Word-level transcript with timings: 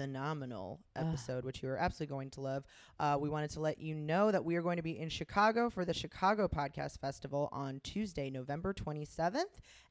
phenomenal 0.00 0.80
episode, 0.96 1.44
which 1.44 1.62
you 1.62 1.68
are 1.68 1.76
absolutely 1.76 2.10
going 2.10 2.30
to 2.30 2.40
love. 2.40 2.64
Uh, 2.98 3.18
we 3.20 3.28
wanted 3.28 3.50
to 3.50 3.60
let 3.60 3.78
you 3.78 3.94
know 3.94 4.30
that 4.30 4.42
we 4.42 4.56
are 4.56 4.62
going 4.62 4.78
to 4.78 4.82
be 4.82 4.98
in 4.98 5.10
Chicago 5.10 5.68
for 5.68 5.84
the 5.84 5.92
Chicago 5.92 6.48
Podcast 6.48 6.98
Festival 6.98 7.50
on 7.52 7.80
Tuesday, 7.84 8.30
November 8.30 8.72
27th 8.72 9.42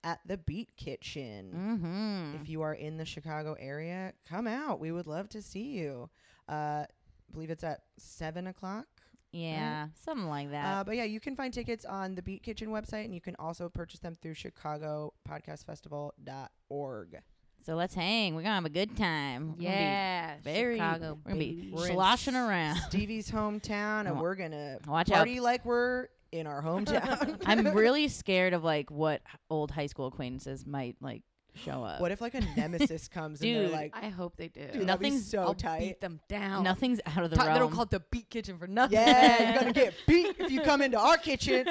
at 0.04 0.20
the 0.26 0.38
Beat 0.38 0.76
Kitchen. 0.78 1.52
Mm-hmm. 1.56 2.42
If 2.42 2.50
you 2.50 2.64
are 2.64 2.74
in 2.74 2.98
the 2.98 3.06
Chicago 3.06 3.56
area, 3.60 4.14
come 4.28 4.48
out. 4.48 4.80
We 4.80 4.92
would 4.92 5.06
love 5.06 5.30
to 5.30 5.44
see 5.44 5.78
you. 5.78 6.10
Uh, 6.50 6.86
I 6.86 6.88
believe 7.32 7.52
it's 7.52 7.64
at 7.64 7.82
7 7.98 8.48
o'clock. 8.48 8.88
Yeah, 9.32 9.90
something 10.04 10.28
like 10.28 10.50
that. 10.50 10.66
Uh, 10.66 10.84
but 10.84 10.96
yeah, 10.96 11.04
you 11.04 11.20
can 11.20 11.36
find 11.36 11.54
tickets 11.54 11.86
on 11.86 12.16
the 12.16 12.24
Beat 12.24 12.42
Kitchen 12.42 12.70
website, 12.70 13.06
and 13.06 13.14
you 13.14 13.22
can 13.22 13.36
also 13.38 13.70
purchase 13.70 14.00
them 14.00 14.16
through 14.16 14.34
ChicagoPodcastFestival.org. 14.34 17.22
so 17.66 17.76
let's 17.76 17.94
hang. 17.94 18.36
We're 18.36 18.42
gonna 18.44 18.56
have 18.56 18.66
a 18.66 18.70
good 18.70 18.96
time. 18.98 19.50
We're 19.52 19.56
be 19.58 19.64
Yeah, 19.66 20.36
very. 20.44 20.76
Chicago, 20.78 21.18
we're 21.26 21.32
gonna 21.32 21.40
be. 21.40 21.72
We're 21.74 21.88
sloshing 21.88 22.36
around. 22.36 22.78
Stevie's 22.88 23.30
hometown, 23.30 24.08
and 24.08 24.20
we're 24.20 24.36
gonna 24.36 24.80
watch 24.88 25.12
out. 25.12 25.18
party 25.18 25.40
like 25.40 25.66
we're 25.66 26.08
in 26.32 26.48
our 26.48 26.62
hometown. 26.62 27.42
I'm 27.46 27.68
really 27.76 28.08
scared 28.08 28.54
of 28.54 28.64
like 28.64 28.90
what 28.92 29.22
old 29.50 29.72
high 29.72 29.88
school 29.88 30.08
acquaintances 30.08 30.66
might 30.66 30.96
like 31.02 31.24
show 31.56 31.84
up. 31.84 32.00
What 32.00 32.12
if 32.12 32.22
like 32.22 32.36
a 32.36 32.42
nemesis 32.56 33.08
comes 33.14 33.42
and 33.42 33.50
Dude, 33.50 33.66
they're 33.66 33.76
like, 33.76 33.94
I 33.96 34.10
hope 34.10 34.38
they 34.38 34.48
do. 34.48 34.62
dude, 34.62 34.68
that'd 34.70 34.80
be 34.82 34.86
nothing's 34.86 35.30
so 35.30 35.40
I'll 35.42 35.54
tight. 35.56 35.80
beat 35.80 36.00
them 36.02 36.20
down. 36.30 36.64
Nothing's 36.64 37.02
out 37.06 37.24
of 37.24 37.32
the 37.32 37.36
Ta- 37.36 37.52
they 37.54 37.60
don't 37.60 37.72
call 37.72 37.84
it 37.84 37.90
the 37.90 38.00
beat 38.12 38.30
kitchen 38.30 38.58
for 38.58 38.68
nothing. 38.68 38.98
Yeah, 39.00 39.52
you're 39.52 39.60
gonna 39.60 39.74
get 39.74 39.94
beat 40.08 40.36
if 40.40 40.52
you 40.52 40.62
come 40.62 40.82
into 40.82 40.98
our 41.00 41.18
kitchen. 41.18 41.66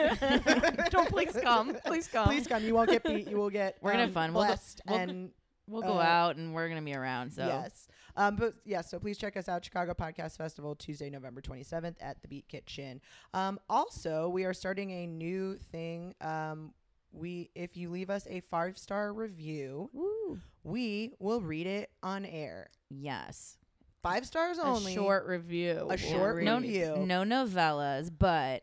Don't 0.91 1.09
please 1.09 1.37
come. 1.41 1.75
Please 1.87 2.09
come. 2.09 2.27
Please 2.29 2.47
come. 2.47 2.65
You 2.65 2.75
won't 2.75 2.91
get 2.91 3.03
beat. 3.05 3.29
You 3.29 3.37
will 3.37 3.51
get. 3.51 3.77
We're 3.81 3.93
gonna 3.93 4.03
um, 4.05 4.09
have 4.09 4.15
fun. 4.15 4.35
We'll 4.35 4.43
go- 4.43 4.49
Blessed 4.49 4.83
we'll- 4.87 4.99
and 4.99 5.31
we'll 5.69 5.83
go 5.83 5.99
uh, 5.99 6.03
out 6.03 6.37
and 6.37 6.55
we're 6.55 6.69
gonna 6.69 6.83
be 6.83 6.95
around. 6.95 7.33
So 7.33 7.47
yes. 7.47 7.89
Um, 8.17 8.35
but 8.35 8.55
yeah, 8.65 8.81
so 8.81 8.99
please 8.99 9.17
check 9.17 9.37
us 9.37 9.49
out, 9.49 9.65
Chicago 9.65 9.95
Podcast 9.95 10.37
Festival, 10.37 10.75
Tuesday, 10.75 11.09
November 11.09 11.41
27th 11.41 11.95
at 12.01 12.21
the 12.21 12.27
Beat 12.27 12.49
Kitchen. 12.49 13.01
Um, 13.33 13.61
also, 13.71 14.29
we 14.29 14.45
are 14.45 14.53
starting 14.53 14.91
a 14.91 15.07
new 15.07 15.57
thing. 15.71 16.15
Um, 16.21 16.73
we, 17.13 17.51
if 17.55 17.77
you 17.77 17.91
leave 17.91 18.11
us 18.11 18.27
a 18.29 18.41
five 18.41 18.77
star 18.77 19.13
review, 19.13 19.89
Woo. 19.93 20.41
we 20.65 21.13
will 21.21 21.41
read 21.41 21.67
it 21.67 21.91
on 22.03 22.25
air. 22.25 22.71
yes. 22.91 23.57
Five 24.01 24.27
stars 24.27 24.59
a 24.59 24.65
only. 24.65 24.95
short 24.95 25.27
review. 25.27 25.87
A 25.91 25.97
short 25.97 26.43
no, 26.45 26.61
review. 26.61 27.05
no 27.05 27.25
novellas, 27.25 28.11
but 28.17 28.63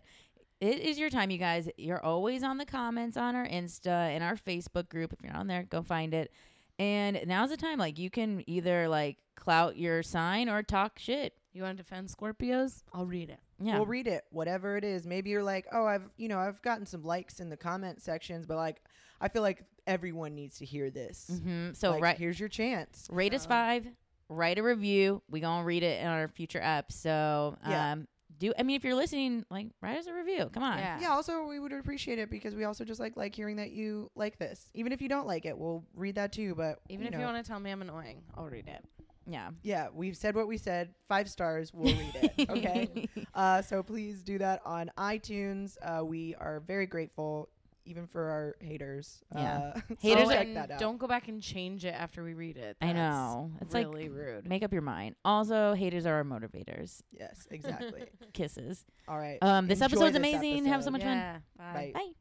it 0.62 0.80
is 0.80 0.98
your 0.98 1.10
time, 1.10 1.30
you 1.30 1.38
guys. 1.38 1.70
You're 1.78 2.02
always 2.02 2.42
on 2.42 2.58
the 2.58 2.66
comments 2.66 3.18
on 3.18 3.36
our 3.36 3.46
Insta 3.46 3.88
and 3.88 4.24
our 4.24 4.38
Facebook 4.38 4.88
group. 4.88 5.12
If 5.12 5.22
you're 5.22 5.36
on 5.36 5.48
there, 5.48 5.64
go 5.64 5.84
find 5.84 6.14
it. 6.14 6.32
And 6.80 7.22
now's 7.25 7.50
the 7.50 7.58
time. 7.58 7.80
Like 7.80 7.97
you 7.97 8.09
can 8.09 8.44
either 8.47 8.88
like 8.88 9.18
clout 9.36 9.78
your 9.78 10.03
sign 10.03 10.50
or 10.50 10.62
talk 10.63 11.00
shit. 11.00 11.34
You 11.53 11.63
want 11.63 11.78
to 11.78 11.84
defend 11.84 12.09
Scorpios? 12.09 12.84
I'll 12.94 13.06
read 13.06 13.30
it. 13.30 13.40
Yeah. 13.62 13.75
We'll 13.78 13.86
read 13.86 14.08
it, 14.08 14.25
whatever 14.31 14.75
it 14.75 14.84
is. 14.84 15.08
Maybe 15.08 15.30
you're 15.30 15.44
like, 15.44 15.66
oh, 15.72 15.86
I've, 15.86 16.09
you 16.18 16.28
know, 16.28 16.38
I've 16.40 16.62
gotten 16.62 16.86
some 16.86 17.03
likes 17.03 17.40
in 17.40 17.50
the 17.50 17.56
comment 17.56 18.02
sections, 18.02 18.46
but 18.46 18.58
like, 18.58 18.81
I 19.22 19.30
feel 19.30 19.41
like 19.41 19.63
everyone 19.88 20.36
needs 20.36 20.58
to 20.58 20.66
hear 20.66 20.90
this. 20.90 21.40
hmm 21.41 21.69
So 21.72 21.91
Like, 21.91 22.03
right, 22.03 22.18
here's 22.18 22.38
your 22.38 22.50
chance. 22.50 23.07
rate 23.09 23.34
us 23.34 23.46
five. 23.46 23.88
Write 24.28 24.57
a 24.57 24.63
review. 24.63 25.22
We 25.30 25.40
gonna 25.40 25.63
read 25.63 25.84
it 25.84 26.02
in 26.02 26.07
our 26.07 26.28
future 26.28 26.59
app. 26.59 26.92
So 26.92 27.57
Yeah. 27.66 27.96
Do 28.40 28.53
I 28.57 28.63
mean 28.63 28.75
if 28.75 28.84
you're 28.84 28.96
listening, 28.96 29.46
like 29.50 29.68
write 29.81 29.97
us 29.97 30.07
a 30.07 30.13
review. 30.13 30.50
Come 30.53 30.63
on. 30.63 30.78
Yeah. 30.78 31.00
Yeah. 31.01 31.09
Also, 31.12 31.46
we 31.46 31.59
would 31.59 31.73
appreciate 31.73 32.19
it 32.19 32.29
because 32.29 32.56
we 32.56 32.63
also 32.63 32.84
just 32.84 33.00
like 33.00 33.16
like 33.16 33.35
hearing 33.35 33.57
that 33.57 33.72
you 33.72 34.12
like 34.16 34.38
this. 34.38 34.69
Even 34.73 34.91
if 34.91 35.01
you 35.01 35.09
don't 35.09 35.28
like 35.28 35.46
it, 35.46 35.57
we'll 35.57 35.84
read 35.96 36.16
that 36.16 36.31
too. 36.31 36.56
But 36.56 36.79
Even 36.90 37.06
if 37.07 37.13
know, 37.13 37.19
you 37.19 37.25
want 37.25 37.44
to 37.44 37.47
tell 37.50 37.59
me 37.59 37.72
I'm 37.72 37.81
annoying, 37.81 38.24
I'll 38.35 38.45
read 38.45 38.68
it. 38.68 38.84
Yeah. 39.28 39.50
yeah, 39.63 39.88
we've 39.91 40.16
said 40.16 40.35
what 40.35 40.47
we 40.47 40.57
said. 40.57 40.94
Five 41.07 41.28
stars. 41.29 41.74
We'll 41.74 41.95
read 41.95 42.16
it. 42.38 42.50
Okay. 42.50 43.09
Uh, 43.34 43.62
so 43.63 43.81
please 43.81 44.22
do 44.24 44.38
that 44.38 44.62
on 44.66 44.91
iTunes. 45.00 45.78
Uh, 45.81 46.06
we 46.06 46.35
are 46.35 46.59
very 46.68 46.85
grateful, 46.85 47.50
even 47.85 48.07
for 48.07 48.23
our 48.29 48.56
haters. 48.59 49.22
Yeah. 49.34 49.73
Uh, 49.75 49.79
Haters 50.00 50.27
so 50.27 50.31
check 50.33 50.54
that 50.54 50.71
out. 50.71 50.80
don't 50.80 50.98
go 50.98 51.07
back 51.07 51.27
and 51.27 51.42
change 51.42 51.86
it 51.86 51.94
after 51.94 52.24
we 52.24 52.33
read 52.33 52.57
it. 52.57 52.77
I 52.81 52.94
know. 52.94 53.51
It's 53.62 53.74
like 53.74 53.86
really 53.88 54.10
rude. 54.10 54.48
Make 54.48 54.63
up 54.63 54.74
your 54.74 54.81
mind. 54.81 55.15
Also, 55.24 55.74
haters 55.74 56.06
are 56.06 56.15
our 56.15 56.24
motivators. 56.24 57.01
Yes, 57.12 57.48
exactly. 57.51 58.04
Kisses. 58.33 58.86
All 59.07 59.18
right. 59.18 59.38
Um, 59.42 59.68
this 59.68 59.80
Enjoy 59.81 59.86
episode's 59.86 60.12
this 60.13 60.18
amazing. 60.19 60.65
Have 60.65 60.83
so 60.83 60.89
episode. 60.89 60.92
much 60.92 61.01
fun. 61.04 61.44
Bye. 61.57 61.74
Bye. 61.74 61.92
Bye. 61.94 62.12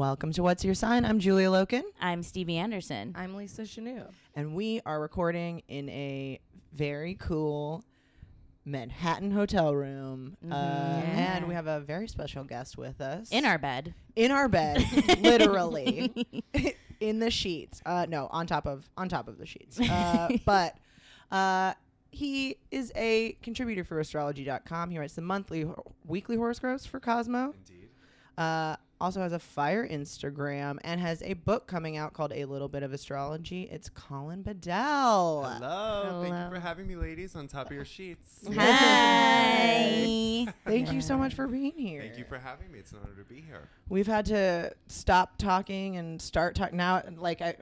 Welcome 0.00 0.32
to 0.32 0.42
What's 0.42 0.64
Your 0.64 0.72
Sign? 0.74 1.04
I'm 1.04 1.18
Julia 1.18 1.48
Loken, 1.48 1.82
I'm 2.00 2.22
Stevie 2.22 2.56
Anderson. 2.56 3.12
I'm 3.14 3.34
Lisa 3.34 3.64
Chanu. 3.64 4.06
and 4.34 4.54
we 4.54 4.80
are 4.86 4.98
recording 4.98 5.60
in 5.68 5.90
a 5.90 6.40
very 6.72 7.16
cool 7.16 7.84
Manhattan 8.64 9.30
hotel 9.30 9.74
room. 9.74 10.38
Uh, 10.50 10.54
And 10.54 11.46
we 11.46 11.52
have 11.52 11.66
a 11.66 11.80
very 11.80 12.08
special 12.08 12.44
guest 12.44 12.78
with 12.78 13.02
us. 13.02 13.28
In 13.30 13.44
our 13.44 13.58
bed. 13.58 13.92
in 14.16 14.30
our 14.30 14.48
bed, 14.48 14.82
literally 15.20 16.10
in 17.00 17.18
the 17.18 17.30
sheets. 17.30 17.82
Uh, 17.84 18.06
no, 18.08 18.26
on 18.30 18.46
top 18.46 18.64
of 18.66 18.88
on 18.96 19.06
top 19.10 19.28
of 19.28 19.36
the 19.36 19.44
sheets. 19.44 19.78
Uh, 19.90 20.28
but 20.46 20.78
uh, 21.30 21.74
he 22.10 22.56
is 22.70 22.90
a 22.96 23.36
contributor 23.42 23.84
for 23.84 24.00
astrology.com. 24.00 24.88
He 24.92 24.98
writes 24.98 25.12
the 25.14 25.20
monthly, 25.20 25.66
weekly 26.06 26.36
horoscopes 26.36 26.86
for 26.86 27.00
Cosmo. 27.00 27.52
Indeed. 27.68 27.88
Uh, 28.38 28.76
also 29.00 29.20
has 29.20 29.32
a 29.32 29.38
fire 29.38 29.86
Instagram 29.88 30.78
and 30.84 31.00
has 31.00 31.22
a 31.22 31.32
book 31.32 31.66
coming 31.66 31.96
out 31.96 32.12
called 32.12 32.32
A 32.34 32.44
Little 32.44 32.68
Bit 32.68 32.82
of 32.82 32.92
Astrology. 32.92 33.62
It's 33.70 33.88
Colin 33.88 34.42
Bedell. 34.42 35.44
Hello. 35.44 36.20
Thank 36.22 36.34
you 36.34 36.50
for 36.54 36.60
having 36.60 36.86
me, 36.86 36.96
ladies, 36.96 37.34
on 37.34 37.48
top 37.48 37.68
of 37.68 37.72
your 37.72 37.84
sheets. 37.84 38.46
Hi. 38.54 40.46
Thank 40.66 40.92
you 40.92 41.00
so 41.00 41.16
much 41.16 41.34
for 41.34 41.46
being 41.46 41.72
here. 41.76 42.02
Thank 42.02 42.18
you 42.18 42.24
for 42.24 42.38
having 42.38 42.70
me. 42.70 42.78
It's 42.78 42.92
an 42.92 42.98
honor 43.02 43.14
to 43.14 43.24
be 43.24 43.40
here. 43.40 43.68
We've 43.88 44.06
had 44.06 44.26
to 44.26 44.72
stop 44.86 45.36
talking 45.38 45.96
and 45.96 46.20
start 46.20 46.54
talking 46.54 46.76
now. 46.76 47.02
Like 47.16 47.42
I, 47.42 47.56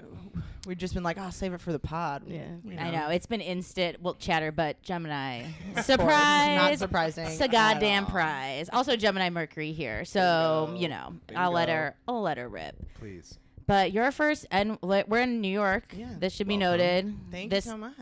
we've 0.66 0.76
just 0.76 0.94
been 0.94 1.02
like, 1.02 1.18
I'll 1.18 1.28
"Oh, 1.28 1.30
save 1.30 1.54
it 1.54 1.60
for 1.60 1.72
the 1.72 1.78
pod." 1.78 2.24
Yeah. 2.26 2.42
you 2.64 2.78
I 2.78 2.90
know. 2.90 3.08
It's 3.08 3.26
been 3.26 3.40
instant, 3.40 4.02
well, 4.02 4.14
chatter, 4.14 4.52
but 4.52 4.82
Gemini. 4.82 5.44
Of 5.76 5.84
Surprise. 5.84 6.56
Not 6.56 6.78
surprising. 6.78 7.26
It's 7.26 7.40
a 7.40 7.48
goddamn 7.48 8.06
prize. 8.06 8.68
Also, 8.72 8.96
Gemini 8.96 9.30
Mercury 9.30 9.72
here, 9.72 10.04
so 10.04 10.74
you 10.76 10.88
know, 10.88 11.14
I'll 11.36 11.52
let 11.52 11.68
her. 11.68 11.96
I'll 12.06 12.22
let 12.22 12.38
her 12.38 12.48
rip. 12.48 12.74
Please. 12.98 13.38
But 13.66 13.92
you're 13.92 14.10
first, 14.12 14.46
and 14.50 14.78
we're 14.82 15.20
in 15.20 15.40
New 15.42 15.52
York. 15.52 15.92
Yeah. 15.94 16.06
This 16.18 16.34
should 16.34 16.48
be 16.48 16.56
Welcome. 16.56 16.78
noted. 16.78 17.14
Thank 17.30 17.50
this, 17.50 17.66
you 17.66 17.72
so 17.72 17.76
much. 17.76 17.94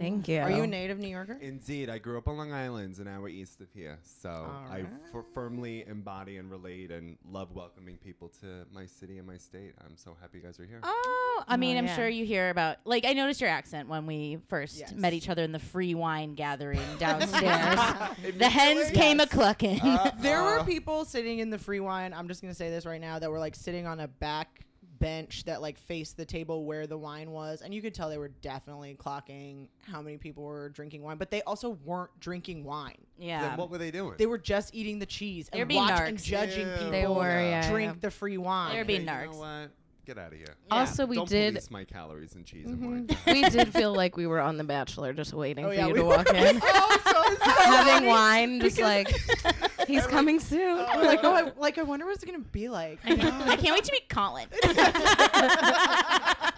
Thank 0.00 0.28
you. 0.28 0.40
Are 0.40 0.50
you 0.50 0.62
a 0.62 0.66
native 0.66 0.98
New 0.98 1.08
Yorker? 1.08 1.36
Indeed. 1.40 1.90
I 1.90 1.98
grew 1.98 2.16
up 2.16 2.26
on 2.26 2.36
Long 2.38 2.52
Island, 2.52 2.98
an 2.98 3.06
hour 3.06 3.28
east 3.28 3.60
of 3.60 3.68
here. 3.74 3.98
So 4.02 4.28
I 4.30 4.78
Alright. 4.78 4.86
f- 5.14 5.24
firmly 5.34 5.84
embody 5.86 6.38
and 6.38 6.50
relate 6.50 6.90
and 6.90 7.18
love 7.30 7.52
welcoming 7.54 7.98
people 7.98 8.30
to 8.40 8.64
my 8.72 8.86
city 8.86 9.18
and 9.18 9.26
my 9.26 9.36
state. 9.36 9.74
I'm 9.84 9.96
so 9.96 10.16
happy 10.20 10.38
you 10.38 10.44
guys 10.44 10.58
are 10.58 10.64
here. 10.64 10.80
Oh, 10.82 11.44
I 11.46 11.56
mean, 11.58 11.76
Oh, 11.76 11.80
I'm 11.80 11.86
yeah. 11.86 11.96
sure 11.96 12.08
you 12.08 12.24
hear 12.24 12.48
about. 12.50 12.78
Like, 12.84 13.04
I 13.04 13.12
noticed 13.12 13.40
your 13.42 13.50
accent 13.50 13.88
when 13.88 14.06
we 14.06 14.38
first 14.48 14.78
Yes. 14.78 14.92
met 14.94 15.12
each 15.12 15.28
other 15.28 15.42
in 15.42 15.52
the 15.52 15.58
free 15.58 15.94
wine 15.94 16.34
gathering 16.34 16.80
downstairs. 16.98 17.78
The 18.38 18.48
hens 18.48 18.90
came 18.92 19.20
a 19.20 19.26
clucking. 19.26 19.80
Uh, 19.80 20.10
There 20.20 20.42
were 20.42 20.60
uh, 20.60 20.64
people 20.64 21.04
sitting 21.04 21.40
in 21.40 21.50
the 21.50 21.58
free 21.58 21.80
wine. 21.80 22.14
I'm 22.14 22.26
just 22.28 22.40
gonna 22.42 22.54
say 22.54 22.70
this 22.70 22.86
right 22.86 23.00
now 23.00 23.18
that 23.18 23.30
were 23.30 23.38
like 23.38 23.54
sitting 23.54 23.86
on 23.86 24.00
a 24.00 24.08
back 24.08 24.60
bench 25.00 25.44
that 25.44 25.60
like 25.60 25.78
faced 25.78 26.16
the 26.16 26.24
table 26.24 26.64
where 26.64 26.86
the 26.86 26.96
wine 26.96 27.30
was, 27.32 27.62
and 27.62 27.74
you 27.74 27.82
could 27.82 27.94
tell 27.94 28.08
they 28.08 28.18
were 28.18 28.28
definitely 28.42 28.94
clocking 28.98 29.66
how 29.90 30.00
many 30.00 30.16
people 30.18 30.44
were 30.44 30.68
drinking 30.68 31.02
wine, 31.02 31.16
but 31.16 31.30
they 31.30 31.42
also 31.42 31.70
weren't 31.84 32.10
drinking 32.20 32.62
wine. 32.62 32.94
yeah. 33.18 33.48
Then 33.48 33.58
what 33.58 33.70
were 33.70 33.78
they 33.78 33.90
doing? 33.90 34.14
They 34.18 34.26
were 34.26 34.38
just 34.38 34.74
eating 34.74 34.98
the 35.00 35.06
cheese 35.06 35.48
They 35.52 35.58
were 35.58 35.62
and 35.62 35.68
being 35.68 35.80
watch 35.80 36.00
and 36.02 36.18
narcs. 36.18 36.22
judging 36.22 36.68
Ew. 36.68 36.74
people 36.74 36.90
They 36.90 37.06
were, 37.06 37.40
yeah, 37.42 37.68
drink 37.70 37.92
yeah. 37.94 37.98
the 38.00 38.10
free 38.10 38.38
wine. 38.38 38.72
They're 38.72 38.80
Okay, 38.82 38.86
being 38.86 39.00
you 39.00 39.06
know 39.06 39.30
what? 39.38 39.70
Get 40.06 40.16
out 40.18 40.32
of 40.32 40.38
here. 40.38 40.54
Also, 40.70 41.06
we 41.06 41.14
Don't 41.16 41.28
did. 41.28 41.54
police 41.54 41.70
my 41.70 41.84
calories 41.84 42.34
and 42.34 42.44
cheese 42.44 42.66
Mm-hmm. 42.66 42.84
and 42.84 43.08
wine. 43.08 43.18
we 43.26 43.42
did 43.48 43.72
feel 43.72 43.94
like 43.94 44.16
we 44.16 44.26
were 44.26 44.40
on 44.40 44.56
The 44.56 44.64
Bachelor, 44.64 45.12
just 45.12 45.32
waiting 45.34 45.64
Oh, 45.64 45.68
for 45.68 45.74
yeah, 45.74 45.86
you 45.86 45.92
we 45.92 45.98
to 46.00 46.04
were. 46.04 46.16
walk 46.16 46.28
in, 46.34 46.60
oh, 46.62 46.98
so, 47.04 47.44
so 47.44 47.50
having 47.70 48.08
wine, 48.08 48.60
just 48.60 48.78
like 48.80 49.08
he's 49.86 50.06
coming 50.06 50.40
soon. 50.40 50.78
We're 50.78 50.84
uh, 50.84 51.04
like, 51.04 51.24
oh, 51.24 51.34
I, 51.34 51.52
like 51.58 51.78
I 51.78 51.82
wonder 51.82 52.06
what 52.06 52.14
it's 52.14 52.24
gonna 52.24 52.38
be 52.38 52.68
like. 52.68 52.98
I 53.04 53.56
can't 53.56 53.74
wait 53.74 53.84
to 53.84 53.92
meet 53.92 54.08
Colin. 54.08 54.48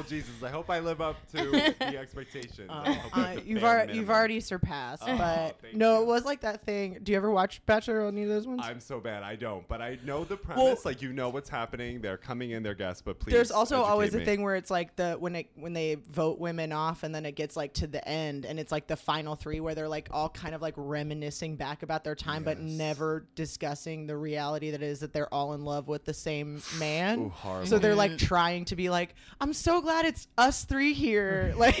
well, 0.00 0.08
Jesus, 0.08 0.42
I 0.42 0.50
hope 0.50 0.70
I 0.70 0.78
live 0.80 1.00
up 1.00 1.16
to 1.32 1.50
the 1.78 1.98
expectations. 1.98 2.68
I 2.70 2.98
Uh, 3.12 3.40
you've 3.44 3.60
bare 3.60 3.70
already 3.70 3.94
you've 3.94 4.10
already 4.10 4.40
surpassed, 4.40 5.02
Oh, 5.06 5.16
but 5.16 5.56
no, 5.74 5.96
you. 5.98 6.02
it 6.02 6.06
was 6.06 6.24
like 6.24 6.40
that 6.42 6.64
thing. 6.64 6.98
Do 7.02 7.12
you 7.12 7.18
ever 7.18 7.30
watch 7.30 7.64
Bachelor 7.66 8.02
on 8.06 8.14
any 8.14 8.22
of 8.22 8.28
those 8.28 8.46
ones? 8.46 8.60
I'm 8.64 8.80
so 8.80 9.00
bad. 9.00 9.22
I 9.22 9.36
don't, 9.36 9.66
but 9.68 9.80
I 9.80 9.98
know 10.04 10.24
the 10.24 10.36
premise. 10.36 10.84
like 10.84 11.02
you 11.02 11.12
know 11.12 11.28
what's 11.28 11.48
happening. 11.48 12.00
They're 12.00 12.16
coming 12.16 12.50
in. 12.52 12.62
They're 12.62 12.74
guests, 12.74 13.02
but 13.02 13.18
please. 13.18 13.32
There's 13.32 13.50
also 13.50 13.82
always 13.82 14.14
a 14.14 14.24
thing 14.24 14.42
where 14.42 14.56
it's 14.56 14.70
like 14.70 14.96
the 14.96 15.16
when 15.18 15.34
it 15.36 15.50
when 15.54 15.72
they 15.72 15.96
vote 16.10 16.38
women 16.38 16.72
off 16.72 17.02
and 17.02 17.14
then 17.14 17.26
it 17.26 17.32
gets 17.32 17.56
like 17.56 17.74
to 17.74 17.86
the 17.86 18.06
end 18.08 18.44
and 18.44 18.58
it's 18.60 18.72
like 18.72 18.86
the 18.86 18.96
final 18.96 19.34
three 19.34 19.60
where 19.60 19.74
they're 19.74 19.88
like 19.88 20.08
all 20.12 20.28
kind 20.28 20.54
of 20.54 20.62
like 20.62 20.74
reminiscing 20.76 21.56
back 21.56 21.82
about 21.82 22.04
their 22.04 22.14
time 22.14 22.42
but 22.44 22.58
never 22.60 23.26
discussing 23.34 24.06
the 24.06 24.16
reality 24.16 24.70
that 24.70 24.82
is 24.82 25.00
that 25.00 25.12
they're 25.12 25.32
all 25.32 25.54
in 25.54 25.64
love 25.64 25.88
with 25.88 26.04
the 26.04 26.14
same 26.14 26.62
man. 26.78 27.32
Ooh. 27.44 27.66
So 27.66 27.78
they're 27.78 27.94
like 27.94 28.18
trying 28.18 28.64
to 28.66 28.76
be 28.76 28.90
like, 28.90 29.14
I'm 29.40 29.52
so 29.52 29.80
glad 29.80 29.87
it's 30.04 30.28
us 30.38 30.64
three 30.64 30.92
here. 30.94 31.54
Like 31.58 31.78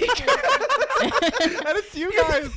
and 1.00 1.12
it's 1.78 1.94
you 1.94 2.10
guys. 2.10 2.50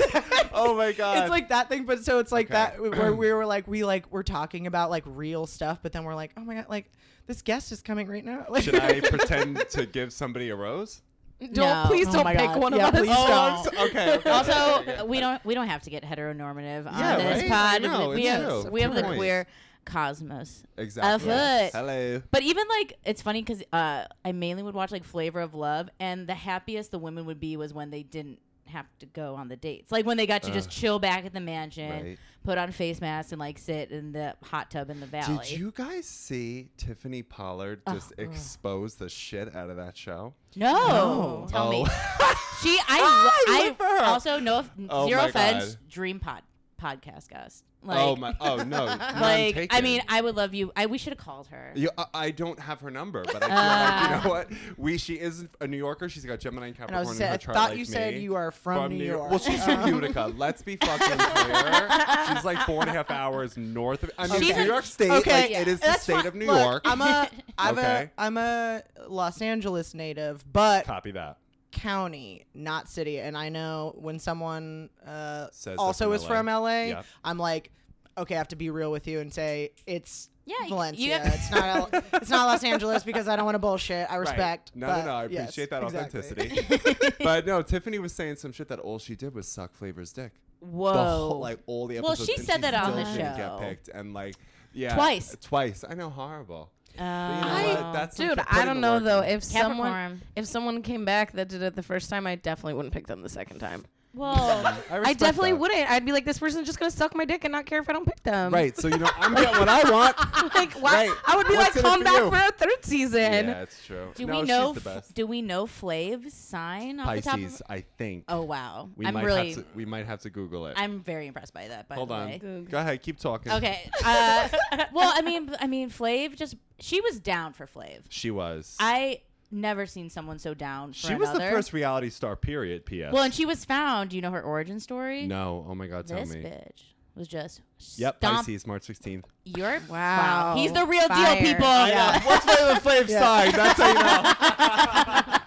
oh 0.53 0.75
my 0.75 0.91
god. 0.93 1.19
it's 1.19 1.29
like 1.29 1.49
that 1.49 1.69
thing, 1.69 1.83
but 1.85 2.03
so 2.03 2.17
it's 2.19 2.31
like 2.31 2.47
Okay. 2.47 2.53
that 2.53 2.81
where 2.81 3.13
we 3.13 3.31
were 3.31 3.45
like 3.45 3.67
we 3.67 3.83
like 3.83 4.11
we're 4.11 4.23
talking 4.23 4.65
about 4.67 4.89
like 4.89 5.03
real 5.05 5.45
stuff, 5.45 5.79
but 5.83 5.91
then 5.91 6.03
we're 6.03 6.15
like, 6.15 6.31
oh 6.37 6.41
my 6.41 6.55
god, 6.55 6.65
like 6.69 6.89
this 7.27 7.41
guest 7.43 7.71
is 7.71 7.81
coming 7.83 8.07
right 8.07 8.25
now. 8.25 8.45
Like, 8.49 8.63
Should 8.65 8.79
I 8.79 8.99
pretend 9.01 9.63
to 9.71 9.85
give 9.85 10.11
somebody 10.11 10.49
a 10.49 10.55
rose? 10.55 11.01
Don't 11.39 11.55
No. 11.55 11.83
please 11.87 12.07
Oh 12.09 12.13
don't 12.13 12.23
my 12.23 12.35
pick 12.35 12.47
God. 12.47 12.61
one 12.61 12.75
Yeah, 12.75 12.87
of 12.87 12.95
us. 12.95 13.07
Oh, 13.09 13.63
so- 13.71 13.85
okay. 13.85 14.13
okay, 14.15 14.29
also, 14.29 14.51
okay, 14.81 14.93
okay. 14.93 15.03
we 15.03 15.19
don't 15.19 15.43
we 15.45 15.53
don't 15.53 15.67
have 15.67 15.83
to 15.83 15.89
get 15.91 16.03
heteronormative 16.03 16.85
Yeah, 16.85 17.17
on 17.17 17.17
this 17.19 17.41
right? 17.43 17.51
Pod. 17.51 17.81
know, 17.83 18.09
we 18.09 18.27
it's 18.27 18.63
have 18.63 18.69
we 18.71 18.81
have 18.81 18.95
the 18.95 19.03
queer 19.03 19.45
cosmos. 19.85 20.63
Exactly. 20.77 21.29
Afoot. 21.29 21.71
Hello. 21.73 22.21
But 22.31 22.43
even 22.43 22.65
like 22.67 22.97
it's 23.05 23.21
funny 23.21 23.41
because 23.41 23.61
uh, 23.73 24.05
I 24.25 24.31
mainly 24.31 24.63
would 24.63 24.75
watch 24.75 24.91
like 24.91 25.03
Flavor 25.03 25.41
of 25.41 25.53
Love, 25.53 25.89
and 25.99 26.27
the 26.27 26.35
happiest 26.35 26.91
the 26.91 26.99
women 26.99 27.25
would 27.25 27.39
be 27.39 27.57
was 27.57 27.73
when 27.73 27.89
they 27.91 28.03
didn't 28.03 28.39
have 28.67 28.85
to 28.99 29.05
go 29.05 29.35
on 29.35 29.49
the 29.49 29.57
dates. 29.57 29.91
Like 29.91 30.05
when 30.05 30.15
they 30.15 30.25
got 30.25 30.43
to 30.43 30.51
just 30.51 30.69
chill 30.69 30.97
back 30.97 31.25
at 31.25 31.33
the 31.33 31.41
mansion, 31.41 31.91
Right. 31.91 32.19
put 32.45 32.57
on 32.57 32.71
face 32.71 33.01
masks, 33.01 33.33
and 33.33 33.39
like 33.39 33.57
sit 33.57 33.91
in 33.91 34.13
the 34.13 34.33
hot 34.43 34.71
tub 34.71 34.89
in 34.89 34.99
the 35.01 35.05
valley. 35.07 35.39
Did 35.43 35.59
you 35.59 35.71
guys 35.75 36.05
see 36.05 36.69
Tiffany 36.77 37.21
Pollard 37.21 37.81
just 37.89 38.13
expose 38.17 38.95
the 38.95 39.09
shit 39.09 39.53
out 39.55 39.69
of 39.69 39.75
that 39.77 39.97
show? 39.97 40.33
No, 40.55 40.73
No. 40.73 41.47
tell 41.49 41.69
me. 41.69 41.85
Oh. 41.87 42.57
She, 42.61 42.77
I, 42.77 42.83
I 42.87 43.43
I, 43.47 43.67
love 43.67 43.77
her. 43.79 44.05
also 44.05 44.39
no 44.39 44.63
Oh 44.89 45.07
zero 45.07 45.23
my 45.23 45.27
offense. 45.29 45.75
God. 45.75 45.89
Dream 45.89 46.19
pod 46.19 46.41
podcast 46.81 47.29
guest. 47.29 47.63
Like, 47.83 47.97
oh 47.99 48.15
my! 48.15 48.35
Oh 48.39 48.57
no! 48.57 48.85
like 49.19 49.55
taken. 49.55 49.75
I 49.75 49.81
mean, 49.81 50.01
I 50.07 50.21
would 50.21 50.35
love 50.35 50.53
you. 50.53 50.71
I 50.75 50.85
we 50.85 50.99
should 50.99 51.13
have 51.13 51.17
called 51.19 51.47
her. 51.47 51.71
You, 51.75 51.89
I, 51.97 52.05
I 52.13 52.31
don't 52.31 52.59
have 52.59 52.79
her 52.81 52.91
number, 52.91 53.23
but 53.23 53.37
I 53.37 53.39
feel 53.47 53.49
Ah. 53.57 53.99
like 54.11 54.19
you 54.19 54.23
know 54.23 54.35
what? 54.35 54.77
We 54.77 54.97
she 54.99 55.15
is 55.15 55.47
a 55.61 55.67
New 55.67 55.77
Yorker. 55.77 56.07
She's 56.07 56.23
got 56.23 56.39
Gemini 56.39 56.67
and 56.67 56.75
and 56.75 56.83
I 56.83 56.87
Capricorn 57.01 57.07
was 57.07 57.11
in 57.11 57.17
say, 57.17 57.27
her 57.27 57.33
I 57.33 57.37
chart 57.37 57.55
thought 57.57 57.69
like 57.71 57.79
you 57.79 57.85
said 57.85 58.15
you 58.21 58.35
are 58.35 58.51
from, 58.51 58.95
New 58.95 59.03
York. 59.03 59.31
Well, 59.31 59.39
she's 59.39 59.63
from 59.63 59.87
Utica. 59.93 60.31
Let's 60.37 60.61
be 60.61 60.75
fucking 60.75 61.17
clear. 61.17 61.89
She's 62.35 62.45
like 62.45 62.59
four 62.67 62.81
and 62.81 62.89
a 62.91 62.93
half 62.93 63.09
hours 63.09 63.57
north 63.57 64.03
of. 64.03 64.11
I 64.17 64.27
mean, 64.27 64.41
She's 64.41 64.55
New 64.55 64.63
York 64.65 64.85
State. 64.85 65.09
Okay, 65.11 65.41
like, 65.41 65.51
it 65.51 65.67
is 65.67 65.79
the 65.79 65.93
state 65.93 66.17
fine. 66.17 66.27
of 66.27 66.35
New 66.35 66.45
Look, 66.47 66.59
York. 66.59 66.81
I'm 66.85 67.01
a 67.01 67.29
I'm 67.57 67.77
Okay. 67.79 68.09
a 68.15 68.21
I'm 68.21 68.37
a 68.37 68.83
Los 69.07 69.41
Angeles 69.41 69.95
native, 69.95 70.43
but 70.53 70.85
Copy 70.85 71.11
that. 71.11 71.37
County, 71.71 72.45
not 72.53 72.87
city. 72.89 73.19
And 73.19 73.37
I 73.37 73.49
know 73.49 73.93
when 73.97 74.19
someone 74.19 74.89
uh, 75.05 75.47
Says 75.51 75.63
they're 75.65 75.75
also 75.79 76.05
from 76.05 76.13
is 76.13 76.21
LA. 76.23 76.27
from 76.27 76.45
LA, 76.47 76.81
Yep. 76.83 77.05
I'm 77.23 77.37
like, 77.37 77.71
okay, 78.17 78.35
I 78.35 78.37
have 78.37 78.49
to 78.49 78.55
be 78.55 78.69
real 78.69 78.91
with 78.91 79.07
you 79.07 79.19
and 79.19 79.33
say 79.33 79.71
it's 79.87 80.29
Yeah, 80.45 80.55
you- 80.63 80.69
Valencia. 80.69 81.17
you- 81.23 81.31
it's 81.31 81.51
not 81.51 81.63
L- 81.93 82.03
it's 82.13 82.29
not 82.29 82.45
Los 82.47 82.63
Angeles 82.63 83.03
because 83.03 83.27
I 83.27 83.35
don't 83.35 83.45
want 83.45 83.55
to 83.55 83.59
bullshit. 83.59 84.07
I 84.11 84.15
respect. 84.17 84.71
No, 84.75 84.87
but 84.87 84.99
no, 84.99 85.05
no. 85.05 85.11
I 85.13 85.25
yes, 85.27 85.43
appreciate 85.43 85.69
that 85.69 85.83
exactly. 85.83 86.19
authenticity. 86.19 87.13
but 87.23 87.45
no, 87.45 87.61
Tiffany 87.61 87.99
was 87.99 88.13
saying 88.13 88.35
some 88.35 88.51
shit 88.51 88.67
that 88.67 88.79
all 88.79 88.99
she 88.99 89.15
did 89.15 89.33
was 89.33 89.47
suck 89.47 89.73
Flavor's 89.73 90.11
dick. 90.13 90.33
Whoa. 90.59 90.93
The 90.93 90.99
whole, 91.03 91.39
like 91.39 91.59
all 91.65 91.87
the 91.87 91.99
Well, 92.01 92.11
episodes. 92.11 92.29
she 92.29 92.35
and 92.37 92.45
said 92.45 92.61
that 92.63 92.73
on 92.75 92.83
still 92.83 92.95
the 92.97 93.03
didn't 93.03 93.35
show. 93.37 93.57
Get 93.59 93.59
picked 93.69 93.87
and 93.89 94.13
like, 94.13 94.35
yeah, 94.73 94.93
Twice. 94.95 95.35
Twice. 95.41 95.83
I 95.89 95.95
know, 95.95 96.09
horrible. 96.09 96.71
But 96.97 97.03
you 97.03 97.07
know 97.07 97.47
Uh, 97.47 97.83
what? 97.83 97.93
That's 97.93 98.17
Dude, 98.17 98.39
I 98.47 98.65
don't 98.65 98.81
know 98.81 98.99
though. 98.99 99.21
in. 99.21 99.29
If 99.29 99.43
someone 99.43 100.21
if 100.35 100.45
someone 100.47 100.81
came 100.81 101.05
back 101.05 101.33
that 101.33 101.47
did 101.49 101.61
it 101.61 101.75
the 101.75 101.83
first 101.83 102.09
time, 102.09 102.27
I 102.27 102.35
definitely 102.35 102.73
wouldn't 102.75 102.93
pick 102.93 103.07
them 103.07 103.21
the 103.21 103.29
second 103.29 103.59
time. 103.59 103.85
Well, 104.13 104.65
I, 104.91 104.99
I 105.09 105.13
definitely 105.13 105.51
that. 105.53 105.59
wouldn't. 105.59 105.89
I'd 105.89 106.05
be 106.05 106.11
like, 106.11 106.25
this 106.25 106.39
person's 106.39 106.65
just 106.67 106.79
gonna 106.79 106.91
suck 106.91 107.15
my 107.15 107.23
dick 107.25 107.45
and 107.45 107.51
not 107.51 107.65
care 107.65 107.79
if 107.79 107.89
I 107.89 107.93
don't 107.93 108.05
pick 108.05 108.21
them. 108.23 108.53
Right. 108.53 108.77
So 108.77 108.87
you 108.89 108.97
know, 108.97 109.09
I'm 109.17 109.33
getting 109.35 109.57
what 109.59 109.69
I 109.69 109.89
want. 109.89 110.15
Like, 110.53 110.73
why? 110.73 111.07
Right. 111.07 111.17
I 111.25 111.37
would 111.37 111.47
be 111.47 111.55
What's 111.55 111.75
like, 111.75 111.85
come 111.85 112.03
back 112.03 112.19
you? 112.19 112.29
for 112.29 112.35
a 112.35 112.51
third 112.51 112.83
season. 112.83 113.21
Yeah, 113.47 113.61
it's 113.61 113.85
true. 113.85 114.11
do 114.15 114.25
no, 114.25 114.41
we 114.41 114.47
know? 114.47 114.73
She's 114.73 114.83
the 114.83 114.89
f- 114.89 114.95
best. 114.97 115.13
do 115.13 115.25
we 115.25 115.41
know 115.41 115.65
Flav's 115.65 116.33
sign 116.33 116.99
off 116.99 117.15
the 117.15 117.21
top 117.21 117.39
Pisces, 117.39 117.61
of? 117.61 117.67
I 117.69 117.83
think. 117.97 118.25
Oh 118.27 118.41
wow, 118.41 118.89
we 118.97 119.05
I'm 119.05 119.13
might 119.13 119.23
really, 119.23 119.53
have 119.53 119.57
to. 119.59 119.65
We 119.75 119.85
might 119.85 120.05
have 120.07 120.19
to 120.21 120.29
Google 120.29 120.67
it. 120.67 120.73
I'm 120.77 120.99
very 120.99 121.27
impressed 121.27 121.53
by 121.53 121.67
that. 121.69 121.87
By 121.87 121.95
Hold 121.95 122.09
the 122.09 122.13
on. 122.15 122.27
way. 122.27 122.65
Go 122.69 122.77
ahead. 122.79 123.01
Keep 123.01 123.19
talking. 123.19 123.51
Okay. 123.51 123.89
Uh, 124.03 124.49
well, 124.91 125.11
I 125.15 125.21
mean, 125.21 125.55
I 125.59 125.67
mean, 125.67 125.89
Flav 125.89 126.35
just 126.35 126.55
she 126.79 126.99
was 127.01 127.19
down 127.19 127.53
for 127.53 127.65
Flav. 127.65 128.01
She 128.09 128.29
was. 128.29 128.75
I 128.79 129.21
never 129.51 129.85
seen 129.85 130.09
someone 130.09 130.39
so 130.39 130.53
down. 130.53 130.93
For 130.93 131.07
she 131.07 131.15
was 131.15 131.29
the 131.29 131.35
another. 131.37 131.51
first 131.51 131.73
reality 131.73 132.09
star. 132.09 132.35
Period. 132.35 132.85
P.S. 132.85 133.11
Well, 133.13 133.23
and 133.23 133.33
she 133.33 133.45
was 133.45 133.65
found. 133.65 134.09
Do 134.11 134.15
you 134.15 134.21
know 134.21 134.31
her 134.31 134.41
origin 134.41 134.79
story? 134.79 135.27
No. 135.27 135.65
Oh 135.69 135.75
my 135.75 135.87
God. 135.87 136.07
Tell 136.07 136.19
This 136.19 136.33
me. 136.33 136.41
bitch 136.41 136.83
was 137.15 137.27
just 137.27 137.61
Yep. 137.97 138.17
stomp. 138.17 138.37
Pisces, 138.45 138.65
March 138.65 138.83
16th. 138.83 139.25
You're 139.43 139.81
Wow. 139.89 140.53
He's 140.55 140.71
the 140.71 140.85
real 140.85 141.07
Fire. 141.07 141.35
deal, 141.41 141.53
people. 141.53 141.67
What's 141.67 142.45
Flavor 142.45 142.79
Flav 142.79 143.09
sign? 143.09 143.51
That's 143.51 143.79
how 143.81 143.87
you 143.87 143.93
know. 143.95 145.37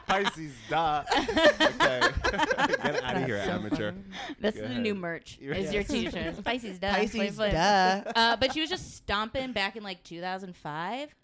Pisces, 0.06 0.52
duh. 0.68 1.04
Okay. 1.70 2.00
Get 2.82 3.04
out 3.04 3.16
of 3.16 3.24
here, 3.26 3.36
amateur. 3.36 3.92
This 4.40 4.40
Go 4.40 4.48
is 4.48 4.54
the 4.54 4.64
ahead. 4.64 4.82
new 4.82 4.94
merch. 4.94 5.38
You're- 5.40 5.56
Is 5.58 5.72
your 5.72 5.82
T-shirt? 5.84 6.42
Pisces, 6.44 6.78
duh. 6.78 6.92
Pisces, 6.94 7.36
Flav 7.36 7.50
Flav. 7.52 8.04
duh. 8.04 8.12
Uh, 8.16 8.36
but 8.36 8.52
she 8.52 8.60
was 8.60 8.68
just 8.68 8.96
stomping 8.96 9.52
back 9.52 9.76
in 9.76 9.82
like 9.84 10.02
2005. 10.04 11.14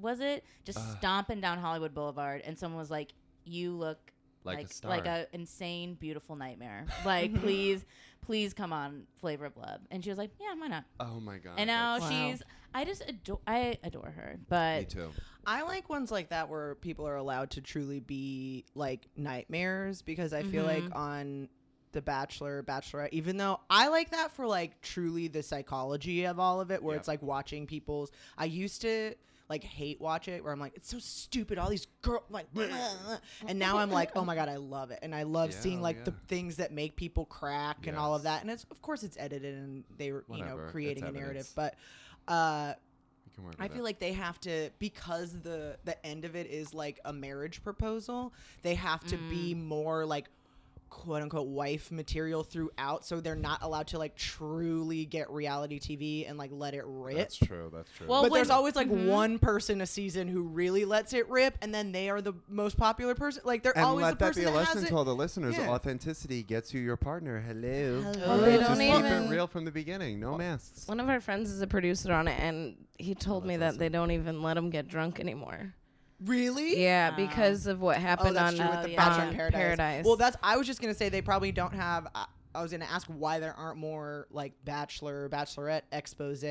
Was 0.00 0.20
it 0.20 0.44
just 0.64 0.78
Uh. 0.78 0.96
stomping 0.98 1.40
down 1.40 1.58
Hollywood 1.58 1.94
Boulevard? 1.94 2.42
And 2.44 2.58
someone 2.58 2.78
was 2.80 2.90
like, 2.90 3.12
"You 3.44 3.72
look 3.76 4.12
Like 4.44 4.58
a 4.58 4.60
like 4.62 4.72
star. 4.72 4.90
like 4.90 5.06
a 5.06 5.26
insane, 5.32 5.94
beautiful 5.94 6.36
nightmare. 6.36 6.86
Like, 7.04 7.34
please, 7.40 7.84
please 8.20 8.52
come 8.54 8.72
on, 8.72 9.06
Flavor 9.20 9.46
of 9.46 9.56
Love." 9.56 9.80
And 9.90 10.02
she 10.02 10.10
was 10.10 10.18
like, 10.18 10.30
"Yeah, 10.40 10.54
why 10.58 10.66
not?" 10.68 10.84
Oh 11.00 11.20
my 11.20 11.38
God. 11.38 11.54
and 11.58 11.68
now 11.68 11.94
that's- 11.98 12.10
Wow. 12.10 12.30
she's. 12.32 12.42
I 12.76 12.84
just 12.84 13.02
adore. 13.08 13.38
I 13.46 13.78
adore 13.84 14.10
her, 14.10 14.32
Me 14.36 14.44
but 14.48 14.88
too. 14.90 15.10
I 15.46 15.62
like 15.62 15.88
ones 15.88 16.10
like 16.10 16.30
that 16.30 16.48
where 16.48 16.74
people 16.74 17.06
are 17.06 17.14
allowed 17.16 17.50
to 17.52 17.60
truly 17.60 18.00
be 18.00 18.64
like 18.74 19.06
nightmares 19.16 20.02
because 20.02 20.32
I 20.32 20.42
feel 20.42 20.64
like 20.64 20.82
Mhm. 20.82 20.96
on 20.96 21.48
The 21.92 22.02
Bachelor, 22.02 22.64
Bachelorette, 22.64 23.10
even 23.12 23.36
though 23.36 23.60
I 23.70 23.86
like 23.86 24.10
that 24.10 24.32
for 24.32 24.48
like 24.48 24.80
truly 24.80 25.28
the 25.28 25.44
psychology 25.44 26.24
of 26.24 26.40
all 26.40 26.60
of 26.60 26.72
it, 26.72 26.82
where 26.82 26.96
Yeah. 26.96 26.98
it's 26.98 27.06
like 27.06 27.22
watching 27.22 27.68
people's. 27.68 28.10
I 28.36 28.46
used 28.46 28.80
to 28.82 29.14
like 29.48 29.62
hate 29.64 30.00
watch 30.00 30.26
it 30.28 30.42
where 30.42 30.52
I'm 30.52 30.60
like, 30.60 30.74
it's 30.74 30.88
so 30.88 30.98
stupid, 30.98 31.58
all 31.58 31.68
these 31.68 31.86
girls 32.02 32.22
like, 32.30 32.46
and 33.46 33.58
now 33.58 33.78
I'm 33.78 33.90
like, 33.90 34.10
oh 34.16 34.24
my 34.24 34.34
god, 34.34 34.48
I 34.48 34.56
love 34.56 34.90
it, 34.90 35.00
and 35.02 35.14
I 35.14 35.24
love 35.24 35.50
Yeah, 35.50 35.60
seeing 35.60 35.82
like 35.82 36.04
the 36.04 36.14
things 36.28 36.56
that 36.56 36.72
make 36.72 36.96
people 36.96 37.26
crack 37.26 37.86
and 37.86 37.96
all 37.96 38.14
of 38.14 38.22
that, 38.24 38.42
and 38.42 38.50
it's 38.50 38.64
of 38.70 38.80
course 38.82 39.02
it's 39.02 39.16
edited 39.18 39.54
and 39.54 39.84
they 39.98 40.12
were 40.12 40.24
you 40.32 40.44
know 40.44 40.58
it's 40.58 40.72
creating 40.72 41.04
a 41.04 41.12
narrative, 41.12 41.46
evidence. 41.46 41.52
but. 41.54 41.74
uh 42.32 42.74
You 43.26 43.32
can 43.34 43.44
work 43.44 43.54
I 43.58 43.68
feel 43.68 43.80
it. 43.80 43.84
like 43.84 43.98
they 43.98 44.12
have 44.14 44.40
to 44.42 44.70
because 44.78 45.38
the 45.42 45.76
the 45.84 45.96
end 46.06 46.24
of 46.24 46.34
it 46.36 46.46
is 46.46 46.72
like 46.72 47.00
a 47.04 47.12
marriage 47.12 47.62
proposal. 47.62 48.32
They 48.62 48.74
have 48.76 49.04
to 49.06 49.16
be 49.28 49.54
more 49.54 50.06
like 50.06 50.26
quote 50.94 51.20
unquote 51.22 51.48
wife 51.48 51.90
material 51.90 52.42
throughout, 52.44 53.04
so 53.04 53.20
they're 53.20 53.34
not 53.34 53.62
allowed 53.62 53.88
to 53.88 53.98
like 53.98 54.14
truly 54.16 55.04
get 55.04 55.28
reality 55.30 55.78
TV 55.80 56.28
and 56.28 56.38
like 56.38 56.50
let 56.52 56.72
it 56.74 56.84
rip. 56.86 57.16
That's 57.16 57.36
true. 57.36 57.70
That's 57.74 57.90
true. 57.90 58.06
Well, 58.06 58.22
but 58.22 58.30
when- 58.30 58.38
there's 58.38 58.50
always 58.50 58.76
like 58.76 58.88
Mhm. 58.88 59.06
one 59.08 59.38
person 59.38 59.80
a 59.80 59.86
season 59.86 60.28
who 60.28 60.42
really 60.42 60.84
lets 60.84 61.12
it 61.12 61.28
rip, 61.28 61.58
and 61.60 61.74
then 61.74 61.92
they 61.92 62.08
are 62.08 62.22
the 62.22 62.32
most 62.48 62.76
popular 62.76 63.14
person. 63.14 63.42
Like 63.44 63.62
they're 63.62 63.76
And 63.76 63.84
always 63.84 64.04
let 64.04 64.18
the 64.18 64.24
that 64.24 64.26
person 64.34 64.42
be 64.44 64.48
a 64.48 64.52
lesson 64.52 64.84
to 64.84 64.94
all 64.96 65.04
the 65.04 65.14
listeners. 65.14 65.56
Yeah. 65.58 65.68
Authenticity 65.70 66.42
gets 66.42 66.72
you 66.72 66.80
your 66.80 66.96
partner. 66.96 67.40
Hello. 67.40 68.00
Hello. 68.00 68.40
they 68.40 68.56
Just 68.56 68.68
don't 68.68 68.78
keep 68.78 68.94
even- 69.04 69.24
it 69.24 69.30
real 69.30 69.46
from 69.46 69.64
the 69.64 69.72
beginning. 69.72 70.20
No 70.20 70.38
masks. 70.38 70.86
One 70.88 71.00
of 71.00 71.08
our 71.08 71.20
friends 71.20 71.50
is 71.50 71.60
a 71.60 71.66
producer 71.66 72.12
on 72.12 72.28
it, 72.28 72.38
and 72.38 72.76
he 72.98 73.14
told 73.14 73.44
me 73.44 73.56
that 73.56 73.78
they 73.78 73.88
don't 73.88 74.10
even 74.12 74.42
let 74.42 74.56
him 74.56 74.70
get 74.70 74.86
drunk 74.88 75.18
anymore. 75.20 75.74
Really? 76.24 76.82
Yeah, 76.82 77.10
Oh. 77.12 77.16
because 77.16 77.66
of 77.66 77.80
what 77.80 77.96
Oh, 77.96 78.00
happened 78.00 78.36
that's 78.36 78.52
on 78.52 78.66
true 78.66 78.66
Oh, 78.66 78.76
with 78.76 78.84
the 78.86 78.90
yeah. 78.92 78.96
Bachelor 79.08 79.24
uh, 79.24 79.28
in 79.28 79.34
Paradise. 79.34 79.58
Paradise. 79.60 80.04
Well, 80.04 80.16
that's. 80.16 80.36
I 80.42 80.56
was 80.56 80.66
just 80.66 80.80
gonna 80.80 80.94
say 80.94 81.08
they 81.08 81.22
probably 81.22 81.52
don't 81.52 81.74
have. 81.74 82.06
I, 82.14 82.26
I 82.54 82.62
was 82.62 82.70
gonna 82.72 82.84
ask 82.84 83.06
why 83.08 83.40
there 83.40 83.54
aren't 83.54 83.78
more 83.78 84.26
like 84.30 84.52
Bachelor, 84.64 85.28
Bachelorette 85.28 85.82
expose 85.92 86.44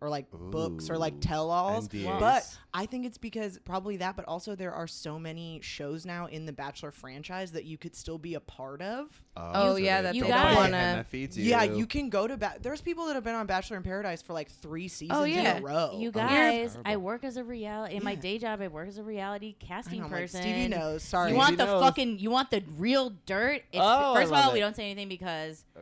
or 0.00 0.08
like 0.08 0.30
books 0.30 0.90
or 0.90 0.98
like 0.98 1.14
Ooh, 1.14 1.20
tell-alls. 1.20 1.88
NDAs. 1.88 2.20
But 2.20 2.58
I 2.74 2.86
think 2.86 3.06
it's 3.06 3.18
because 3.18 3.58
probably 3.64 3.96
that, 3.98 4.16
but 4.16 4.24
also 4.26 4.54
there 4.54 4.72
are 4.72 4.86
so 4.86 5.18
many 5.18 5.60
shows 5.62 6.04
now 6.06 6.26
in 6.26 6.46
the 6.46 6.52
Bachelor 6.52 6.90
franchise 6.90 7.52
that 7.52 7.64
you 7.64 7.78
could 7.78 7.96
still 7.96 8.18
be 8.18 8.34
a 8.34 8.40
part 8.40 8.82
of. 8.82 9.22
Oh, 9.36 9.50
oh 9.54 9.70
so 9.72 9.76
yeah, 9.76 10.02
they- 10.02 10.08
that 10.08 10.14
You 10.14 10.22
they 10.22 10.28
they 10.28 10.34
don't 10.34 10.46
don't 10.46 10.56
wanna- 10.56 11.04
MFE 11.10 11.28
Yeah, 11.36 11.62
you 11.62 11.86
can 11.86 12.10
go 12.10 12.26
to. 12.26 12.36
Ba- 12.36 12.56
There's 12.60 12.80
people 12.80 13.06
that 13.06 13.14
have 13.14 13.24
been 13.24 13.34
on 13.34 13.46
Bachelor 13.46 13.76
in 13.76 13.82
Paradise 13.82 14.22
for 14.22 14.32
like 14.32 14.50
three 14.50 14.84
oh, 14.84 14.88
seasons 14.88 15.18
oh, 15.20 15.24
yeah. 15.24 15.56
in 15.56 15.62
a 15.62 15.66
row. 15.66 15.96
You 15.98 16.08
Oh, 16.10 16.12
guys, 16.12 16.76
I 16.84 16.96
work 16.96 17.24
as 17.24 17.36
a 17.36 17.44
reality 17.44 17.96
in 17.96 18.04
my 18.04 18.14
day 18.14 18.38
job. 18.38 18.60
I 18.60 18.68
work 18.68 18.88
as 18.88 18.98
a 18.98 19.02
reality 19.02 19.54
casting 19.58 20.00
know, 20.00 20.06
I'm 20.06 20.12
like, 20.12 20.22
person. 20.22 20.42
Stevie 20.42 20.68
knows. 20.68 21.02
Sorry. 21.02 21.30
You 21.30 21.36
want 21.36 21.48
Stevie 21.48 21.56
the 21.58 21.66
knows. 21.66 21.82
fucking, 21.82 22.18
you 22.18 22.30
want 22.30 22.50
the 22.50 22.62
real 22.76 23.10
dirt. 23.26 23.62
It's, 23.72 23.80
Oh, 23.80 24.12
I 24.12 24.14
first 24.14 24.26
of 24.26 24.30
love 24.32 24.46
all, 24.46 24.52
we 24.52 24.60
don't 24.60 24.76
say 24.76 24.84
anything 24.90 25.08
because 25.08 25.39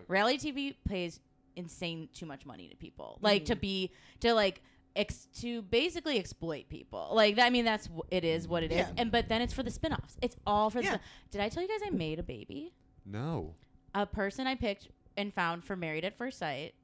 reality 0.09 0.53
TV 0.53 0.75
pays 0.85 1.21
insane 1.57 2.09
too 2.15 2.27
much 2.27 2.47
money 2.47 2.69
to 2.69 2.77
people. 2.77 3.19
Like 3.21 3.43
Mm. 3.43 3.47
to 3.47 3.57
be 3.57 3.91
to 4.21 4.33
like 4.35 4.63
ex- 4.97 5.29
to 5.41 5.63
basically 5.63 6.19
exploit 6.19 6.69
people. 6.69 7.11
Like 7.13 7.37
that. 7.37 7.47
I 7.47 7.51
mean, 7.51 7.65
that's 7.65 7.89
it 8.11 8.25
is 8.25 8.47
what 8.49 8.63
it 8.63 8.71
is. 8.73 8.79
Yeah. 8.79 8.91
And 8.97 9.11
but 9.11 9.29
then 9.29 9.43
it's 9.43 9.53
for 9.53 9.63
the 9.63 9.71
spin-offs. 9.71 10.17
It's 10.23 10.37
all 10.47 10.71
for 10.71 10.79
the. 10.79 10.85
Yeah. 10.85 10.91
spin- 10.93 11.01
Did 11.33 11.41
I 11.41 11.49
tell 11.49 11.63
you 11.63 11.69
guys 11.69 11.81
I 11.87 11.91
made 11.91 12.19
a 12.19 12.23
baby? 12.23 12.73
no. 13.05 13.55
A 13.95 14.05
person 14.07 14.47
I 14.47 14.55
picked 14.55 14.89
and 15.17 15.33
found 15.33 15.65
for 15.65 15.75
Married 15.75 16.05
at 16.05 16.15
First 16.17 16.39
Sight. 16.39 16.75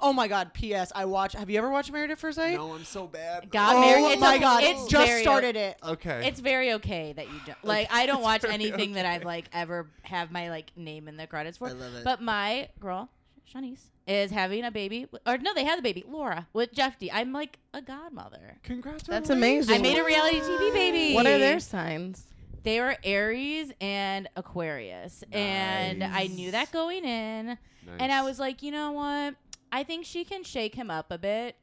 Oh 0.00 0.12
my 0.12 0.28
God. 0.28 0.54
P.S. 0.54 0.92
I 0.94 1.04
watch. 1.04 1.32
Have 1.34 1.50
you 1.50 1.58
ever 1.58 1.70
watched 1.70 1.92
Married 1.92 2.10
at 2.10 2.18
First 2.18 2.36
Sight? 2.36 2.54
No, 2.54 2.74
I'm 2.74 2.84
so 2.84 3.06
bad. 3.06 3.50
Got 3.50 3.76
oh 3.76 3.80
married. 3.80 4.12
It's 4.12 4.20
my 4.20 4.34
a- 4.34 4.40
God. 4.40 4.62
It's 4.62 4.86
just 4.86 5.06
very- 5.06 5.22
started 5.22 5.56
it. 5.56 5.76
Okay. 5.82 6.26
It's 6.26 6.40
very 6.40 6.72
okay 6.74 7.12
that 7.12 7.26
you 7.26 7.40
don't 7.46 7.64
like. 7.64 7.88
I 7.92 8.06
don't 8.06 8.22
watch 8.30 8.42
very 8.42 8.54
anything 8.54 8.92
that. 8.92 9.06
I've 9.06 9.24
like 9.24 9.46
ever 9.52 9.90
have 10.02 10.30
my 10.30 10.50
like 10.50 10.72
name 10.76 11.08
in 11.08 11.16
the 11.16 11.26
credits 11.26 11.58
for. 11.58 11.68
I 11.68 11.72
love 11.72 11.94
it. 11.96 12.04
But 12.04 12.22
my 12.22 12.68
girl, 12.78 13.10
Shawniece, 13.52 13.90
is 14.06 14.30
having 14.30 14.64
a 14.64 14.70
baby, 14.70 15.06
or 15.26 15.38
no, 15.38 15.54
they 15.54 15.64
had 15.64 15.78
the 15.78 15.82
baby, 15.82 16.04
Laura, 16.08 16.46
with 16.52 16.72
Jephte 16.72 17.08
I'm 17.12 17.32
like 17.32 17.58
a 17.74 17.82
godmother. 17.82 18.58
Congratulations. 18.62 19.08
That's 19.08 19.30
amazing. 19.30 19.74
I 19.74 19.78
made 19.78 19.98
a 19.98 20.04
reality 20.04 20.40
TV 20.40 20.72
baby. 20.72 21.14
What 21.14 21.26
are 21.26 21.38
their 21.38 21.60
signs? 21.60 22.24
They 22.62 22.78
were 22.80 22.96
Aries 23.04 23.72
and 23.80 24.28
Aquarius, 24.36 25.24
and 25.32 26.04
I 26.04 26.26
knew 26.26 26.50
that 26.50 26.70
going 26.72 27.04
in. 27.04 27.58
And 27.98 28.12
I 28.12 28.22
was 28.22 28.38
like, 28.38 28.62
you 28.62 28.70
know 28.70 28.92
what? 28.92 29.34
I 29.72 29.82
think 29.84 30.04
she 30.04 30.24
can 30.24 30.42
shake 30.42 30.74
him 30.74 30.90
up 30.90 31.10
a 31.10 31.18
bit. 31.18 31.56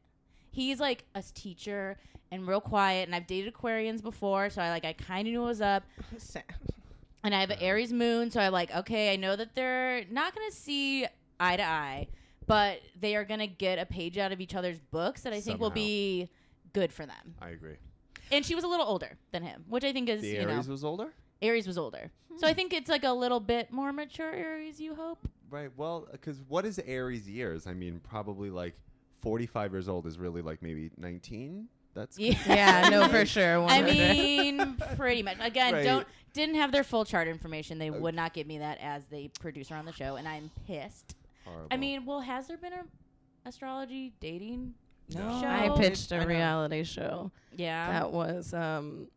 He's 0.52 0.80
like 0.80 1.04
a 1.14 1.22
teacher 1.22 1.98
and 2.32 2.48
real 2.48 2.62
quiet, 2.62 3.08
and 3.08 3.16
I've 3.16 3.28
dated 3.28 3.54
Aquarians 3.54 4.02
before, 4.02 4.50
so 4.50 4.62
I 4.62 4.70
like 4.70 4.86
I 4.86 4.94
kind 4.94 5.28
of 5.28 5.32
knew 5.32 5.42
what 5.42 5.50
was 5.50 5.62
up. 5.62 5.84
And 7.24 7.36
I 7.36 7.42
have 7.42 7.50
an 7.50 7.58
Aries 7.60 7.92
moon, 7.92 8.32
so 8.32 8.40
I 8.40 8.48
like 8.48 8.74
okay, 8.74 9.12
I 9.12 9.18
know 9.18 9.36
that 9.36 9.54
they're 9.54 10.06
not 10.10 10.34
gonna 10.34 10.52
see 10.52 11.06
eye 11.40 11.58
to 11.58 11.64
eye, 11.64 12.08
but 12.46 12.80
they 12.98 13.18
are 13.18 13.26
gonna 13.26 13.48
get 13.48 13.80
a 13.80 13.86
page 13.86 14.18
out 14.18 14.32
of 14.32 14.40
each 14.40 14.56
other's 14.56 14.80
books 14.92 15.22
that 15.22 15.34
I 15.34 15.42
think 15.42 15.60
will 15.60 15.68
Somehow. 15.68 15.76
be 15.76 16.30
good 16.72 16.94
for 16.94 17.06
them. 17.06 17.36
I 17.42 17.50
agree. 17.50 17.76
And 18.32 18.46
she 18.46 18.56
was 18.56 18.64
a 18.64 18.68
little 18.68 18.86
older 18.86 19.18
than 19.32 19.44
him, 19.44 19.66
which 19.68 19.84
I 19.84 19.92
think 19.92 20.08
is 20.08 20.22
The 20.22 20.28
you 20.28 20.46
know 20.46 20.54
Aries 20.54 20.70
was 20.70 20.86
older. 20.86 21.12
Aries 21.42 21.68
was 21.68 21.78
older, 21.78 22.12
so 22.38 22.48
I 22.48 22.52
hmm. 22.52 22.56
think 22.56 22.74
it's 22.74 22.90
like 22.90 23.04
a 23.04 23.12
little 23.12 23.42
bit 23.42 23.72
more 23.72 23.92
mature 23.92 24.32
Aries. 24.32 24.80
You 24.80 24.96
hope. 24.96 25.28
Right. 25.50 25.70
Well, 25.78 26.08
because 26.12 26.42
what 26.48 26.66
is 26.66 26.80
Aries 26.86 27.28
years? 27.30 27.68
I 27.68 27.74
mean, 27.74 28.00
probably 28.04 28.50
like 28.50 28.76
45 29.22 29.72
years 29.72 29.88
old 29.88 30.06
is 30.06 30.18
really 30.20 30.42
like 30.42 30.62
maybe 30.62 30.92
19. 30.98 31.68
That's 31.94 32.20
Yeah. 32.20 32.38
Yeah, 32.48 32.90
no, 32.90 33.08
for 33.08 33.26
sure. 33.36 33.64
I 33.66 33.82
mean, 33.82 34.76
pretty 34.96 35.24
much. 35.24 35.38
Again, 35.40 35.74
Right. 35.74 35.84
don't 35.84 36.08
didn't 36.34 36.56
have 36.56 36.72
their 36.72 36.84
full 36.84 37.04
chart 37.06 37.28
information. 37.28 37.80
They 37.80 37.90
would 37.90 38.14
not 38.14 38.34
give 38.34 38.46
me 38.46 38.60
that 38.60 38.78
as 38.80 39.06
the 39.08 39.30
producer 39.40 39.74
on 39.74 39.86
the 39.86 39.92
show, 39.94 40.18
and 40.18 40.28
I'm 40.28 40.52
pissed. 40.68 41.16
horrible. 41.46 41.68
I 41.72 41.78
mean, 41.78 42.06
well, 42.06 42.20
has 42.20 42.48
there 42.48 42.58
been 42.58 42.74
a 42.74 42.84
astrology 43.46 44.14
dating 44.20 44.74
No. 45.16 45.40
show? 45.42 45.48
I 45.48 45.70
pitched 45.78 46.12
I 46.12 46.18
a 46.18 46.22
know. 46.22 46.28
reality 46.28 46.84
show 46.84 47.32
Yeah. 47.56 47.92
that 47.92 48.12
was 48.12 48.54
um 48.54 49.08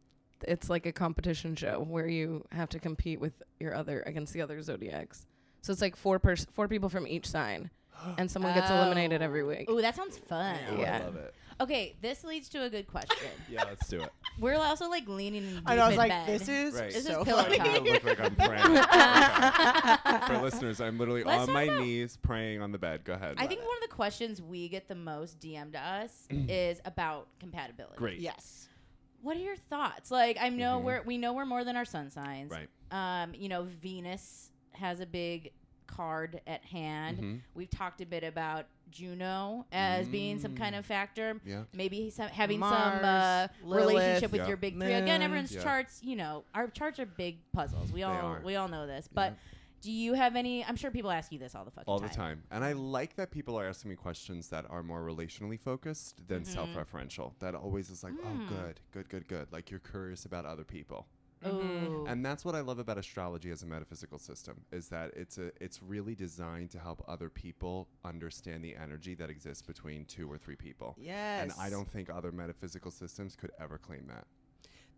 it's 0.48 0.70
like 0.70 0.86
a 0.86 0.92
competition 0.92 1.54
show 1.54 1.80
where 1.86 2.06
you 2.08 2.46
have 2.52 2.70
to 2.70 2.78
compete 2.78 3.20
with 3.20 3.42
your 3.58 3.74
other 3.74 4.00
against 4.06 4.32
the 4.32 4.40
other 4.40 4.62
zodiacs. 4.62 5.26
So 5.62 5.72
it's 5.72 5.82
like 5.82 5.96
four 5.96 6.18
pers- 6.18 6.46
four 6.52 6.68
people 6.68 6.88
from 6.88 7.06
each 7.06 7.26
sign 7.28 7.70
and 8.18 8.30
someone 8.30 8.54
gets 8.54 8.70
eliminated 8.70 9.22
every 9.22 9.44
week. 9.44 9.66
Oh, 9.68 9.80
that 9.80 9.94
sounds 9.96 10.16
fun. 10.18 10.56
Ooh, 10.74 10.80
yeah. 10.80 10.98
I 11.02 11.04
love 11.04 11.16
it. 11.16 11.34
Okay, 11.60 11.94
this 12.00 12.24
leads 12.24 12.48
to 12.50 12.62
a 12.62 12.70
good 12.70 12.86
question. 12.86 13.28
Yeah, 13.50 13.64
let's 13.64 13.86
do 13.88 14.00
it. 14.00 14.10
We're 14.38 14.54
also 14.56 14.88
like 14.88 15.06
leaning 15.08 15.44
in 15.44 15.62
I 15.66 15.74
know. 15.76 15.82
I 15.82 15.88
was 15.88 15.96
like, 15.98 16.10
bed. 16.10 16.28
this 16.28 16.48
is 16.48 16.72
Right. 16.74 16.86
This 16.90 16.96
is 16.98 17.06
so 17.08 17.24
pillow 17.24 17.42
funny. 17.42 17.58
talk. 17.58 17.66
I 17.68 17.78
look 17.80 18.04
like 18.04 18.20
I'm 18.20 18.34
praying. 18.36 18.78
Okay. 18.78 20.26
For 20.34 20.38
listeners, 20.42 20.80
I'm 20.80 20.98
literally 20.98 21.24
Let's 21.24 21.40
on 21.42 21.46
talk 21.48 21.54
my 21.54 21.62
about- 21.64 21.80
knees 21.80 22.16
praying 22.22 22.62
on 22.62 22.72
the 22.72 22.78
bed. 22.78 23.04
Go 23.04 23.12
ahead. 23.14 23.34
I 23.38 23.46
think 23.46 23.60
one 23.60 23.76
of 23.82 23.88
the 23.90 23.94
questions 23.94 24.40
we 24.40 24.68
get 24.68 24.88
the 24.88 24.94
most 24.94 25.38
DM'd 25.40 25.72
to 25.74 25.80
us 25.80 26.26
is 26.30 26.80
about 26.84 27.26
compatibility. 27.40 27.96
Great. 27.96 28.18
Yes. 28.20 28.68
What 29.22 29.36
are 29.36 29.40
your 29.40 29.56
thoughts? 29.56 30.10
Like, 30.10 30.38
I 30.40 30.48
know 30.48 30.78
Mhm. 30.80 30.84
we're 30.84 31.02
we 31.02 31.18
know 31.18 31.34
we're 31.34 31.44
more 31.44 31.64
than 31.64 31.76
our 31.76 31.84
sun 31.84 32.10
signs. 32.10 32.50
Right. 32.50 32.68
Um, 32.90 33.34
you 33.34 33.48
know, 33.50 33.64
Venus 33.64 34.49
has 34.72 35.00
a 35.00 35.06
big 35.06 35.52
card 35.86 36.40
at 36.46 36.64
hand. 36.64 37.18
Mhm. 37.18 37.40
We've 37.54 37.70
talked 37.70 38.00
a 38.00 38.06
bit 38.06 38.22
about 38.22 38.66
Juno 38.90 39.66
as 39.72 40.08
being 40.08 40.38
some 40.38 40.56
kind 40.56 40.74
of 40.74 40.84
factor. 40.86 41.40
Yeah. 41.44 41.64
Maybe 41.72 42.10
some, 42.10 42.28
having 42.28 42.60
some 42.60 42.72
uh, 42.72 43.48
Lilith, 43.62 43.88
relationship 43.88 44.32
with 44.32 44.40
Yeah. 44.42 44.48
your 44.48 44.56
big 44.56 44.74
three. 44.78 44.92
Again, 44.92 45.22
everyone's 45.22 45.52
Yeah. 45.54 45.62
charts, 45.62 46.02
you 46.02 46.16
know, 46.16 46.44
our 46.54 46.68
charts 46.68 46.98
are 46.98 47.06
big 47.06 47.38
puzzles. 47.52 47.92
We 47.92 48.02
all 48.02 48.14
are. 48.14 48.40
we 48.44 48.56
all 48.56 48.68
know 48.68 48.86
this. 48.86 49.08
But 49.12 49.36
do 49.80 49.90
you 49.90 50.14
have 50.14 50.36
any? 50.36 50.64
I'm 50.64 50.76
sure 50.76 50.90
people 50.90 51.10
ask 51.10 51.32
you 51.32 51.38
this 51.38 51.54
all 51.54 51.64
the 51.64 51.70
fucking 51.70 51.90
all 51.90 51.98
the 52.00 52.08
time. 52.08 52.42
And 52.50 52.62
I 52.64 52.72
like 52.72 53.16
that 53.16 53.30
people 53.30 53.58
are 53.58 53.66
asking 53.66 53.90
me 53.90 53.96
questions 53.96 54.48
that 54.50 54.66
are 54.70 54.82
more 54.82 55.02
relationally 55.02 55.58
focused 55.58 56.26
than 56.28 56.44
self-referential. 56.44 57.32
That 57.38 57.54
always 57.54 57.90
is 57.90 58.04
like, 58.04 58.12
oh, 58.22 58.46
good, 58.48 58.80
good, 58.92 59.08
good, 59.08 59.26
good. 59.28 59.52
Like 59.52 59.70
you're 59.70 59.80
curious 59.80 60.24
about 60.24 60.44
other 60.46 60.64
people. 60.64 61.06
Ooh. 61.46 62.04
And 62.06 62.24
that's 62.24 62.44
what 62.44 62.54
I 62.54 62.60
love 62.60 62.78
about 62.78 62.98
astrology 62.98 63.50
as 63.50 63.62
a 63.62 63.66
metaphysical 63.66 64.18
system 64.18 64.60
is 64.72 64.88
that 64.88 65.12
it's 65.16 65.38
a 65.38 65.50
it's 65.60 65.82
really 65.82 66.14
designed 66.14 66.70
to 66.72 66.78
help 66.78 67.02
other 67.08 67.30
people 67.30 67.88
understand 68.04 68.62
the 68.62 68.76
energy 68.76 69.14
that 69.14 69.30
exists 69.30 69.62
between 69.62 70.04
two 70.04 70.30
or 70.30 70.36
three 70.36 70.56
people. 70.56 70.94
Yes. 70.98 71.42
And 71.42 71.52
I 71.58 71.70
don't 71.70 71.88
think 71.90 72.10
other 72.10 72.30
metaphysical 72.32 72.90
systems 72.90 73.36
could 73.36 73.52
ever 73.58 73.78
claim 73.78 74.06
that. 74.08 74.26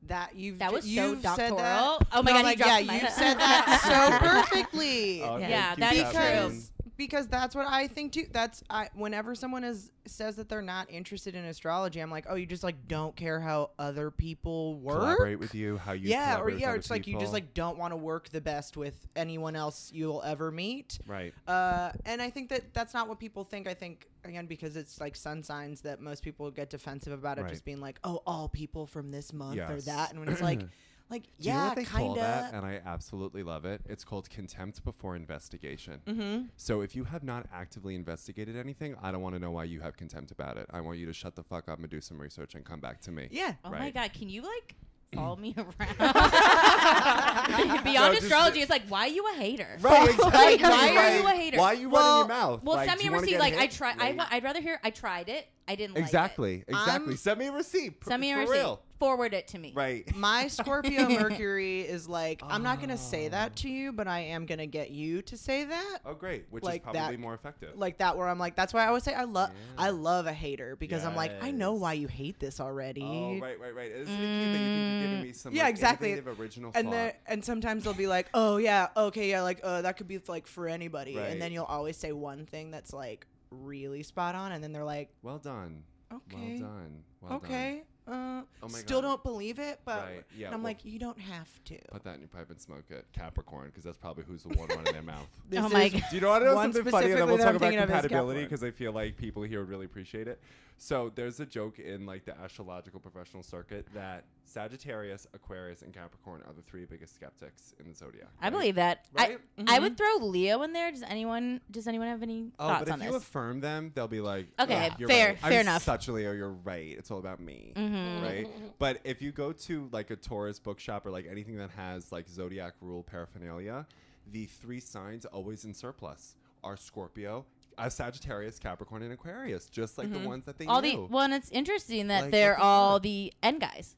that 0.08 0.34
you've 0.34 0.58
That 0.58 0.72
was 0.72 0.84
so 0.84 0.90
you've 0.90 1.22
said 1.22 1.36
doctoral. 1.50 1.56
that. 1.58 2.06
Oh 2.12 2.22
my 2.22 2.30
No, 2.32 2.36
God, 2.38 2.44
like, 2.44 2.58
dropped 2.58 2.84
yeah, 2.84 2.92
you 3.02 3.08
said 3.10 3.34
that 3.38 3.80
so 3.84 4.50
perfectly. 4.50 5.22
Oh, 5.22 5.36
Yeah, 5.38 5.74
thank 5.76 5.96
you, 5.96 6.02
that's 6.02 6.12
Catherine. 6.12 6.62
Because 6.96 7.26
that's 7.28 7.54
what 7.54 7.66
I 7.68 7.86
think 7.88 8.12
too. 8.12 8.26
That's 8.30 8.62
I 8.70 8.88
whenever 8.94 9.34
someone 9.34 9.64
is 9.64 9.90
says 10.06 10.36
that 10.36 10.48
they're 10.48 10.62
not 10.62 10.90
interested 10.90 11.34
in 11.34 11.44
astrology, 11.44 12.00
I'm 12.00 12.10
like, 12.10 12.26
oh, 12.28 12.34
you 12.34 12.46
just 12.46 12.62
like 12.64 12.88
don't 12.88 13.14
care 13.16 13.40
how 13.40 13.70
other 13.78 14.10
people 14.10 14.74
work. 14.80 14.98
collaborate 15.00 15.38
with 15.38 15.54
you, 15.54 15.76
how 15.78 15.92
you 15.92 16.10
yeah, 16.10 16.38
or 16.40 16.50
yeah, 16.50 16.68
other 16.68 16.76
it's 16.76 16.90
like 16.90 17.06
you 17.06 17.18
just 17.18 17.32
like 17.32 17.54
don't 17.54 17.78
want 17.78 17.92
to 17.92 17.96
work 17.96 18.28
the 18.30 18.40
best 18.40 18.76
with 18.76 19.06
anyone 19.16 19.56
else 19.56 19.90
you'll 19.94 20.22
ever 20.22 20.50
meet. 20.50 20.98
right. 21.06 21.32
Uh, 21.46 21.92
and 22.04 22.20
I 22.20 22.30
think 22.30 22.48
that 22.50 22.74
that's 22.74 22.94
not 22.94 23.08
what 23.08 23.18
people 23.18 23.44
think. 23.44 23.66
I 23.66 23.74
think 23.74 24.08
again 24.24 24.46
because 24.46 24.76
it's 24.76 25.00
like 25.00 25.16
sun 25.16 25.42
signs 25.42 25.80
that 25.82 26.00
most 26.00 26.22
people 26.22 26.50
get 26.50 26.70
defensive 26.70 27.12
about 27.12 27.38
it, 27.38 27.42
Right. 27.42 27.50
just 27.50 27.64
being 27.64 27.80
like, 27.80 27.98
oh, 28.04 28.22
all 28.26 28.48
people 28.48 28.86
from 28.86 29.10
this 29.10 29.32
month 29.32 29.58
or 29.58 29.80
that, 29.82 30.10
and 30.10 30.20
when 30.20 30.28
it's 30.28 30.42
like, 30.42 30.60
like 31.12 31.22
Do 31.22 31.28
you 31.48 31.50
know 31.52 31.58
yeah, 31.60 31.66
what 31.68 31.76
they 31.76 31.84
kind 31.84 32.06
call 32.06 32.14
that? 32.16 32.48
of. 32.48 32.54
And 32.54 32.66
I 32.66 32.80
absolutely 32.84 33.42
love 33.44 33.64
it. 33.64 33.82
It's 33.88 34.02
called 34.04 34.28
contempt 34.30 34.82
before 34.84 35.14
investigation. 35.14 36.00
Mm-hmm. 36.06 36.46
So 36.56 36.80
if 36.80 36.96
you 36.96 37.04
have 37.04 37.22
not 37.22 37.46
actively 37.52 37.94
investigated 37.94 38.56
anything, 38.56 38.96
I 39.00 39.12
don't 39.12 39.20
want 39.22 39.34
to 39.36 39.38
know 39.38 39.50
why 39.52 39.64
you 39.64 39.80
have 39.82 39.96
contempt 39.96 40.30
about 40.32 40.56
it. 40.56 40.66
I 40.72 40.80
want 40.80 40.98
you 40.98 41.06
to 41.06 41.12
shut 41.12 41.36
the 41.36 41.44
fuck 41.44 41.68
up 41.68 41.78
and 41.78 41.88
do 41.88 42.00
some 42.00 42.18
research 42.20 42.54
and 42.56 42.64
come 42.64 42.80
back 42.80 43.00
to 43.02 43.10
me. 43.12 43.28
Yeah. 43.30 43.52
Oh 43.64 43.70
my 43.70 43.78
Right. 43.78 43.94
god, 43.94 44.12
can 44.12 44.28
you 44.28 44.42
like 44.42 44.74
follow 45.14 45.36
me 45.36 45.54
around? 45.58 45.96
No, 45.98 47.82
Beyond 47.82 48.14
just 48.14 48.22
astrology, 48.24 48.54
the- 48.54 48.60
it's 48.62 48.70
like, 48.70 48.86
why 48.88 49.00
are 49.06 49.08
you 49.08 49.26
a 49.28 49.34
hater? 49.36 49.76
Right, 49.80 50.16
Like, 50.18 50.54
exactly. 50.54 50.68
why 50.68 50.96
are 50.96 51.16
you 51.18 51.26
a 51.26 51.30
hater? 51.30 51.58
Why 51.58 51.64
are 51.66 51.74
you 51.74 51.90
Well- 51.90 52.02
running 52.24 52.30
your 52.30 52.38
mouth? 52.40 52.62
Well, 52.62 52.76
Like, 52.76 52.88
send 52.88 52.98
do 53.00 53.02
me 53.04 53.08
a 53.08 53.10
you 53.10 53.12
wanna 53.12 53.20
receipt. 53.22 53.30
get 53.32 53.40
Like 53.40 53.54
I 53.54 53.60
hit? 53.62 53.70
try. 53.72 53.90
I 53.92 53.94
Like- 54.08 54.16
wa- 54.18 54.26
I'd 54.30 54.44
rather 54.44 54.60
hear 54.60 54.80
I 54.82 54.90
tried 54.90 55.28
it. 55.28 55.48
I 55.68 55.74
didn't 55.76 55.94
like 55.94 56.02
it. 56.02 56.06
exactly, 56.06 56.64
exactly. 56.66 57.12
I'm- 57.12 57.16
Send 57.16 57.38
me 57.38 57.46
a 57.46 57.52
receipt. 57.52 58.00
pr- 58.00 58.08
Send 58.10 58.20
me 58.20 58.32
a 58.32 58.34
for 58.34 58.40
receipt. 58.40 58.52
real. 58.54 58.82
Forward 58.98 59.34
it 59.34 59.48
to 59.48 59.58
me. 59.58 59.72
Right. 59.74 60.14
My 60.16 60.46
Scorpio 60.46 61.08
Mercury 61.20 61.80
is 61.80 62.08
like, 62.08 62.40
I'm 62.44 62.62
not 62.62 62.80
gonna 62.80 62.96
say 62.96 63.26
that 63.28 63.56
to 63.56 63.68
you, 63.68 63.92
but 63.92 64.06
I 64.06 64.20
am 64.20 64.46
gonna 64.46 64.66
get 64.66 64.90
you 64.90 65.22
to 65.22 65.36
say 65.36 65.64
that. 65.64 65.98
Oh, 66.06 66.14
great. 66.14 66.44
Which 66.50 66.62
Like 66.62 66.82
is 66.82 66.84
probably 66.84 67.00
that- 67.16 67.18
more 67.20 67.34
effective. 67.34 67.70
Like 67.76 67.98
that, 67.98 68.16
where 68.16 68.28
I'm 68.28 68.38
like, 68.38 68.54
that's 68.54 68.72
why 68.72 68.84
I 68.84 68.86
always 68.88 69.02
say 69.02 69.12
I 69.14 69.24
love, 69.24 69.50
I 69.76 69.90
love 69.90 70.26
a 70.26 70.32
hater 70.32 70.76
because 70.76 71.04
I'm 71.04 71.16
like, 71.16 71.32
I 71.42 71.50
know 71.50 71.72
Yes. 71.74 71.80
why 71.82 71.92
you 71.94 72.06
hate 72.08 72.38
this 72.38 72.60
already. 72.60 73.02
Oh, 73.02 73.38
right, 73.40 73.58
right, 73.58 73.74
right. 73.74 73.90
Isn't 73.90 74.14
it 74.14 74.18
cute 74.18 74.52
that 74.52 74.58
you 74.58 74.68
think 74.68 75.00
you're 75.00 75.08
giving 75.08 75.22
me 75.22 75.32
some 75.32 75.54
Yeah, 75.54 75.62
like, 75.64 75.70
exactly. 75.70 76.12
innovative 76.12 76.38
original 76.40 76.70
and 76.74 76.86
thought? 76.86 76.92
then 76.92 77.12
and 77.26 77.44
sometimes 77.44 77.82
they'll 77.84 77.94
be 77.94 78.06
like, 78.06 78.28
oh 78.34 78.56
yeah, 78.58 78.88
okay, 78.96 79.30
yeah, 79.30 79.42
like 79.42 79.60
uh, 79.64 79.82
that 79.82 79.96
could 79.96 80.06
be 80.08 80.20
like 80.28 80.46
for 80.46 80.68
anybody, 80.68 81.16
Right. 81.16 81.30
and 81.30 81.42
then 81.42 81.50
you'll 81.52 81.64
always 81.64 81.96
say 81.96 82.12
one 82.12 82.46
thing 82.46 82.70
that's 82.70 82.92
like 82.92 83.26
really 83.62 84.02
spot 84.02 84.34
on, 84.34 84.52
and 84.52 84.62
then 84.62 84.72
they're 84.72 84.84
like, 84.84 85.10
well 85.22 85.38
done. 85.38 85.82
okay, 86.12 86.58
Well 86.60 86.70
done. 86.70 87.02
Well 87.20 87.30
done. 87.38 87.50
okay, 87.50 87.82
uh, 88.08 88.10
Oh 88.12 88.68
my 88.68 88.68
still 88.78 89.00
God. 89.00 89.08
don't 89.08 89.22
believe 89.22 89.58
it, 89.58 89.80
but 89.84 90.02
Right, 90.04 90.22
yeah, 90.36 90.46
and 90.46 90.54
I'm 90.56 90.62
well- 90.62 90.70
like, 90.70 90.84
you 90.84 90.98
don't 90.98 91.18
have 91.20 91.48
to. 91.66 91.78
Put 91.90 92.02
that 92.04 92.14
in 92.14 92.20
your 92.20 92.28
pipe 92.28 92.50
and 92.50 92.60
smoke 92.60 92.84
it. 92.90 93.06
Capricorn, 93.12 93.66
because 93.68 93.84
that's 93.84 93.98
probably 93.98 94.24
who's 94.24 94.42
the 94.42 94.48
one 94.50 94.68
running 94.68 94.92
their 94.92 95.02
mouth. 95.02 95.28
This 95.48 95.60
oh 95.64 95.68
my 95.68 95.84
is- 95.84 95.92
god. 95.92 96.02
Do 96.10 96.16
you 96.16 96.22
know 96.22 96.28
what 96.30 96.42
I 96.42 96.46
know 96.46 96.54
One 96.56 96.72
something 96.72 96.90
funny? 96.90 97.10
And 97.12 97.18
then 97.18 97.18
specifically 97.18 97.26
we'll 97.28 97.36
that 97.38 97.44
talk 97.44 97.50
I'm 97.50 97.56
about 97.56 97.66
thinking 97.66 97.78
of 97.78 97.88
is 97.88 97.92
compatibility 97.92 98.40
Capricorn. 98.40 98.44
because 98.44 98.64
I 98.64 98.70
feel 98.70 98.92
like 98.92 99.16
people 99.16 99.42
here 99.44 99.60
would 99.60 99.68
really 99.68 99.86
appreciate 99.86 100.26
it. 100.28 100.40
So 100.78 101.12
there's 101.14 101.38
a 101.38 101.46
joke 101.46 101.78
in 101.78 102.06
like 102.06 102.24
the 102.24 102.36
astrological 102.40 102.98
professional 102.98 103.44
circuit 103.44 103.86
that 103.94 104.24
Sagittarius, 104.44 105.26
Aquarius, 105.34 105.82
and 105.82 105.92
Capricorn 105.94 106.42
are 106.46 106.52
the 106.52 106.62
three 106.62 106.84
biggest 106.84 107.14
skeptics 107.14 107.74
in 107.80 107.88
the 107.88 107.94
zodiac. 107.94 108.28
I 108.40 108.44
right? 108.46 108.50
believe 108.52 108.74
that. 108.74 109.06
Right? 109.16 109.38
I, 109.66 109.76
I 109.76 109.78
would 109.78 109.96
throw 109.96 110.16
Leo 110.20 110.62
in 110.62 110.72
there. 110.72 110.90
Does 110.90 111.02
anyone 111.02 111.60
does 111.70 111.86
anyone 111.88 112.08
have 112.08 112.22
any 112.22 112.50
Oh, 112.58 112.68
thoughts 112.68 112.90
but 112.90 112.98
if 113.00 113.04
you 113.04 113.14
affirm 113.16 113.60
them, 113.60 113.92
they'll 113.94 114.08
be 114.08 114.20
like, 114.20 114.48
Okay, 114.60 114.88
"Ugh, 114.88 114.92
you're 114.98 115.08
fair- 115.08 115.28
right. 115.28 115.38
fair 115.38 115.52
I'm 115.52 115.60
enough. 115.60 115.82
Such 115.82 116.08
a 116.08 116.12
Leo, 116.12 116.32
you're 116.32 116.50
right. 116.50 116.94
It's 116.98 117.10
all 117.10 117.18
about 117.18 117.40
me, 117.40 117.72
Mm-hmm. 117.76 118.24
right? 118.24 118.48
But 118.78 119.00
if 119.04 119.22
you 119.22 119.32
go 119.32 119.52
to 119.52 119.88
like 119.92 120.10
a 120.10 120.16
Taurus 120.16 120.58
bookshop 120.58 121.06
or 121.06 121.10
like 121.10 121.26
anything 121.30 121.56
that 121.58 121.70
has 121.70 122.10
like 122.12 122.28
zodiac 122.28 122.74
rule 122.80 123.02
paraphernalia, 123.04 123.86
the 124.30 124.46
three 124.46 124.80
signs 124.80 125.24
always 125.24 125.64
in 125.64 125.72
surplus 125.72 126.34
are 126.64 126.76
Scorpio, 126.76 127.44
uh, 127.78 127.88
Sagittarius, 127.88 128.58
Capricorn, 128.58 129.02
and 129.02 129.12
Aquarius, 129.12 129.66
just 129.66 129.98
like 129.98 130.12
the 130.12 130.18
ones 130.18 130.44
that 130.44 130.58
they 130.58 130.66
all 130.66 130.82
the 130.82 130.96
well, 130.96 131.22
and 131.24 131.32
it's 131.34 131.50
interesting 131.50 132.08
that 132.08 132.22
Like, 132.24 132.30
they're 132.32 132.58
all 132.58 133.00
the 133.00 133.32
end 133.42 133.60
guys, 133.60 133.96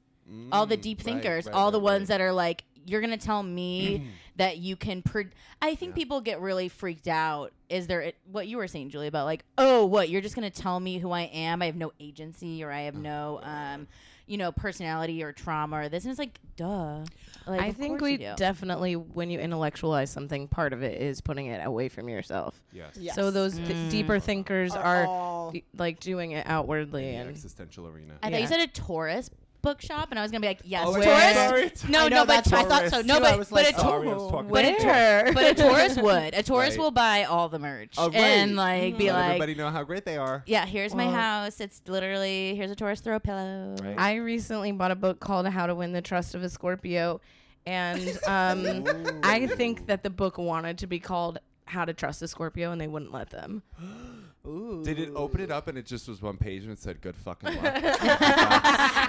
all 0.52 0.66
the 0.66 0.76
Mm, 0.76 0.80
deep 0.82 1.00
thinkers, 1.00 1.46
right, 1.46 1.54
all 1.54 1.70
the 1.70 1.78
right, 1.78 1.84
ones 1.84 2.00
right. 2.02 2.18
that 2.18 2.20
are 2.20 2.32
like, 2.32 2.64
you're 2.86 3.00
gonna 3.00 3.16
tell 3.16 3.42
me 3.42 4.06
that 4.36 4.58
you 4.58 4.76
can. 4.76 5.00
Pre- 5.02 5.28
I 5.62 5.74
think 5.74 5.90
Yeah. 5.92 5.94
people 5.96 6.20
get 6.20 6.40
really 6.40 6.68
freaked 6.68 7.08
out. 7.08 7.52
Is 7.70 7.86
there 7.86 8.12
what 8.30 8.46
you 8.46 8.56
were 8.58 8.68
saying, 8.68 8.90
Julie, 8.90 9.06
about 9.06 9.24
like, 9.24 9.44
oh, 9.58 9.86
what 9.86 10.08
you're 10.10 10.20
just 10.20 10.34
gonna 10.34 10.50
tell 10.50 10.78
me 10.80 10.98
who 10.98 11.10
I 11.10 11.22
am? 11.22 11.62
I 11.62 11.66
have 11.66 11.76
no 11.76 11.92
agency, 11.98 12.62
or 12.62 12.70
I 12.70 12.82
have 12.82 12.94
no, 12.94 13.40
um, 13.42 13.86
you 14.26 14.36
know, 14.38 14.52
personality 14.52 15.22
or 15.22 15.32
trauma 15.32 15.76
or 15.76 15.88
this, 15.88 16.04
and 16.04 16.10
it's 16.10 16.18
like, 16.18 16.38
duh. 16.56 17.04
Like, 17.46 17.60
I 17.60 17.72
think 17.72 18.00
we 18.00 18.16
definitely, 18.16 18.94
when 18.96 19.28
you 19.30 19.38
intellectualize 19.38 20.08
something, 20.10 20.48
part 20.48 20.72
of 20.72 20.82
it 20.82 21.00
is 21.00 21.20
putting 21.20 21.46
it 21.46 21.64
away 21.64 21.88
from 21.90 22.08
yourself. 22.08 22.58
Yes. 22.72 22.96
Yes. 22.98 23.14
So 23.14 23.30
those 23.30 23.54
th- 23.58 23.90
deeper 23.90 24.18
thinkers 24.18 24.74
Are 24.74 25.06
are 25.06 25.52
d- 25.52 25.64
like 25.76 26.00
doing 26.00 26.32
it 26.32 26.46
outwardly 26.46 27.08
In 27.08 27.12
the 27.12 27.18
and 27.20 27.30
existential 27.30 27.86
arena. 27.86 28.14
I 28.22 28.30
thought 28.30 28.40
you 28.40 28.46
said 28.46 28.60
a 28.60 28.66
Taurus 28.66 29.28
bookshop, 29.64 30.08
and 30.10 30.18
I 30.18 30.22
was 30.22 30.30
gonna 30.30 30.40
be 30.42 30.46
like, 30.46 30.60
yes, 30.64 30.84
Oh, 30.86 30.92
Taurus. 30.92 31.06
wait, 31.06 31.76
sorry. 31.78 31.90
No, 31.90 32.06
no, 32.08 32.24
but 32.24 32.44
that's 32.44 32.52
I 32.52 32.62
thought 32.64 32.90
so. 32.90 33.00
No, 33.02 33.18
but 33.20 33.38
was 33.38 33.48
but 33.50 33.64
like, 33.64 33.74
a 33.76 33.80
oh, 33.80 33.82
Taurus. 33.82 34.04
Sorry, 34.04 34.08
I 34.10 34.14
was 34.14 34.30
talking 34.30 34.48
But 34.50 34.64
a, 34.64 34.68
about 34.68 34.80
Taurus, 34.80 35.34
but 35.34 35.44
a 35.50 35.54
Taurus 35.54 35.96
would. 36.02 36.34
A 36.34 36.42
Taurus 36.42 36.70
Right. 36.70 36.78
will 36.78 36.90
buy 36.92 37.24
all 37.24 37.48
the 37.48 37.58
merch 37.58 37.94
Oh, 37.98 38.06
right. 38.08 38.14
and 38.16 38.54
like 38.56 38.96
be 38.98 39.06
Let 39.10 39.14
like, 39.14 39.24
everybody 39.30 39.54
know 39.56 39.70
how 39.70 39.82
great 39.82 40.04
they 40.04 40.16
are. 40.16 40.42
yeah, 40.46 40.64
here's 40.66 40.94
my 40.94 41.10
house. 41.10 41.60
It's 41.60 41.82
literally 41.88 42.54
here's 42.54 42.70
a 42.70 42.76
tourist 42.76 43.02
throw 43.04 43.18
pillow. 43.18 43.74
Right. 43.82 43.98
I 43.98 44.14
recently 44.16 44.70
bought 44.72 44.90
a 44.92 44.96
book 44.96 45.18
called 45.20 45.46
How 45.48 45.66
to 45.66 45.74
Win 45.74 45.92
the 45.92 46.02
Trust 46.02 46.34
of 46.34 46.42
a 46.42 46.48
Scorpio, 46.48 47.20
and 47.66 48.06
um, 48.26 48.84
I 49.22 49.46
think 49.46 49.86
that 49.86 50.02
the 50.02 50.10
book 50.10 50.38
wanted 50.38 50.78
to 50.78 50.86
be 50.86 51.00
called 51.00 51.38
How 51.64 51.84
to 51.84 51.92
Trust 51.94 52.20
a 52.22 52.28
Scorpio, 52.28 52.70
and 52.72 52.80
they 52.80 52.88
wouldn't 52.88 53.12
let 53.12 53.30
them. 53.30 53.62
Ooh. 54.46 54.82
Did 54.84 54.98
it 54.98 55.10
open 55.16 55.40
it 55.40 55.50
up 55.50 55.68
and 55.68 55.78
it 55.78 55.86
just 55.86 56.06
was 56.06 56.20
one 56.20 56.36
page 56.36 56.64
and 56.64 56.72
it 56.72 56.78
said 56.78 57.00
"Good 57.00 57.16
fucking 57.16 57.48
luck"? 57.62 57.74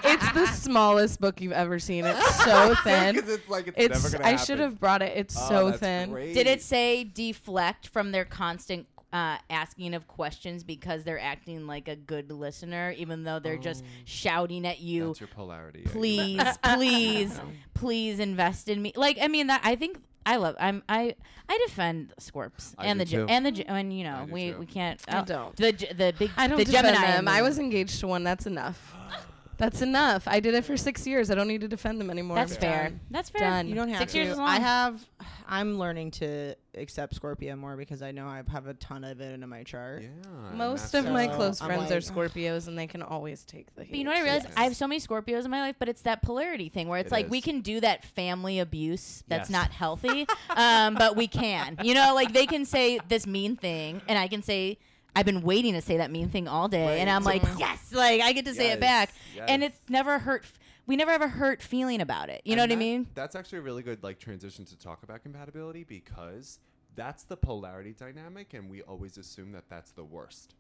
it's 0.06 0.32
the 0.32 0.45
smallest 0.48 1.19
book 1.19 1.41
you've 1.41 1.52
ever 1.52 1.78
seen. 1.78 2.06
It's 2.06 2.36
so 2.45 2.74
thin. 2.84 3.15
Because 3.15 3.30
it's 3.30 3.50
like 3.50 3.67
it's, 3.67 3.78
It's. 3.78 4.04
never 4.04 4.10
gonna 4.17 4.26
I 4.28 4.32
happen. 4.32 4.45
should 4.45 4.60
have 4.60 4.80
brought 4.80 5.02
it. 5.02 5.12
It's 5.17 5.36
Oh, 5.38 5.48
so 5.50 5.65
that's 5.67 5.80
thin. 5.82 6.12
great. 6.12 6.34
Did 6.34 6.48
it 6.48 6.62
say 6.62 7.04
deflect 7.04 7.88
from 7.89 8.12
their 8.13 8.24
constant 8.26 8.88
uh, 9.15 9.38
asking 9.49 9.93
of 9.93 10.08
questions 10.08 10.63
because 10.65 11.06
they're 11.06 11.19
acting 11.19 11.67
like 11.67 11.88
a 11.88 11.95
good 11.95 12.30
listener, 12.32 12.93
even 12.97 13.23
though 13.23 13.39
they're 13.39 13.58
just 13.58 13.86
shouting 14.04 14.67
at 14.67 14.82
you? 14.82 15.08
That's 15.08 15.21
your 15.21 15.28
polarity. 15.30 15.80
yeah, 15.80 15.86
you- 15.86 15.91
please, 15.91 16.58
please, 16.63 17.41
please 17.73 18.19
invest 18.19 18.67
in 18.67 18.82
me. 18.82 18.91
Like, 18.95 19.17
I 19.21 19.30
mean, 19.30 19.47
that 19.47 19.62
I 19.63 19.78
think 19.78 19.99
I 20.25 20.36
love. 20.36 20.56
I'm 20.60 20.84
I 20.89 21.15
I 21.47 21.58
defend 21.65 22.13
Scorps 22.19 22.75
I 22.78 22.88
and 22.88 22.99
do 22.99 23.06
the 23.06 23.10
Ge- 23.10 23.12
too. 23.13 23.25
and 23.30 23.45
the 23.45 23.69
and 23.69 23.97
you 23.97 24.04
know 24.04 24.28
we 24.30 24.51
too. 24.51 24.58
we 24.60 24.65
can't. 24.65 25.01
I 25.08 25.19
uh, 25.19 25.23
don't. 25.23 25.56
The 25.56 25.71
the 25.71 26.13
big 26.19 26.32
I 26.36 26.47
don't 26.47 26.58
the 26.58 26.65
defend 26.65 26.88
Gemini. 26.88 27.12
them. 27.15 27.28
I 27.30 27.41
was 27.41 27.58
engaged 27.58 27.99
to 28.01 28.08
one. 28.08 28.23
That's 28.25 28.45
enough. 28.45 28.93
That's 29.58 29.82
enough. 29.82 30.28
I 30.28 30.39
did 30.39 30.54
it 30.54 30.65
for 30.65 30.76
six 30.78 31.06
years. 31.08 31.32
I 31.32 31.36
don't 31.36 31.48
need 31.48 31.62
to 31.62 31.68
defend 31.68 32.00
them 32.02 32.10
anymore. 32.10 32.36
That's 32.38 32.58
fair. 32.58 32.84
done. 32.89 33.00
That's 33.10 33.30
fair. 33.30 33.41
Done. 33.41 33.68
You 33.68 33.76
don't 33.76 33.89
have 33.89 34.00
Six 34.00 34.12
to. 34.13 34.18
years 34.18 34.30
is 34.32 34.38
long. 34.38 34.48
I 34.48 34.60
have. 34.60 35.06
I'm 35.48 35.78
learning 35.78 36.12
to 36.12 36.56
accept 36.76 37.15
Scorpio 37.15 37.56
more 37.56 37.78
because 37.78 38.02
I 38.02 38.12
know 38.12 38.28
I 38.28 38.41
have 38.52 38.68
a 38.68 38.74
ton 38.74 39.04
of 39.04 39.22
it 39.22 39.34
in 39.39 39.48
my 39.48 39.63
chart. 39.63 40.02
Yeah. 40.04 40.10
Most 40.56 40.94
and 40.94 41.06
of 41.08 41.13
my 41.13 41.28
So, 41.28 41.36
close 41.36 41.62
I'm 41.62 41.68
friends 41.68 41.91
are 41.91 41.98
Scorpios, 42.00 42.68
and 42.68 42.78
they 42.78 42.88
can 42.88 43.02
always 43.02 43.44
take 43.46 43.68
the. 43.76 43.86
But 43.86 43.91
you 43.96 44.04
know 44.04 44.10
what 44.12 44.18
I 44.18 44.20
heat. 44.20 44.24
realized? 44.26 44.46
Yes. 44.50 44.54
I 44.58 44.63
have 44.63 44.76
so 44.76 44.88
many 44.88 45.00
Scorpios 45.00 45.46
in 45.46 45.52
my 45.52 45.62
life, 45.62 45.76
but 45.80 45.88
it's 45.88 46.02
that 46.02 46.22
polarity 46.22 46.70
thing 46.70 46.88
where 46.88 47.00
it's 47.00 47.12
It 47.12 47.15
like 47.15 47.30
we 47.30 47.38
is. 47.38 47.44
can 47.44 47.62
do 47.62 47.80
that 47.82 48.04
family 48.04 48.60
abuse 48.60 49.24
that's 49.28 49.50
Yes. 49.50 49.52
not 49.52 49.72
healthy, 49.72 50.28
um, 50.56 50.96
but 50.96 51.15
we 51.15 51.28
can. 51.28 51.78
You 51.84 51.94
know, 51.94 52.13
like 52.15 52.34
they 52.34 52.46
can 52.48 52.65
say 52.65 53.00
this 53.08 53.26
mean 53.28 53.56
thing, 53.56 54.02
and 54.08 54.18
I 54.18 54.28
can 54.28 54.41
say 54.41 54.80
I've 55.15 55.25
been 55.25 55.41
waiting 55.41 55.73
to 55.73 55.82
say 55.82 55.97
that 55.97 56.12
mean 56.12 56.30
thing 56.30 56.47
all 56.47 56.67
day, 56.67 56.99
and 56.99 57.10
I'm 57.10 57.23
like, 57.23 57.43
yes, 57.58 57.93
like 57.93 58.21
I 58.21 58.34
get 58.34 58.45
to 58.45 58.54
say 58.54 58.71
it 58.71 58.80
back, 58.80 59.13
Yes, 59.36 59.45
and 59.49 59.63
it's 59.63 59.80
never 59.89 60.19
hurt. 60.19 60.45
We 60.88 60.95
never 60.95 61.12
have 61.12 61.21
a 61.21 61.28
hurt 61.28 61.62
feeling 61.62 62.01
about 62.01 62.30
it. 62.30 62.41
You 62.45 62.56
know 62.56 62.63
And 62.63 62.71
what 62.71 62.75
I 62.75 62.80
mean? 62.80 63.08
That's 63.15 63.36
actually 63.36 63.60
a 63.60 63.62
really 63.62 63.82
good 63.82 64.04
like 64.04 64.19
transition 64.19 64.65
to 64.65 64.78
talk 64.78 65.04
about 65.04 65.23
compatibility 65.23 65.84
because 65.84 66.60
that's 66.95 67.23
the 67.23 67.38
polarity 67.38 67.93
dynamic, 67.93 68.54
and 68.54 68.69
we 68.69 68.82
always 68.84 69.17
assume 69.17 69.51
that 69.54 69.69
that's 69.69 69.91
the 69.91 70.04
worst. 70.04 70.56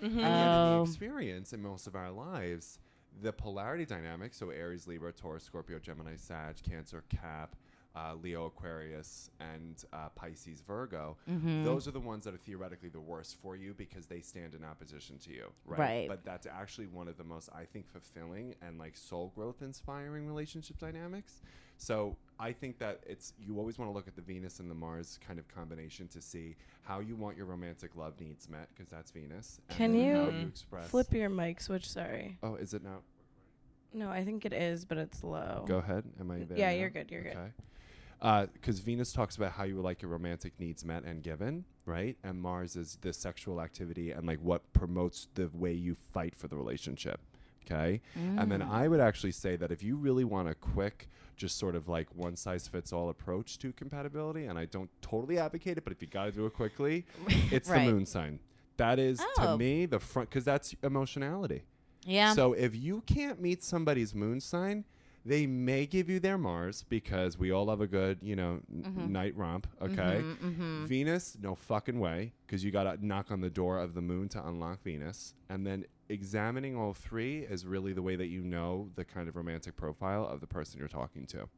And 0.00 0.14
yet 0.14 0.26
in 0.26 0.30
the 0.30 0.30
mm-hmm. 0.30 0.90
experience 0.90 1.52
in 1.52 1.62
most 1.62 1.86
of 1.86 1.96
our 1.96 2.10
lives, 2.10 2.78
the 3.22 3.32
polarity 3.32 3.86
dynamic, 3.86 4.34
so 4.34 4.50
Aries, 4.50 4.86
Libra, 4.86 5.12
Taurus, 5.12 5.44
Scorpio, 5.44 5.78
Gemini, 5.78 6.16
Sag, 6.16 6.56
Cancer, 6.62 7.02
Cap, 7.08 7.56
uh, 7.96 8.14
Leo, 8.22 8.46
Aquarius, 8.46 9.30
and 9.40 9.82
uh, 9.92 10.08
Pisces, 10.14 10.60
Virgo, 10.60 11.16
Mm-hmm. 11.28 11.64
those 11.64 11.88
are 11.88 11.92
the 11.92 12.00
ones 12.00 12.24
that 12.24 12.34
are 12.34 12.38
theoretically 12.38 12.90
the 12.90 13.00
worst 13.00 13.36
for 13.42 13.56
you 13.56 13.74
because 13.74 14.06
they 14.06 14.20
stand 14.20 14.54
in 14.54 14.62
opposition 14.64 15.18
to 15.18 15.30
you, 15.30 15.46
right? 15.64 15.78
Right. 15.80 16.08
But 16.08 16.24
that's 16.24 16.46
actually 16.46 16.86
one 16.88 17.08
of 17.08 17.16
the 17.16 17.24
most, 17.24 17.48
I 17.54 17.64
think, 17.64 17.90
fulfilling 17.90 18.54
and 18.60 18.78
like 18.78 18.96
soul 18.96 19.32
growth 19.34 19.62
inspiring 19.62 20.26
relationship 20.26 20.78
dynamics. 20.78 21.40
So 21.78 22.16
I 22.38 22.52
think 22.52 22.78
that 22.78 23.00
it's 23.06 23.32
you 23.38 23.58
always 23.58 23.78
want 23.78 23.90
to 23.90 23.94
look 23.94 24.08
at 24.08 24.16
the 24.16 24.22
Venus 24.22 24.60
and 24.60 24.70
the 24.70 24.74
Mars 24.74 25.18
kind 25.26 25.38
of 25.38 25.48
combination 25.48 26.08
to 26.08 26.22
see 26.22 26.56
how 26.82 27.00
you 27.00 27.16
want 27.16 27.36
your 27.36 27.46
romantic 27.46 27.96
love 27.96 28.20
needs 28.20 28.48
met 28.48 28.68
because 28.74 28.90
that's 28.90 29.10
Venus. 29.10 29.60
Can 29.70 29.94
you 29.94 30.30
you 30.30 30.46
express 30.48 30.88
Flip 30.88 31.12
your 31.12 31.28
mic 31.28 31.60
switch. 31.60 31.90
Sorry. 31.90 32.38
Oh, 32.42 32.54
is 32.56 32.72
it 32.74 32.82
now? 32.82 33.00
No, 33.92 34.10
I 34.10 34.24
think 34.24 34.44
it 34.44 34.52
is, 34.52 34.84
but 34.84 34.98
it's 34.98 35.22
low. 35.24 35.64
Go 35.66 35.78
ahead. 35.78 36.04
Am 36.20 36.30
I 36.30 36.38
there? 36.40 36.58
Yeah, 36.58 36.70
now? 36.72 36.78
you're 36.78 36.90
good, 36.90 37.10
you're 37.10 37.22
good. 37.22 37.36
Uh, 38.20 38.46
because 38.46 38.80
Venus 38.80 39.12
talks 39.12 39.36
about 39.36 39.52
how 39.52 39.64
you 39.64 39.76
would 39.76 39.84
like 39.84 40.00
your 40.00 40.10
romantic 40.10 40.58
needs 40.58 40.84
met 40.84 41.04
and 41.04 41.22
given, 41.22 41.64
right? 41.84 42.16
And 42.24 42.40
Mars 42.40 42.74
is 42.74 42.98
the 43.02 43.12
sexual 43.12 43.60
activity 43.60 44.10
and 44.10 44.26
like 44.26 44.38
what 44.40 44.72
promotes 44.72 45.28
the 45.34 45.50
way 45.52 45.72
you 45.72 45.94
fight 45.94 46.34
for 46.34 46.48
the 46.48 46.56
relationship. 46.56 47.20
Okay. 47.64 48.00
And 48.14 48.50
then 48.50 48.60
mm. 48.60 48.70
I 48.70 48.86
would 48.86 49.00
actually 49.00 49.32
say 49.32 49.56
that 49.56 49.72
if 49.72 49.82
you 49.82 49.96
really 49.96 50.22
want 50.22 50.48
a 50.48 50.54
quick, 50.54 51.08
just 51.36 51.58
sort 51.58 51.74
of 51.74 51.88
like 51.88 52.06
one 52.14 52.36
size 52.36 52.68
fits 52.68 52.92
all 52.92 53.08
approach 53.08 53.58
to 53.58 53.72
compatibility, 53.72 54.46
and 54.46 54.56
I 54.56 54.66
don't 54.66 54.88
totally 55.02 55.38
advocate 55.38 55.76
it, 55.76 55.82
but 55.84 55.92
if 55.92 56.00
you 56.00 56.06
got 56.08 56.26
to 56.26 56.32
do 56.32 56.46
it 56.46 56.54
quickly, 56.54 57.04
it's 57.50 57.68
Right. 57.68 57.86
the 57.86 57.92
moon 57.92 58.06
sign. 58.06 58.38
That 58.76 58.98
is 58.98 59.20
Oh. 59.20 59.42
to 59.42 59.58
me 59.58 59.86
the 59.86 59.98
front 59.98 60.30
because 60.30 60.44
that's 60.44 60.74
emotionality. 60.82 61.64
Yeah. 62.04 62.34
So 62.34 62.52
if 62.52 62.74
you 62.76 63.02
can't 63.04 63.40
meet 63.40 63.64
somebody's 63.64 64.14
moon 64.14 64.40
sign, 64.40 64.84
they 65.26 65.46
may 65.46 65.86
give 65.86 66.08
you 66.08 66.20
their 66.20 66.38
Mars 66.38 66.84
because 66.88 67.36
we 67.36 67.50
all 67.50 67.68
have 67.70 67.80
a 67.80 67.86
good, 67.86 68.18
you 68.22 68.36
know, 68.36 68.60
n- 68.72 68.84
Mm-hmm. 68.86 69.12
night 69.12 69.36
romp. 69.36 69.66
Okay. 69.82 70.22
Venus, 70.86 71.36
no 71.40 71.54
fucking 71.54 71.98
way, 71.98 72.32
because 72.46 72.64
you 72.64 72.70
got 72.70 72.84
to 72.84 73.04
knock 73.06 73.30
on 73.30 73.40
the 73.40 73.50
door 73.50 73.78
of 73.78 73.94
the 73.94 74.00
moon 74.00 74.28
to 74.30 74.46
unlock 74.46 74.82
Venus. 74.82 75.34
And 75.48 75.66
then 75.66 75.84
examining 76.08 76.76
all 76.76 76.92
three 76.94 77.40
is 77.40 77.66
really 77.66 77.92
the 77.92 78.02
way 78.02 78.14
that 78.16 78.28
you 78.28 78.42
know 78.42 78.88
the 78.94 79.04
kind 79.04 79.28
of 79.28 79.34
romantic 79.36 79.74
profile 79.76 80.26
of 80.26 80.40
the 80.40 80.46
person 80.46 80.78
you're 80.78 80.86
talking 80.88 81.26
to. 81.26 81.48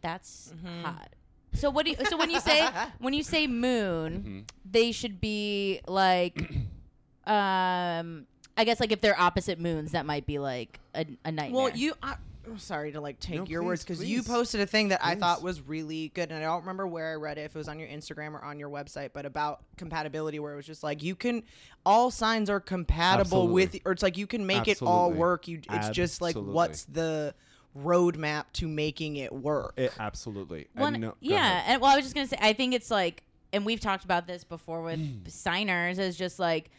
That's 0.00 0.54
hot. 0.82 1.10
So 1.52 1.68
what 1.68 1.84
do 1.84 1.90
you, 1.90 1.96
so 2.08 2.16
when 2.16 2.30
you 2.30 2.40
say 2.40 2.66
when 3.00 3.12
you 3.12 3.22
say 3.22 3.46
moon, 3.46 4.46
they 4.64 4.92
should 4.92 5.20
be 5.20 5.80
like 5.86 6.40
um 7.26 8.26
I 8.56 8.64
guess 8.64 8.80
like 8.80 8.92
if 8.92 9.00
they're 9.00 9.18
opposite 9.18 9.58
moons 9.58 9.92
that 9.92 10.04
might 10.06 10.26
be 10.26 10.38
like 10.38 10.80
a, 10.94 11.06
a 11.24 11.32
nightmare. 11.32 11.52
Well, 11.64 11.70
you. 11.76 11.94
I, 12.02 12.16
I'm 12.46 12.58
sorry 12.58 12.92
to 12.92 13.00
like 13.00 13.20
take 13.20 13.36
No, 13.36 13.44
your 13.44 13.62
words 13.62 13.82
because 13.84 14.02
you 14.04 14.22
posted 14.22 14.60
a 14.60 14.66
thing 14.66 14.88
that 14.88 15.00
I 15.04 15.14
thought 15.14 15.42
was 15.42 15.60
really 15.60 16.08
good, 16.14 16.30
and 16.30 16.38
I 16.42 16.46
don't 16.46 16.60
remember 16.60 16.86
where 16.86 17.12
I 17.12 17.14
read 17.14 17.38
it. 17.38 17.42
If 17.42 17.54
it 17.54 17.58
was 17.58 17.68
on 17.68 17.78
your 17.78 17.88
Instagram 17.88 18.32
or 18.34 18.42
on 18.44 18.58
your 18.58 18.70
website, 18.70 19.10
but 19.12 19.26
about 19.26 19.62
compatibility, 19.76 20.38
where 20.40 20.52
it 20.54 20.56
was 20.56 20.66
just 20.66 20.82
like 20.82 21.02
you 21.02 21.14
can, 21.14 21.42
all 21.84 22.10
signs 22.10 22.48
are 22.50 22.60
compatible 22.60 23.48
with, 23.48 23.76
or 23.84 23.92
it's 23.92 24.02
like 24.02 24.16
you 24.16 24.26
can 24.26 24.46
make 24.46 24.68
it 24.68 24.80
all 24.82 25.12
work. 25.12 25.48
You, 25.48 25.60
it's 25.70 25.90
just 25.90 26.20
like 26.20 26.34
what's 26.36 26.84
the 26.86 27.34
roadmap 27.78 28.46
to 28.54 28.66
making 28.68 29.16
it 29.16 29.32
work. 29.32 29.74
It, 29.76 29.92
absolutely. 29.98 30.66
Well, 30.76 30.86
And 30.88 31.00
no- 31.00 31.14
yeah, 31.20 31.36
ahead. 31.36 31.64
and 31.68 31.82
well, 31.82 31.92
I 31.92 31.96
was 31.96 32.04
just 32.04 32.14
gonna 32.14 32.26
say, 32.26 32.38
I 32.40 32.52
think 32.52 32.74
it's 32.74 32.90
like, 32.90 33.22
and 33.52 33.64
we've 33.66 33.80
talked 33.80 34.04
about 34.04 34.26
this 34.26 34.44
before 34.44 34.82
with 34.82 34.98
Hmm. 34.98 35.18
signers, 35.28 35.98
is 35.98 36.16
just 36.16 36.38
like, 36.38 36.70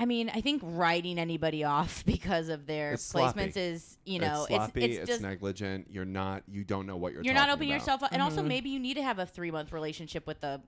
I 0.00 0.04
mean, 0.04 0.30
I 0.32 0.40
think 0.40 0.62
writing 0.64 1.18
anybody 1.18 1.64
off 1.64 2.04
because 2.06 2.48
of 2.48 2.66
their 2.66 2.92
It's 2.92 3.04
sloppy. 3.04 3.40
placements 3.40 3.56
is, 3.56 3.98
you 4.06 4.20
know, 4.20 4.46
it's 4.48 4.54
sloppy. 4.54 4.84
it's, 4.84 4.98
It's, 4.98 5.08
just 5.08 5.22
negligent. 5.22 5.88
You're 5.90 6.04
not. 6.04 6.44
You 6.46 6.64
don't 6.64 6.86
know 6.86 6.96
what 6.96 7.12
you're. 7.12 7.22
you're 7.22 7.34
not 7.34 7.40
talking 7.46 7.54
opening 7.54 7.70
about. 7.70 7.80
yourself 7.80 8.02
up, 8.04 8.12
and 8.12 8.22
also 8.22 8.38
mm-hmm. 8.38 8.48
maybe 8.48 8.70
you 8.70 8.78
need 8.78 8.94
to 8.94 9.02
have 9.02 9.18
a 9.18 9.26
three 9.26 9.50
month 9.50 9.72
relationship 9.72 10.24
with 10.26 10.40
the, 10.40 10.60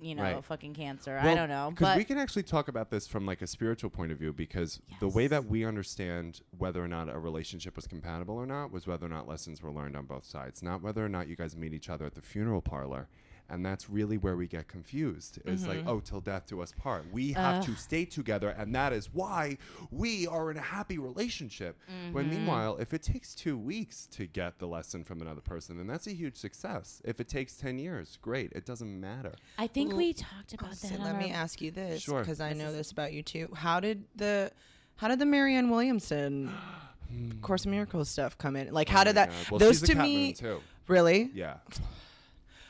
you 0.00 0.14
know, 0.14 0.22
Right. 0.22 0.44
fucking 0.44 0.72
cancer. 0.72 1.18
I 1.22 1.34
don't 1.34 1.50
know, 1.50 1.70
because 1.70 1.98
we 1.98 2.04
can 2.04 2.16
actually 2.16 2.44
talk 2.44 2.68
about 2.68 2.90
this 2.90 3.06
from 3.06 3.26
like 3.26 3.42
a 3.42 3.46
spiritual 3.46 3.90
point 3.90 4.10
of 4.10 4.18
view. 4.18 4.32
Because 4.32 4.80
the 5.00 5.08
way 5.08 5.26
that 5.26 5.44
we 5.44 5.66
understand 5.66 6.40
whether 6.56 6.82
or 6.82 6.88
not 6.88 7.10
a 7.10 7.18
relationship 7.18 7.76
was 7.76 7.86
compatible 7.86 8.36
or 8.36 8.46
not 8.46 8.72
was 8.72 8.86
whether 8.86 9.04
or 9.04 9.10
not 9.10 9.28
lessons 9.28 9.62
were 9.62 9.70
learned 9.70 9.96
on 9.96 10.06
both 10.06 10.24
sides, 10.24 10.62
not 10.62 10.80
whether 10.82 11.04
or 11.04 11.10
not 11.10 11.28
you 11.28 11.36
guys 11.36 11.54
meet 11.56 11.74
each 11.74 11.90
other 11.90 12.06
at 12.06 12.14
the 12.14 12.22
funeral 12.22 12.62
parlor. 12.62 13.06
And 13.48 13.64
that's 13.66 13.90
really 13.90 14.16
where 14.16 14.34
we 14.34 14.46
get 14.46 14.66
confused. 14.68 15.38
It's 15.44 15.66
like, 15.66 15.78
mm-hmm. 15.80 15.88
oh, 15.88 16.00
till 16.00 16.20
death 16.20 16.46
do 16.46 16.62
us 16.62 16.72
part. 16.72 17.04
We 17.12 17.32
have 17.32 17.64
to 17.66 17.74
stay 17.76 18.06
together, 18.06 18.48
and 18.48 18.74
that 18.74 18.94
is 18.94 19.12
why 19.12 19.58
we 19.90 20.26
are 20.26 20.50
in 20.50 20.56
a 20.56 20.62
happy 20.62 20.96
relationship. 20.98 21.78
When 22.12 22.24
mm-hmm. 22.26 22.34
meanwhile, 22.36 22.76
if 22.78 22.94
it 22.94 23.02
takes 23.02 23.34
two 23.34 23.58
weeks 23.58 24.06
to 24.12 24.26
get 24.26 24.58
the 24.58 24.66
lesson 24.66 25.04
from 25.04 25.20
another 25.20 25.42
person, 25.42 25.76
then 25.76 25.86
that's 25.86 26.06
a 26.06 26.12
huge 26.14 26.36
success. 26.36 27.02
If 27.04 27.20
it 27.20 27.28
takes 27.28 27.54
ten 27.56 27.78
years, 27.78 28.18
great. 28.22 28.52
It 28.52 28.64
doesn't 28.64 29.00
matter. 29.00 29.34
I 29.58 29.66
think 29.66 29.92
we 29.92 30.14
talked 30.14 30.54
about 30.54 30.74
So 30.76 30.88
that. 30.88 31.00
on 31.00 31.04
let 31.04 31.18
me 31.18 31.30
ask 31.30 31.60
you 31.60 31.70
this, 31.70 32.02
Sure. 32.02 32.20
because 32.20 32.40
I 32.40 32.54
know 32.54 32.72
this 32.72 32.90
about 32.90 33.12
you 33.12 33.22
too. 33.22 33.48
How 33.54 33.80
did 33.80 34.04
the 34.16 34.50
how 34.96 35.08
did 35.08 35.18
the 35.18 35.26
Marianne 35.26 35.68
Williamson 35.68 36.50
Course 37.42 37.64
of 37.66 37.70
Miracles 37.70 38.08
stuff 38.08 38.38
come 38.38 38.56
in? 38.56 38.72
Like, 38.72 38.88
oh 38.90 38.92
how 38.92 39.00
Oh 39.02 39.04
did 39.04 39.16
that? 39.16 39.28
God. 39.30 39.50
Well, 39.50 39.58
those 39.58 39.80
she's 39.80 39.82
a 39.82 39.86
to 39.88 39.94
cat 39.94 40.02
me, 40.04 40.24
moon, 40.26 40.34
too. 40.34 40.60
really. 40.88 41.30
Yeah. 41.34 41.56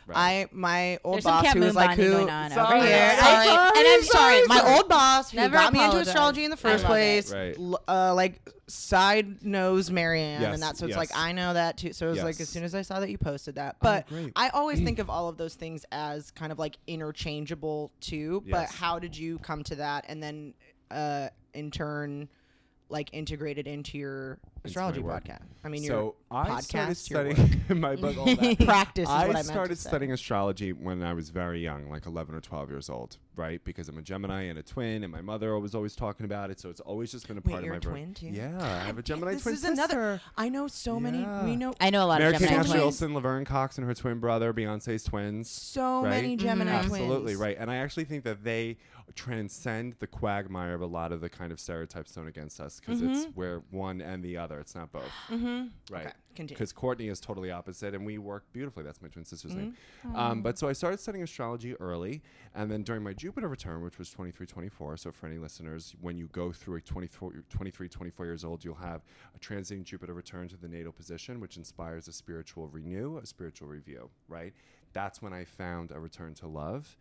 Right. 0.06 0.16
I 0.16 0.48
my 0.52 0.98
old 1.04 1.16
There's 1.16 1.24
boss 1.24 1.44
cat 1.44 1.56
who 1.56 1.60
was 1.62 1.74
like 1.74 1.96
who 1.96 2.10
going 2.10 2.30
on 2.30 2.50
sorry, 2.50 2.78
over 2.78 2.86
here. 2.86 3.16
sorry, 3.18 3.48
I'm 3.48 3.76
and 3.76 3.88
I'm 3.88 4.02
sorry, 4.02 4.34
sorry, 4.36 4.46
my 4.48 4.58
sorry. 4.58 4.74
old 4.76 4.88
boss 4.88 5.30
who 5.30 5.36
Never 5.36 5.52
got 5.54 5.72
me 5.72 5.84
into 5.84 5.98
astrology 5.98 6.44
in 6.44 6.50
the 6.50 6.56
first 6.56 6.84
place, 6.84 7.32
Right. 7.32 7.56
uh, 7.88 8.14
like 8.14 8.40
side 8.66 9.44
knows 9.44 9.90
Marianne, 9.90 10.42
Yes, 10.42 10.54
and 10.54 10.62
that's 10.62 10.78
so 10.80 10.86
it's 10.86 10.96
yes. 10.96 10.98
like 10.98 11.10
I 11.16 11.32
know 11.32 11.54
that 11.54 11.76
too. 11.76 11.92
So 11.92 12.08
it 12.08 12.10
was 12.10 12.22
like 12.24 12.40
as 12.40 12.48
soon 12.48 12.64
as 12.64 12.74
I 12.74 12.82
saw 12.82 13.00
that 13.00 13.10
you 13.10 13.18
posted 13.18 13.54
that, 13.56 13.76
but 13.80 14.08
great. 14.08 14.32
I 14.34 14.48
always 14.50 14.80
think 14.84 14.98
of 14.98 15.08
all 15.08 15.28
of 15.28 15.36
those 15.36 15.54
things 15.54 15.84
as 15.92 16.30
kind 16.30 16.50
of 16.52 16.58
like 16.58 16.78
interchangeable 16.86 17.90
too. 18.00 18.42
But 18.50 18.70
how 18.70 18.98
did 18.98 19.16
you 19.16 19.38
come 19.38 19.62
to 19.64 19.76
that, 19.76 20.04
and 20.08 20.22
then 20.22 20.54
uh, 20.90 21.28
in 21.54 21.70
turn? 21.70 22.28
Like 22.88 23.08
integrated 23.14 23.66
into 23.66 23.96
your 23.96 24.38
astrology 24.64 25.00
podcast. 25.00 25.42
I 25.64 25.68
mean, 25.68 25.84
so 25.84 25.88
your 25.88 26.14
I 26.30 26.60
started 26.60 26.96
podcast, 27.06 27.10
your 27.10 27.34
studying 27.34 27.64
my 27.80 27.96
book. 27.96 28.16
All 28.18 28.24
that. 28.36 28.58
practice. 28.60 29.04
Is 29.04 29.10
I 29.10 29.26
what 29.26 29.30
I 29.30 29.32
meant 29.34 29.46
started 29.46 29.74
to 29.76 29.80
say. 29.80 29.88
studying 29.88 30.12
astrology 30.12 30.72
when 30.72 31.02
I 31.02 31.12
was 31.12 31.30
very 31.30 31.60
young, 31.60 31.88
like 31.88 32.06
11 32.06 32.34
or 32.34 32.40
12 32.40 32.70
years 32.70 32.90
old, 32.90 33.16
right? 33.36 33.62
Because 33.64 33.88
I'm 33.88 33.98
a 33.98 34.02
Gemini 34.02 34.42
and 34.42 34.58
a 34.58 34.62
twin, 34.62 35.04
and 35.04 35.12
my 35.12 35.20
mother 35.20 35.58
was 35.58 35.74
always 35.74 35.94
talking 35.94 36.24
about 36.24 36.50
it. 36.50 36.60
So 36.60 36.70
it's 36.70 36.80
always 36.80 37.12
just 37.12 37.28
been 37.28 37.38
a 37.38 37.42
Wait, 37.44 37.52
part 37.52 37.64
you're 37.64 37.74
of 37.74 37.84
a 37.84 37.86
my 37.86 37.92
brain. 37.92 38.14
twin, 38.14 38.32
too? 38.32 38.36
Yeah, 38.36 38.58
I 38.60 38.84
have 38.84 38.98
a 38.98 39.02
Gemini 39.02 39.34
this 39.34 39.42
twin 39.42 39.54
is 39.54 39.60
sister. 39.60 39.72
another. 39.72 40.20
I 40.36 40.48
know 40.48 40.66
so 40.68 40.98
many. 40.98 41.26
We 41.44 41.56
know 41.56 41.74
I 41.80 41.90
know 41.90 42.04
a 42.04 42.06
lot 42.06 42.20
Mary 42.20 42.34
of 42.34 42.40
Kate 42.40 42.48
Gemini 42.48 42.60
Ashley 42.60 42.72
twins. 42.72 42.84
Olsen, 42.84 43.14
Laverne 43.14 43.44
Cox, 43.44 43.78
and 43.78 43.86
her 43.86 43.94
twin 43.94 44.18
brother, 44.18 44.52
Beyonce's 44.52 45.04
twins. 45.04 45.50
so 45.50 46.02
right? 46.02 46.10
many 46.10 46.36
mm-hmm. 46.36 46.46
Gemini 46.46 46.78
twins. 46.82 46.92
Absolutely 46.92 47.36
right, 47.36 47.56
and 47.58 47.70
I 47.70 47.76
actually 47.76 48.04
think 48.04 48.24
that 48.24 48.44
they 48.44 48.78
transcend 49.14 49.94
the 49.98 50.06
quagmire 50.06 50.74
of 50.74 50.80
a 50.80 50.86
lot 50.86 51.12
of 51.12 51.20
the 51.20 51.28
kind 51.28 51.52
of 51.52 51.60
stereotypes 51.60 52.12
thrown 52.12 52.28
against 52.28 52.60
us 52.60 52.80
because 52.80 53.02
it's 53.02 53.26
mm-hmm. 53.26 53.38
we're 53.38 53.62
one 53.70 54.00
and 54.00 54.22
the 54.22 54.36
other. 54.36 54.51
It's 54.60 54.74
not 54.74 54.92
both, 54.92 55.12
mm-hmm. 55.28 55.66
right? 55.90 56.06
Okay, 56.06 56.12
continue. 56.34 56.56
Because 56.56 56.72
Courtney 56.72 57.08
is 57.08 57.20
totally 57.20 57.50
opposite, 57.50 57.94
and 57.94 58.04
we 58.04 58.18
work 58.18 58.44
beautifully. 58.52 58.84
That's 58.84 59.02
my 59.02 59.08
twin 59.08 59.24
sister's 59.24 59.54
name. 59.54 59.76
Um, 60.14 60.42
but 60.42 60.58
so 60.58 60.68
I 60.68 60.72
started 60.72 61.00
studying 61.00 61.24
astrology 61.24 61.74
early, 61.74 62.22
and 62.54 62.70
then 62.70 62.82
during 62.82 63.02
my 63.02 63.12
Jupiter 63.12 63.48
return, 63.48 63.82
which 63.82 63.98
was 63.98 64.10
23, 64.10 64.46
24. 64.46 64.96
So 64.96 65.12
for 65.12 65.26
any 65.26 65.38
listeners, 65.38 65.94
when 66.00 66.16
you 66.16 66.28
go 66.28 66.52
through 66.52 66.76
a 66.76 66.80
24, 66.80 67.32
23, 67.48 67.88
24 67.88 68.26
years 68.26 68.44
old, 68.44 68.64
you'll 68.64 68.74
have 68.74 69.02
a 69.34 69.38
transiting 69.38 69.84
Jupiter 69.84 70.14
return 70.14 70.48
to 70.48 70.56
the 70.56 70.68
natal 70.68 70.92
position, 70.92 71.40
which 71.40 71.56
inspires 71.56 72.08
a 72.08 72.12
spiritual 72.12 72.68
renew, 72.68 73.18
a 73.18 73.26
spiritual 73.26 73.68
review. 73.68 74.10
Right. 74.28 74.52
That's 74.92 75.22
when 75.22 75.32
I 75.32 75.44
found 75.44 75.90
a 75.90 75.98
return 75.98 76.34
to 76.34 76.46
love. 76.46 76.96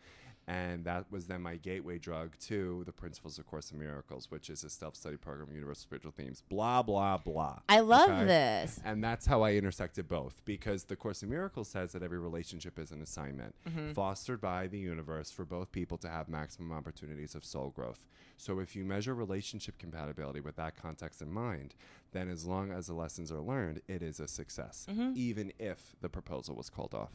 And 0.52 0.84
that 0.84 1.10
was 1.10 1.28
then 1.28 1.42
my 1.42 1.56
gateway 1.56 1.98
drug 1.98 2.38
to 2.48 2.84
the 2.86 2.92
Principles 2.92 3.40
of 3.40 3.48
Course 3.48 3.72
in 3.72 3.80
Miracles, 3.80 4.30
which 4.30 4.50
is 4.50 4.66
a 4.66 4.70
self-study 4.70 5.16
program, 5.16 5.48
universal 5.54 5.82
spiritual 5.82 6.12
themes, 6.12 6.44
blah 6.50 6.82
blah 6.82 7.18
blah. 7.18 7.60
I 7.70 7.80
love 7.80 8.10
Okay? 8.10 8.26
this. 8.26 8.80
And 8.84 9.02
that's 9.02 9.26
how 9.26 9.44
I 9.44 9.54
intersected 9.54 10.10
both 10.10 10.42
because 10.44 10.84
the 10.84 10.98
Course 10.98 11.24
in 11.24 11.30
Miracles 11.30 11.70
says 11.70 11.94
that 11.94 12.04
every 12.04 12.20
relationship 12.20 12.78
is 12.80 12.92
an 12.92 13.02
assignment 13.02 13.56
mm-hmm. 13.66 13.94
fostered 13.94 14.42
by 14.42 14.68
the 14.68 14.78
universe 14.78 15.32
for 15.32 15.46
both 15.46 15.72
people 15.72 15.98
to 16.00 16.10
have 16.10 16.28
maximum 16.28 16.74
opportunities 16.74 17.34
of 17.34 17.46
soul 17.46 17.70
growth. 17.70 18.06
So 18.36 18.60
if 18.60 18.76
you 18.76 18.84
measure 18.84 19.14
relationship 19.14 19.78
compatibility 19.78 20.42
with 20.42 20.58
that 20.58 20.76
context 20.76 21.22
in 21.22 21.32
mind, 21.32 21.76
then 22.12 22.30
as 22.30 22.46
long 22.46 22.72
as 22.72 22.88
the 22.88 22.94
lessons 22.94 23.32
are 23.32 23.40
learned, 23.40 23.82
it 23.88 24.02
is 24.02 24.20
a 24.20 24.28
success, 24.28 24.86
mm-hmm. 24.90 25.14
even 25.16 25.54
if 25.60 25.96
the 26.02 26.10
proposal 26.10 26.56
was 26.56 26.70
called 26.70 26.94
off. 26.94 27.14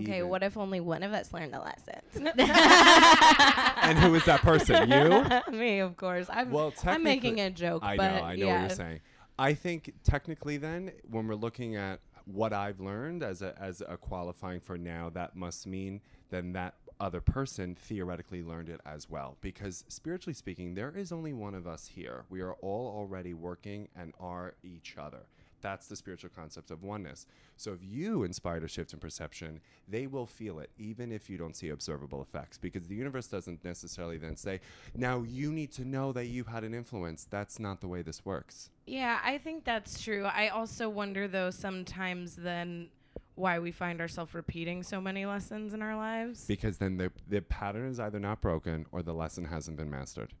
Okay, 0.00 0.18
even- 0.18 0.28
what 0.28 0.42
if 0.42 0.56
only 0.56 0.80
one 0.80 1.02
of 1.02 1.12
us 1.12 1.32
learned 1.32 1.52
the 1.52 1.60
lesson? 1.60 2.00
And 3.86 3.98
who 3.98 4.14
is 4.14 4.24
that 4.24 4.40
person? 4.42 4.90
You? 4.90 5.52
Me, 5.56 5.78
of 5.78 5.96
course. 5.96 6.26
I'm, 6.30 6.50
Well, 6.50 6.72
I'm 6.84 7.02
making 7.04 7.40
a 7.40 7.50
joke, 7.50 7.82
I 7.84 7.96
but 7.96 8.10
know, 8.16 8.22
I 8.24 8.36
know 8.36 8.46
yeah. 8.46 8.62
what 8.62 8.68
you're 8.68 8.76
saying. 8.76 9.00
I 9.38 9.54
think 9.54 9.92
technically, 10.02 10.56
then, 10.56 10.92
when 11.08 11.28
we're 11.28 11.34
looking 11.34 11.76
at 11.76 12.00
what 12.24 12.52
I've 12.52 12.80
learned 12.80 13.22
as 13.22 13.42
a 13.42 13.54
as 13.60 13.82
a 13.86 13.96
qualifying 13.96 14.60
for 14.60 14.76
now, 14.78 15.10
that 15.10 15.36
must 15.36 15.66
mean 15.66 16.00
then 16.30 16.52
that 16.54 16.74
other 16.98 17.20
person 17.20 17.74
theoretically 17.76 18.42
learned 18.42 18.68
it 18.70 18.80
as 18.86 19.08
well. 19.08 19.36
Because 19.42 19.84
spiritually 19.88 20.34
speaking, 20.34 20.74
there 20.74 20.90
is 20.96 21.12
only 21.12 21.32
one 21.34 21.54
of 21.54 21.66
us 21.66 21.88
here. 21.94 22.24
We 22.30 22.40
are 22.40 22.54
all 22.54 22.88
already 22.98 23.34
working 23.34 23.88
and 23.94 24.12
are 24.18 24.54
each 24.64 24.96
other. 24.98 25.26
That's 25.60 25.86
the 25.88 25.96
spiritual 25.96 26.30
concept 26.34 26.70
of 26.70 26.82
oneness. 26.82 27.26
So 27.56 27.72
if 27.72 27.80
you 27.82 28.22
inspired 28.22 28.64
a 28.64 28.68
shift 28.68 28.92
in 28.92 28.98
perception, 28.98 29.60
they 29.88 30.06
will 30.06 30.26
feel 30.26 30.58
it, 30.58 30.70
even 30.78 31.12
if 31.12 31.30
you 31.30 31.38
don't 31.38 31.56
see 31.56 31.70
observable 31.70 32.22
effects, 32.22 32.58
because 32.58 32.86
the 32.86 32.94
universe 32.94 33.26
doesn't 33.26 33.64
necessarily 33.64 34.18
then 34.18 34.36
say, 34.36 34.60
now 34.94 35.22
you 35.22 35.52
need 35.52 35.72
to 35.72 35.84
know 35.84 36.12
that 36.12 36.26
you've 36.26 36.48
had 36.48 36.64
an 36.64 36.74
influence. 36.74 37.26
That's 37.28 37.58
not 37.58 37.80
the 37.80 37.88
way 37.88 38.02
this 38.02 38.24
works. 38.24 38.70
Yeah, 38.86 39.18
I 39.24 39.38
think 39.38 39.64
that's 39.64 40.02
true. 40.02 40.24
I 40.24 40.48
also 40.48 40.88
wonder 40.88 41.26
though 41.26 41.50
sometimes 41.50 42.36
then 42.36 42.88
why 43.34 43.58
we 43.58 43.70
find 43.70 44.00
ourselves 44.00 44.34
repeating 44.34 44.82
so 44.82 45.00
many 45.00 45.26
lessons 45.26 45.74
in 45.74 45.82
our 45.82 45.94
lives. 45.96 46.46
Because 46.46 46.78
then 46.78 46.96
the, 46.96 47.12
the 47.28 47.42
pattern 47.42 47.90
is 47.90 48.00
either 48.00 48.18
not 48.18 48.40
broken 48.40 48.86
or 48.92 49.02
the 49.02 49.12
lesson 49.12 49.44
hasn't 49.44 49.76
been 49.76 49.90
mastered. 49.90 50.32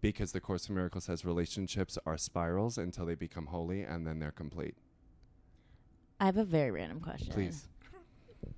Because 0.00 0.32
the 0.32 0.40
Course 0.40 0.68
in 0.68 0.74
Miracles 0.74 1.04
says 1.04 1.24
relationships 1.24 1.98
are 2.06 2.16
spirals 2.18 2.76
until 2.78 3.06
they 3.06 3.14
become 3.14 3.46
holy 3.46 3.82
and 3.82 4.06
then 4.06 4.18
they're 4.18 4.30
complete. 4.30 4.74
I 6.20 6.26
have 6.26 6.36
a 6.36 6.44
very 6.44 6.70
random 6.70 7.00
question. 7.00 7.32
Please. 7.32 7.66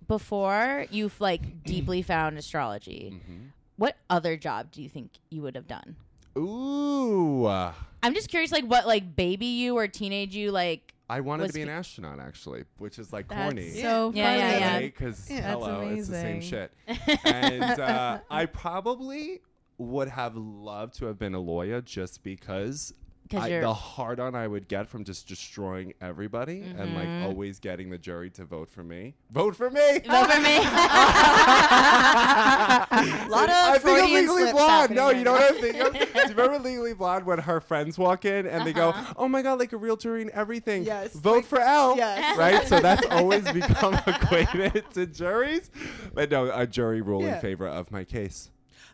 Before 0.06 0.86
you've 0.90 1.20
like 1.20 1.64
deeply 1.64 2.02
found 2.02 2.38
astrology, 2.38 3.12
Mm-hmm. 3.14 3.42
what 3.76 3.96
other 4.10 4.36
job 4.36 4.70
do 4.70 4.82
you 4.82 4.88
think 4.88 5.12
you 5.30 5.42
would 5.42 5.54
have 5.54 5.66
done? 5.66 5.96
Ooh. 6.36 7.46
I'm 7.46 8.14
just 8.14 8.28
curious, 8.28 8.52
like 8.52 8.64
what 8.64 8.86
like 8.86 9.16
baby 9.16 9.46
you 9.46 9.76
or 9.76 9.88
teenage 9.88 10.34
you 10.36 10.50
like. 10.50 10.94
I 11.10 11.20
wanted 11.20 11.46
to 11.48 11.52
be 11.54 11.62
an 11.62 11.70
astronaut, 11.70 12.20
actually, 12.20 12.64
which 12.76 12.98
is 12.98 13.12
like 13.14 13.28
That's 13.28 13.40
corny. 13.54 13.70
so 13.70 14.12
Yeah, 14.14 14.34
yeah, 14.34 14.50
funny. 14.50 14.60
yeah. 14.60 14.78
Because 14.80 15.30
Yeah. 15.30 15.40
That's 15.40 15.52
hello, 15.54 15.80
it's 15.88 16.08
the 16.08 16.14
same 16.20 16.40
shit. 16.42 16.70
and 17.24 17.62
uh, 17.80 18.18
I 18.30 18.44
probably 18.46 19.40
would 19.78 20.08
have 20.08 20.36
loved 20.36 20.94
to 20.98 21.06
have 21.06 21.18
been 21.18 21.34
a 21.34 21.40
lawyer 21.40 21.80
just 21.80 22.22
because 22.22 22.92
I, 23.36 23.60
the 23.60 23.74
hard 23.74 24.20
on 24.20 24.34
I 24.34 24.48
would 24.48 24.68
get 24.68 24.88
from 24.88 25.04
just 25.04 25.28
destroying 25.28 25.92
everybody 26.00 26.62
and 26.62 26.94
like 26.94 27.06
Mm-hmm. 27.06 27.26
always 27.26 27.60
getting 27.60 27.90
the 27.90 27.98
jury 27.98 28.30
to 28.30 28.44
vote 28.46 28.70
for 28.70 28.82
me. 28.82 29.14
Vote 29.30 29.54
for 29.54 29.68
me. 29.70 29.98
Vote 30.08 30.30
for 30.32 30.40
me. 30.40 30.56
A 30.56 30.60
lot 33.28 33.48
of 33.48 33.54
I 33.54 33.78
think 33.78 33.98
of 34.04 34.10
Legally 34.10 34.50
Blonde. 34.52 34.94
No, 34.94 35.10
you 35.10 35.24
know 35.24 35.34
now. 35.34 35.40
what 35.40 35.54
I'm 35.54 35.60
thinking 35.60 35.82
of? 35.82 35.92
Do 35.92 35.98
you 35.98 36.34
remember 36.34 36.58
Legally 36.58 36.94
Blonde 36.94 37.26
when 37.26 37.38
her 37.38 37.60
friends 37.60 37.98
walk 37.98 38.24
in 38.24 38.46
and 38.46 38.66
they 38.66 38.72
go, 38.72 38.90
Uh-huh. 38.90 39.14
"Oh 39.16 39.28
my 39.28 39.42
god, 39.42 39.58
like 39.58 39.72
a 39.72 39.76
real 39.76 39.96
jury 39.96 40.22
and 40.22 40.30
everything." 40.30 40.84
Yes, 40.84 41.12
Vote 41.14 41.36
like- 41.36 41.44
for 41.44 41.60
L. 41.60 41.96
yes. 41.96 42.36
Right. 42.38 42.66
So 42.66 42.80
that's 42.80 43.06
always 43.10 43.50
become 43.52 43.94
equated 44.06 44.84
to 44.94 45.06
juries, 45.06 45.70
but 46.14 46.30
no, 46.30 46.50
a 46.52 46.66
jury 46.66 47.02
rule 47.02 47.22
Yeah. 47.22 47.34
in 47.36 47.40
favor 47.42 47.68
of 47.68 47.90
my 47.92 48.04
case. 48.04 48.50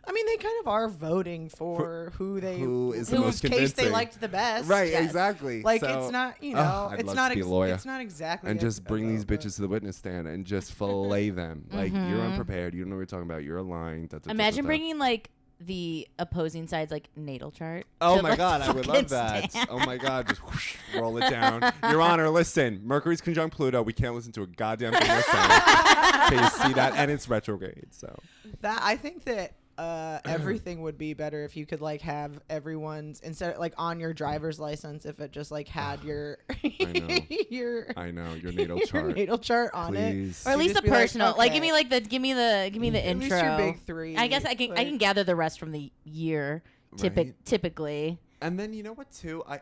I 0.07 0.11
mean, 0.11 0.25
they 0.27 0.37
kind 0.37 0.53
of 0.61 0.67
are 0.67 0.87
voting 0.87 1.49
for 1.49 2.11
who 2.17 2.39
they 2.39 2.59
who 2.59 2.93
is 2.93 3.07
the 3.09 3.17
whose 3.17 3.25
most 3.25 3.41
case 3.41 3.49
they 3.51 3.55
convincing. 3.57 3.91
liked 3.91 4.21
the 4.21 4.27
best. 4.27 4.67
Right. 4.69 4.91
Yes. 4.91 5.05
Exactly. 5.05 5.61
Like 5.63 5.81
So- 5.81 6.03
it's 6.03 6.11
not, 6.11 6.41
you 6.43 6.51
Oh, 6.55 6.63
know, 6.63 6.87
I'd 6.91 6.99
it's 6.99 7.07
love 7.07 7.15
not 7.15 7.29
to 7.29 7.35
be 7.35 7.41
a 7.41 7.43
ex- 7.43 7.49
lawyer. 7.49 7.73
it's 7.73 7.85
not 7.85 8.01
exactly 8.01 8.49
and 8.51 8.59
a- 8.59 8.61
just 8.61 8.83
bring 8.85 9.07
these 9.07 9.23
vote, 9.23 9.39
bitches 9.39 9.55
to 9.55 9.61
the 9.63 9.67
witness 9.67 9.97
stand 9.97 10.27
and 10.27 10.45
just 10.45 10.73
fillet 10.77 11.31
them. 11.31 11.67
Like 11.71 11.91
you're 11.91 12.01
Mhm. 12.01 12.31
unprepared. 12.31 12.73
You 12.73 12.81
don't 12.81 12.89
know 12.91 12.95
what 12.97 12.99
you're 13.01 13.05
talking 13.07 13.29
about. 13.29 13.43
You're 13.43 13.61
lying. 13.61 14.07
da, 14.07 14.17
da, 14.17 14.19
da, 14.19 14.25
da, 14.27 14.31
Imagine 14.31 14.63
da. 14.63 14.67
bringing 14.67 14.97
like 14.99 15.29
the 15.61 16.05
opposing 16.19 16.67
side's 16.67 16.91
like 16.91 17.07
natal 17.15 17.49
chart. 17.49 17.85
Oh 18.01 18.17
to, 18.17 18.21
my 18.23 18.29
like, 18.29 18.37
god, 18.37 18.61
I 18.61 18.67
would 18.73 18.85
fucking 18.85 18.93
love 18.93 19.09
that. 19.09 19.51
stand. 19.51 19.69
Oh 19.71 19.79
my 19.79 19.95
god, 19.97 20.27
just 20.27 20.41
whoosh, 20.41 20.75
roll 20.93 21.17
it 21.17 21.29
down. 21.29 21.61
Your 21.89 22.01
Honor, 22.01 22.29
listen. 22.29 22.81
Mercury's 22.83 23.21
conjunct 23.21 23.55
Pluto. 23.55 23.81
We 23.81 23.93
can't 23.93 24.13
listen 24.13 24.33
to 24.33 24.41
a 24.43 24.47
goddamn 24.47 24.91
thing 24.93 25.07
you're 25.09 25.21
saying. 25.23 25.61
Okay, 26.25 26.41
you 26.41 26.49
see 26.49 26.73
that, 26.73 26.93
and 26.95 27.09
it's 27.11 27.29
retrograde. 27.29 27.87
So 27.91 28.13
That 28.61 28.79
I 28.83 28.97
think 28.97 29.23
that 29.25 29.53
uh, 29.77 30.19
everything 30.25 30.81
would 30.81 30.97
be 30.97 31.13
better 31.13 31.43
if 31.43 31.57
you 31.57 31.65
could 31.65 31.81
like 31.81 32.01
have 32.01 32.39
everyone's 32.49 33.19
instead 33.21 33.53
of, 33.53 33.59
like 33.59 33.73
on 33.77 33.99
your 33.99 34.13
driver's 34.13 34.59
license 34.59 35.05
if 35.05 35.19
it 35.19 35.31
just 35.31 35.51
like 35.51 35.67
had 35.67 36.01
your 36.03 36.37
know. 36.79 37.07
your 37.49 37.87
I 37.97 38.11
know 38.11 38.33
your 38.35 38.51
natal 38.53 38.77
your 38.77 38.87
chart. 38.87 39.15
natal 39.15 39.37
chart 39.37 39.71
on 39.73 39.95
it. 39.95 40.35
Or 40.45 40.51
at 40.51 40.57
least 40.57 40.73
just 40.73 40.75
the 40.75 40.81
be 40.83 40.89
like, 40.89 40.99
personal. 41.01 41.35
Like, 41.37 41.51
give 41.53 41.61
me 41.61 41.71
like 41.71 41.89
the 41.89 41.99
give 42.01 42.21
me 42.21 42.33
the 42.33 42.69
give 42.71 42.81
me 42.81 42.89
the 42.89 43.05
At 43.05 43.17
least 43.17 43.31
intro. 43.33 43.47
your 43.49 43.57
big 43.57 43.81
three. 43.85 44.15
I 44.17 44.27
guess 44.27 44.45
I 44.45 44.55
can 44.55 44.71
I 44.71 44.85
can 44.85 44.97
gather 44.97 45.23
the 45.23 45.35
rest 45.35 45.59
from 45.59 45.71
the 45.71 45.91
year. 46.03 46.63
Typic, 46.97 47.27
Right. 47.27 47.45
typically. 47.45 48.17
And 48.41 48.57
then 48.57 48.71
you 48.73 48.83
know 48.83 48.93
what 48.93 49.11
too? 49.11 49.43
I 49.47 49.59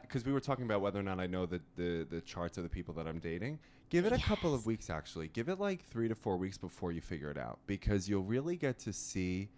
because 0.00 0.24
we 0.24 0.32
were 0.32 0.40
talking 0.40 0.64
about 0.64 0.80
whether 0.80 0.98
or 0.98 1.02
not 1.02 1.20
I 1.20 1.26
know 1.26 1.44
the, 1.46 1.60
the 1.76 2.06
the 2.10 2.20
charts 2.22 2.56
of 2.56 2.62
the 2.64 2.68
people 2.70 2.94
that 2.94 3.06
I'm 3.06 3.18
dating. 3.18 3.58
Give 3.92 4.06
it 4.06 4.12
a 4.14 4.18
couple 4.18 4.54
of 4.54 4.64
weeks 4.64 4.88
actually. 4.88 5.28
Give 5.28 5.50
it 5.50 5.60
like 5.60 5.84
three 5.84 6.08
to 6.08 6.14
four 6.14 6.38
weeks 6.38 6.56
before 6.56 6.92
you 6.92 7.02
figure 7.02 7.30
it 7.30 7.36
out 7.36 7.58
because 7.66 8.08
you'll 8.08 8.22
really 8.22 8.56
get 8.56 8.78
to 8.80 8.92
see 8.92 9.50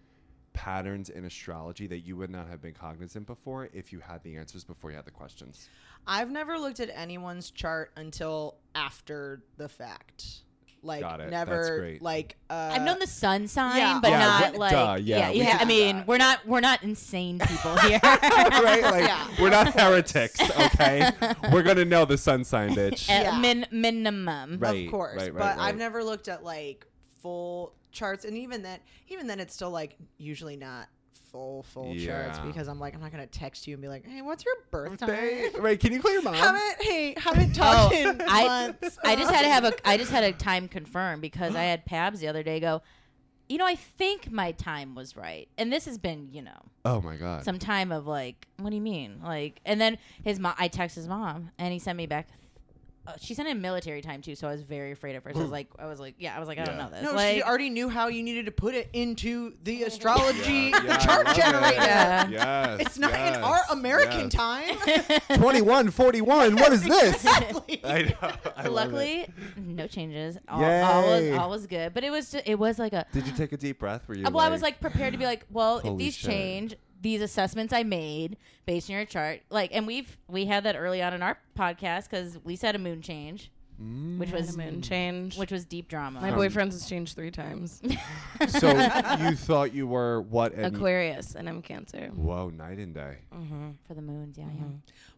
patterns 0.55 1.09
in 1.09 1.25
astrology 1.25 1.87
that 1.87 2.01
you 2.01 2.16
would 2.16 2.31
not 2.31 2.49
have 2.49 2.61
been 2.61 2.75
cognizant 2.75 3.29
before 3.29 3.68
if 3.73 3.92
you 3.92 4.01
had 4.01 4.25
the 4.25 4.37
answers 4.37 4.64
before 4.64 4.90
you 4.90 4.97
had 4.97 5.05
the 5.05 5.12
questions. 5.12 5.68
I've 6.05 6.33
never 6.33 6.59
looked 6.59 6.81
at 6.81 6.90
anyone's 6.92 7.53
chart 7.53 7.92
until 7.97 8.57
after 8.75 9.44
the 9.57 9.68
fact. 9.68 10.42
Like 10.85 11.01
Got 11.01 11.20
it. 11.20 11.31
That's 11.31 11.49
never 11.49 11.79
great. 11.79 12.03
like 12.03 12.37
uh 12.51 12.70
I've 12.75 12.83
known 12.83 12.99
the 12.99 13.07
sun 13.07 13.49
sign, 13.49 13.79
yeah. 13.79 13.99
but 14.03 14.11
Yeah, 14.11 14.18
not 14.18 14.55
wh- 14.55 14.59
like 14.59 14.73
duh, 14.73 14.97
yeah, 15.01 15.16
yeah, 15.16 15.31
we 15.31 15.37
yeah. 15.38 15.57
I 15.57 15.62
do 15.62 15.66
mean, 15.66 15.97
that. 15.97 16.07
we're 16.07 16.18
not 16.18 16.47
we're 16.47 16.61
not 16.61 16.83
insane 16.83 17.38
people 17.38 17.77
here. 17.79 17.99
right? 18.05 18.83
Like 18.83 19.05
Yeah. 19.07 19.27
we're 19.40 19.51
not 19.51 19.73
heretics, 19.73 20.40
okay? 20.40 21.11
we're 21.53 21.62
gonna 21.62 21.85
know 21.85 22.05
the 22.05 22.18
sun 22.18 22.44
sign, 22.44 22.70
bitch. 22.77 23.09
At 23.09 23.25
Yeah. 23.25 23.38
min- 23.38 23.66
minimum. 23.70 24.59
Right, 24.59 24.85
of 24.87 24.90
course. 24.90 25.16
right, 25.16 25.33
right, 25.35 25.35
but 25.35 25.57
right. 25.59 25.68
I've 25.68 25.77
never 25.77 26.05
looked 26.05 26.29
at 26.29 26.44
like 26.44 26.87
full 27.23 27.73
charts 27.92 28.25
and 28.25 28.37
even 28.37 28.62
then 28.62 28.79
even 29.09 29.27
then 29.29 29.38
it's 29.40 29.55
still 29.55 29.70
like 29.70 29.97
usually 30.18 30.57
not 30.57 30.88
full 31.35 31.64
full 31.64 31.97
charts 31.97 32.38
because 32.38 32.68
I'm 32.68 32.79
like 32.79 32.94
I'm 32.94 33.01
not 33.01 33.11
gonna 33.11 33.27
text 33.27 33.66
you 33.66 33.75
and 33.75 33.83
be 33.83 33.88
like, 33.88 34.07
Hey, 34.07 34.23
what's 34.23 34.44
your 34.44 34.55
birthday? 34.70 35.07
Birthday? 35.07 35.51
Right? 35.61 35.81
Can 35.81 35.92
you 35.92 36.01
call 36.01 36.12
your 36.12 36.23
mom? 36.23 36.35
haven't 36.35 36.81
hey, 36.81 37.14
haven't 37.18 37.53
talked 37.57 37.92
Oh, 37.92 37.97
in 37.97 38.23
I 38.29 38.44
months. 38.47 38.97
I 39.03 39.16
just 39.16 39.33
had 39.33 39.42
to 39.42 39.49
have 39.53 39.64
a 39.64 39.73
I 39.85 39.97
just 39.97 40.12
had 40.12 40.23
a 40.23 40.31
time 40.33 40.68
confirmed 40.68 41.23
because 41.23 41.57
I 41.57 41.64
had 41.64 41.85
Pabs 41.87 42.20
the 42.20 42.29
other 42.29 42.44
day 42.44 42.61
go. 42.61 42.83
You 43.49 43.59
know, 43.59 43.66
I 43.66 43.75
think 43.75 44.31
my 44.31 44.53
time 44.53 44.94
was 44.94 45.16
right, 45.16 45.49
and 45.59 45.70
this 45.73 45.85
has 45.87 45.99
been, 45.99 46.29
you 46.33 46.40
know, 46.40 46.59
oh 46.87 47.03
my 47.03 47.16
god. 47.16 47.44
some 47.44 47.59
time 47.59 47.90
of 47.92 48.07
like, 48.07 48.47
what 48.59 48.70
do 48.70 48.77
you 48.77 48.81
mean? 48.81 49.20
Like, 49.23 49.61
and 49.66 49.79
then 49.81 49.99
his 50.23 50.38
mom, 50.40 50.55
I 50.57 50.68
text 50.68 50.94
his 50.97 51.07
mom, 51.09 51.51
and 51.59 51.70
he 51.73 51.79
sent 51.79 51.99
me 51.99 52.07
back. 52.07 52.29
Uh, 53.06 53.12
she 53.20 53.34
sent 53.34 53.46
in 53.48 53.60
military 53.60 54.00
time 54.00 54.22
too, 54.22 54.34
so 54.34 54.48
I 54.48 54.52
was 54.52 54.62
very 54.62 54.90
afraid 54.90 55.14
at 55.14 55.22
first. 55.22 55.36
I 55.36 55.40
was 55.42 55.50
like, 55.50 55.68
I 55.78 55.86
was 55.86 56.00
like, 56.00 56.14
yeah, 56.18 56.34
I 56.34 56.38
was 56.38 56.48
like, 56.48 56.58
I 56.58 56.64
don't 56.64 56.76
Yeah. 56.76 56.84
know 56.84 56.90
this. 56.90 57.02
No, 57.02 57.12
like, 57.12 57.34
she 57.34 57.42
already 57.42 57.68
knew 57.68 57.88
how 57.90 58.08
you 58.08 58.22
needed 58.22 58.46
to 58.46 58.50
put 58.50 58.74
it 58.74 58.88
into 58.94 59.52
the 59.62 59.82
astrology 59.82 60.70
Yeah, 60.72 60.82
yeah, 60.84 60.94
I 60.94 60.96
chart 60.96 61.26
love 61.26 61.36
it. 61.36 61.42
generator. 61.42 61.76
Yeah. 61.76 62.28
Yes. 62.28 62.80
It's 62.80 62.98
not 62.98 63.12
in 63.12 63.34
our 63.42 63.60
American 63.70 64.30
yes. 64.30 64.32
time. 64.32 64.76
21, 65.38 65.90
41. 65.90 66.56
What 66.56 66.72
is 66.72 66.82
this? 66.82 67.26
I 67.84 68.14
know. 68.22 68.32
I 68.56 68.66
love 68.66 68.66
it. 68.66 68.70
luckily, 68.70 69.26
no 69.58 69.86
changes. 69.86 70.38
All, 70.48 70.64
all 70.64 71.02
was 71.08 71.20
Yay. 71.22 71.36
all 71.36 71.50
was 71.50 71.66
good, 71.66 71.92
but 71.94 72.04
it 72.04 72.10
was 72.10 72.30
ju- 72.32 72.40
it 72.46 72.58
was 72.58 72.78
like 72.78 72.92
a. 72.94 73.04
Did 73.12 73.26
you 73.26 73.32
take 73.34 73.52
a 73.52 73.56
deep 73.58 73.78
breath? 73.80 74.08
Were 74.08 74.14
you 74.14 74.26
Uh, 74.26 74.30
well, 74.30 74.44
I 74.44 74.48
was 74.48 74.62
like 74.62 74.80
prepared 74.80 75.12
to 75.12 75.18
be 75.18 75.24
like, 75.26 75.44
well, 75.50 75.78
if 75.78 75.84
Holy 75.84 76.04
these 76.04 76.14
shit. 76.16 76.30
change, 76.30 76.74
these 77.04 77.20
assessments 77.22 77.72
I 77.72 77.84
made 77.84 78.36
based 78.66 78.88
on 78.90 78.96
your 78.96 79.04
chart, 79.04 79.40
like, 79.50 79.70
and 79.72 79.86
we've 79.86 80.16
we 80.26 80.46
had 80.46 80.64
that 80.64 80.74
early 80.74 81.00
on 81.02 81.14
in 81.14 81.22
our 81.22 81.38
podcast 81.56 82.10
because 82.10 82.38
Lisa 82.44 82.66
had 82.66 82.74
a 82.74 82.78
moon 82.80 83.00
change, 83.02 83.50
Mm. 83.82 84.18
which 84.18 84.30
was 84.30 84.56
moon 84.56 84.80
change. 84.82 85.36
which 85.36 85.50
was 85.50 85.64
deep 85.64 85.88
drama. 85.88 86.20
My 86.20 86.30
boyfriend's 86.30 86.76
has 86.76 86.88
changed 86.88 87.16
three 87.16 87.32
times. 87.32 87.82
so 88.48 88.68
you 89.20 89.34
thought 89.34 89.74
you 89.74 89.86
were 89.88 90.20
what? 90.22 90.52
Aquarius, 90.56 91.34
and 91.34 91.48
I'm 91.48 91.60
Cancer. 91.60 92.10
Whoa, 92.14 92.50
night 92.50 92.78
and 92.78 92.94
day. 92.94 93.16
Mm-hmm. 93.34 93.70
for 93.86 93.94
the 93.94 94.02
moons, 94.02 94.38
yeah, 94.38 94.44
yeah. 94.56 94.62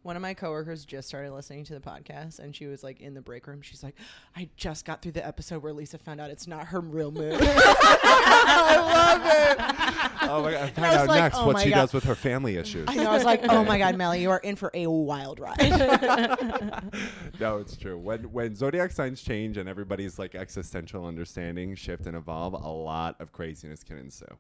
One 0.07 0.14
of 0.14 0.23
my 0.23 0.35
coworkers 0.35 0.85
just 0.85 1.09
started 1.09 1.33
listening 1.33 1.64
to 1.64 1.75
the 1.75 1.81
podcast, 1.81 2.38
and 2.38 2.55
she 2.55 2.66
was 2.66 2.85
like 2.85 3.01
in 3.01 3.12
the 3.12 3.21
break 3.21 3.49
room. 3.49 3.61
She's 3.61 3.83
like, 3.83 3.97
"I 4.37 4.49
just 4.57 4.85
got 4.85 5.03
through 5.03 5.11
the 5.11 5.27
episode 5.27 5.64
where 5.64 5.73
Lisa 5.73 5.99
found 5.99 6.21
out 6.21 6.31
it's 6.31 6.47
not 6.47 6.69
her 6.69 6.79
real 6.79 7.11
moon." 7.11 7.37
I 7.42 8.77
love 8.79 9.23
it. 9.27 10.31
Oh 10.31 10.42
my 10.45 10.53
god! 10.53 10.71
Find 10.71 10.87
was 10.87 10.97
out 10.97 11.09
like, 11.09 11.19
next 11.19 11.38
oh 11.38 11.47
what 11.47 11.61
she 11.61 11.71
God. 11.71 11.77
does 11.77 11.92
with 11.92 12.05
her 12.05 12.14
family 12.14 12.57
issues. 12.57 12.85
I 12.88 12.95
know. 12.95 13.11
I 13.11 13.14
was 13.14 13.25
like, 13.25 13.40
"Oh 13.49 13.64
my 13.64 13.79
god, 13.79 13.97
Melly, 13.97 14.23
you 14.23 14.31
are 14.31 14.38
in 14.38 14.55
for 14.55 14.71
a 14.75 14.87
wild 14.87 15.40
ride." 15.40 15.59
no, 17.40 17.59
it's 17.59 17.77
true. 17.77 17.99
When 17.99 18.31
when 18.31 18.55
zodiac 18.55 18.92
signs 18.92 19.21
change 19.23 19.57
and 19.57 19.69
everybody's 19.69 20.21
like 20.21 20.37
existential 20.37 21.05
understanding 21.05 21.75
shift 21.75 22.07
and 22.07 22.16
evolve, 22.16 22.53
a 22.53 22.69
lot 22.69 23.21
of 23.21 23.33
craziness 23.33 23.83
can 23.83 23.99
ensue. 23.99 24.38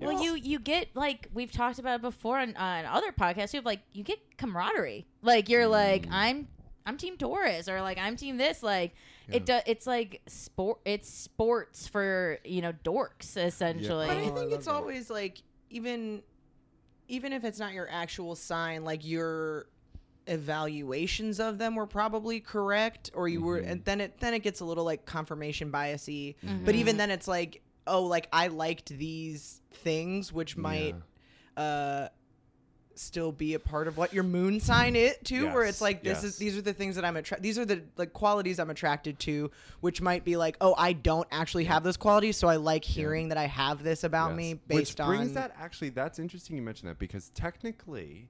Well, 0.00 0.22
you 0.22 0.34
you 0.34 0.58
get 0.58 0.88
like 0.94 1.28
we've 1.34 1.50
talked 1.52 1.78
about 1.78 1.96
it 1.96 2.02
before 2.02 2.38
on, 2.38 2.54
on 2.56 2.84
other 2.86 3.12
podcasts. 3.12 3.52
You 3.52 3.58
have 3.58 3.64
like 3.66 3.80
you 3.92 4.04
get 4.04 4.18
camaraderie. 4.36 5.06
Like 5.22 5.48
you're 5.48 5.66
like 5.66 6.06
Mm. 6.06 6.12
I'm 6.12 6.48
I'm 6.86 6.96
team 6.96 7.16
Taurus 7.18 7.68
or 7.68 7.82
like 7.82 7.98
I'm 7.98 8.16
team 8.16 8.36
this. 8.38 8.62
Like 8.62 8.94
it 9.30 9.44
do, 9.44 9.58
it's 9.66 9.86
like 9.86 10.22
sport. 10.26 10.78
It's 10.86 11.08
sports 11.10 11.86
for 11.88 12.38
you 12.44 12.62
know 12.62 12.72
dorks 12.84 13.36
essentially. 13.36 14.06
But 14.06 14.16
I 14.16 14.20
Oh, 14.22 14.32
I 14.32 14.34
think 14.38 14.52
it's 14.52 14.66
that. 14.66 14.72
always 14.72 15.10
like 15.10 15.42
even 15.70 16.22
even 17.08 17.32
if 17.32 17.44
it's 17.44 17.58
not 17.58 17.72
your 17.72 17.88
actual 17.90 18.34
sign, 18.36 18.84
like 18.84 19.04
your 19.06 19.66
evaluations 20.26 21.40
of 21.40 21.58
them 21.58 21.74
were 21.74 21.86
probably 21.86 22.40
correct, 22.40 23.10
or 23.14 23.28
you 23.28 23.42
were, 23.42 23.58
Mm-hmm. 23.60 23.70
and 23.70 23.84
then 23.84 24.00
it 24.00 24.18
then 24.20 24.34
it 24.34 24.40
gets 24.40 24.60
a 24.60 24.64
little 24.64 24.84
like 24.84 25.04
confirmation 25.04 25.70
biasy. 25.72 26.36
Mm-hmm. 26.44 26.64
But 26.64 26.74
even 26.74 26.96
then, 26.96 27.10
it's 27.10 27.26
like, 27.28 27.62
oh, 27.86 28.04
like 28.04 28.28
I 28.32 28.48
liked 28.48 28.88
these 28.90 29.60
things, 29.72 30.32
which 30.32 30.56
might 30.56 30.94
uh 31.56 32.08
still 32.94 33.30
be 33.30 33.54
a 33.54 33.60
part 33.60 33.86
of 33.86 33.96
what 33.96 34.12
your 34.12 34.24
moon 34.24 34.58
sign 34.58 34.96
it 34.96 35.24
too 35.24 35.46
where 35.50 35.62
it's 35.62 35.80
like 35.80 36.02
this 36.02 36.16
yes. 36.18 36.24
is 36.24 36.36
these 36.36 36.58
are 36.58 36.62
the 36.62 36.72
things 36.72 36.96
that 36.96 37.04
i'm 37.04 37.16
attracted 37.16 37.44
these 37.44 37.56
are 37.56 37.64
the 37.64 37.80
like 37.96 38.12
qualities 38.12 38.58
i'm 38.58 38.70
attracted 38.70 39.16
to 39.20 39.48
which 39.80 40.00
might 40.00 40.24
be 40.24 40.36
like 40.36 40.56
oh 40.60 40.74
i 40.76 40.92
don't 40.92 41.28
actually 41.30 41.62
have 41.62 41.84
those 41.84 41.96
qualities 41.96 42.36
so 42.36 42.48
i 42.48 42.56
like 42.56 42.84
hearing 42.84 43.28
that 43.28 43.38
i 43.38 43.46
have 43.46 43.84
this 43.84 44.02
about 44.02 44.30
Yes. 44.30 44.36
me 44.36 44.52
Which 44.54 44.60
based 44.66 44.96
brings 44.96 45.28
on 45.28 45.34
that 45.34 45.54
actually 45.60 45.90
that's 45.90 46.18
interesting 46.18 46.56
you 46.56 46.62
mentioned 46.62 46.90
that 46.90 46.98
because 46.98 47.28
technically 47.30 48.28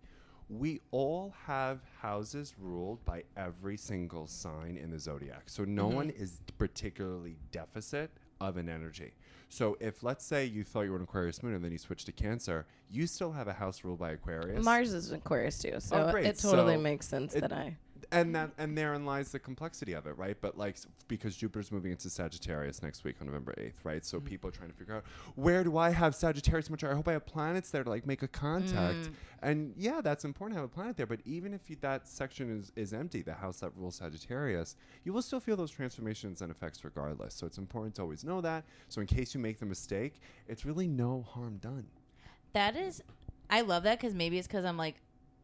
we 0.51 0.81
all 0.91 1.35
have 1.47 1.81
houses 2.01 2.55
ruled 2.59 3.03
by 3.07 3.25
every 3.39 3.77
single 3.79 4.27
sign 4.27 4.79
in 4.83 4.91
the 4.91 4.99
zodiac. 4.99 5.43
So 5.47 5.65
no 5.65 5.87
Mm-hmm. 5.89 5.95
one 5.97 6.11
is 6.11 6.41
particularly 6.57 7.37
deficit 7.53 8.11
of 8.41 8.57
an 8.57 8.67
energy. 8.69 9.13
So 9.49 9.77
if 9.81 10.03
let's 10.03 10.25
say 10.25 10.45
you 10.45 10.63
thought 10.65 10.83
you 10.83 10.91
were 10.91 10.97
an 10.99 11.03
Aquarius 11.05 11.43
moon 11.43 11.55
and 11.55 11.65
then 11.65 11.73
you 11.73 11.79
switched 11.79 12.07
to 12.07 12.13
Cancer, 12.13 12.67
you 12.91 13.07
still 13.07 13.33
have 13.33 13.49
a 13.49 13.53
house 13.53 13.83
ruled 13.85 13.99
by 13.99 14.11
Aquarius. 14.13 14.65
Mars 14.65 14.93
is 14.93 15.11
Aquarius 15.11 15.59
too, 15.59 15.75
so 15.79 15.97
Oh, 15.97 16.17
it 16.17 16.39
totally 16.39 16.75
So 16.75 16.81
makes 16.81 17.09
sense 17.09 17.35
it- 17.35 17.41
that 17.41 17.53
I. 17.53 17.77
and 18.13 18.35
that 18.35 18.51
and 18.59 18.77
therein 18.77 19.05
lies 19.05 19.33
the 19.33 19.39
complexity 19.39 19.93
of 19.93 20.07
it, 20.07 20.17
right? 20.17 20.37
But 20.41 20.57
like 20.57 20.77
because 21.09 21.37
Jupiter's 21.37 21.73
moving 21.73 21.93
into 21.93 22.11
Sagittarius 22.11 22.83
next 22.83 23.05
week 23.05 23.17
on 23.21 23.27
November 23.27 23.55
eighth, 23.59 23.85
right? 23.85 24.05
So 24.05 24.19
mm. 24.19 24.25
people 24.25 24.49
are 24.49 24.53
trying 24.53 24.71
to 24.71 24.75
figure 24.77 24.97
out 24.97 25.05
where 25.35 25.65
do 25.65 25.77
I 25.77 25.91
have 25.91 26.15
Sagittarius 26.15 26.71
much? 26.71 26.85
I 26.85 26.95
hope 26.95 27.09
I 27.09 27.13
have 27.13 27.27
planets 27.27 27.71
there 27.71 27.85
to 27.85 27.91
like 27.91 28.07
make 28.07 28.23
a 28.23 28.29
contact. 28.29 28.99
Mm. 28.99 29.13
And 29.43 29.75
yeah, 29.77 30.01
that's 30.01 30.25
important 30.25 30.57
to 30.57 30.63
have 30.63 30.71
a 30.71 30.75
planet 30.75 30.97
there. 30.97 31.07
But 31.07 31.21
even 31.25 31.55
if 31.55 31.71
you, 31.71 31.77
that 31.81 32.09
section 32.09 32.59
is 32.59 32.73
is 32.77 32.93
empty, 32.93 33.23
the 33.23 33.35
house 33.35 33.61
that 33.61 33.71
rules 33.77 33.97
Sagittarius, 33.97 34.77
you 35.05 35.13
will 35.13 35.23
still 35.23 35.41
feel 35.41 35.57
those 35.57 35.71
transformations 35.71 36.43
and 36.43 36.51
effects 36.51 36.85
regardless. 36.85 37.35
So 37.35 37.47
it's 37.47 37.59
important 37.59 37.95
to 37.97 38.03
always 38.03 38.25
know 38.25 38.41
that. 38.41 38.65
So 38.89 39.01
in 39.01 39.07
case 39.07 39.35
you 39.35 39.41
make 39.41 39.59
the 39.59 39.67
mistake, 39.67 40.21
it's 40.49 40.65
really 40.65 40.87
no 40.87 41.23
harm 41.23 41.59
done. 41.59 41.87
That 42.53 42.77
is, 42.77 43.03
I 43.51 43.61
love 43.61 43.83
that 43.85 44.01
because 44.01 44.15
maybe 44.15 44.39
it's 44.39 44.49
because 44.49 44.65
I'm 44.65 44.77
like 44.77 44.97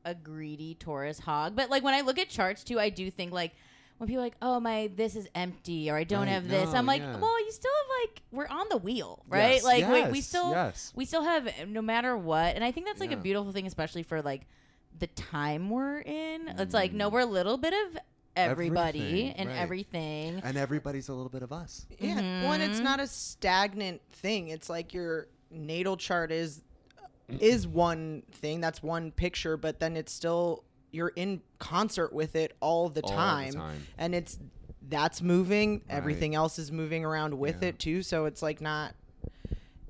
a 0.05 0.15
greedy 0.15 0.75
Taurus 0.75 1.19
hog. 1.19 1.57
But 1.57 1.71
like 1.71 1.83
when 1.83 1.95
I 1.95 2.01
look 2.03 2.19
at 2.19 2.29
charts 2.29 2.65
too, 2.65 2.79
I 2.81 2.89
do 2.91 3.11
think 3.11 3.33
like 3.33 3.53
when 3.99 4.09
people 4.09 4.23
are 4.23 4.27
like, 4.27 4.37
oh 4.43 4.59
my, 4.61 4.91
this 4.95 5.15
is 5.17 5.29
empty 5.35 5.91
or 5.91 5.97
I 5.97 6.05
don't 6.05 6.23
Right, 6.27 6.31
have 6.31 6.49
this. 6.49 6.73
no, 6.73 6.79
I'm 6.79 6.87
like, 6.87 7.01
yeah. 7.01 7.17
well, 7.19 7.41
you 7.45 7.53
still 7.53 7.71
have 7.83 8.09
like 8.09 8.23
we're 8.33 8.49
on 8.49 8.67
the 8.71 8.77
wheel, 8.77 9.23
right? 9.29 9.55
Yes, 9.55 9.65
like 9.65 9.89
we, 9.89 10.11
we 10.13 10.21
still 10.21 10.51
yes. 10.51 10.93
we 10.95 11.05
still 11.05 11.23
have 11.23 11.49
no 11.69 11.81
matter 11.83 12.17
what, 12.17 12.55
and 12.57 12.65
I 12.65 12.73
think 12.73 12.87
that's 12.87 13.01
like 13.01 13.13
a 13.13 13.17
beautiful 13.17 13.53
thing, 13.53 13.67
especially 13.67 14.03
for 14.03 14.21
like 14.23 14.47
the 14.99 15.07
time 15.09 15.71
we're 15.71 16.01
in. 16.01 16.49
It's 16.59 16.75
like 16.75 16.93
no, 16.93 17.09
we're 17.09 17.21
a 17.21 17.27
little 17.27 17.57
bit 17.57 17.73
of 17.73 17.99
everybody 18.37 18.99
Mm. 18.99 19.03
Everything, 19.05 19.33
and 19.37 19.49
right. 19.49 19.59
everything. 19.59 20.41
And 20.45 20.57
everybody's 20.57 21.09
a 21.09 21.15
little 21.15 21.31
bit 21.31 21.43
of 21.43 21.53
us. 21.53 21.87
yeah 22.01 22.45
one 22.45 22.61
it's 22.61 22.81
not 22.81 22.99
a 22.99 23.07
stagnant 23.07 24.01
thing 24.11 24.49
it's 24.49 24.69
like 24.69 24.93
your 24.93 25.29
natal 25.53 25.97
chart 25.97 26.33
is 26.33 26.61
is 27.29 27.67
one 27.67 28.23
thing 28.33 28.61
that's 28.61 28.83
one 28.83 29.11
picture 29.11 29.57
but 29.57 29.81
then 29.81 29.97
it's 29.97 30.13
still 30.13 30.65
you're 30.93 31.13
in 31.17 31.41
concert 31.59 32.13
with 32.13 32.37
it 32.37 32.55
all 32.61 32.89
the 32.89 33.01
All 33.03 33.09
the 33.11 33.15
time, 33.17 33.53
time. 33.53 33.87
and 33.99 34.15
it's 34.15 34.39
that's 34.89 35.23
moving 35.23 35.83
everything 35.89 36.35
else 36.35 36.59
is 36.59 36.71
moving 36.71 37.05
around 37.05 37.33
with 37.39 37.63
Yeah. 37.63 37.69
it 37.71 37.79
too 37.79 38.03
so 38.03 38.27
it's 38.27 38.43
like 38.43 38.61
not 38.61 38.95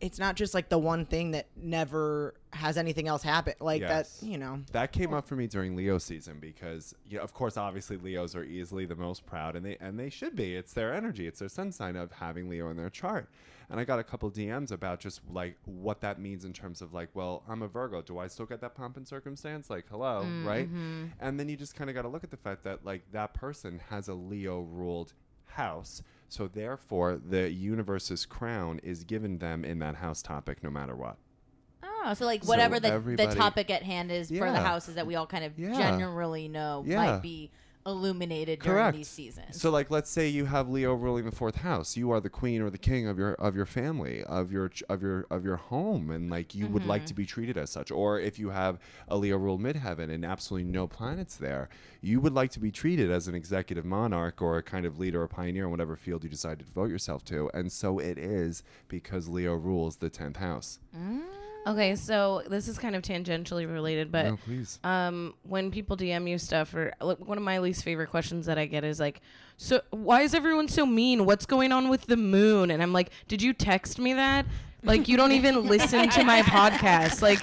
it's 0.05 0.19
not 0.19 0.37
just 0.37 0.53
like 0.53 0.69
the 0.69 0.79
one 0.79 1.07
thing 1.07 1.31
that 1.31 1.47
never 1.57 2.35
has 2.53 2.77
anything 2.77 3.09
else 3.09 3.23
happen 3.23 3.55
like 3.59 3.81
Yes. 3.81 4.21
that 4.21 4.27
you 4.27 4.37
know 4.37 4.61
That 4.73 4.93
came 4.93 5.15
up 5.15 5.27
for 5.27 5.35
me 5.35 5.47
during 5.47 5.75
Leo 5.75 5.97
season 5.99 6.39
because, 6.41 6.95
you 7.09 7.17
know, 7.17 7.25
of 7.25 7.33
course, 7.33 7.57
obviously 7.57 7.97
Leos 7.97 8.37
are 8.37 8.45
easily 8.45 8.85
the 8.85 8.95
most 8.95 9.25
proud, 9.27 9.57
and 9.57 9.65
they 9.65 9.77
and 9.81 9.99
they 9.99 10.11
should 10.11 10.37
be. 10.37 10.55
It's 10.55 10.75
their 10.75 10.93
energy, 10.95 11.27
it's 11.27 11.39
their 11.39 11.49
sun 11.49 11.73
sign 11.73 11.97
of 11.97 12.13
having 12.13 12.49
Leo 12.49 12.69
in 12.71 12.77
their 12.77 12.91
chart. 12.91 13.29
And 13.71 13.81
I 13.81 13.85
got 13.85 13.99
a 13.99 14.05
couple 14.05 14.31
DMs 14.31 14.73
about 14.73 15.01
just 15.01 15.23
like 15.33 15.57
what 15.65 16.03
that 16.03 16.21
means 16.21 16.45
in 16.45 16.53
terms 16.53 16.83
of 16.83 16.93
like, 16.93 17.09
well, 17.15 17.43
I'm 17.49 17.63
a 17.63 17.69
Virgo. 17.69 18.03
Do 18.03 18.19
I 18.19 18.27
still 18.27 18.45
get 18.45 18.61
that 18.61 18.75
pomp 18.75 18.99
and 18.99 19.09
circumstance? 19.09 19.71
Like, 19.71 19.87
hello, 19.91 20.21
right? 20.45 20.67
Mm-hmm. 20.69 21.07
And 21.19 21.41
then 21.41 21.49
you 21.49 21.57
just 21.57 21.75
kind 21.75 21.89
of 21.89 21.97
got 21.97 22.03
to 22.03 22.09
look 22.09 22.25
at 22.25 22.31
the 22.31 22.37
fact 22.37 22.63
that 22.65 22.85
like 22.85 23.11
that 23.13 23.33
person 23.33 23.81
has 23.89 24.09
a 24.09 24.15
Leo 24.15 24.61
ruled 24.61 25.15
house. 25.47 26.03
So 26.35 26.49
therefore, 26.49 27.21
the 27.25 27.49
universe's 27.49 28.27
crown 28.27 28.81
is 28.83 29.05
given 29.05 29.39
them 29.39 29.65
in 29.65 29.79
that 29.79 29.95
house 29.95 30.21
topic, 30.21 30.65
no 30.65 30.71
matter 30.71 30.97
what. 30.97 31.17
Oh, 31.85 32.13
so 32.15 32.25
like 32.25 32.43
So 32.43 32.49
whatever 32.49 32.81
the, 32.81 32.99
the 32.99 33.33
topic 33.37 33.71
at 33.71 33.85
hand 33.85 34.11
is 34.11 34.29
for 34.31 34.35
the 34.35 34.47
Yeah. 34.47 34.65
houses 34.65 34.97
that 34.97 35.07
we 35.07 35.15
all 35.15 35.29
kind 35.29 35.45
of 35.45 35.57
Yeah. 35.57 35.73
generally 35.97 36.49
know 36.49 36.83
Yeah. 36.85 36.97
might 36.97 37.23
be 37.23 37.53
illuminated 37.87 38.61
during 38.61 38.79
Correct. 38.79 38.97
these 38.97 39.09
seasons. 39.09 39.61
So, 39.61 39.71
like, 39.71 39.91
let's 39.91 40.11
say 40.11 40.29
you 40.29 40.47
have 40.47 40.69
Leo 40.69 40.95
ruling 40.95 41.25
the 41.25 41.33
fourth 41.33 41.57
house. 41.57 41.97
You 41.97 42.11
are 42.11 42.21
the 42.21 42.31
queen 42.31 42.63
or 42.63 42.71
the 42.71 42.79
king 42.79 43.07
of 43.07 43.19
your 43.19 43.35
of 43.35 43.55
your 43.55 43.67
family, 43.67 44.23
of 44.25 44.51
your 44.51 44.69
ch- 44.69 44.83
of 44.89 45.03
your 45.03 45.27
of 45.31 45.45
your 45.45 45.57
home, 45.57 46.11
and 46.11 46.31
like 46.31 46.55
you 46.55 46.67
would 46.67 46.87
like 46.87 47.03
mm-hmm. 47.03 47.09
to 47.09 47.15
be 47.15 47.27
treated 47.27 47.57
as 47.57 47.71
such. 47.71 47.91
Or 47.91 48.19
if 48.19 48.39
you 48.39 48.51
have 48.51 48.79
a 49.09 49.17
Leo 49.17 49.37
ruled 49.37 49.63
midheaven 49.63 50.11
and 50.11 50.25
absolutely 50.25 50.71
no 50.71 50.87
planets 50.87 51.37
there, 51.37 51.69
you 52.01 52.21
would 52.21 52.35
like 52.35 52.51
to 52.53 52.61
be 52.61 52.71
treated 52.71 53.11
as 53.11 53.29
an 53.29 53.35
executive 53.35 53.85
monarch 53.85 54.41
or 54.41 54.59
a 54.59 54.63
kind 54.63 54.87
of 54.87 54.99
leader 54.99 55.23
or 55.23 55.29
pioneer 55.29 55.65
in 55.65 55.71
whatever 55.71 55.97
field 55.97 56.25
you 56.25 56.31
decide 56.31 56.59
to 56.59 56.65
devote 56.65 56.91
yourself 56.91 57.25
to. 57.27 57.51
And 57.55 57.71
so 57.71 57.99
it 57.99 58.19
is 58.19 58.63
because 58.89 59.29
Leo 59.29 59.55
rules 59.55 59.97
the 59.97 60.11
tenth 60.11 60.37
house. 60.37 60.79
Mm. 60.97 61.44
Okay, 61.67 61.97
so 61.97 62.43
this 62.49 62.69
is 62.69 62.79
kind 62.79 62.95
of 62.95 63.03
tangentially 63.03 63.71
related, 63.71 64.13
but 64.13 64.27
no, 64.27 64.37
please. 64.37 64.79
um, 64.85 65.35
when 65.45 65.71
people 65.71 65.97
DM 65.97 66.29
you 66.29 66.37
stuff, 66.39 66.75
or 66.75 66.93
like, 67.01 67.19
one 67.27 67.39
of 67.39 67.45
my 67.45 67.59
least 67.59 67.83
favorite 67.85 68.11
questions 68.11 68.47
that 68.47 68.59
I 68.59 68.67
get 68.67 68.85
is 68.85 69.01
like, 69.01 69.21
"So 69.57 69.81
why 69.91 70.23
is 70.23 70.35
everyone 70.35 70.69
so 70.69 70.85
mean? 70.85 71.25
What's 71.25 71.47
going 71.47 71.73
on 71.73 71.89
with 71.89 72.07
the 72.07 72.17
moon?" 72.19 72.71
And 72.71 72.83
I'm 72.83 72.93
like, 72.93 73.11
"Did 73.29 73.41
you 73.41 73.53
text 73.55 73.99
me 73.99 74.13
that? 74.13 74.45
Like, 74.85 75.09
you 75.09 75.17
don't 75.17 75.33
even 75.33 75.67
listen 75.67 76.09
to 76.11 76.25
my 76.25 76.43
podcast. 76.43 77.23
Like, 77.23 77.41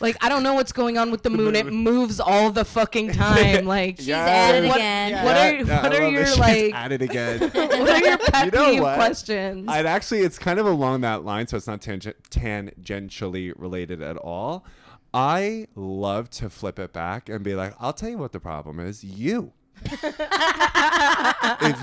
like 0.00 0.16
I 0.20 0.28
don't 0.28 0.42
know 0.42 0.54
what's 0.54 0.72
going 0.72 0.98
on 0.98 1.10
with 1.10 1.22
the 1.22 1.30
moon. 1.30 1.54
It 1.54 1.66
moves 1.72 2.18
all 2.20 2.50
the 2.50 2.64
fucking 2.64 3.12
time. 3.14 3.64
Like, 3.64 3.98
She's 3.98 4.08
at 4.10 4.56
it 4.56 4.66
what, 4.68 4.76
again. 4.76 5.24
What 5.24 5.36
are 5.36 5.54
Yeah, 5.54 5.82
what 5.82 5.92
I 5.92 5.98
are 5.98 6.08
your 6.10 6.26
she's 6.26 6.38
like? 6.38 6.74
at 6.74 6.92
it 6.92 7.02
again? 7.02 7.40
What 7.54 7.88
are 7.88 8.04
your 8.04 8.18
pet 8.18 8.52
know 8.52 8.70
peeve 8.70 8.82
what? 8.82 8.96
questions? 8.96 9.68
I'd 9.68 9.86
actually, 9.86 10.20
it's 10.20 10.38
kind 10.38 10.58
of 10.58 10.66
along 10.66 11.02
that 11.02 11.24
line, 11.24 11.46
so 11.46 11.56
it's 11.56 11.66
not 11.66 11.80
tangent, 11.80 12.16
tangentially 12.30 13.52
related 13.56 14.02
at 14.02 14.16
all. 14.16 14.66
I 15.14 15.68
love 15.74 16.30
to 16.30 16.48
flip 16.50 16.78
it 16.78 16.92
back 16.92 17.28
and 17.28 17.44
be 17.44 17.54
like, 17.54 17.74
I'll 17.78 17.92
tell 17.92 18.08
you 18.08 18.18
what 18.18 18.32
the 18.32 18.40
problem 18.40 18.80
is. 18.80 19.04
You. 19.04 19.52
if 19.92 20.02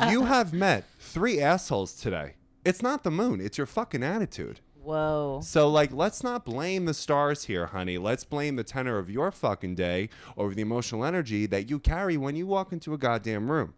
you 0.09 0.23
have 0.25 0.53
met 0.53 0.85
three 0.99 1.39
assholes 1.39 1.93
today, 1.93 2.35
it's 2.65 2.81
not 2.81 3.03
the 3.03 3.11
moon, 3.11 3.39
it's 3.41 3.57
your 3.57 3.67
fucking 3.67 4.03
attitude. 4.03 4.59
Whoa. 4.89 5.41
So, 5.43 5.69
like, 5.69 5.93
let's 5.93 6.23
not 6.23 6.45
blame 6.45 6.85
the 6.85 6.95
stars 6.95 7.43
here, 7.43 7.67
honey. 7.67 7.99
Let's 7.99 8.23
blame 8.23 8.55
the 8.55 8.63
tenor 8.63 8.97
of 8.97 9.07
your 9.07 9.31
fucking 9.31 9.75
day 9.75 10.09
over 10.35 10.55
the 10.55 10.63
emotional 10.63 11.05
energy 11.05 11.45
that 11.45 11.69
you 11.69 11.77
carry 11.77 12.17
when 12.17 12.35
you 12.35 12.47
walk 12.47 12.73
into 12.73 12.95
a 12.95 12.97
goddamn 12.97 13.51
room. 13.51 13.75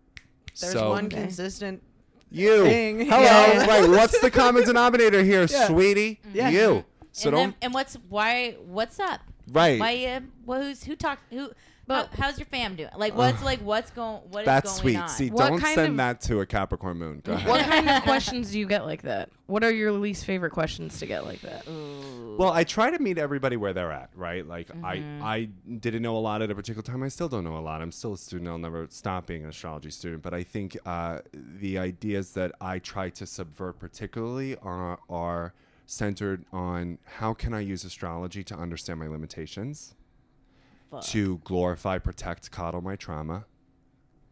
there's 0.58 0.72
so, 0.72 0.92
one 0.92 1.10
consistent 1.10 1.84
you. 2.30 2.64
thing. 2.64 3.02
Hello. 3.08 3.20
Yeah. 3.20 3.66
Right. 3.66 3.90
What's 3.90 4.22
the 4.22 4.32
common 4.42 4.64
denominator 4.64 5.22
here, 5.22 5.46
Yeah. 5.50 5.68
sweetie? 5.68 6.22
Yeah. 6.34 6.48
You. 6.48 6.86
So 7.12 7.28
and, 7.28 7.36
don't. 7.36 7.44
then, 7.50 7.56
and 7.62 7.74
what's 7.74 7.96
why? 8.08 8.56
What's 8.66 8.98
up? 8.98 9.20
right. 9.52 9.82
Why? 9.82 10.06
Uh, 10.06 10.22
well, 10.46 10.62
who's 10.62 10.86
who 10.86 10.96
talked? 10.96 11.24
Who? 11.34 11.52
How, 11.92 12.10
how's 12.18 12.38
your 12.40 12.46
fam 12.46 12.76
doing? 12.76 12.90
Like, 12.96 13.16
what's 13.16 13.44
like 13.44 13.60
what's 13.60 13.92
going? 13.92 14.22
What 14.30 14.42
is 14.42 14.46
That's 14.46 14.72
going 14.72 14.82
sweet. 14.82 14.98
on? 14.98 15.10
See, 15.10 15.30
What 15.30 15.48
don't 15.50 15.60
kind 15.60 15.76
send 15.76 15.90
of- 15.92 15.98
that 15.98 16.22
to 16.22 16.40
a 16.42 16.46
Capricorn 16.46 16.98
moon. 16.98 17.22
Go 17.24 17.34
ahead. 17.34 17.50
what 17.50 17.62
kind 17.66 17.90
of 17.90 18.04
questions 18.04 18.52
do 18.52 18.60
you 18.60 18.68
get 18.68 18.86
like 18.86 19.02
that? 19.04 19.30
What 19.48 19.64
are 19.64 19.72
your 19.72 19.92
least 19.92 20.26
favorite 20.26 20.52
questions 20.52 21.00
to 21.00 21.06
get 21.06 21.26
like 21.26 21.42
that? 21.42 21.66
Well, 21.68 22.52
I 22.52 22.64
try 22.64 22.90
to 22.90 23.00
meet 23.00 23.18
everybody 23.18 23.58
where 23.58 23.74
they're 23.74 23.92
at, 23.92 24.10
right? 24.16 24.48
Like 24.48 24.70
I, 24.84 24.98
Mm-hmm. 24.98 25.24
I 25.24 25.50
didn't 25.80 26.02
know 26.02 26.16
a 26.16 26.20
lot 26.20 26.42
at 26.42 26.50
a 26.50 26.56
particular 26.56 26.82
time. 26.84 27.04
I 27.04 27.10
still 27.10 27.28
don't 27.28 27.44
know 27.44 27.58
a 27.58 27.60
lot. 27.60 27.82
I'm 27.82 27.92
still 27.92 28.14
a 28.14 28.18
student. 28.18 28.50
I'll 28.50 28.58
never 28.58 28.88
stop 28.90 29.26
being 29.28 29.44
an 29.44 29.50
astrology 29.50 29.90
student. 29.92 30.22
But 30.24 30.34
I 30.34 30.44
think 30.44 30.78
uh, 30.86 31.20
the 31.34 31.78
ideas 31.78 32.32
that 32.34 32.54
I 32.62 32.80
try 32.80 33.10
to 33.10 33.26
subvert, 33.26 33.80
particularly, 33.80 34.56
are 34.58 35.00
are 35.10 35.54
centered 35.86 36.46
on 36.54 36.98
how 37.18 37.34
can 37.34 37.54
I 37.54 37.60
use 37.60 37.84
astrology 37.84 38.44
to 38.46 38.56
understand 38.56 39.00
my 39.00 39.08
limitations, 39.08 39.94
Fuck. 40.92 41.04
to 41.06 41.40
glorify, 41.46 41.98
protect, 41.98 42.52
coddle 42.52 42.82
my 42.82 42.98
trauma. 42.98 43.46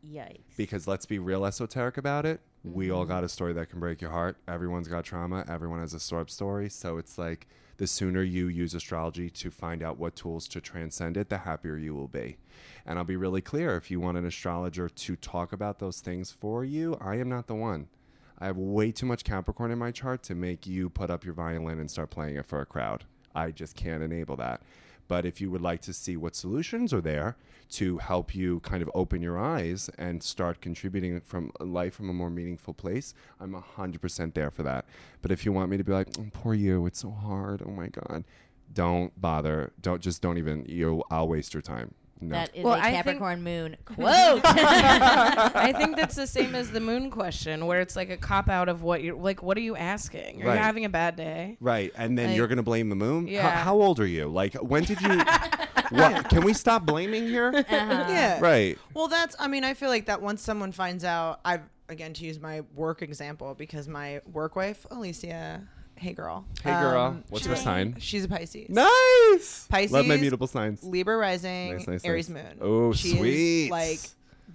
Yikes. 0.05 0.57
Because 0.57 0.87
let's 0.87 1.05
be 1.05 1.17
real 1.17 1.45
esoteric 1.45 1.97
about 1.97 2.25
it. 2.25 2.41
We 2.63 2.91
all 2.91 3.03
mm-hmm. 3.03 3.11
got 3.11 3.23
a 3.23 3.29
story 3.29 3.53
that 3.53 3.69
can 3.69 3.79
break 3.79 4.01
your 4.01 4.11
heart. 4.11 4.37
Everyone's 4.47 4.89
got 4.89 5.05
trauma. 5.05 5.45
Everyone 5.47 5.79
has 5.79 5.93
a 5.93 5.99
stored 5.99 6.29
story. 6.29 6.69
So 6.69 6.97
it's 6.97 7.17
like 7.17 7.47
the 7.77 7.87
sooner 7.87 8.21
you 8.21 8.47
use 8.47 8.73
astrology 8.73 9.29
to 9.29 9.49
find 9.49 9.81
out 9.81 9.97
what 9.97 10.17
tools 10.17 10.47
to 10.49 10.59
transcend 10.59 11.15
it, 11.15 11.29
the 11.29 11.39
happier 11.39 11.77
you 11.77 11.95
will 11.95 12.09
be. 12.09 12.37
And 12.85 12.99
I'll 12.99 13.05
be 13.05 13.15
really 13.15 13.41
clear 13.41 13.77
if 13.77 13.89
you 13.89 14.01
want 14.01 14.17
an 14.17 14.25
astrologer 14.25 14.89
to 14.89 15.15
talk 15.15 15.53
about 15.53 15.79
those 15.79 16.01
things 16.01 16.31
for 16.31 16.65
you, 16.65 16.97
I 16.99 17.15
am 17.15 17.29
not 17.29 17.47
the 17.47 17.55
one. 17.55 17.87
I 18.37 18.47
have 18.47 18.57
way 18.57 18.91
too 18.91 19.05
much 19.05 19.23
Capricorn 19.23 19.71
in 19.71 19.79
my 19.79 19.91
chart 19.91 20.23
to 20.23 20.35
make 20.35 20.67
you 20.67 20.89
put 20.89 21.09
up 21.09 21.23
your 21.23 21.33
violin 21.33 21.79
and 21.79 21.89
start 21.89 22.09
playing 22.09 22.35
it 22.35 22.45
for 22.45 22.59
a 22.59 22.65
crowd. 22.65 23.05
I 23.33 23.51
just 23.51 23.75
can't 23.75 24.03
enable 24.03 24.35
that. 24.37 24.61
But 25.09 25.25
if 25.25 25.41
you 25.41 25.51
would 25.51 25.61
like 25.61 25.81
to 25.81 25.93
see 25.93 26.15
what 26.15 26.35
solutions 26.35 26.93
are 26.93 27.01
there 27.01 27.35
to 27.71 27.97
help 27.97 28.33
you 28.33 28.61
kind 28.61 28.81
of 28.81 28.89
open 28.93 29.21
your 29.21 29.37
eyes 29.37 29.89
and 29.97 30.23
start 30.23 30.61
contributing 30.61 31.19
from 31.19 31.51
life 31.59 31.95
from 31.95 32.09
a 32.09 32.13
more 32.13 32.29
meaningful 32.29 32.73
place, 32.73 33.13
I'm 33.39 33.53
100% 33.53 34.33
there 34.33 34.51
for 34.51 34.63
that. 34.63 34.85
But 35.21 35.31
if 35.31 35.45
you 35.45 35.51
want 35.51 35.69
me 35.71 35.77
to 35.77 35.83
be 35.83 35.91
like, 35.91 36.07
"Oh, 36.17 36.27
poor 36.31 36.53
you, 36.53 36.85
it's 36.85 36.99
so 36.99 37.11
hard, 37.11 37.61
oh 37.65 37.71
my 37.71 37.87
God, 37.87 38.23
don't 38.73 39.19
bother. 39.19 39.73
Don't 39.81 40.01
just 40.01 40.21
don't 40.21 40.37
even, 40.37 40.63
you, 40.67 41.03
I'll 41.09 41.27
waste 41.27 41.53
your 41.53 41.61
time. 41.61 41.95
No. 42.21 42.35
That 42.35 42.55
is 42.55 42.63
Well, 42.65 42.73
a 42.73 42.77
I 42.77 42.91
think- 42.91 42.95
Capricorn 42.95 43.43
moon 43.43 43.77
quote. 43.85 44.41
I 44.43 45.73
think 45.77 45.95
that's 45.95 46.15
the 46.15 46.27
same 46.27 46.53
as 46.53 46.69
the 46.71 46.81
moon 46.81 47.09
question, 47.11 47.65
where 47.65 47.79
it's 47.79 47.95
like 47.95 48.09
a 48.09 48.17
cop 48.17 48.49
out 48.49 48.67
of 48.69 48.81
what 48.81 49.01
you're 49.03 49.15
like. 49.15 49.41
What 49.41 49.57
are 49.57 49.61
you 49.61 49.75
asking? 49.75 50.43
Are 50.43 50.47
Right. 50.47 50.53
you 50.55 50.59
having 50.59 50.85
a 50.85 50.89
bad 50.89 51.15
day? 51.15 51.57
Right, 51.61 51.91
and 51.95 52.17
then 52.17 52.27
Like- 52.29 52.37
you're 52.37 52.47
gonna 52.47 52.63
blame 52.63 52.89
the 52.89 52.95
moon. 52.95 53.27
H- 53.27 53.35
Yeah. 53.35 53.49
how 53.63 53.75
old 53.81 53.99
are 53.99 54.05
you? 54.05 54.27
Like, 54.27 54.55
when 54.55 54.83
did 54.83 54.99
you? 55.01 55.09
what? 55.91 56.29
Can 56.29 56.43
we 56.43 56.53
stop 56.53 56.85
blaming 56.85 57.23
here? 57.27 57.51
Uh-huh. 57.55 57.65
yeah. 58.09 58.39
Right. 58.41 58.77
Well, 58.93 59.07
that's. 59.07 59.35
I 59.39 59.47
mean, 59.47 59.63
I 59.63 59.73
feel 59.73 59.89
like 59.89 60.05
that 60.07 60.21
once 60.21 60.41
someone 60.41 60.71
finds 60.71 61.03
out, 61.05 61.39
I've 61.45 61.61
again 61.87 62.13
to 62.13 62.25
use 62.25 62.39
my 62.39 62.61
work 62.75 63.01
example 63.01 63.55
because 63.55 63.87
my 63.87 64.21
work 64.31 64.55
wife 64.55 64.85
Alicia. 64.91 65.61
Hey 65.99 66.13
girl. 66.13 66.45
Hey, 66.63 66.71
girl. 66.71 67.01
Um, 67.01 67.23
What's 67.29 67.45
your 67.45 67.57
sign? 67.57 67.95
She's 67.99 68.23
a 68.23 68.29
Pisces. 68.29 68.69
Nice. 68.69 69.67
Pisces. 69.69 69.91
Love 69.91 70.05
my 70.07 70.15
mutable 70.15 70.47
signs. 70.47 70.81
Libra 70.81 71.17
rising, 71.17 71.73
Nice, 71.77 71.87
nice, 71.87 72.05
Aries 72.05 72.29
nice. 72.29 72.43
moon. 72.43 72.57
Oh, 72.61 72.93
she 72.93 73.17
sweet. 73.17 73.65
Is, 73.65 73.69
like 73.69 73.99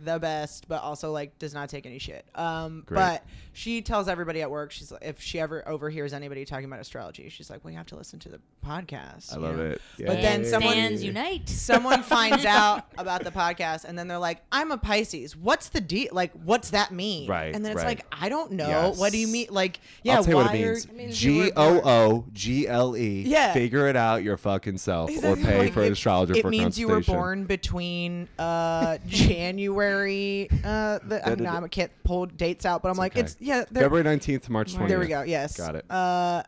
the 0.04 0.18
best, 0.18 0.68
but 0.68 0.82
also 0.82 1.10
like 1.12 1.38
does 1.38 1.54
not 1.54 1.68
take 1.68 1.86
any 1.86 1.98
shit. 1.98 2.24
Um, 2.34 2.82
Great. 2.86 2.96
but 2.98 3.24
she 3.52 3.82
tells 3.82 4.08
everybody 4.08 4.42
at 4.42 4.50
work, 4.50 4.72
she's 4.72 4.92
if 5.02 5.20
she 5.20 5.38
ever 5.40 5.66
overhears 5.68 6.12
anybody 6.12 6.44
talking 6.44 6.64
about 6.66 6.80
astrology, 6.80 7.28
she's 7.28 7.50
like, 7.50 7.64
"We 7.64 7.74
have 7.74 7.86
to 7.86 7.96
listen 7.96 8.18
to 8.20 8.28
the 8.28 8.40
podcast." 8.64 9.32
I 9.32 9.36
love 9.38 9.56
know? 9.56 9.64
it. 9.70 9.82
But 9.98 10.20
then 10.22 10.40
Yay. 10.42 10.46
someone- 10.50 10.72
Stands 10.74 11.04
unite. 11.04 11.48
Someone 11.64 12.02
finds 12.14 12.44
out 12.44 12.84
about 12.98 13.22
the 13.24 13.30
podcast, 13.30 13.84
and 13.84 13.98
then 13.98 14.08
they're 14.08 14.18
like, 14.18 14.42
"I'm 14.52 14.70
a 14.72 14.78
Pisces. 14.78 15.36
What's 15.36 15.68
the 15.68 15.80
deal? 15.80 16.08
Like, 16.12 16.32
what's 16.44 16.70
that 16.70 16.90
mean?" 16.92 17.28
Right, 17.28 17.54
And 17.54 17.64
then 17.64 17.72
it's 17.72 17.82
right. 17.82 17.98
like, 17.98 18.06
"I 18.12 18.28
don't 18.28 18.52
know. 18.52 18.66
Yes. 18.68 18.98
What 18.98 19.12
do 19.12 19.18
you 19.18 19.28
mean? 19.28 19.46
Like, 19.50 19.80
yeah, 20.02 20.16
I'll 20.16 20.24
tell 20.24 20.30
you 20.32 20.36
what 20.44 20.54
it 20.54 20.60
means. 20.60 20.92
means 20.92 21.24
you 21.24 21.38
were 21.38 21.44
G 21.46 21.52
O 21.56 21.80
O 21.84 22.24
G 22.32 22.66
L 22.68 22.96
E. 22.96 23.22
Yeah. 23.26 23.52
Figure 23.52 23.86
it 23.88 23.96
out 23.96 24.22
your 24.24 24.36
fucking 24.36 24.78
self, 24.78 25.10
Exactly. 25.10 25.42
or 25.42 25.46
pay 25.46 25.58
Like, 25.60 25.72
for 25.72 25.80
an 25.80 25.86
it- 25.86 25.92
astrologer 25.92 26.34
It 26.36 26.42
for 26.42 26.50
means 26.50 26.78
you 26.78 26.88
were 26.88 27.00
born 27.00 27.44
between 27.44 28.28
uh, 28.38 28.98
January. 29.06 29.93
Uh, 30.02 30.98
the, 31.06 31.20
I, 31.24 31.34
Da-da-da. 31.34 31.64
I 31.64 31.68
can't 31.68 31.92
pull 32.04 32.26
dates 32.26 32.66
out, 32.66 32.82
but 32.82 32.90
I'm 32.90 32.96
like, 32.96 33.12
okay. 33.12 33.20
it's 33.22 33.36
yeah. 33.40 33.64
February 33.64 34.04
nineteenth 34.04 34.44
to 34.44 34.52
March 34.52 34.72
twentieth. 34.74 34.88
There 34.88 34.98
we 34.98 35.06
go. 35.08 35.22
Yes. 35.22 35.56
Got 35.56 35.76
it. 35.76 35.90
Uh, 35.90 36.42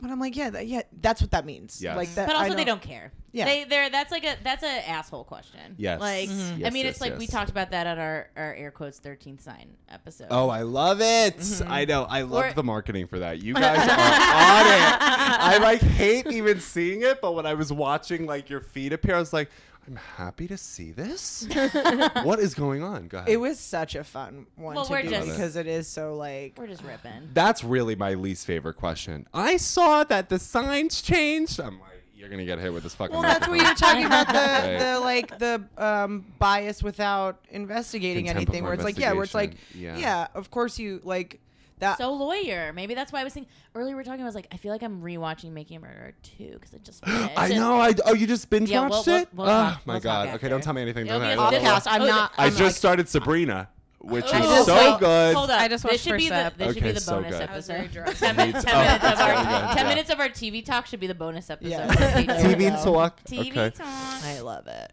but 0.00 0.10
I'm 0.10 0.18
like, 0.18 0.34
yeah, 0.34 0.50
that, 0.50 0.66
yeah, 0.66 0.82
that's 1.02 1.20
what 1.20 1.30
that 1.32 1.44
means. 1.44 1.82
Yes. 1.82 1.96
Like 1.96 2.14
that. 2.14 2.26
But 2.26 2.36
I 2.36 2.44
also, 2.44 2.56
they 2.56 2.64
don't 2.64 2.80
care. 2.80 3.12
Yeah. 3.32 3.44
they 3.44 3.64
they're 3.64 3.90
that's 3.90 4.10
like 4.10 4.24
a 4.24 4.36
that's 4.42 4.64
an 4.64 4.82
asshole 4.86 5.22
question. 5.24 5.76
Yes. 5.76 6.00
like 6.00 6.28
Mhm. 6.28 6.66
I 6.66 6.70
mean, 6.70 6.84
yes, 6.84 6.94
it's 6.94 7.00
like 7.00 7.16
we 7.16 7.26
talked 7.28 7.50
about 7.50 7.70
that 7.70 7.86
at 7.86 7.98
our 7.98 8.28
our 8.36 8.54
air 8.54 8.70
quotes 8.72 8.98
thirteenth 8.98 9.40
sign 9.40 9.76
episode. 9.88 10.28
Oh, 10.30 10.48
I 10.48 10.62
love 10.62 11.00
it. 11.00 11.36
Mm-hmm. 11.36 11.70
I 11.70 11.84
know. 11.84 12.04
I 12.08 12.22
love 12.22 12.46
Or- 12.46 12.52
the 12.54 12.64
marketing 12.64 13.06
for 13.06 13.20
that. 13.20 13.40
You 13.42 13.54
guys 13.66 13.78
are 13.78 13.82
on 13.82 14.66
it. 14.66 14.96
I 15.42 15.58
like 15.62 15.80
hate 15.80 16.26
even 16.28 16.60
seeing 16.60 17.02
it, 17.02 17.20
but 17.20 17.32
when 17.34 17.46
I 17.46 17.54
was 17.54 17.72
watching 17.72 18.26
like 18.26 18.50
your 18.50 18.60
feed 18.60 18.92
appear, 18.92 19.14
I 19.14 19.20
was 19.20 19.32
like, 19.32 19.50
I'm 19.90 19.96
happy 19.96 20.46
to 20.46 20.56
see 20.56 20.92
this. 20.92 21.48
what 22.22 22.38
is 22.38 22.54
going 22.54 22.82
on? 22.84 23.08
Go 23.08 23.18
ahead. 23.18 23.28
It 23.28 23.38
was 23.38 23.58
such 23.58 23.96
a 23.96 24.04
fun 24.04 24.46
one 24.54 24.76
Well, 24.76 24.84
to 24.84 24.92
we're 24.92 25.02
do 25.02 25.10
just- 25.10 25.28
because 25.28 25.56
it 25.56 25.66
is 25.66 25.88
so 25.88 26.14
like. 26.14 26.54
we're 26.56 26.68
just 26.68 26.84
ripping. 26.84 27.30
That's 27.34 27.64
really 27.64 27.96
my 27.96 28.14
least 28.14 28.46
favorite 28.46 28.74
question. 28.74 29.26
I 29.34 29.56
saw 29.56 30.04
that 30.04 30.28
the 30.28 30.38
signs 30.38 31.02
changed. 31.02 31.58
I'm 31.58 31.80
like, 31.80 31.88
you're 32.14 32.28
gonna 32.28 32.44
get 32.44 32.60
hit 32.60 32.72
with 32.72 32.84
this 32.84 32.94
fucking. 32.94 33.14
Well, 33.14 33.22
that's 33.22 33.48
where 33.48 33.56
microphone. 33.56 33.98
you're 33.98 34.04
talking 34.04 34.06
about 34.06 34.28
the, 34.28 34.32
Right. 34.68 34.78
the 34.78 35.00
like 35.00 35.38
the 35.40 35.64
um, 35.84 36.24
bias 36.38 36.82
without 36.84 37.44
investigating 37.50 38.26
Contempt 38.26 38.36
anything. 38.50 38.62
before 38.62 38.66
Where 38.68 38.74
it's 38.74 38.84
like, 38.84 38.98
yeah, 38.98 39.12
where 39.12 39.24
it's 39.24 39.34
like, 39.34 39.50
investigation. 39.52 39.96
yeah. 39.96 40.20
Yeah. 40.20 40.26
of 40.34 40.50
course 40.52 40.78
you 40.78 41.00
like 41.02 41.40
that. 41.80 41.98
So 41.98 42.12
lawyer, 42.12 42.72
maybe 42.72 42.94
that's 42.94 43.12
why 43.12 43.20
I 43.20 43.24
was 43.24 43.32
thinking 43.34 43.52
earlier. 43.74 43.94
We 43.96 44.00
are 44.00 44.04
talking. 44.04 44.22
I 44.22 44.26
was 44.26 44.34
like, 44.34 44.48
I 44.52 44.56
feel 44.56 44.72
like 44.72 44.82
I'm 44.82 45.02
rewatching 45.02 45.52
Making 45.52 45.78
a 45.78 45.80
Murderer 45.80 46.12
too 46.22 46.50
because 46.52 46.72
it 46.74 46.84
just. 46.84 47.04
Finished. 47.04 47.32
I 47.36 47.48
know. 47.48 47.80
I 47.80 47.94
oh, 48.06 48.14
you 48.14 48.26
just 48.26 48.48
binge 48.50 48.70
Yeah, 48.70 48.88
watched 48.88 49.06
we'll- 49.06 49.16
it. 49.16 49.28
we'll- 49.34 49.48
ah, 49.48 49.50
we'll 49.50 49.66
oh 49.66 49.70
talk- 49.72 49.86
my 49.86 49.92
we'll 49.94 50.00
god. 50.00 50.28
Okay, 50.36 50.48
don't 50.48 50.62
tell 50.62 50.72
me 50.74 50.82
anything. 50.82 51.06
It'll 51.06 51.18
Don't 51.20 51.28
be 51.28 51.40
I, 51.40 51.46
a- 51.58 51.74
I, 51.74 51.78
Offcast, 51.78 51.82
I'm 51.86 52.06
not. 52.06 52.32
I 52.38 52.44
I'm 52.46 52.50
just 52.50 52.60
like, 52.62 52.74
started 52.74 53.08
Sabrina, 53.08 53.68
which 53.98 54.24
Oh, 54.32 54.60
is 54.60 54.66
so 54.66 54.74
wait, 54.92 55.00
good. 55.00 55.34
Hold 55.36 55.50
up. 55.50 55.60
I 55.60 55.68
just 55.68 55.82
this 55.82 55.90
watched 55.92 56.04
should 56.04 56.16
be 56.16 56.28
first 56.28 56.30
the 56.30 56.34
ep. 56.46 56.56
this 56.56 56.74
should 56.74 56.82
be 56.84 56.92
the 56.92 57.00
so 57.00 57.12
bonus 57.16 57.38
good. 57.38 57.48
I 57.50 57.56
was 57.56 57.66
very 57.66 57.80
episode. 57.96 58.16
ten 58.16 58.36
minutes, 58.36 58.58
oh, 58.66 58.70
ten 58.70 58.76
Oh, 58.76 58.80
minutes 58.80 59.04
of 59.04 59.20
our 59.20 59.34
good, 59.34 59.44
ten 59.44 59.76
yeah. 59.76 59.88
minutes 59.88 60.10
of 60.10 60.20
our 60.20 60.28
TV 60.28 60.64
talk 60.64 60.86
should 60.86 61.00
be 61.00 61.06
the 61.06 61.14
bonus 61.14 61.50
episode. 61.50 61.70
Yeah. 61.70 61.84
of 61.84 61.90
our 61.90 61.96
There 61.96 62.16
we 62.56 62.64
TV 62.64 62.84
go. 62.84 62.92
talk. 62.92 63.24
TV 63.24 63.50
Okay. 63.50 63.70
talk. 63.70 63.86
I 64.24 64.40
love 64.40 64.66
it. 64.66 64.92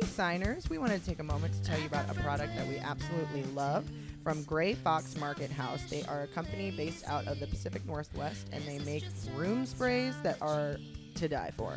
Hey, 0.00 0.06
signers, 0.06 0.70
we 0.70 0.78
want 0.78 0.92
to 0.92 1.00
take 1.00 1.18
a 1.18 1.24
moment 1.24 1.52
to 1.54 1.62
tell 1.62 1.78
you 1.78 1.86
about 1.86 2.08
a 2.08 2.14
product 2.20 2.54
that 2.54 2.68
we 2.68 2.78
absolutely 2.78 3.42
love 3.54 3.84
from 4.22 4.44
Gray 4.44 4.74
Fox 4.74 5.16
Market 5.16 5.50
House. 5.50 5.82
They 5.90 6.04
are 6.04 6.22
a 6.22 6.26
company 6.28 6.70
based 6.70 7.08
out 7.08 7.26
of 7.26 7.40
the 7.40 7.48
Pacific 7.48 7.84
Northwest 7.84 8.46
and 8.52 8.62
they 8.64 8.78
make 8.80 9.02
room 9.34 9.66
sprays 9.66 10.14
that 10.22 10.40
are 10.40 10.76
to 11.16 11.28
die 11.28 11.50
for. 11.56 11.72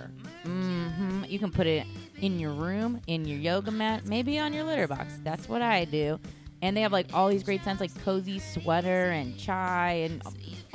Mm-hmm. 0.46 1.24
You 1.30 1.40
can 1.40 1.52
put 1.52 1.66
it 1.66 1.88
in 2.22 2.38
your 2.40 2.52
room, 2.52 3.02
in 3.08 3.26
your 3.26 3.40
yoga 3.40 3.72
mat, 3.72 4.06
maybe 4.06 4.38
on 4.38 4.54
your 4.54 4.66
litter 4.66 4.88
box. 4.88 5.20
That's 5.24 5.50
what 5.50 5.64
I 5.64 5.86
do. 5.86 6.20
And 6.62 6.78
they 6.78 6.82
have 6.82 6.92
like 6.92 7.08
all 7.14 7.28
these 7.28 7.42
great 7.42 7.64
scents 7.64 7.82
like 7.82 8.04
cozy 8.04 8.38
sweater 8.38 9.10
and 9.10 9.36
chai 9.36 9.94
and 10.04 10.22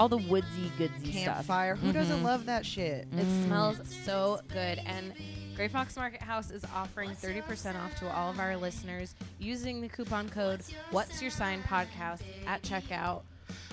all 0.01 0.09
the 0.09 0.17
woodsy 0.17 0.73
goodsy 0.79 1.23
stuff. 1.23 1.37
Campfire. 1.37 1.77
Who 1.77 1.93
doesn't 1.93 2.21
Mhm. 2.23 2.25
love 2.25 2.47
that 2.47 2.67
shit? 2.67 3.07
It 3.17 3.45
smells 3.45 3.81
so 4.05 4.41
good. 4.49 4.81
And 4.85 5.13
Gray 5.57 5.69
Fox 5.69 5.97
Market 5.97 6.21
House 6.21 6.51
is 6.51 6.63
offering 6.75 7.11
30% 7.13 7.83
off 7.83 7.99
to 8.01 8.15
all 8.15 8.31
of 8.31 8.39
our 8.39 8.59
listeners 8.59 9.15
using 9.39 9.81
the 9.81 9.89
coupon 9.89 10.29
code 10.29 10.61
What's 10.91 11.23
Your 11.23 11.31
Sign? 11.31 11.63
Podcast 11.63 12.21
at 12.47 12.61
checkout 12.61 13.23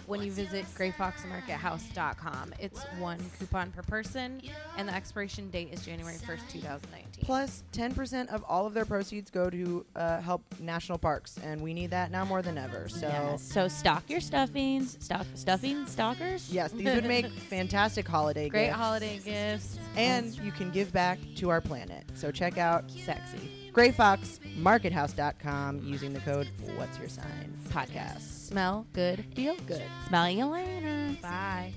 when 0.07 0.21
you 0.23 0.31
visit 0.31 0.65
grayfoxmarkethouse.com. 0.75 2.53
It's 2.59 2.81
one 2.99 3.19
coupon 3.39 3.71
per 3.71 3.81
person, 3.83 4.41
and 4.77 4.87
the 4.87 4.93
expiration 4.93 5.49
date 5.49 5.69
is 5.73 5.83
January 5.85 6.15
1st, 6.15 6.49
2019. 6.49 7.23
Plus, 7.23 7.63
10% 7.73 8.27
of 8.27 8.43
all 8.47 8.65
of 8.65 8.73
their 8.73 8.85
proceeds 8.85 9.29
go 9.31 9.49
to 9.49 9.85
uh, 9.95 10.19
help 10.21 10.43
national 10.59 10.97
parks, 10.97 11.37
and 11.43 11.61
we 11.61 11.73
need 11.73 11.91
that 11.91 12.11
now 12.11 12.25
more 12.25 12.41
than 12.41 12.57
ever. 12.57 12.87
So, 12.89 13.07
Yes. 13.07 13.41
So 13.43 13.67
stock 13.67 14.03
your 14.09 14.19
stuffings, 14.19 14.97
stock 15.03 15.25
stuffing 15.35 15.85
stalkers. 15.87 16.49
yes, 16.51 16.71
these 16.71 16.93
would 16.93 17.05
make 17.05 17.27
fantastic 17.49 18.07
holiday 18.07 18.49
Great 18.49 18.67
gifts. 18.67 18.77
holiday 18.77 19.19
gifts. 19.23 19.79
And 19.95 20.33
you 20.39 20.51
can 20.51 20.71
give 20.71 20.91
back 20.91 21.19
to 21.37 21.49
our 21.49 21.61
planet. 21.61 22.03
So 22.15 22.31
check 22.31 22.57
out 22.57 22.89
Sexy 22.91 23.69
grayfoxmarkethouse.com 23.73 25.81
using 25.83 26.13
the 26.13 26.19
code 26.19 26.47
What's 26.75 26.99
Your 26.99 27.09
Sign 27.09 27.57
podcast. 27.69 28.32
Smell 28.53 28.85
good, 28.93 29.25
feel 29.35 29.55
good. 29.65 29.81
Smell 30.07 30.29
you 30.29 30.45
later. 30.45 31.17
Bye. 31.23 31.73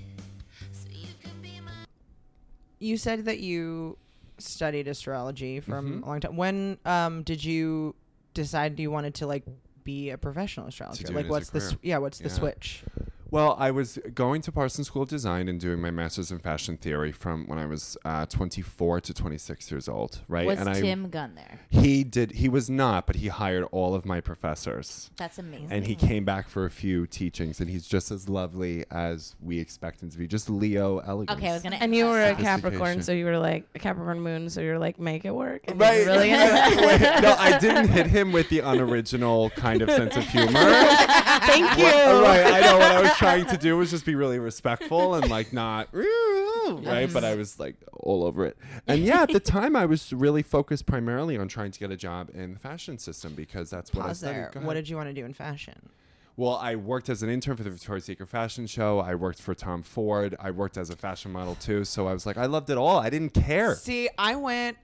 You 2.77 2.97
said 2.97 3.25
that 3.25 3.39
you 3.39 3.97
studied 4.37 4.87
astrology 4.87 5.59
from 5.59 6.01
Mhm. 6.01 6.03
a 6.03 6.05
long 6.05 6.19
time. 6.19 6.37
When 6.37 6.77
um, 6.85 7.23
did 7.23 7.43
you 7.43 7.95
decide 8.35 8.79
you 8.79 8.91
wanted 8.91 9.15
to 9.15 9.25
like 9.25 9.43
be 9.83 10.11
a 10.11 10.19
professional 10.19 10.67
astrologer? 10.67 11.11
like 11.11 11.27
what's 11.27 11.49
the 11.49 11.61
sw- 11.61 11.77
yeah, 11.81 11.97
what's 11.97 12.19
the 12.19 12.29
Yeah. 12.29 12.35
switch? 12.35 12.83
Well, 13.29 13.55
I 13.59 13.71
was 13.71 13.99
going 14.13 14.41
to 14.43 14.51
Parsons 14.51 14.87
School 14.87 15.01
of 15.03 15.09
Design 15.09 15.49
and 15.49 15.59
doing 15.59 15.81
my 15.81 15.91
master's 15.91 16.31
in 16.31 16.39
fashion 16.39 16.77
theory 16.77 17.11
from 17.11 17.45
when 17.47 17.59
I 17.59 17.65
was 17.65 17.97
uh, 18.05 18.25
24 18.25 19.01
to 19.01 19.13
26 19.13 19.69
years 19.71 19.89
old, 19.89 20.19
right? 20.29 20.45
Was 20.47 20.59
and 20.59 20.69
I 20.69 20.79
Tim 20.79 21.09
Gunn 21.09 21.35
there? 21.35 21.59
he 21.69 22.03
did 22.05 22.31
he 22.31 22.47
was 22.47 22.69
not, 22.69 23.05
but 23.05 23.17
he 23.17 23.27
hired 23.27 23.65
all 23.71 23.95
of 23.95 24.05
my 24.05 24.21
professors. 24.21 25.11
That's 25.17 25.37
amazing. 25.37 25.67
And 25.71 25.85
he 25.85 25.95
came 25.95 26.23
back 26.23 26.47
for 26.49 26.65
a 26.65 26.69
few 26.69 27.05
teachings, 27.05 27.59
and 27.59 27.69
he's 27.69 27.85
just 27.85 28.11
as 28.11 28.29
lovely 28.29 28.85
as 28.91 29.35
we 29.41 29.59
expect 29.59 30.01
him 30.01 30.09
to 30.09 30.17
be. 30.17 30.25
Just 30.27 30.49
Leo 30.49 30.99
elegance. 30.99 31.37
okay, 31.37 31.49
I 31.49 31.53
was 31.53 31.63
gonna. 31.63 31.77
And 31.77 31.93
you 31.93 32.05
were 32.05 32.21
a. 32.23 32.35
Capricorn, 32.37 33.01
so 33.01 33.11
you 33.11 33.25
were 33.25 33.37
like 33.37 33.65
a 33.75 33.79
Capricorn 33.79 34.21
moon, 34.21 34.49
so 34.49 34.61
you're 34.61 34.79
like 34.79 34.99
make 34.99 35.25
it 35.25 35.35
work. 35.35 35.61
And 35.67 35.79
Right. 35.79 36.05
Really 36.05 36.29
into 36.31 36.45
it. 36.45 36.77
Wait, 37.01 37.21
no, 37.21 37.35
I 37.37 37.57
didn't 37.57 37.89
hit 37.89 38.07
him 38.07 38.31
with 38.31 38.47
the 38.49 38.59
unoriginal 38.59 39.49
kind 39.51 39.81
of 39.81 39.89
sense 39.89 40.15
of 40.15 40.23
humor. 40.29 40.51
Thank 40.53 41.77
you. 41.77 41.83
What- 41.83 42.23
right, 42.23 42.45
I 42.45 42.59
know 42.61 42.77
what 42.77 42.91
I 42.91 43.01
was 43.01 43.16
trying 43.17 43.45
to 43.47 43.57
do 43.57 43.77
was 43.77 43.91
just 43.91 44.05
be 44.05 44.15
really 44.15 44.39
respectful 44.39 45.15
and 45.15 45.29
like 45.29 45.53
not 45.53 45.89
right, 45.93 47.09
but 47.11 47.23
I 47.23 47.35
was 47.35 47.59
like 47.59 47.75
all 47.93 48.23
over 48.23 48.45
it. 48.45 48.57
And 48.87 49.03
yeah, 49.03 49.23
at 49.23 49.29
the 49.29 49.39
time 49.57 49.75
I 49.75 49.85
was 49.85 50.13
really 50.13 50.43
focused 50.43 50.85
primarily 50.85 51.37
on 51.37 51.47
trying 51.47 51.71
to 51.71 51.79
get 51.79 51.91
a 51.91 51.97
job 51.97 52.29
in 52.33 52.53
the 52.53 52.59
fashion 52.59 52.97
system 52.97 53.33
because 53.33 53.69
that's 53.69 53.93
what 53.93 54.05
I 54.05 54.07
Pause 54.09 54.17
studied. 54.19 54.35
there. 54.53 54.61
What 54.63 54.73
did 54.75 54.89
you 54.89 54.95
want 54.95 55.09
to 55.09 55.13
do 55.13 55.25
in 55.25 55.33
fashion? 55.33 55.89
Well, 56.35 56.55
I 56.61 56.75
worked 56.75 57.09
as 57.09 57.23
an 57.23 57.29
intern 57.29 57.55
for 57.57 57.63
the 57.63 57.71
Victoria's 57.71 58.05
Secret 58.05 58.29
fashion 58.29 58.67
show. 58.67 58.99
I 58.99 59.15
worked 59.15 59.41
for 59.41 59.55
Tom 59.55 59.81
Ford. 59.81 60.35
I 60.39 60.51
worked 60.51 60.77
as 60.77 60.91
a 60.91 60.95
fashion 60.95 61.31
model 61.31 61.55
too. 61.55 61.83
So 61.83 62.07
I 62.07 62.13
was 62.13 62.27
like, 62.27 62.37
I 62.37 62.45
loved 62.45 62.69
it 62.69 62.77
all. 62.77 62.99
I 62.99 63.09
didn't 63.09 63.33
care. 63.33 63.73
See, 63.75 64.07
I 64.19 64.35
went 64.35 64.77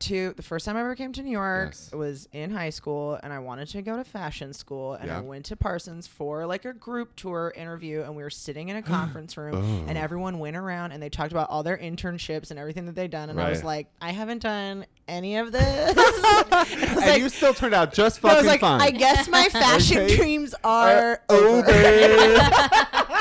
to 0.00 0.32
the 0.36 0.42
first 0.42 0.64
time 0.66 0.76
I 0.76 0.80
ever 0.80 0.94
came 0.94 1.12
to 1.12 1.22
New 1.22 1.30
York 1.30 1.68
Yes. 1.72 1.92
was 1.92 2.28
in 2.32 2.50
high 2.50 2.70
school, 2.70 3.18
and 3.22 3.32
I 3.32 3.38
wanted 3.38 3.68
to 3.68 3.82
go 3.82 3.96
to 3.96 4.04
fashion 4.04 4.52
school, 4.52 4.94
and 4.94 5.10
I 5.10 5.20
went 5.20 5.44
to 5.46 5.56
Parsons 5.56 6.06
for 6.06 6.46
like 6.46 6.64
a 6.64 6.72
group 6.72 7.14
tour 7.16 7.52
interview, 7.56 8.02
and 8.02 8.16
we 8.16 8.22
were 8.22 8.30
sitting 8.30 8.68
in 8.68 8.76
a 8.76 8.82
conference 8.96 9.36
room, 9.36 9.56
Oh. 9.56 9.88
and 9.88 9.96
everyone 9.98 10.38
went 10.38 10.56
around 10.56 10.92
and 10.92 11.02
they 11.02 11.08
talked 11.10 11.32
about 11.32 11.50
all 11.50 11.62
their 11.62 11.76
internships 11.78 12.50
and 12.50 12.58
everything 12.58 12.86
that 12.86 12.94
they'd 12.94 13.10
done, 13.10 13.30
and 13.30 13.40
I 13.40 13.50
was 13.50 13.62
like, 13.64 13.88
I 14.00 14.10
haven't 14.12 14.42
done 14.42 14.86
any 15.08 15.36
of 15.36 15.52
this. 15.52 15.94
I 15.98 16.66
and 16.80 16.96
like- 16.96 17.20
you 17.20 17.28
still 17.28 17.54
turned 17.54 17.74
out 17.74 17.92
just 17.92 18.18
I 18.18 18.20
fucking 18.22 18.36
was 18.38 18.46
like, 18.46 18.60
fine. 18.60 18.80
I 18.80 18.90
guess 18.90 19.28
my 19.28 19.48
fashion 19.48 19.98
Okay. 19.98 20.16
dreams 20.16 20.54
are 20.64 21.20
over. 21.28 21.58
over. 21.68 23.16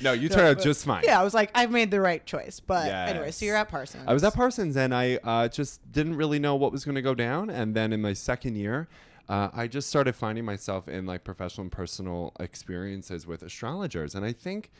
no, 0.00 0.12
you 0.12 0.28
turned 0.28 0.58
out 0.58 0.62
just 0.62 0.84
fine. 0.84 1.02
yeah, 1.04 1.20
I 1.20 1.24
was 1.24 1.34
like, 1.34 1.50
I've 1.54 1.70
made 1.70 1.90
the 1.90 2.00
right 2.00 2.24
choice. 2.24 2.60
But 2.60 2.90
anyway, 2.90 3.30
so 3.30 3.46
you're 3.46 3.56
at 3.56 3.68
Parsons. 3.68 4.04
I 4.06 4.12
was 4.12 4.24
at 4.24 4.34
Parsons 4.34 4.76
and 4.76 4.94
I 4.94 5.18
uh, 5.24 5.48
just 5.48 5.90
didn't 5.90 6.16
really 6.16 6.38
know 6.38 6.56
what 6.56 6.72
was 6.72 6.84
going 6.84 6.94
to 6.94 7.02
go 7.02 7.14
down. 7.14 7.50
And 7.50 7.74
then 7.74 7.92
in 7.92 8.00
my 8.00 8.12
second 8.12 8.56
year, 8.56 8.88
uh, 9.28 9.50
I 9.52 9.66
just 9.66 9.88
started 9.88 10.14
finding 10.14 10.44
myself 10.44 10.88
in 10.88 11.06
like 11.06 11.24
professional 11.24 11.64
and 11.64 11.72
personal 11.72 12.32
experiences 12.40 13.26
with 13.26 13.42
astrologers. 13.42 14.14
And 14.14 14.24
I 14.24 14.32
think 14.32 14.70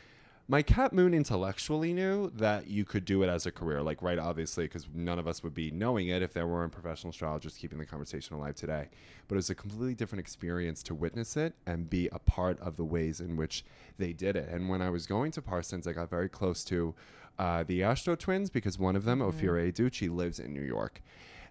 my 0.51 0.63
Cap 0.63 0.93
Moon 0.93 1.13
intellectually 1.13 1.93
knew 1.93 2.31
that 2.31 2.67
you 2.67 2.83
could 2.83 3.05
do 3.05 3.21
it 3.21 3.29
as 3.29 3.45
a 3.45 3.51
career, 3.51 3.83
like, 3.83 4.01
right, 4.01 4.17
obviously, 4.17 4.65
because 4.65 4.87
none 4.95 5.19
of 5.19 5.27
us 5.27 5.43
would 5.43 5.53
be 5.53 5.69
knowing 5.69 6.07
it 6.07 6.23
if 6.23 6.33
there 6.33 6.47
weren't 6.47 6.71
professional 6.71 7.11
astrologers 7.11 7.55
keeping 7.55 7.77
the 7.77 7.85
conversation 7.85 8.35
alive 8.35 8.55
today. 8.55 8.89
But 9.27 9.35
it 9.35 9.37
was 9.37 9.51
a 9.51 9.55
completely 9.55 9.93
different 9.93 10.21
experience 10.21 10.81
to 10.83 10.95
witness 10.95 11.37
it 11.37 11.53
and 11.67 11.87
be 11.87 12.09
a 12.11 12.17
part 12.17 12.59
of 12.61 12.77
the 12.77 12.83
ways 12.83 13.19
in 13.19 13.37
which 13.37 13.63
they 13.99 14.11
did 14.11 14.35
it. 14.35 14.49
And 14.49 14.69
when 14.69 14.81
I 14.81 14.89
was 14.89 15.05
going 15.05 15.31
to 15.33 15.41
Parsons, 15.43 15.85
I 15.85 15.93
got 15.93 16.09
very 16.09 16.27
close 16.27 16.63
to 16.63 16.95
uh, 17.37 17.63
the 17.63 17.83
Astro 17.83 18.15
twins 18.15 18.49
because 18.49 18.79
one 18.79 18.95
of 18.95 19.05
them, 19.05 19.19
Ophira 19.19 19.71
Edut, 19.71 20.15
lives 20.15 20.39
in 20.39 20.51
New 20.51 20.63
York 20.63 21.03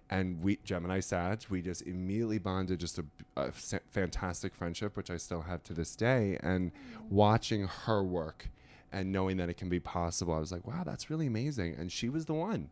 and 0.09 0.43
we 0.43 0.57
Gemini 0.65 0.99
Sag, 0.99 1.45
we 1.49 1.61
just 1.61 1.83
immediately 1.83 2.37
bonded, 2.37 2.81
just 2.81 2.99
a 3.37 3.51
fantastic 3.51 4.53
friendship, 4.53 4.97
which 4.97 5.09
I 5.09 5.15
still 5.15 5.43
have 5.43 5.63
to 5.63 5.73
this 5.73 5.95
day. 5.95 6.37
And 6.41 6.71
watching 7.09 7.67
her 7.67 8.03
work 8.03 8.49
and 8.91 9.11
knowing 9.11 9.37
that 9.37 9.49
it 9.49 9.55
can 9.57 9.69
be 9.69 9.79
possible, 9.79 10.33
I 10.33 10.39
was 10.39 10.51
like, 10.51 10.65
wow, 10.67 10.83
that's 10.83 11.09
really 11.09 11.27
amazing. 11.27 11.75
And 11.77 11.91
she 11.91 12.09
was 12.09 12.25
the 12.25 12.33
one 12.33 12.69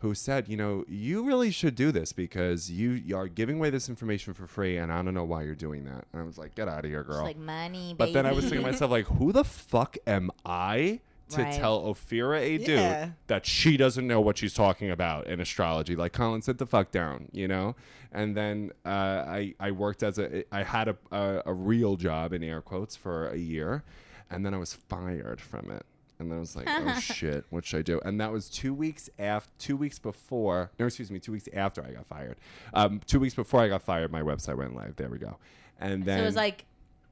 who 0.00 0.14
said, 0.14 0.46
you 0.46 0.56
know, 0.58 0.84
you 0.88 1.24
really 1.24 1.50
should 1.50 1.74
do 1.74 1.90
this 1.90 2.12
because 2.12 2.70
you, 2.70 2.90
you 2.90 3.16
are 3.16 3.28
giving 3.28 3.56
away 3.56 3.70
this 3.70 3.88
information 3.88 4.34
for 4.34 4.46
free, 4.46 4.76
and 4.76 4.92
I 4.92 5.00
don't 5.02 5.14
know 5.14 5.24
why 5.24 5.42
you're 5.42 5.54
doing 5.54 5.84
that. 5.84 6.04
And 6.12 6.20
I 6.20 6.24
was 6.24 6.36
like, 6.36 6.54
get 6.54 6.68
out 6.68 6.84
of 6.84 6.90
here, 6.90 7.02
girl. 7.02 7.22
like 7.24 7.38
money, 7.38 7.94
but 7.96 8.12
then 8.12 8.26
I 8.26 8.32
was 8.32 8.44
thinking 8.44 8.60
to 8.64 8.70
myself, 8.72 8.90
like, 8.98 9.06
who 9.06 9.32
the 9.32 9.44
fuck 9.44 9.96
am 10.06 10.30
I? 10.44 11.00
To 11.30 11.42
Right. 11.42 11.52
tell 11.54 11.82
Ophira 11.82 12.40
Edut 12.40 12.68
Yeah. 12.68 13.10
that 13.26 13.46
she 13.46 13.76
doesn't 13.76 14.06
know 14.06 14.20
what 14.20 14.38
she's 14.38 14.54
talking 14.54 14.92
about 14.92 15.26
in 15.26 15.40
astrology. 15.40 15.96
Like 15.96 16.12
Colin, 16.12 16.40
sit 16.40 16.58
the 16.58 16.66
fuck 16.66 16.92
down, 16.92 17.26
you 17.32 17.48
know. 17.48 17.74
And 18.12 18.36
then 18.36 18.70
uh, 18.84 18.90
I 19.26 19.54
I 19.58 19.72
worked 19.72 20.04
as 20.04 20.20
a 20.20 20.44
I 20.54 20.62
had 20.62 20.86
a, 20.86 20.96
a 21.10 21.42
a 21.46 21.52
real 21.52 21.96
job 21.96 22.32
in 22.32 22.44
air 22.44 22.60
quotes 22.60 22.94
for 22.94 23.26
a 23.30 23.36
year, 23.38 23.82
and 24.30 24.44
then 24.44 24.54
I 24.54 24.58
was 24.58 24.74
fired 24.74 25.40
from 25.40 25.70
it. 25.70 25.84
And 26.18 26.30
then 26.30 26.38
I 26.38 26.40
was 26.40 26.56
like, 26.56 26.66
oh 26.68 26.94
shit, 27.00 27.44
what 27.50 27.64
should 27.64 27.78
I 27.78 27.82
do? 27.82 28.00
And 28.04 28.20
that 28.20 28.32
was 28.32 28.48
two 28.48 28.72
weeks 28.72 29.10
after, 29.18 29.50
two 29.58 29.76
weeks 29.76 29.98
before, 29.98 30.70
no, 30.78 30.86
excuse 30.86 31.10
me, 31.10 31.18
two 31.18 31.32
weeks 31.32 31.48
after 31.52 31.84
I 31.84 31.90
got 31.90 32.06
fired. 32.06 32.36
Um, 32.72 33.00
two 33.06 33.20
weeks 33.20 33.34
before 33.34 33.60
I 33.60 33.68
got 33.68 33.82
fired, 33.82 34.10
my 34.10 34.22
website 34.22 34.56
went 34.56 34.74
live. 34.74 34.96
There 34.96 35.10
we 35.10 35.18
go. 35.18 35.36
And 35.78 36.04
then 36.04 36.18
so 36.18 36.22
it 36.22 36.26
was 36.26 36.36
like 36.36 36.64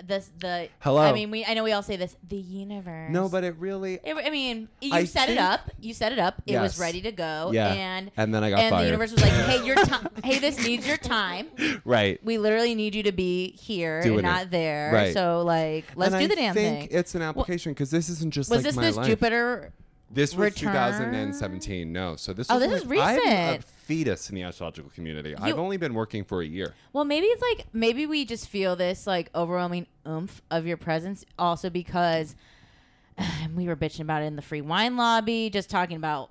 this 0.06 0.30
the 0.38 0.68
Hello. 0.80 1.00
I 1.00 1.12
mean, 1.12 1.30
we 1.30 1.44
I 1.44 1.54
know 1.54 1.64
we 1.64 1.72
all 1.72 1.82
say 1.82 1.96
this 1.96 2.16
the 2.28 2.36
universe. 2.36 3.10
no, 3.10 3.28
but 3.28 3.44
it 3.44 3.56
really 3.58 3.94
It, 4.04 4.14
I 4.16 4.30
mean, 4.30 4.68
you 4.80 4.92
I 4.92 5.04
set 5.04 5.28
it 5.28 5.38
up. 5.38 5.70
You 5.80 5.94
set 5.94 6.12
it 6.12 6.18
up. 6.18 6.42
It 6.46 6.58
was 6.58 6.78
ready 6.78 7.00
to 7.02 7.12
go. 7.12 7.50
Yeah. 7.52 7.72
And 7.72 8.10
And 8.16 8.34
then 8.34 8.44
I 8.44 8.50
got 8.50 8.58
and 8.60 8.70
fired. 8.70 8.82
the 8.82 8.86
universe 8.86 9.12
was 9.12 9.22
like, 9.22 9.32
"Hey, 9.32 9.64
your 9.64 9.76
time. 9.84 10.08
hey, 10.22 10.38
this 10.38 10.62
needs 10.64 10.86
your 10.86 10.96
time. 10.98 11.48
right. 11.84 12.18
We 12.24 12.38
literally 12.38 12.74
need 12.74 12.94
you 12.94 13.02
to 13.04 13.12
be 13.12 13.52
here 13.52 14.02
Doing 14.02 14.18
and 14.20 14.26
it. 14.26 14.30
not 14.30 14.50
there. 14.50 14.92
Right. 14.92 15.14
So 15.14 15.42
like, 15.42 15.84
let's 15.96 16.12
And 16.14 16.20
do 16.20 16.24
I 16.24 16.28
the 16.28 16.36
damn 16.36 16.54
think 16.54 16.90
thing." 16.90 16.98
it's 16.98 17.14
an 17.14 17.22
application 17.22 17.72
because 17.72 17.90
this 17.90 18.08
isn't 18.08 18.32
just 18.32 18.50
was 18.50 18.58
like 18.58 18.64
this 18.64 18.76
my 18.76 18.82
this 18.82 18.96
life. 18.96 19.06
Jupiter? 19.06 19.72
This 20.10 20.32
was 20.34 20.52
return? 20.52 20.72
2017. 20.72 21.92
No, 21.92 22.14
so 22.16 22.32
this. 22.32 22.46
Oh, 22.50 22.54
was 22.54 22.62
this 22.62 22.70
like- 22.72 22.82
is 22.82 22.86
recent. 23.18 23.64
Fetus 23.84 24.30
in 24.30 24.34
the 24.34 24.42
astrological 24.42 24.90
community. 24.90 25.34
I've 25.36 25.58
only 25.58 25.76
been 25.76 25.94
working 25.94 26.24
for 26.24 26.40
a 26.40 26.46
year. 26.46 26.74
Well, 26.92 27.04
maybe 27.04 27.26
it's 27.26 27.42
like 27.42 27.66
maybe 27.72 28.06
we 28.06 28.24
just 28.24 28.48
feel 28.48 28.76
this 28.76 29.06
like 29.06 29.30
overwhelming 29.34 29.86
oomph 30.06 30.40
of 30.50 30.66
your 30.66 30.76
presence, 30.76 31.24
also 31.38 31.70
because 31.70 32.34
we 33.54 33.66
were 33.66 33.76
bitching 33.76 34.00
about 34.00 34.22
it 34.22 34.26
in 34.26 34.36
the 34.36 34.42
free 34.42 34.62
wine 34.62 34.96
lobby, 34.96 35.50
just 35.50 35.68
talking 35.70 35.96
about 35.96 36.30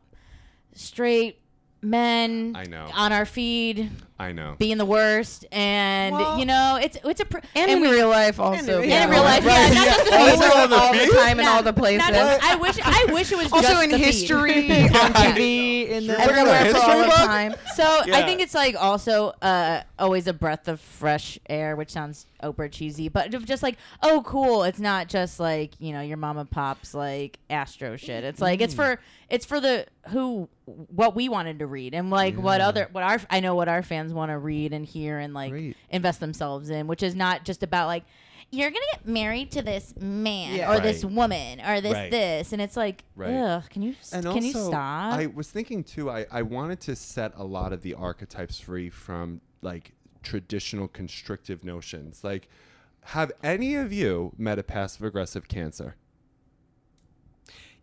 straight 0.74 1.40
men 1.82 2.54
I 2.56 2.64
know. 2.64 2.90
on 2.94 3.12
our 3.12 3.26
feed 3.26 3.90
I 4.20 4.32
know. 4.32 4.56
being 4.60 4.78
the 4.78 4.86
worst, 4.86 5.46
and 5.52 6.14
Well- 6.16 6.40
you 6.40 6.46
know 6.46 6.80
it's 6.82 6.98
it's 7.04 7.20
a 7.22 7.26
pr- 7.26 7.40
And, 7.56 7.70
in 7.72 7.82
real 7.82 8.10
life 8.10 8.40
also. 8.40 8.82
in- 8.82 8.90
yeah. 8.90 9.04
in 9.06 9.10
real 9.10 9.24
life, 9.24 9.44
yeah, 9.44 9.74
not 9.74 9.86
just 9.86 10.06
the 10.06 10.18
Also 10.18 10.68
the 10.68 10.76
all 10.76 10.94
the 10.94 11.12
time 11.16 11.40
in 11.40 11.46
Yeah. 11.46 11.52
all 11.52 11.64
the 11.64 11.74
places. 11.74 12.08
Just- 12.08 12.44
I 12.44 12.56
wish 12.56 12.78
I 12.84 13.06
wish 13.12 13.32
it 13.32 13.38
was 13.38 13.52
also 13.52 13.68
just 13.68 13.84
in 13.84 13.90
the 13.92 13.98
feed. 13.98 14.06
history 14.06 14.84
on 14.84 15.14
TV 15.14 15.90
in 15.90 16.08
the 16.08 16.20
Everywhere 16.20 16.66
for 16.72 16.78
all 16.78 17.04
the 17.04 17.10
time. 17.10 17.56
So 17.76 17.84
I 18.14 18.24
think 18.24 18.40
it's 18.42 18.54
like 18.54 18.76
also 18.80 19.34
uh, 19.42 19.82
always 20.00 20.28
a 20.28 20.34
breath 20.34 20.68
of 20.68 20.80
fresh 20.80 21.40
air, 21.50 21.76
which 21.76 21.90
sounds 21.92 22.28
Oprah 22.44 22.70
cheesy, 22.72 23.08
but 23.10 23.32
just 23.46 23.64
like 23.64 23.78
oh 24.04 24.22
cool. 24.26 24.64
It's 24.64 24.80
not 24.80 25.08
just 25.08 25.40
like 25.40 25.72
you 25.80 25.92
know 25.94 26.02
your 26.02 26.18
mama 26.18 26.46
pops 26.46 26.94
like 26.94 27.40
Astro 27.50 27.96
shit. 27.98 28.24
It's 28.24 28.42
like 28.42 28.60
Mm. 28.60 28.64
it's 28.64 28.74
for 28.74 29.00
it's 29.30 29.46
for 29.46 29.60
the 29.60 29.88
who 30.10 30.48
what 30.66 31.16
we 31.16 31.28
wanted 31.30 31.60
to 31.60 31.66
read 31.68 31.94
and 31.94 32.10
like 32.10 32.36
what 32.36 32.60
other 32.62 32.88
what 32.92 33.04
our 33.04 33.20
I 33.30 33.40
know 33.40 33.56
what 33.56 33.68
our 33.70 33.82
fans 33.82 34.03
want 34.12 34.32
to 34.32 34.38
read 34.40 34.74
and 34.74 34.86
hear 34.86 35.20
and 35.20 35.34
like 35.34 35.52
Great. 35.52 35.78
invest 35.90 36.20
themselves 36.20 36.70
in, 36.70 36.88
which 36.88 37.04
is 37.04 37.16
not 37.16 37.46
just 37.46 37.64
about 37.64 37.88
like. 37.88 38.04
You're 38.52 38.70
gonna 38.70 38.86
get 38.92 39.08
married 39.08 39.50
to 39.54 39.64
this 39.64 39.96
man 40.00 40.58
Yeah. 40.58 40.72
or 40.72 40.80
this 40.80 41.04
woman 41.04 41.60
or 41.60 41.82
this 41.82 41.94
Right. 41.94 42.12
this, 42.12 42.54
and 42.54 42.62
it's 42.62 42.78
like, 42.78 43.04
Right. 43.16 43.34
ugh, 43.34 43.64
can 43.68 43.82
you 43.82 43.96
And 44.12 44.24
can 44.26 44.44
you 44.46 44.52
stop? 44.52 45.14
I 45.14 45.26
was 45.26 45.50
thinking 45.50 45.84
too. 45.84 46.08
I 46.12 46.28
I 46.30 46.44
wanted 46.44 46.80
to 46.82 46.96
set 46.96 47.32
a 47.36 47.44
lot 47.44 47.74
of 47.74 47.82
the 47.82 47.96
archetypes 47.96 48.60
free 48.60 48.92
from 48.92 49.42
like 49.64 49.94
traditional 50.22 50.88
constrictive 50.88 51.64
notions. 51.64 52.24
Like, 52.24 52.48
have 53.06 53.32
any 53.42 53.74
of 53.74 53.92
you 53.92 54.34
met 54.38 54.60
a 54.60 54.64
passive 54.64 55.04
aggressive 55.04 55.48
Cancer? 55.48 55.96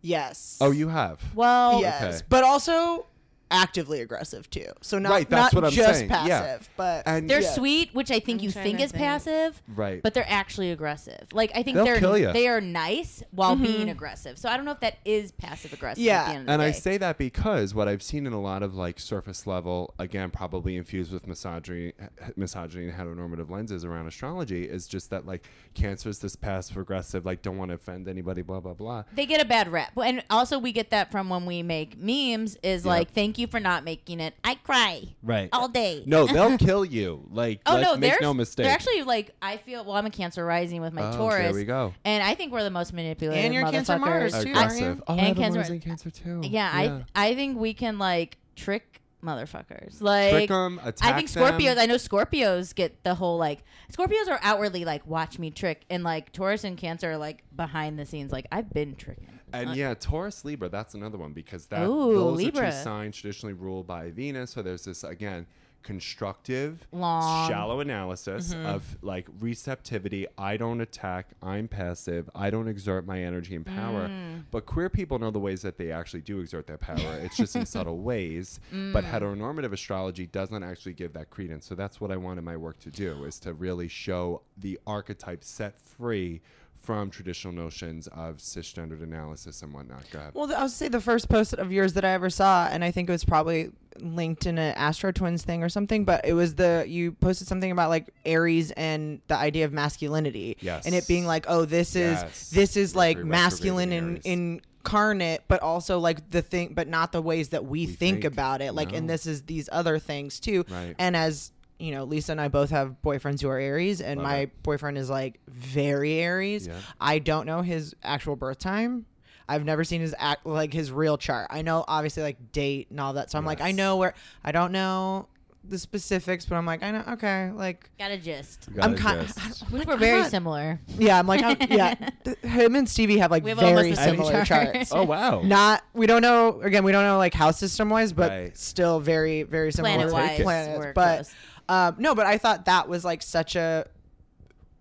Yes. 0.01 0.57
Oh, 0.61 0.71
you 0.71 0.87
have. 0.87 1.35
well, 1.35 1.81
yes, 1.81 2.01
Okay. 2.19 2.25
but 2.29 2.43
also 2.43 3.07
actively 3.51 4.01
aggressive 4.01 4.49
too. 4.49 4.65
So 4.81 4.97
not 4.97 5.11
Right, 5.11 5.29
that's 5.29 5.53
not 5.53 5.61
what 5.61 5.65
I'm 5.67 5.71
just 5.75 5.99
saying, 5.99 6.09
yeah. 6.09 6.17
passive, 6.41 6.69
but 6.77 7.03
And 7.05 7.29
They're 7.29 7.41
yeah. 7.41 7.51
sweet, 7.53 7.93
which 7.93 8.09
I 8.09 8.19
think 8.19 8.39
I'm 8.39 8.45
you 8.45 8.51
think 8.51 8.79
is 8.79 8.91
think. 8.91 9.03
passive, 9.03 9.61
Right. 9.67 10.01
but 10.01 10.13
they're 10.13 10.25
actually 10.29 10.71
aggressive. 10.71 11.27
Like 11.33 11.51
I 11.53 11.61
think 11.63 11.75
They'll 11.75 11.85
they're 11.85 11.99
kill 11.99 12.17
ya. 12.17 12.31
they 12.31 12.47
are 12.47 12.61
nice 12.61 13.21
while 13.31 13.55
being 13.55 13.89
aggressive. 13.89 14.37
So 14.37 14.49
I 14.49 14.55
don't 14.55 14.65
know 14.65 14.71
if 14.71 14.79
that 14.79 14.97
is 15.05 15.31
passive 15.33 15.73
aggressive. 15.73 16.03
Yeah. 16.03 16.21
at 16.21 16.25
the 16.25 16.31
end 16.31 16.39
of 16.41 16.45
the 16.47 16.53
And 16.53 16.61
I 16.61 16.71
say 16.71 16.97
that 16.97 17.17
because 17.17 17.75
what 17.75 17.87
I've 17.87 18.01
seen 18.03 18.25
in 18.25 18.33
a 18.33 18.41
lot 18.41 18.63
of 18.63 18.73
like 18.73 18.99
surface 18.99 19.45
level, 19.45 19.93
again, 19.99 20.31
probably 20.31 20.77
infused 20.77 21.11
with 21.11 21.27
misogyny, 21.27 21.93
misogyny 22.35 22.87
and 22.89 22.97
heteronormative 22.97 23.49
lenses 23.49 23.83
around 23.85 24.07
astrology, 24.07 24.63
is 24.63 24.87
just 24.87 25.09
that 25.09 25.25
like 25.25 25.43
Cancer 25.73 26.09
is 26.09 26.19
this 26.19 26.35
passive 26.35 26.77
aggressive, 26.77 27.25
like 27.25 27.41
don't 27.41 27.57
want 27.57 27.69
to 27.69 27.75
offend 27.75 28.07
anybody, 28.07 28.41
blah 28.41 28.59
blah 28.59 28.73
blah. 28.73 29.03
they 29.13 29.25
get 29.25 29.41
a 29.41 29.45
bad 29.45 29.71
rep, 29.71 29.91
and 30.03 30.23
also 30.29 30.57
we 30.59 30.71
get 30.71 30.89
that 30.91 31.11
from 31.11 31.29
when 31.29 31.45
we 31.45 31.63
make 31.63 31.97
memes. 31.97 32.57
Is 32.63 32.85
Yeah. 32.85 32.89
like, 32.91 33.11
thank 33.11 33.37
you 33.37 33.40
for 33.47 33.59
not 33.59 33.83
making 33.83 34.19
it. 34.19 34.33
I 34.43 34.55
cry 34.55 35.03
Right. 35.23 35.49
all 35.53 35.67
day. 35.67 36.03
No, 36.05 36.25
they'll 36.27 36.57
kill 36.57 36.83
you. 36.85 37.27
Like, 37.31 37.61
Oh 37.65 37.73
let's 37.75 37.85
no, 37.87 37.97
make 37.97 38.11
they're 38.11 38.19
no 38.21 38.33
mistake. 38.33 38.65
They're 38.65 38.73
actually 38.73 39.03
like 39.03 39.35
I 39.41 39.57
feel. 39.57 39.83
Well, 39.85 39.95
I'm 39.95 40.05
a 40.05 40.09
Cancer 40.11 40.45
rising 40.45 40.81
with 40.81 40.93
my 40.93 41.09
Oh, 41.09 41.17
Taurus. 41.17 41.43
there 41.43 41.53
we 41.53 41.63
go. 41.63 41.93
And 42.05 42.23
I 42.23 42.35
think 42.35 42.51
we're 42.51 42.63
the 42.63 42.69
most 42.69 42.93
manipulative. 42.93 43.43
And 43.43 43.53
you're 43.53 43.69
Cancer. 43.69 43.97
Mars, 43.99 44.31
too, 44.31 44.37
aren't 44.37 44.45
you? 44.47 44.51
aggressive. 44.53 45.03
Oh, 45.07 45.15
And 45.15 45.35
Cancer- 45.35 45.59
Mars 45.59 45.69
in 45.69 45.79
Cancer 45.79 46.09
too. 46.09 46.41
Yeah, 46.43 46.69
I 46.73 47.03
I 47.29 47.35
think 47.35 47.57
we 47.57 47.73
can 47.73 47.97
like 47.99 48.37
trick 48.55 49.01
motherfuckers. 49.23 50.01
Like 50.01 50.31
Trick 50.31 50.51
'em, 50.51 50.79
I 50.83 50.89
attack 50.89 51.15
think 51.15 51.29
Scorpios. 51.29 51.75
them. 51.75 51.79
I 51.79 51.85
know 51.85 51.95
Scorpios 51.95 52.73
get 52.75 53.03
the 53.03 53.15
whole 53.15 53.37
like 53.37 53.63
Scorpios 53.91 54.27
are 54.29 54.39
outwardly 54.41 54.85
like 54.85 55.05
watch 55.05 55.37
me 55.39 55.51
trick, 55.51 55.83
and 55.89 56.03
like 56.03 56.31
Taurus 56.31 56.63
and 56.63 56.77
Cancer 56.77 57.11
are 57.11 57.17
like 57.17 57.43
behind 57.55 57.99
the 57.99 58.05
scenes. 58.05 58.31
Like 58.31 58.47
I've 58.51 58.71
been 58.71 58.95
tricking. 58.95 59.27
And 59.53 59.75
yeah, 59.75 59.93
Taurus 59.93 60.43
Libra, 60.45 60.69
that's 60.69 60.93
another 60.93 61.17
one 61.17 61.33
because 61.33 61.65
that 61.67 61.87
Ooh, 61.87 62.13
those 62.13 62.45
are 62.45 62.51
two 62.51 62.71
signs 62.71 63.17
traditionally 63.17 63.53
ruled 63.53 63.87
by 63.87 64.09
Venus. 64.11 64.51
So 64.51 64.61
there's 64.61 64.85
this 64.85 65.03
again 65.03 65.45
constructive, 65.83 66.85
Long. 66.91 67.49
shallow 67.49 67.79
analysis 67.79 68.53
Mm-hmm. 68.53 68.65
of 68.67 68.97
like 69.01 69.27
receptivity. 69.39 70.25
I 70.37 70.57
don't 70.57 70.79
attack. 70.81 71.27
I'm 71.41 71.67
passive. 71.67 72.29
I 72.35 72.49
don't 72.49 72.67
exert 72.67 73.05
my 73.05 73.21
energy 73.23 73.55
and 73.55 73.65
power. 73.65 74.07
Mm. 74.07 74.43
But 74.51 74.65
queer 74.65 74.89
people 74.89 75.19
know 75.19 75.31
the 75.31 75.39
ways 75.39 75.61
that 75.63 75.77
they 75.77 75.91
actually 75.91 76.21
do 76.21 76.39
exert 76.39 76.67
their 76.67 76.77
power. 76.77 76.97
It's 77.23 77.37
just 77.37 77.55
in 77.55 77.65
subtle 77.65 77.99
ways. 77.99 78.59
But 78.71 79.03
Mm. 79.05 79.11
heteronormative 79.11 79.73
astrology 79.73 80.27
doesn't 80.27 80.63
actually 80.63 80.93
give 80.93 81.13
that 81.13 81.29
credence. 81.29 81.65
So 81.65 81.75
that's 81.75 81.99
what 82.01 82.11
I 82.11 82.17
wanted 82.17 82.43
my 82.43 82.57
work 82.57 82.79
to 82.81 82.89
do 82.91 83.23
is 83.25 83.39
to 83.41 83.53
really 83.53 83.87
show 83.87 84.41
the 84.57 84.79
archetype 84.87 85.43
set 85.43 85.79
free 85.79 86.41
from 86.81 87.09
traditional 87.11 87.53
notions 87.53 88.07
of 88.07 88.37
cisgendered 88.37 89.03
analysis 89.03 89.61
and 89.61 89.71
whatnot. 89.73 90.03
Go 90.11 90.19
ahead. 90.19 90.31
Well, 90.33 90.47
th- 90.47 90.57
I'll 90.57 90.67
say 90.69 90.87
the 90.87 90.99
first 91.01 91.29
post 91.29 91.53
of 91.53 91.71
yours 91.71 91.93
that 91.93 92.03
I 92.03 92.09
ever 92.09 92.29
saw, 92.29 92.67
and 92.67 92.83
I 92.83 92.89
think 92.91 93.07
it 93.07 93.11
was 93.11 93.23
probably 93.23 93.71
linked 93.99 94.45
in 94.47 94.57
an 94.57 94.73
Astro 94.75 95.11
Twins 95.11 95.43
thing 95.43 95.63
or 95.63 95.69
something, 95.69 96.05
but 96.05 96.25
it 96.25 96.33
was 96.33 96.55
the 96.55 96.83
you 96.87 97.11
posted 97.11 97.47
something 97.47 97.71
about 97.71 97.89
like 97.89 98.09
Aries 98.25 98.71
and 98.71 99.21
the 99.27 99.35
idea 99.35 99.65
of 99.65 99.73
masculinity, 99.73 100.57
Yes. 100.59 100.85
and 100.85 100.95
it 100.95 101.07
being 101.07 101.25
like, 101.27 101.45
oh, 101.47 101.65
this 101.65 101.95
is 101.95 102.13
Yes. 102.19 102.49
this 102.49 102.77
is 102.77 102.95
like 102.95 103.17
masculine 103.19 103.89
retrograde 103.91 104.25
in 104.25 104.31
in 104.55 104.61
incarnate, 104.83 105.43
but 105.47 105.61
also 105.61 105.99
like 105.99 106.31
the 106.31 106.41
thing, 106.41 106.73
but 106.73 106.87
not 106.87 107.11
the 107.11 107.21
ways 107.21 107.49
that 107.49 107.63
we, 107.65 107.81
We 107.81 107.85
think, 107.85 107.97
think. 108.21 108.23
about 108.23 108.61
it. 108.61 108.73
Like, 108.73 108.93
and 108.93 109.07
this 109.07 109.27
is 109.27 109.43
these 109.43 109.69
other 109.71 109.99
things 109.99 110.39
too. 110.39 110.65
Right. 110.71 110.95
And 110.97 111.15
as 111.15 111.51
you 111.81 111.91
know, 111.91 112.03
Lisa 112.03 112.31
and 112.31 112.39
I 112.41 112.47
both 112.47 112.69
have 112.69 112.95
boyfriends 113.03 113.41
who 113.41 113.49
are 113.49 113.57
Aries, 113.59 114.01
and 114.01 114.19
Love 114.19 114.27
my 114.29 114.35
it. 114.37 114.63
boyfriend 114.63 114.97
is 114.97 115.09
like 115.09 115.39
very 115.47 116.13
Aries. 116.19 116.67
Yeah. 116.67 116.75
I 116.99 117.19
don't 117.19 117.45
know 117.45 117.61
his 117.61 117.95
actual 118.03 118.35
birth 118.35 118.59
time. 118.59 119.05
I've 119.49 119.65
never 119.65 119.83
seen 119.83 119.99
his 120.01 120.15
act 120.17 120.45
like 120.45 120.71
his 120.71 120.91
real 120.91 121.17
chart. 121.17 121.47
I 121.49 121.61
know 121.61 121.83
obviously 121.87 122.23
like 122.23 122.51
date 122.53 122.87
and 122.89 122.99
all 122.99 123.13
that. 123.13 123.31
So 123.31 123.37
I'm 123.37 123.45
like, 123.45 123.59
I 123.59 123.71
know 123.73 123.97
where 123.97 124.13
I 124.43 124.51
don't 124.53 124.71
know 124.71 125.27
the 125.63 125.77
specifics, 125.77 126.45
but 126.45 126.55
I'm 126.55 126.65
like, 126.65 126.81
I 126.81 126.89
know 126.91 127.03
okay, 127.09 127.51
like 127.53 127.89
Got 127.99 128.11
a 128.11 128.17
gist. 128.17 128.67
You 128.69 128.75
got 128.77 128.85
I'm 128.85 128.93
it, 128.93 128.97
kind 128.99 129.27
Jess. 129.27 129.63
We 129.71 129.81
were 129.83 129.97
very 129.97 130.23
similar. 130.29 130.79
yeah, 130.97 131.19
I'm 131.19 131.27
like 131.27 131.43
I'm, 131.43 131.57
yeah. 131.69 131.93
th- 132.23 132.37
him 132.39 132.75
and 132.75 132.87
Stevie 132.89 133.17
have 133.17 133.29
like 133.29 133.45
have 133.45 133.57
very 133.59 133.93
similar 133.93 134.43
chart. 134.45 134.73
charts. 134.73 134.91
Oh 134.93 135.03
wow. 135.03 135.41
Not 135.41 135.83
we 135.93 136.07
don't 136.07 136.21
know 136.21 136.61
again, 136.61 136.83
we 136.83 136.91
don't 136.93 137.03
know 137.03 137.17
like 137.17 137.33
house 137.33 137.59
system 137.59 137.89
wise, 137.89 138.13
but 138.13 138.31
Right. 138.31 138.57
still 138.57 138.99
very, 139.01 139.43
very 139.43 139.71
similar 139.73 139.95
Planet 139.95 140.13
wise, 140.13 140.41
planets. 140.41 140.85
But 140.95 141.15
close. 141.17 141.35
Um, 141.71 141.95
no, 141.99 142.13
but 142.13 142.25
I 142.25 142.37
thought 142.37 142.65
that 142.65 142.89
was 142.89 143.05
like 143.05 143.21
such 143.21 143.55
a 143.55 143.87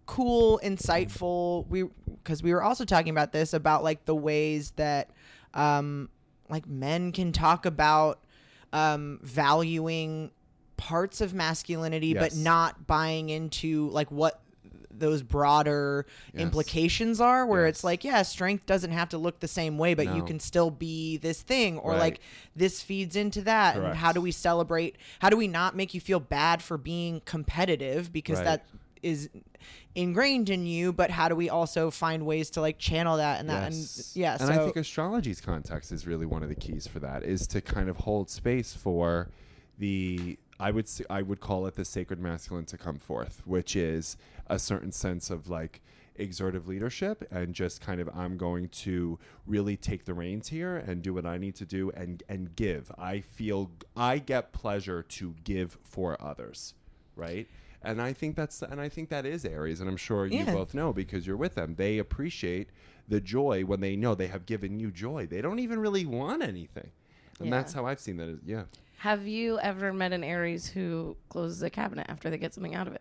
cool, 0.06 0.60
insightful. 0.64 1.68
We 1.68 1.84
because 2.06 2.42
we 2.42 2.52
were 2.52 2.64
also 2.64 2.84
talking 2.84 3.10
about 3.10 3.30
this 3.30 3.54
about 3.54 3.84
like 3.84 4.06
the 4.06 4.14
ways 4.14 4.72
that 4.72 5.10
um, 5.54 6.08
like 6.48 6.66
men 6.66 7.12
can 7.12 7.30
talk 7.30 7.64
about 7.64 8.24
um, 8.72 9.20
valuing 9.22 10.32
parts 10.76 11.20
of 11.20 11.32
masculinity, 11.32 12.12
but 12.12 12.34
not 12.34 12.88
buying 12.88 13.28
into 13.28 13.88
like 13.90 14.10
what 14.10 14.42
those 15.00 15.22
broader 15.22 16.06
Yes. 16.32 16.42
implications 16.42 17.20
are 17.20 17.44
where 17.46 17.66
it's 17.66 17.82
like 17.82 18.04
yeah 18.04 18.22
strength 18.22 18.66
doesn't 18.66 18.92
have 18.92 19.08
to 19.08 19.18
look 19.18 19.40
the 19.40 19.48
same 19.48 19.76
way 19.78 19.94
but 19.94 20.14
you 20.14 20.22
can 20.22 20.38
still 20.38 20.70
be 20.70 21.16
this 21.16 21.42
thing 21.42 21.78
or 21.78 21.92
Right. 21.92 21.98
like 22.00 22.20
this 22.54 22.80
feeds 22.82 23.16
into 23.16 23.42
that 23.42 23.76
and 23.76 23.96
how 23.96 24.12
do 24.12 24.20
we 24.20 24.30
celebrate 24.30 24.96
how 25.18 25.28
do 25.30 25.36
we 25.36 25.48
not 25.48 25.74
make 25.74 25.94
you 25.94 26.00
feel 26.00 26.20
bad 26.20 26.62
for 26.62 26.78
being 26.78 27.20
competitive 27.24 28.12
because 28.12 28.38
Right. 28.38 28.44
that 28.44 28.66
is 29.02 29.28
ingrained 29.94 30.48
in 30.50 30.66
you 30.66 30.92
but 30.92 31.10
how 31.10 31.28
do 31.28 31.34
we 31.34 31.48
also 31.48 31.90
find 31.90 32.24
ways 32.24 32.50
to 32.50 32.60
like 32.60 32.78
channel 32.78 33.16
that 33.16 33.40
and 33.40 33.48
that 33.48 33.72
Yes. 33.72 34.12
and 34.14 34.20
yeah 34.22 34.32
and 34.38 34.42
so 34.42 34.52
I 34.52 34.58
think 34.64 34.76
astrology's 34.76 35.40
context 35.40 35.90
is 35.90 36.06
really 36.06 36.26
one 36.26 36.42
of 36.42 36.48
the 36.48 36.54
keys 36.54 36.86
for 36.86 37.00
that 37.00 37.22
is 37.24 37.46
to 37.48 37.60
kind 37.60 37.88
of 37.88 37.96
hold 37.96 38.30
space 38.30 38.74
for 38.74 39.30
the 39.78 40.38
I 40.60 40.70
would 40.70 40.88
I 41.08 41.22
would 41.22 41.40
call 41.40 41.66
it 41.66 41.74
the 41.74 41.86
sacred 41.86 42.20
masculine 42.20 42.66
to 42.66 42.76
come 42.76 42.98
forth, 42.98 43.40
which 43.46 43.74
is 43.74 44.18
a 44.50 44.58
certain 44.58 44.92
sense 44.92 45.30
of 45.30 45.48
like 45.48 45.80
exertive 46.16 46.68
leadership 46.68 47.26
and 47.30 47.54
just 47.54 47.80
kind 47.80 48.00
of 48.00 48.10
I'm 48.14 48.36
going 48.36 48.68
to 48.68 49.18
really 49.46 49.76
take 49.76 50.04
the 50.04 50.12
reins 50.12 50.48
here 50.48 50.76
and 50.76 51.00
do 51.00 51.14
what 51.14 51.24
I 51.24 51.38
need 51.38 51.54
to 51.56 51.64
do 51.64 51.90
and 51.92 52.22
and 52.28 52.54
give. 52.56 52.92
I 52.98 53.20
feel 53.20 53.70
I 53.96 54.18
get 54.18 54.52
pleasure 54.52 55.02
to 55.02 55.34
give 55.44 55.78
for 55.82 56.20
others, 56.20 56.74
right? 57.16 57.48
And 57.82 58.02
I 58.02 58.12
think 58.12 58.36
that's 58.36 58.60
and 58.60 58.78
I 58.80 58.90
think 58.90 59.08
that 59.08 59.24
is 59.24 59.46
Aries, 59.46 59.80
and 59.80 59.88
I'm 59.88 59.96
sure 59.96 60.26
you 60.26 60.44
Yeah. 60.44 60.52
both 60.52 60.74
know 60.74 60.92
because 60.92 61.26
you're 61.26 61.38
with 61.38 61.54
them. 61.54 61.76
They 61.76 61.96
appreciate 61.98 62.68
the 63.08 63.20
joy 63.20 63.64
when 63.64 63.80
they 63.80 63.96
know 63.96 64.14
they 64.14 64.26
have 64.28 64.44
given 64.44 64.78
you 64.78 64.90
joy. 64.90 65.26
They 65.26 65.40
don't 65.40 65.60
even 65.60 65.78
really 65.80 66.04
want 66.04 66.42
anything, 66.42 66.90
and 67.38 67.46
Yeah. 67.48 67.52
that's 67.52 67.72
how 67.72 67.86
I've 67.86 68.00
seen 68.00 68.18
that. 68.18 68.28
As, 68.28 68.38
yeah, 68.44 68.64
Have 68.98 69.26
you 69.26 69.58
ever 69.60 69.94
met 69.94 70.12
an 70.12 70.22
Aries 70.22 70.68
who 70.68 71.16
closes 71.30 71.62
a 71.62 71.70
cabinet 71.70 72.04
after 72.10 72.28
they 72.28 72.36
get 72.36 72.52
something 72.52 72.74
out 72.74 72.86
of 72.86 72.92
it? 72.94 73.00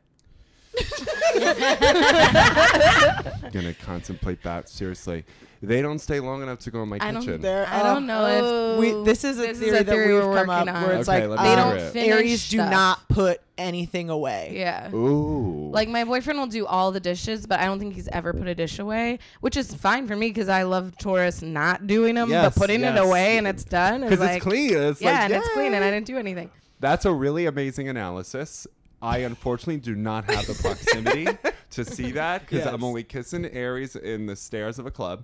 gonna 3.52 3.74
contemplate 3.84 4.42
that 4.44 4.70
seriously. 4.70 5.26
They 5.62 5.82
don't 5.82 6.00
stay 6.00 6.22
long 6.22 6.42
enough 6.42 6.60
to 6.60 6.72
go 6.72 6.84
in 6.84 6.90
my 6.90 7.00
I 7.02 7.12
don't- 7.12 7.22
kitchen. 7.22 7.42
there 7.42 7.68
I 7.68 7.82
oh, 7.82 7.96
don't 7.96 8.08
know 8.08 8.74
if 8.76 8.80
we, 8.80 9.04
this 9.04 9.26
is 9.26 9.38
a 9.40 9.42
This 9.42 9.58
is 9.58 9.60
theory 9.60 9.78
a 9.80 9.84
that 9.84 9.92
theory 9.92 10.14
we've 10.14 10.24
we're 10.24 10.36
come 10.38 10.50
up 10.50 10.66
working 10.68 10.76
on. 10.76 10.84
where 10.88 10.98
it's 11.00 11.10
Okay, 11.10 11.28
like 11.28 11.40
let 11.40 11.58
me 11.58 11.62
um, 11.62 11.78
hear 11.78 11.86
it. 11.88 11.92
finish 11.92 12.10
Aries 12.16 12.50
do 12.50 12.58
stuff. 12.60 12.72
not 12.72 13.10
put 13.10 13.42
anything 13.58 14.10
away 14.10 14.54
Yeah. 14.56 14.90
Ooh, 14.96 15.70
Like 15.74 15.90
my 15.90 16.06
boyfriend 16.06 16.40
will 16.40 16.48
do 16.48 16.66
all 16.66 16.94
the 16.94 17.02
dishes, 17.02 17.46
but 17.46 17.60
I 17.60 17.66
don't 17.66 17.78
think 17.78 17.94
he's 17.94 18.08
ever 18.08 18.32
put 18.32 18.48
a 18.48 18.56
dish 18.56 18.80
away, 18.80 19.20
which 19.42 19.58
is 19.58 19.74
fine 19.76 20.08
for 20.08 20.16
me 20.16 20.30
because 20.30 20.48
I 20.48 20.64
love 20.64 20.98
Taurus 20.98 21.42
not 21.42 21.88
doing 21.88 22.16
them, 22.16 22.30
Yes, 22.30 22.54
but 22.56 22.62
putting 22.62 22.80
yes. 22.80 22.98
it 22.98 23.04
away 23.06 23.38
and 23.38 23.46
it's 23.46 23.66
done. 23.66 24.04
is 24.04 24.10
because 24.12 24.20
like, 24.26 24.38
it's 24.38 24.46
clean. 24.46 24.78
It's 24.78 25.02
yeah, 25.02 25.12
like, 25.12 25.20
and 25.24 25.34
it's 25.34 25.50
clean, 25.50 25.74
and 25.74 25.84
I 25.84 25.88
yay. 25.88 25.94
didn't 25.96 26.08
do 26.08 26.18
anything. 26.18 26.52
That's 26.80 27.04
a 27.04 27.12
really 27.12 27.48
amazing 27.48 27.90
analysis. 27.90 28.66
I 29.02 29.20
unfortunately 29.20 29.78
do 29.78 29.96
not 29.96 30.26
have 30.26 30.46
the 30.48 30.54
proximity 30.56 31.28
to 31.72 31.86
see 31.86 32.12
that 32.12 32.42
because 32.42 32.66
I'm 32.66 32.84
only 32.84 33.04
kissing 33.04 33.46
Aries 33.46 33.96
in 33.96 34.26
the 34.26 34.36
stairs 34.36 34.80
of 34.80 34.86
a 34.86 34.92
club. 34.92 35.24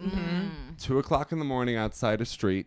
Mm-hmm. 0.00 0.74
Two 0.78 0.98
o'clock 0.98 1.32
in 1.32 1.38
the 1.38 1.44
morning 1.44 1.76
outside 1.76 2.20
a 2.20 2.26
street. 2.26 2.66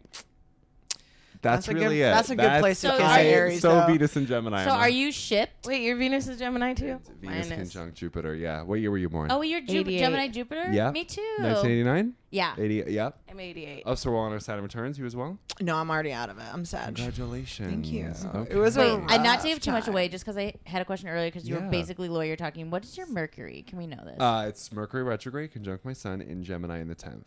That's, 1.42 1.68
That's 1.68 1.68
a 1.70 1.74
really 1.80 1.98
good- 2.00 2.08
it. 2.08 2.12
that's 2.12 2.30
a 2.32 2.36
good 2.36 2.60
place 2.60 2.82
to 2.82 2.90
kiss 2.92 3.00
I- 3.00 3.24
Aries, 3.24 3.62
So 3.62 3.74
though. 3.76 3.86
Venus 3.88 4.14
and 4.18 4.28
Gemini. 4.28 4.66
So 4.66 4.72
are 4.72 4.90
you 4.90 5.10
shipped? 5.10 5.66
Wait, 5.68 5.82
your 5.84 5.96
Venus 5.96 6.28
is 6.28 6.38
Gemini 6.38 6.74
too? 6.74 7.00
Venus 7.22 7.50
Mine 7.50 7.60
is. 7.60 7.72
conjunct 7.74 7.96
Jupiter? 7.98 8.36
Yeah. 8.36 8.62
What 8.64 8.82
year 8.82 8.92
were 8.92 8.98
you 8.98 9.08
born? 9.08 9.32
Oh, 9.32 9.42
you're 9.42 9.62
Ju- 9.62 9.86
Gemini 9.86 10.28
Jupiter? 10.28 10.70
Yeah. 10.70 10.92
Me 10.92 11.06
too. 11.06 11.22
1989. 11.40 12.14
Yeah. 12.32 12.56
80. 12.58 12.84
Yeah. 12.90 13.12
I'm 13.32 13.40
88. 13.40 13.84
Oh, 13.86 13.96
so 13.96 14.12
we're 14.12 14.18
on 14.20 14.34
our 14.34 14.40
Saturn 14.42 14.64
returns. 14.64 15.00
You 15.00 15.06
as 15.06 15.16
well. 15.16 15.40
no 15.62 15.76
i'm 15.78 15.90
already 15.90 16.12
out 16.14 16.30
of 16.30 16.38
it 16.38 16.46
i'm 16.54 16.64
sad 16.66 16.96
Congratulations. 16.96 17.70
Thank 17.70 17.88
you. 17.92 18.14
Okay. 18.42 18.54
It 18.54 18.58
was 18.58 18.76
a 18.76 18.82
Wait, 18.82 18.90
and 19.10 19.24
not 19.24 19.26
rough 19.26 19.42
to 19.44 19.48
give 19.48 19.62
too 19.62 19.72
much 19.72 19.88
away, 19.88 20.10
just 20.10 20.26
because 20.26 20.38
I 20.38 20.54
had 20.66 20.82
a 20.82 20.86
question 20.86 21.08
earlier, 21.10 21.28
because 21.30 21.48
you 21.48 21.56
Yeah. 21.56 21.64
were 21.66 21.72
basically 21.72 22.10
lawyer 22.10 22.36
talking. 22.36 22.70
What 22.70 22.84
is 22.84 22.98
your 22.98 23.08
Mercury? 23.08 23.64
Can 23.66 23.78
we 23.78 23.88
know 23.88 24.04
this? 24.04 24.20
Uh, 24.20 24.46
it's 24.48 24.72
Mercury 24.74 25.04
retrograde 25.04 25.52
conjunct 25.54 25.86
my 25.86 25.94
Sun 25.94 26.22
in 26.22 26.44
Gemini 26.44 26.80
in 26.80 26.88
the 26.90 26.96
tenth. 26.96 27.26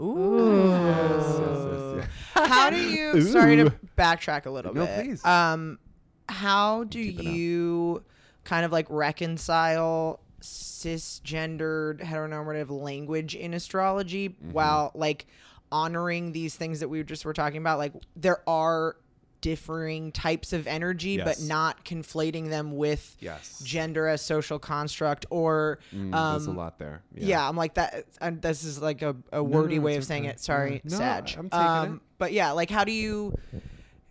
Ooh. 0.00 0.70
Yes, 0.70 1.40
yes, 1.40 1.94
yes, 1.96 2.08
how 2.50 2.70
do 2.70 2.76
you 2.76 3.22
sorry 3.22 3.56
to 3.56 3.72
backtrack 3.96 4.46
a 4.46 4.50
little 4.50 4.74
No, 4.74 4.84
bit 4.86 5.04
please. 5.04 5.24
um 5.24 5.78
how 6.28 6.84
do 6.84 7.02
Keep 7.02 7.20
it 7.20 7.26
up. 7.26 7.32
you 7.32 8.04
kind 8.44 8.64
of 8.64 8.72
like 8.72 8.86
reconcile 8.90 10.20
cisgendered 10.40 12.00
heteronormative 12.00 12.70
language 12.70 13.34
in 13.34 13.54
astrology 13.54 14.28
Mm-hmm. 14.30 14.52
while 14.52 14.92
like 14.94 15.26
honoring 15.72 16.32
these 16.32 16.54
things 16.54 16.80
that 16.80 16.88
we 16.88 17.02
just 17.02 17.24
were 17.24 17.32
talking 17.32 17.58
about 17.58 17.78
like 17.78 17.92
there 18.14 18.40
are 18.48 18.96
differing 19.40 20.12
types 20.12 20.52
of 20.52 20.66
energy 20.66 21.18
but 21.18 21.40
not 21.40 21.84
conflating 21.84 22.48
them 22.50 22.76
with 22.76 23.16
Yes. 23.20 23.60
gender 23.64 24.06
as 24.06 24.22
social 24.22 24.58
construct 24.58 25.26
or 25.30 25.78
Mm, 25.94 26.14
um, 26.14 26.32
there's 26.32 26.46
a 26.46 26.52
lot 26.52 26.78
there. 26.78 27.02
yeah. 27.14 27.48
I'm 27.48 27.56
like 27.56 27.74
that. 27.74 28.06
And 28.20 28.40
this 28.42 28.64
is 28.64 28.80
like 28.80 29.02
a, 29.02 29.14
a 29.32 29.42
wordy 29.42 29.76
no, 29.78 29.82
way 29.84 29.92
it's 29.96 30.04
of 30.04 30.08
saying 30.08 30.24
it. 30.24 30.40
Sorry, 30.40 30.74
Yeah. 30.84 30.90
No, 30.90 30.96
Sag. 30.98 31.34
I'm 31.38 31.50
taking 31.50 31.66
um, 31.66 31.94
it. 31.96 32.00
But 32.18 32.32
yeah, 32.32 32.52
like 32.52 32.70
how 32.70 32.84
do 32.84 32.92
you 32.92 33.36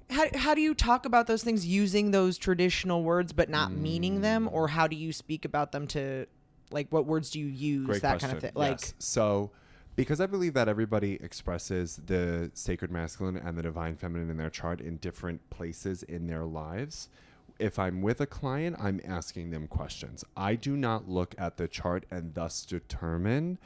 how, 0.09 0.25
how 0.35 0.53
do 0.53 0.61
you 0.61 0.73
talk 0.75 1.05
about 1.05 1.25
those 1.27 1.43
things 1.43 1.65
using 1.65 2.11
those 2.11 2.37
traditional 2.37 3.03
words 3.03 3.33
but 3.33 3.49
not 3.49 3.71
meaning 3.71 4.21
them, 4.21 4.47
or 4.51 4.67
how 4.67 4.85
do 4.87 4.95
you 4.95 5.11
speak 5.11 5.45
about 5.45 5.71
them 5.71 5.87
to 5.87 6.27
like 6.71 6.87
what 6.91 7.05
words 7.07 7.31
do 7.31 7.39
you 7.39 7.47
use 7.47 7.87
Great 7.87 8.01
that 8.03 8.11
question. 8.19 8.29
kind 8.29 8.37
of 8.37 8.43
thing? 8.43 8.51
Like 8.53 8.79
so, 8.99 9.49
because 9.95 10.19
I 10.19 10.25
believe 10.25 10.53
that 10.53 10.67
everybody 10.67 11.13
expresses 11.21 11.99
the 12.05 12.51
sacred 12.53 12.91
masculine 12.91 13.37
and 13.37 13.57
the 13.57 13.61
divine 13.63 13.95
feminine 13.95 14.29
in 14.29 14.37
their 14.37 14.49
chart 14.49 14.81
in 14.81 14.97
different 14.97 15.49
places 15.49 16.03
in 16.03 16.27
their 16.27 16.43
lives. 16.45 17.09
If 17.57 17.79
I'm 17.79 18.01
with 18.01 18.19
a 18.19 18.25
client, 18.25 18.75
I'm 18.79 18.99
asking 19.05 19.51
them 19.51 19.67
questions. 19.67 20.25
I 20.35 20.55
do 20.55 20.75
not 20.75 21.07
look 21.07 21.33
at 21.37 21.55
the 21.57 21.67
chart 21.69 22.05
and 22.11 22.33
thus 22.33 22.65
determine 22.65 23.57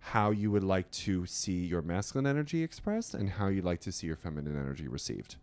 how 0.00 0.30
you 0.30 0.50
would 0.50 0.62
like 0.64 0.90
to 0.92 1.24
see 1.26 1.64
your 1.64 1.80
masculine 1.82 2.26
energy 2.26 2.62
expressed 2.62 3.14
and 3.14 3.30
how 3.30 3.48
you'd 3.48 3.64
like 3.64 3.80
to 3.80 3.90
see 3.92 4.06
your 4.06 4.16
feminine 4.16 4.56
energy 4.56 4.86
received. 4.86 5.36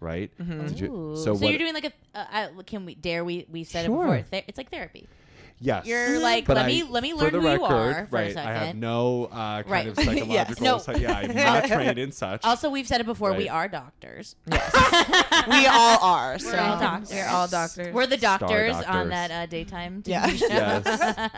Right? 0.00 0.30
Did 0.38 0.80
you- 0.80 1.14
so 1.16 1.24
so 1.24 1.32
what- 1.34 1.50
you're 1.50 1.58
doing 1.58 1.74
like 1.74 1.84
a. 1.84 1.92
Uh, 2.18 2.48
uh, 2.58 2.62
can 2.62 2.84
we 2.86 2.94
dare 2.94 3.24
we 3.24 3.46
we 3.50 3.64
said 3.64 3.86
Sure. 3.86 3.94
it 3.94 3.98
before? 3.98 4.16
It's, 4.16 4.48
it's 4.48 4.58
like 4.58 4.70
therapy. 4.70 5.06
Yes. 5.58 5.86
You're 5.86 6.18
like, 6.18 6.44
But 6.46 6.56
let 6.56 6.66
I- 6.66 6.68
me 6.68 6.82
let 6.82 7.02
me 7.02 7.12
for 7.12 7.16
learn 7.18 7.32
the 7.32 7.40
who 7.40 7.46
record, 7.46 7.60
you 7.60 7.64
are 7.66 8.06
for 8.06 8.16
right, 8.16 8.30
a 8.30 8.34
second. 8.34 8.48
I 8.50 8.64
have 8.66 8.76
no 8.76 9.24
uh, 9.24 9.62
kind 9.62 9.70
Right. 9.70 9.86
of 9.88 9.96
psychological. 9.96 10.28
Yes. 10.34 10.60
No. 10.60 10.78
so- 10.78 10.92
yeah, 10.92 11.12
I'm 11.16 11.34
not 11.34 11.64
trained 11.68 11.98
in 11.98 12.12
such. 12.12 12.44
Also, 12.44 12.68
we've 12.68 12.86
said 12.86 13.00
it 13.00 13.06
before. 13.06 13.32
We 13.32 13.48
are 13.48 13.66
doctors. 13.68 14.36
Yes. 14.50 14.72
we 15.48 15.66
all 15.66 15.98
are. 16.02 16.38
So 16.38 16.52
We're 16.52 16.60
all 16.60 16.78
doctors. 16.78 17.10
We're 17.10 17.26
all 17.28 17.48
doctors. 17.48 17.94
We're 17.94 18.06
the 18.06 18.18
Star 18.18 18.38
doctors, 18.38 18.76
on 18.86 19.08
that 19.08 19.30
uh, 19.30 19.46
daytime 19.46 20.02
TV 20.02 20.08
Yeah. 20.08 20.28
show. 20.28 20.46
Yes. 20.48 21.30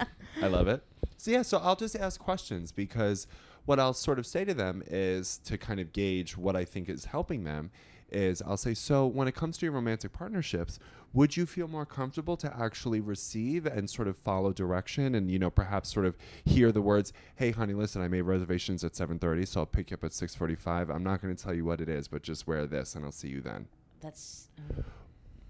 I 0.43 0.47
love 0.49 0.69
it. 0.69 0.83
So 1.16 1.31
yeah, 1.31 1.43
so 1.43 1.59
I'll 1.59 1.77
just 1.77 1.97
ask 1.97 2.21
questions 2.21 2.73
because 2.73 3.27
what 3.66 3.79
I'll 3.79 3.93
sort 3.95 4.19
of 4.19 4.27
say 4.27 4.45
to 4.45 4.55
them 4.55 4.83
is 4.87 5.39
to 5.45 5.59
kind 5.59 5.79
of 5.81 5.93
gauge 5.93 6.37
what 6.37 6.57
I 6.57 6.64
think 6.64 6.89
is 6.89 7.07
helping 7.07 7.45
them 7.45 7.71
is 8.11 8.42
I'll 8.42 8.56
say, 8.56 8.74
so 8.74 9.06
when 9.06 9.28
it 9.28 9.34
comes 9.34 9.59
to 9.59 9.66
your 9.66 9.72
romantic 9.72 10.12
partnerships, 10.12 10.78
would 11.12 11.36
you 11.36 11.46
feel 11.46 11.68
more 11.68 11.86
comfortable 11.86 12.36
to 12.36 12.54
actually 12.54 13.00
receive 13.00 13.66
and 13.66 13.88
sort 13.88 14.09
of 14.09 14.16
follow 14.16 14.52
direction 14.52 15.14
and 15.14 15.30
you 15.30 15.38
know 15.38 15.50
perhaps 15.50 15.92
sort 15.92 16.06
of 16.06 16.16
hear 16.44 16.70
the 16.70 16.82
words, 16.82 17.12
"Hey 17.36 17.50
honey, 17.50 17.74
listen, 17.74 18.02
I 18.02 18.09
made 18.09 18.22
reservations 18.22 18.84
at 18.84 18.94
7:30, 18.94 19.46
so 19.46 19.61
I'll 19.61 19.66
pick 19.66 19.90
you 19.90 19.94
up 19.94 20.04
at 20.04 20.12
6:45. 20.12 20.90
I'm 20.90 21.02
not 21.02 21.22
going 21.22 21.34
to 21.34 21.42
tell 21.42 21.54
you 21.54 21.64
what 21.64 21.80
it 21.80 21.88
is, 21.88 22.09
but 22.09 22.22
just 22.22 22.46
wear 22.46 22.66
this 22.66 22.94
and 22.94 23.04
I'll 23.04 23.12
see 23.12 23.28
you 23.28 23.40
then." 23.40 23.68
That's 24.00 24.48
um, 24.59 24.84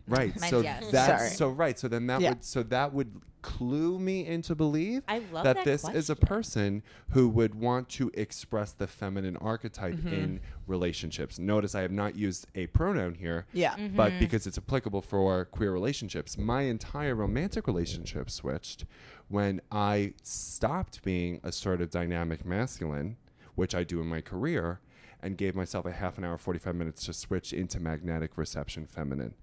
Right. 0.09 0.39
Mine's 0.41 0.51
so 0.51 0.61
yes. 0.61 0.85
that's 0.91 1.23
Sorry. 1.23 1.31
so 1.31 1.49
right. 1.51 1.79
So 1.79 1.89
then 1.89 2.07
that 2.07 2.21
Yeah. 2.21 2.31
would 2.31 2.45
so 2.45 2.63
that 2.65 2.93
would 2.93 3.21
clue 3.41 3.99
me 4.01 4.27
into 4.27 4.55
believe 4.57 5.03
I 5.07 5.21
love 5.33 5.45
that 5.45 5.57
that 5.57 5.65
this 5.65 5.89
is 5.89 6.11
a 6.11 6.17
person 6.17 6.83
who 7.11 7.29
would 7.29 7.55
want 7.55 7.89
to 7.91 8.11
express 8.15 8.73
the 8.73 8.87
feminine 8.89 9.37
archetype 9.37 9.95
Mm-hmm. 9.95 10.09
in 10.09 10.41
relationships. 10.67 11.39
Notice 11.39 11.75
I 11.75 11.83
have 11.83 11.93
not 11.93 12.17
used 12.17 12.47
a 12.57 12.67
pronoun 12.69 13.15
here. 13.15 13.47
Yeah. 13.53 13.75
Mm-hmm. 13.77 13.97
But 13.97 14.19
because 14.19 14.47
it's 14.47 14.59
applicable 14.59 15.03
for 15.03 15.45
queer 15.47 15.73
relationships, 15.73 16.37
my 16.37 16.63
entire 16.63 17.15
romantic 17.15 17.67
relationship 17.67 18.29
switched 18.29 18.85
when 19.29 19.61
I 19.71 20.15
stopped 20.23 21.03
being 21.03 21.41
assertive 21.45 21.91
dynamic 21.91 22.45
masculine, 22.45 23.17
which 23.55 23.75
I 23.75 23.85
do 23.85 24.01
in 24.01 24.07
my 24.09 24.21
career, 24.21 24.81
and 25.23 25.37
gave 25.37 25.55
myself 25.55 25.85
a 25.87 25.93
half 25.93 26.17
an 26.19 26.25
hour, 26.25 26.39
45 26.39 26.75
minutes 26.75 27.05
to 27.07 27.13
switch 27.13 27.53
into 27.53 27.79
magnetic 27.81 28.37
reception 28.37 28.87
feminine 28.87 29.35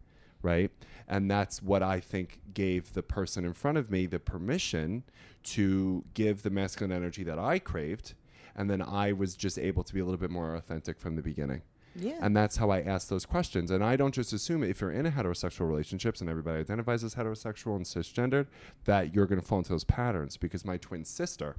right? 0.42 0.72
And 1.08 1.30
that's 1.30 1.62
what 1.62 1.84
I 1.84 2.00
think 2.00 2.40
gave 2.54 2.94
the 2.94 3.04
person 3.04 3.46
in 3.46 3.54
front 3.54 3.78
of 3.78 3.92
me 3.92 4.06
the 4.06 4.20
permission 4.20 5.04
to 5.44 6.04
give 6.14 6.44
the 6.44 6.50
masculine 6.50 6.92
energy 6.92 7.24
that 7.24 7.40
I 7.40 7.60
craved. 7.60 8.16
And 8.56 8.70
then 8.70 8.82
I 8.82 9.12
was 9.12 9.36
just 9.36 9.60
able 9.60 9.84
to 9.84 9.94
be 9.94 10.00
a 10.00 10.06
little 10.06 10.20
bit 10.20 10.32
more 10.32 10.56
authentic 10.56 11.00
from 11.00 11.16
the 11.16 11.22
beginning. 11.22 11.62
Yeah. 11.96 12.18
And 12.22 12.36
that's 12.36 12.58
how 12.58 12.72
I 12.72 12.82
ask 12.82 13.08
those 13.08 13.26
questions. 13.26 13.72
And 13.72 13.84
I 13.84 13.96
don't 13.96 14.14
just 14.14 14.34
assume 14.34 14.64
if 14.64 14.82
you're 14.82 14.92
in 14.92 15.06
a 15.06 15.12
heterosexual 15.12 15.68
relationships 15.68 16.22
and 16.22 16.30
everybody 16.30 16.60
identifies 16.60 17.04
as 17.04 17.16
heterosexual 17.16 17.76
and 17.76 17.86
cisgendered, 17.86 18.48
that 18.84 19.14
you're 19.14 19.28
going 19.28 19.40
to 19.40 19.46
fall 19.46 19.60
into 19.60 19.72
those 19.72 19.84
patterns 19.84 20.38
because 20.38 20.66
my 20.66 20.78
twin 20.78 21.06
sister 21.06 21.56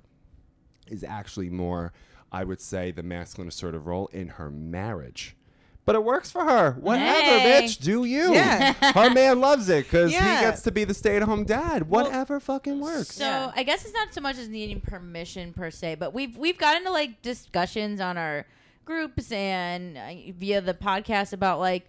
is 0.89 1.03
actually 1.03 1.49
more, 1.49 1.93
I 2.31 2.45
would 2.45 2.61
say, 2.61 2.91
the 2.91 3.03
masculine 3.03 3.49
assertive 3.49 3.87
role 3.87 4.09
in 4.09 4.29
her 4.29 4.51
marriage. 4.51 5.37
But 5.87 5.95
it 5.95 6.03
works 6.05 6.31
for 6.33 6.45
her. 6.45 6.73
Whatever, 6.81 7.21
Hey. 7.21 7.63
bitch. 7.63 7.79
Do 7.81 8.05
you? 8.05 8.35
Yeah. 8.35 8.73
her 8.93 9.09
man 9.09 9.41
loves 9.41 9.69
it 9.69 9.85
because 9.85 10.13
Yeah. 10.13 10.41
he 10.41 10.45
gets 10.45 10.63
to 10.63 10.73
be 10.73 10.83
the 10.85 10.93
stay-at-home 10.95 11.45
dad. 11.45 11.89
Whatever 11.89 12.41
fucking 12.41 12.81
works. 12.81 13.13
So 13.15 13.25
Yeah. 13.25 13.53
I 13.55 13.63
guess 13.63 13.85
it's 13.85 13.95
not 13.95 14.13
so 14.13 14.21
much 14.21 14.37
as 14.37 14.49
needing 14.49 14.81
permission 14.81 15.53
per 15.53 15.71
se, 15.71 15.95
but 15.95 16.13
we've 16.13 16.37
we've 16.37 16.59
gotten 16.59 16.79
into 16.83 16.91
like 16.91 17.23
discussions 17.23 18.01
on 18.01 18.19
our 18.19 18.47
groups 18.85 19.31
and 19.33 19.97
uh, 19.97 20.33
via 20.37 20.61
the 20.61 20.75
podcast 20.75 21.33
about 21.33 21.61
like 21.61 21.89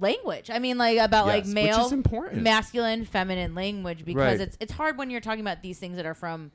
language. 0.00 0.48
I 0.48 0.58
mean, 0.60 0.78
like 0.78 0.98
about 0.98 1.26
like 1.26 1.44
Yes, 1.44 1.46
which 1.48 1.54
male, 1.54 1.86
is 1.86 1.92
important. 1.92 2.42
masculine, 2.42 3.04
feminine 3.04 3.54
language 3.56 4.04
because 4.04 4.38
Right. 4.38 4.40
it's 4.40 4.56
it's 4.60 4.72
hard 4.72 4.96
when 4.96 5.10
you're 5.10 5.20
talking 5.20 5.40
about 5.40 5.62
these 5.62 5.78
things 5.80 5.96
that 5.96 6.06
are 6.06 6.14
from 6.14 6.52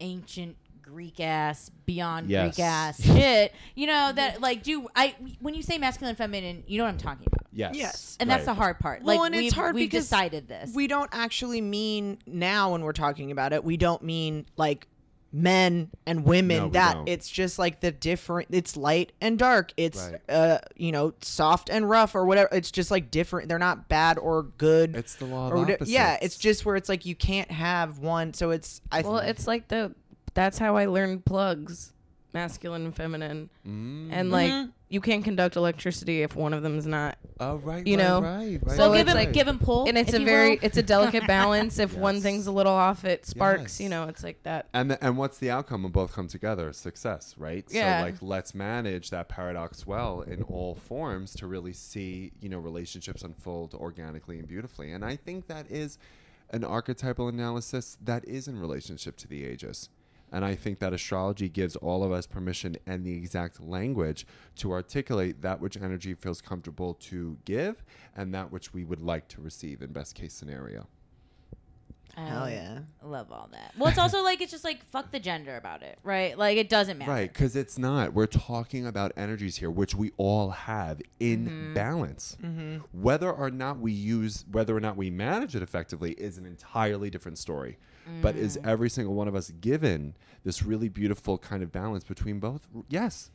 ancient 0.00 0.56
Greek 0.84 1.18
ass, 1.20 1.70
beyond 1.86 2.28
Yes. 2.28 2.56
Greek 2.56 2.64
ass 2.66 3.02
shit. 3.02 3.52
You 3.74 3.86
know 3.86 4.12
that 4.14 4.40
like 4.40 4.62
do 4.62 4.86
I 4.94 5.14
when 5.40 5.54
you 5.54 5.62
say 5.62 5.78
masculine, 5.78 6.14
feminine, 6.14 6.62
you 6.66 6.78
know 6.78 6.84
what 6.84 6.90
I'm 6.90 6.98
talking 6.98 7.26
about. 7.26 7.46
Yes. 7.52 7.74
Yes. 7.74 8.16
And 8.20 8.28
that's 8.28 8.44
the 8.44 8.54
hard 8.54 8.78
part. 8.78 9.02
Well, 9.02 9.16
like 9.18 9.26
and 9.26 9.34
it's 9.34 9.42
we've, 9.44 9.52
hard 9.52 9.74
we've 9.74 9.90
because 9.90 10.04
decided 10.04 10.48
this. 10.48 10.72
We 10.74 10.86
don't 10.86 11.10
actually 11.12 11.60
mean 11.60 12.18
now 12.26 12.72
when 12.72 12.82
we're 12.82 12.92
talking 12.92 13.30
about 13.30 13.52
it. 13.52 13.64
We 13.64 13.76
don't 13.76 14.02
mean 14.02 14.46
like 14.56 14.86
men 15.32 15.90
and 16.06 16.24
women. 16.24 16.56
No, 16.58 16.68
that 16.70 16.94
don't. 16.94 17.08
it's 17.08 17.28
just 17.28 17.58
like 17.58 17.80
the 17.80 17.90
different. 17.90 18.48
It's 18.52 18.76
light 18.76 19.10
and 19.20 19.36
dark. 19.38 19.72
It's 19.76 19.98
Right. 20.10 20.20
uh 20.28 20.58
you 20.76 20.92
know 20.92 21.14
soft 21.22 21.70
and 21.70 21.88
rough 21.90 22.14
or 22.14 22.24
whatever. 22.24 22.48
It's 22.52 22.70
just 22.70 22.90
like 22.92 23.10
different. 23.10 23.48
They're 23.48 23.58
not 23.58 23.88
bad 23.88 24.16
or 24.18 24.44
good. 24.44 24.94
It's 24.94 25.16
the 25.16 25.24
law 25.26 25.48
of 25.48 25.52
or 25.54 25.64
whate- 25.64 25.82
Yeah, 25.88 26.18
it's 26.22 26.36
just 26.36 26.64
where 26.64 26.76
it's 26.76 26.88
like 26.88 27.04
you 27.04 27.16
can't 27.16 27.50
have 27.50 27.98
one. 27.98 28.32
So 28.32 28.50
it's 28.50 28.80
I. 28.92 29.02
Well, 29.02 29.18
it's 29.18 29.46
like 29.48 29.66
the 29.68 29.92
that's 30.34 30.58
how 30.58 30.76
I 30.76 30.86
learned 30.86 31.24
plugs, 31.24 31.92
masculine 32.32 32.84
and 32.84 32.94
feminine, 32.94 33.50
Mm. 33.66 34.08
and 34.12 34.30
like 34.30 34.50
Mm-hmm. 34.50 34.70
you 34.88 35.00
can't 35.00 35.22
conduct 35.24 35.54
electricity 35.56 36.22
if 36.22 36.34
one 36.36 36.52
of 36.52 36.62
them 36.64 36.76
is 36.78 36.86
not. 36.86 37.16
Oh, 37.40 37.56
right, 37.56 37.86
you 37.86 37.96
right, 37.96 38.02
know, 38.04 38.20
right, 38.20 38.60
right, 38.62 38.76
so 38.76 38.90
well, 38.90 38.92
give 38.98 39.06
it's 39.08 39.10
him 39.12 39.16
like- 39.16 39.32
give 39.32 39.46
him 39.48 39.58
pull, 39.58 39.86
And 39.88 39.96
it's 39.98 40.12
a 40.12 40.18
very 40.24 40.50
will. 40.50 40.58
it's 40.62 40.76
a 40.76 40.82
delicate 40.82 41.26
balance. 41.28 41.78
If 41.78 41.96
one 41.96 42.20
thing's 42.20 42.46
a 42.48 42.52
little 42.52 42.72
off, 42.72 43.04
it 43.04 43.24
sparks. 43.26 43.62
Yes. 43.78 43.80
You 43.80 43.88
know, 43.88 44.08
it's 44.08 44.22
like 44.24 44.42
that. 44.44 44.66
And 44.74 44.90
the, 44.92 45.04
and 45.04 45.16
what's 45.16 45.38
the 45.38 45.50
outcome 45.50 45.82
when 45.84 45.92
both 45.92 46.12
come 46.12 46.26
together? 46.28 46.72
Success, 46.72 47.34
right? 47.38 47.64
Yeah. 47.70 48.00
So 48.00 48.04
like 48.06 48.16
let's 48.20 48.54
manage 48.54 49.10
that 49.10 49.28
paradox 49.28 49.86
well 49.86 50.22
in 50.22 50.42
all 50.42 50.74
forms 50.74 51.34
to 51.36 51.46
really 51.46 51.72
see, 51.72 52.32
you 52.40 52.48
know, 52.48 52.58
relationships 52.58 53.22
unfold 53.22 53.74
organically 53.74 54.38
and 54.38 54.46
beautifully. 54.48 54.90
And 54.92 55.04
I 55.04 55.16
think 55.16 55.46
that 55.48 55.70
is 55.70 55.98
an 56.50 56.62
archetypal 56.64 57.26
analysis 57.28 57.96
that 58.04 58.24
is 58.26 58.46
in 58.48 58.58
relationship 58.60 59.16
to 59.18 59.28
the 59.28 59.44
ages. 59.44 59.88
And 60.34 60.44
I 60.44 60.56
think 60.56 60.80
that 60.80 60.92
astrology 60.92 61.48
gives 61.48 61.76
all 61.76 62.02
of 62.02 62.10
us 62.10 62.26
permission 62.26 62.74
and 62.86 63.06
the 63.06 63.14
exact 63.14 63.60
language 63.60 64.26
to 64.56 64.72
articulate 64.72 65.42
that 65.42 65.60
which 65.60 65.76
energy 65.76 66.12
feels 66.14 66.40
comfortable 66.40 66.94
to 66.94 67.38
give 67.44 67.84
and 68.16 68.34
that 68.34 68.50
which 68.50 68.74
we 68.74 68.82
would 68.82 69.00
like 69.00 69.28
to 69.28 69.40
receive 69.40 69.80
in 69.80 69.92
best 69.92 70.16
case 70.16 70.34
scenario. 70.34 70.88
Hell 72.16 72.48
yeah. 72.50 72.78
Love 73.02 73.30
all 73.32 73.48
that. 73.52 73.72
Well, 73.78 73.88
it's 73.88 73.98
also 73.98 74.22
like 74.22 74.40
it's 74.40 74.50
just 74.52 74.64
like 74.64 74.84
fuck 74.86 75.10
the 75.12 75.20
gender 75.20 75.56
about 75.56 75.82
it, 75.82 75.98
right? 76.02 76.36
Like 76.38 76.56
it 76.56 76.68
doesn't 76.68 76.98
matter. 76.98 77.10
Right, 77.10 77.32
because 77.32 77.56
it's 77.56 77.76
not. 77.78 78.12
We're 78.14 78.26
talking 78.26 78.86
about 78.86 79.12
energies 79.16 79.56
here, 79.56 79.70
which 79.70 79.94
we 79.94 80.12
all 80.16 80.50
have 80.50 81.00
in 81.20 81.46
Mm-hmm. 81.46 81.74
balance. 81.74 82.36
Whether 82.92 83.30
or 83.30 83.50
not 83.50 83.78
we 83.78 83.92
use, 83.92 84.44
whether 84.50 84.76
or 84.76 84.80
not 84.80 84.96
we 84.96 85.10
manage 85.10 85.54
it 85.56 85.62
effectively, 85.62 86.12
is 86.12 86.38
an 86.38 86.46
entirely 86.46 87.10
different 87.10 87.38
story. 87.38 87.78
But 88.20 88.36
is 88.36 88.58
Mm. 88.58 88.66
every 88.68 88.90
single 88.90 89.14
one 89.14 89.28
of 89.28 89.34
us 89.34 89.50
given 89.62 90.14
this 90.44 90.62
really 90.62 90.90
beautiful 90.90 91.38
kind 91.38 91.62
of 91.62 91.72
balance 91.72 92.04
between 92.04 92.38
both? 92.38 92.68
Yes. 92.88 93.30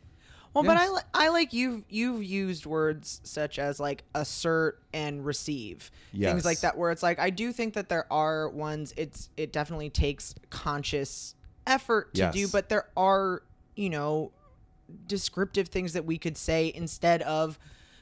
Well, 0.54 0.64
but 0.64 0.78
I, 0.78 0.90
li- 0.90 1.02
I 1.14 1.30
like 1.30 1.54
you've 1.54 1.84
you've 1.90 2.24
used 2.24 2.66
words 2.66 3.22
such 3.24 3.60
as 3.60 3.80
like 3.80 4.04
assert 4.16 4.82
and 4.94 5.26
receive. 5.26 5.92
Things 6.12 6.46
like 6.46 6.62
that 6.62 6.78
where 6.78 6.92
it's 6.92 7.04
like 7.04 7.20
I 7.20 7.30
do 7.30 7.52
think 7.52 7.76
that 7.76 7.90
there 7.90 8.12
are 8.12 8.50
ones 8.50 8.94
it's 8.98 9.30
it 9.38 9.54
definitely 9.54 9.90
takes 9.90 10.34
conscious 10.50 11.36
effort 11.68 12.14
to 12.16 12.32
do 12.34 12.48
but 12.48 12.68
there 12.70 12.86
are 12.98 13.44
you 13.76 13.90
know 13.90 14.32
descriptive 15.06 15.68
things 15.68 15.94
that 15.94 16.04
we 16.06 16.18
could 16.18 16.36
say 16.36 16.72
instead 16.74 17.22
of 17.22 17.60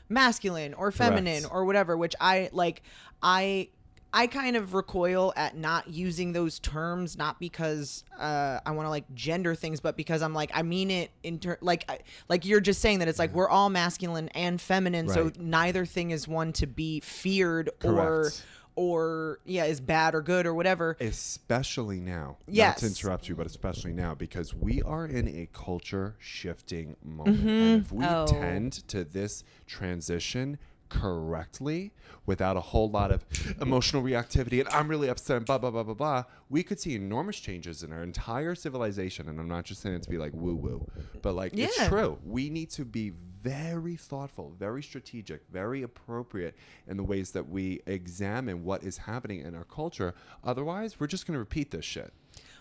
masculine 0.08 0.74
or 0.74 0.90
feminine 0.90 1.42
Correct. 1.42 1.54
or 1.54 1.66
whatever 1.66 1.98
which 1.98 2.16
I 2.22 2.50
like 2.54 2.82
I 3.22 3.68
I 4.14 4.28
kind 4.28 4.56
of 4.56 4.74
recoil 4.74 5.34
at 5.36 5.56
not 5.58 5.90
using 5.90 6.32
those 6.32 6.60
terms, 6.60 7.18
not 7.18 7.40
because 7.40 8.04
uh, 8.18 8.60
I 8.66 8.72
want 8.72 8.86
to 8.86 8.90
like 8.90 9.04
gender 9.14 9.54
things, 9.54 9.80
but 9.80 9.98
because 9.98 10.22
I'm 10.22 10.34
like 10.34 10.50
I 10.54 10.62
mean 10.64 10.90
it 10.90 11.12
in 11.24 11.40
ter- 11.40 11.58
like 11.62 11.84
I, 11.90 12.00
like 12.30 12.46
you're 12.46 12.62
just 12.62 12.82
saying 12.82 13.00
that 13.00 13.08
it's 13.08 13.20
like 13.20 13.34
we're 13.34 13.50
all 13.50 13.70
masculine 13.70 14.30
and 14.30 14.60
feminine, 14.62 15.10
so 15.10 15.32
neither 15.38 15.86
thing 15.86 16.12
is 16.12 16.28
one 16.28 16.54
to 16.54 16.68
be 16.68 17.00
feared 17.02 17.70
or 17.84 17.92
Correct. 18.24 18.44
or 18.76 19.40
yeah 19.46 19.66
is 19.66 19.82
bad 19.82 20.16
or 20.16 20.22
good 20.22 20.46
or 20.46 20.54
whatever. 20.54 20.96
Especially 21.02 22.00
now. 22.00 22.38
Not 22.48 22.56
Yes. 22.56 22.80
to 22.80 22.88
interrupt 22.88 23.28
you, 23.28 23.36
but 23.36 23.46
especially 23.46 23.92
now 23.94 24.16
because 24.16 24.54
we 24.54 24.82
are 24.84 25.06
in 25.06 25.28
a 25.28 25.50
culture 25.54 26.16
shifting 26.18 26.96
moment. 27.04 27.38
Mm-hmm. 27.40 27.50
And 27.50 27.82
if 27.82 27.92
we 27.92 28.06
Oh. 28.06 28.26
tend 28.26 28.74
to 28.88 29.04
this 29.04 29.44
transition 29.68 30.58
correctly 30.90 31.92
without 32.26 32.58
a 32.58 32.62
whole 32.62 32.90
lot 32.90 33.12
of 33.12 33.26
emotional 33.62 34.04
reactivity 34.04 34.60
and 34.60 34.70
I'm 34.70 34.88
really 34.88 35.08
upset 35.08 35.38
and 35.38 35.46
blah 35.46 35.58
blah 35.58 35.72
blah 35.72 35.84
blah 35.84 35.94
blah, 35.94 36.24
we 36.50 36.64
could 36.64 36.80
see 36.80 36.96
enormous 36.96 37.40
changes 37.40 37.84
in 37.84 37.92
our 37.92 38.04
entire 38.04 38.56
civilization. 38.56 39.30
And 39.30 39.40
I'm 39.40 39.48
not 39.48 39.66
just 39.66 39.82
saying 39.82 39.96
it 39.96 40.04
to 40.04 40.10
be 40.10 40.18
like 40.18 40.34
woo 40.34 40.56
woo, 40.56 40.88
but 41.22 41.34
like 41.34 41.54
it's 41.56 41.88
true. 41.88 42.18
We 42.26 42.50
need 42.50 42.70
to 42.72 42.86
be 42.86 43.14
very 43.42 43.96
thoughtful, 43.96 44.54
very 44.58 44.84
strategic, 44.84 45.48
very 45.50 45.82
appropriate 45.84 46.56
in 46.88 46.98
the 46.98 47.04
ways 47.04 47.32
that 47.32 47.48
we 47.48 47.82
examine 47.86 48.64
what 48.64 48.84
is 48.84 48.98
happening 48.98 49.42
in 49.42 49.56
our 49.56 49.64
culture. 49.64 50.14
Otherwise, 50.44 51.00
we're 51.00 51.08
just 51.08 51.26
going 51.26 51.36
to 51.36 51.40
repeat 51.40 51.72
this 51.72 51.86
shit. 51.86 52.14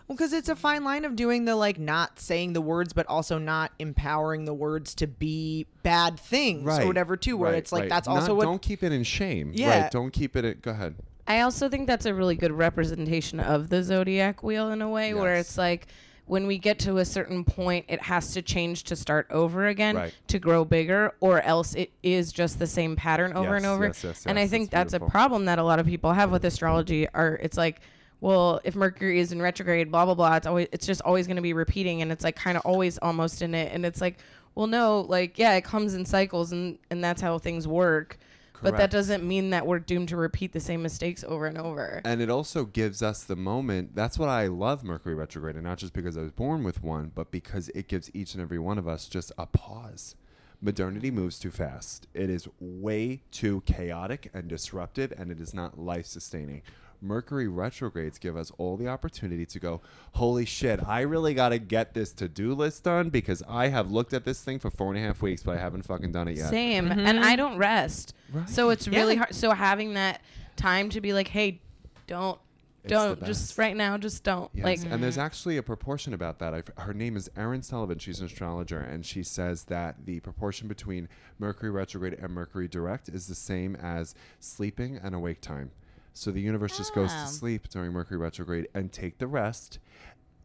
Well, 0.09 0.17
because 0.17 0.33
it's 0.33 0.49
a 0.49 0.55
fine 0.55 0.85
line 0.85 1.05
of 1.05 1.17
doing 1.17 1.47
the 1.47 1.57
like 1.57 1.79
not 1.79 2.21
saying 2.21 2.53
the 2.53 2.61
words, 2.61 2.93
but 2.93 3.07
also 3.07 3.39
not 3.39 3.73
empowering 3.79 4.45
the 4.45 4.55
words 4.55 4.95
to 4.97 5.07
be 5.07 5.67
bad 5.83 6.19
things 6.21 6.79
or 6.79 6.87
whatever 6.87 7.17
too. 7.17 7.37
Where 7.37 7.51
right, 7.51 7.59
it's 7.59 7.73
like 7.73 7.83
right. 7.83 7.91
that's 7.91 8.07
Not- 8.07 8.21
also 8.21 8.35
what 8.35 8.45
Don't 8.45 8.63
keep 8.63 8.83
it 8.83 8.93
in 8.93 9.03
shame. 9.03 9.51
Yeah. 9.55 9.83
Right. 9.83 9.91
Don't 9.91 10.13
keep 10.13 10.37
it. 10.37 10.45
In, 10.45 10.59
go 10.63 10.71
ahead. 10.71 10.95
I 11.27 11.41
also 11.41 11.69
think 11.69 11.89
that's 11.89 12.07
a 12.07 12.15
really 12.15 12.37
good 12.37 12.53
representation 12.53 13.41
of 13.41 13.69
the 13.69 13.83
zodiac 13.83 14.45
wheel 14.45 14.71
in 14.71 14.81
a 14.81 14.89
way 14.89 15.13
where 15.13 15.35
it's 15.35 15.59
like 15.59 15.89
when 16.27 16.47
we 16.47 16.59
get 16.59 16.79
to 16.81 16.99
a 16.99 17.05
certain 17.05 17.45
point, 17.45 17.85
it 17.89 18.03
has 18.03 18.33
to 18.35 18.43
change 18.43 18.85
to 18.85 18.97
start 18.97 19.27
over 19.31 19.67
again 19.67 19.97
Right. 19.97 20.15
to 20.29 20.39
grow 20.39 20.65
bigger, 20.65 21.15
or 21.21 21.41
else 21.41 21.75
it 21.75 21.91
is 22.03 22.31
just 22.33 22.59
the 22.61 22.67
same 22.67 22.95
pattern 22.97 23.33
over 23.33 23.55
Yes, 23.55 23.57
and 23.57 23.67
over. 23.67 23.87
yes, 23.87 24.05
yes, 24.05 24.27
and 24.27 24.39
I 24.39 24.47
think 24.47 24.71
that's 24.71 24.93
that's 24.93 25.05
a 25.05 25.07
problem 25.09 25.45
that 25.47 25.59
a 25.59 25.63
lot 25.65 25.79
of 25.81 25.87
people 25.87 26.13
have 26.13 26.31
with 26.31 26.45
astrology. 26.45 27.09
Are 27.15 27.39
it's 27.43 27.57
like, 27.57 27.81
well, 28.27 28.61
if 28.64 28.74
Mercury 28.74 29.20
is 29.20 29.31
in 29.31 29.41
retrograde, 29.41 29.93
blah 29.93 30.05
blah 30.05 30.14
blah, 30.14 30.35
it's 30.35 30.49
always 30.49 30.66
it's 30.72 30.85
just 30.85 31.01
always 31.03 31.29
going 31.29 31.37
to 31.37 31.43
be 31.43 31.53
repeating, 31.53 32.03
and 32.03 32.11
it's 32.11 32.24
like 32.24 32.35
kind 32.35 32.57
of 32.57 32.66
always 32.66 32.99
almost 32.99 33.41
in 33.41 33.55
it, 33.55 33.72
and 33.72 33.87
it's 33.87 34.01
like, 34.01 34.18
well, 34.57 34.66
no, 34.66 35.03
like 35.03 35.39
yeah, 35.39 35.53
it 35.53 35.62
comes 35.62 35.95
in 35.95 36.05
cycles, 36.05 36.51
and 36.51 36.77
and 36.91 37.05
that's 37.05 37.22
how 37.22 37.39
things 37.39 37.68
work. 37.68 38.18
But 38.61 38.79
that 38.79 38.91
doesn't 38.91 39.22
mean 39.22 39.51
that 39.51 39.64
we're 39.64 39.79
doomed 39.79 40.09
to 40.09 40.16
repeat 40.16 40.53
the 40.53 40.59
same 40.59 40.83
mistakes 40.83 41.22
over 41.22 41.47
and 41.47 41.57
over. 41.57 42.01
And 42.05 42.20
it 42.20 42.29
also 42.29 42.64
gives 42.64 43.01
us 43.01 43.22
the 43.22 43.37
moment. 43.37 43.95
That's 43.95 44.18
what 44.18 44.29
I 44.29 44.49
love 44.49 44.83
Mercury 44.83 45.14
retrograde, 45.14 45.55
and 45.55 45.62
not 45.62 45.79
just 45.79 45.93
because 45.93 46.16
I 46.16 46.22
was 46.22 46.33
born 46.33 46.64
with 46.64 46.83
one, 46.83 47.12
but 47.14 47.31
because 47.31 47.68
it 47.77 47.87
gives 47.87 48.11
each 48.12 48.35
and 48.35 48.43
every 48.43 48.59
one 48.59 48.77
of 48.77 48.89
us 48.89 49.07
just 49.07 49.31
a 49.39 49.47
pause. 49.47 50.16
Modernity 50.61 51.12
moves 51.12 51.39
too 51.39 51.53
fast. 51.53 52.09
It 52.12 52.29
is 52.29 52.49
way 52.59 53.22
too 53.31 53.62
chaotic 53.66 54.31
and 54.35 54.49
disruptive, 54.49 55.12
and 55.16 55.31
it 55.31 55.39
is 55.39 55.55
not 55.55 55.79
life 55.79 56.07
sustaining. 56.07 56.62
Mercury 57.01 57.49
retrogrades 57.49 58.19
give 58.19 58.37
us 58.37 58.51
all 58.59 58.77
the 58.77 58.89
opportunity 58.89 59.47
to 59.47 59.59
go, 59.59 59.81
holy 60.13 60.45
shit, 60.45 60.87
I 60.87 61.03
really 61.03 61.35
got 61.35 61.51
to 61.51 61.59
get 61.59 61.95
this 61.95 62.13
to 62.15 62.29
do 62.29 62.55
list 62.55 62.85
done 62.85 63.11
because 63.11 63.43
I 63.49 63.69
have 63.69 63.91
looked 63.91 64.13
at 64.13 64.25
this 64.25 64.43
thing 64.43 64.59
for 64.59 64.71
four 64.71 64.95
and 64.95 65.03
a 65.03 65.07
half 65.07 65.23
weeks, 65.23 65.43
but 65.43 65.57
I 65.57 65.61
haven't 65.61 65.83
fucking 65.83 66.13
done 66.13 66.29
it 66.29 66.37
yet. 66.37 66.51
Same. 66.51 66.89
Mm-hmm. 66.89 67.01
And 67.01 67.21
I 67.21 67.37
don't 67.37 67.59
rest. 67.59 68.15
So 68.47 68.71
it's 68.71 68.89
really 68.89 69.15
Yeah. 69.15 69.21
hard. 69.21 69.35
So 69.35 69.53
having 69.53 69.95
that 69.95 70.21
time 70.57 70.91
to 70.91 71.01
be 71.01 71.13
like, 71.13 71.29
hey, 71.29 71.61
don't, 72.07 72.39
don't, 72.87 73.25
just 73.25 73.59
right 73.59 73.77
now, 73.77 73.99
just 73.99 74.23
don't. 74.23 74.49
Yes, 74.55 74.65
Like, 74.65 74.81
and 74.91 75.03
there's 75.03 75.15
mm-hmm. 75.15 75.27
actually 75.27 75.57
a 75.57 75.63
proportion 75.63 76.15
about 76.15 76.39
that. 76.39 76.55
I've, 76.55 76.71
her 76.79 76.95
name 76.95 77.17
is 77.17 77.29
Erin 77.37 77.63
Sullivan. 77.63 77.99
She's 77.99 78.21
an 78.21 78.27
astrologer, 78.27 78.79
and 78.79 79.05
she 79.05 79.25
says 79.25 79.65
that 79.65 80.07
the 80.07 80.21
proportion 80.21 80.69
between 80.69 81.09
Mercury 81.39 81.71
retrograde 81.71 82.15
and 82.15 82.33
Mercury 82.33 82.69
direct 82.69 83.09
is 83.09 83.27
the 83.27 83.35
same 83.35 83.75
as 83.77 84.15
sleeping 84.39 85.01
and 85.03 85.15
awake 85.17 85.41
time. 85.41 85.73
So 86.17 86.31
the 86.31 86.41
universe 86.41 86.79
just 86.79 86.95
goes 86.95 87.11
Oh. 87.12 87.27
to 87.27 87.29
sleep 87.31 87.69
during 87.69 87.93
Mercury 87.93 88.17
retrograde 88.19 88.69
and 88.73 88.91
take 88.91 89.19
the 89.19 89.27
rest, 89.27 89.79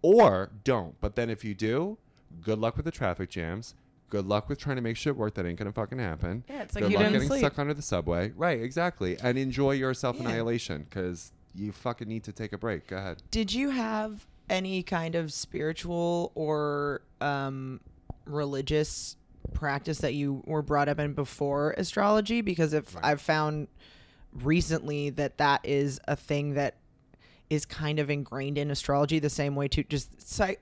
or 0.02 0.52
don't. 0.66 1.00
But 1.00 1.16
then 1.16 1.30
if 1.30 1.46
you 1.46 1.54
do, 1.56 1.98
good 2.42 2.60
luck 2.60 2.76
with 2.76 2.84
the 2.86 2.92
traffic 2.92 3.30
jams. 3.30 3.74
Good 4.10 4.26
luck 4.26 4.50
with 4.50 4.60
trying 4.60 4.76
to 4.76 4.82
make 4.82 4.98
shit 4.98 5.16
work 5.16 5.36
that 5.36 5.46
ain't 5.46 5.58
gonna 5.58 5.72
fucking 5.72 5.98
happen. 6.00 6.44
Yeah, 6.50 6.64
it's 6.64 6.76
like 6.76 6.84
good 6.84 6.92
you 6.92 6.98
luck 6.98 7.06
didn't 7.06 7.14
getting 7.14 7.28
sleep. 7.30 7.40
stuck 7.40 7.58
under 7.58 7.74
the 7.74 7.82
subway. 7.82 8.32
Right, 8.36 8.62
exactly. 8.62 9.18
And 9.24 9.38
enjoy 9.38 9.72
your 9.72 9.94
self 9.94 10.20
annihilation 10.20 10.84
because 10.90 11.32
you 11.56 11.72
fucking 11.72 12.08
need 12.10 12.24
to 12.26 12.34
take 12.34 12.52
a 12.52 12.58
break. 12.58 12.88
Go 12.88 12.98
ahead. 12.98 13.24
Did 13.32 13.54
you 13.54 13.70
have 13.70 14.26
any 14.50 14.84
kind 14.84 15.16
of 15.16 15.32
spiritual 15.32 16.34
or 16.36 17.02
um, 17.22 17.80
religious 18.26 19.16
practice 19.54 20.00
that 20.00 20.14
you 20.14 20.44
were 20.46 20.62
brought 20.62 20.90
up 20.90 21.00
in 21.00 21.14
before 21.14 21.72
astrology? 21.78 22.42
Because 22.42 22.74
if 22.74 22.96
I've 23.02 23.22
found 23.22 23.70
recently 24.44 25.10
that 25.12 25.38
that 25.38 25.62
is 25.66 26.00
a 26.08 26.16
thing 26.16 26.54
that 26.56 26.76
is 27.50 27.66
kind 27.66 28.00
of 28.00 28.10
ingrained 28.10 28.58
in 28.58 28.72
astrology 28.72 29.20
the 29.20 29.30
same 29.30 29.56
way 29.56 29.68
too 29.68 29.84
just 29.84 30.10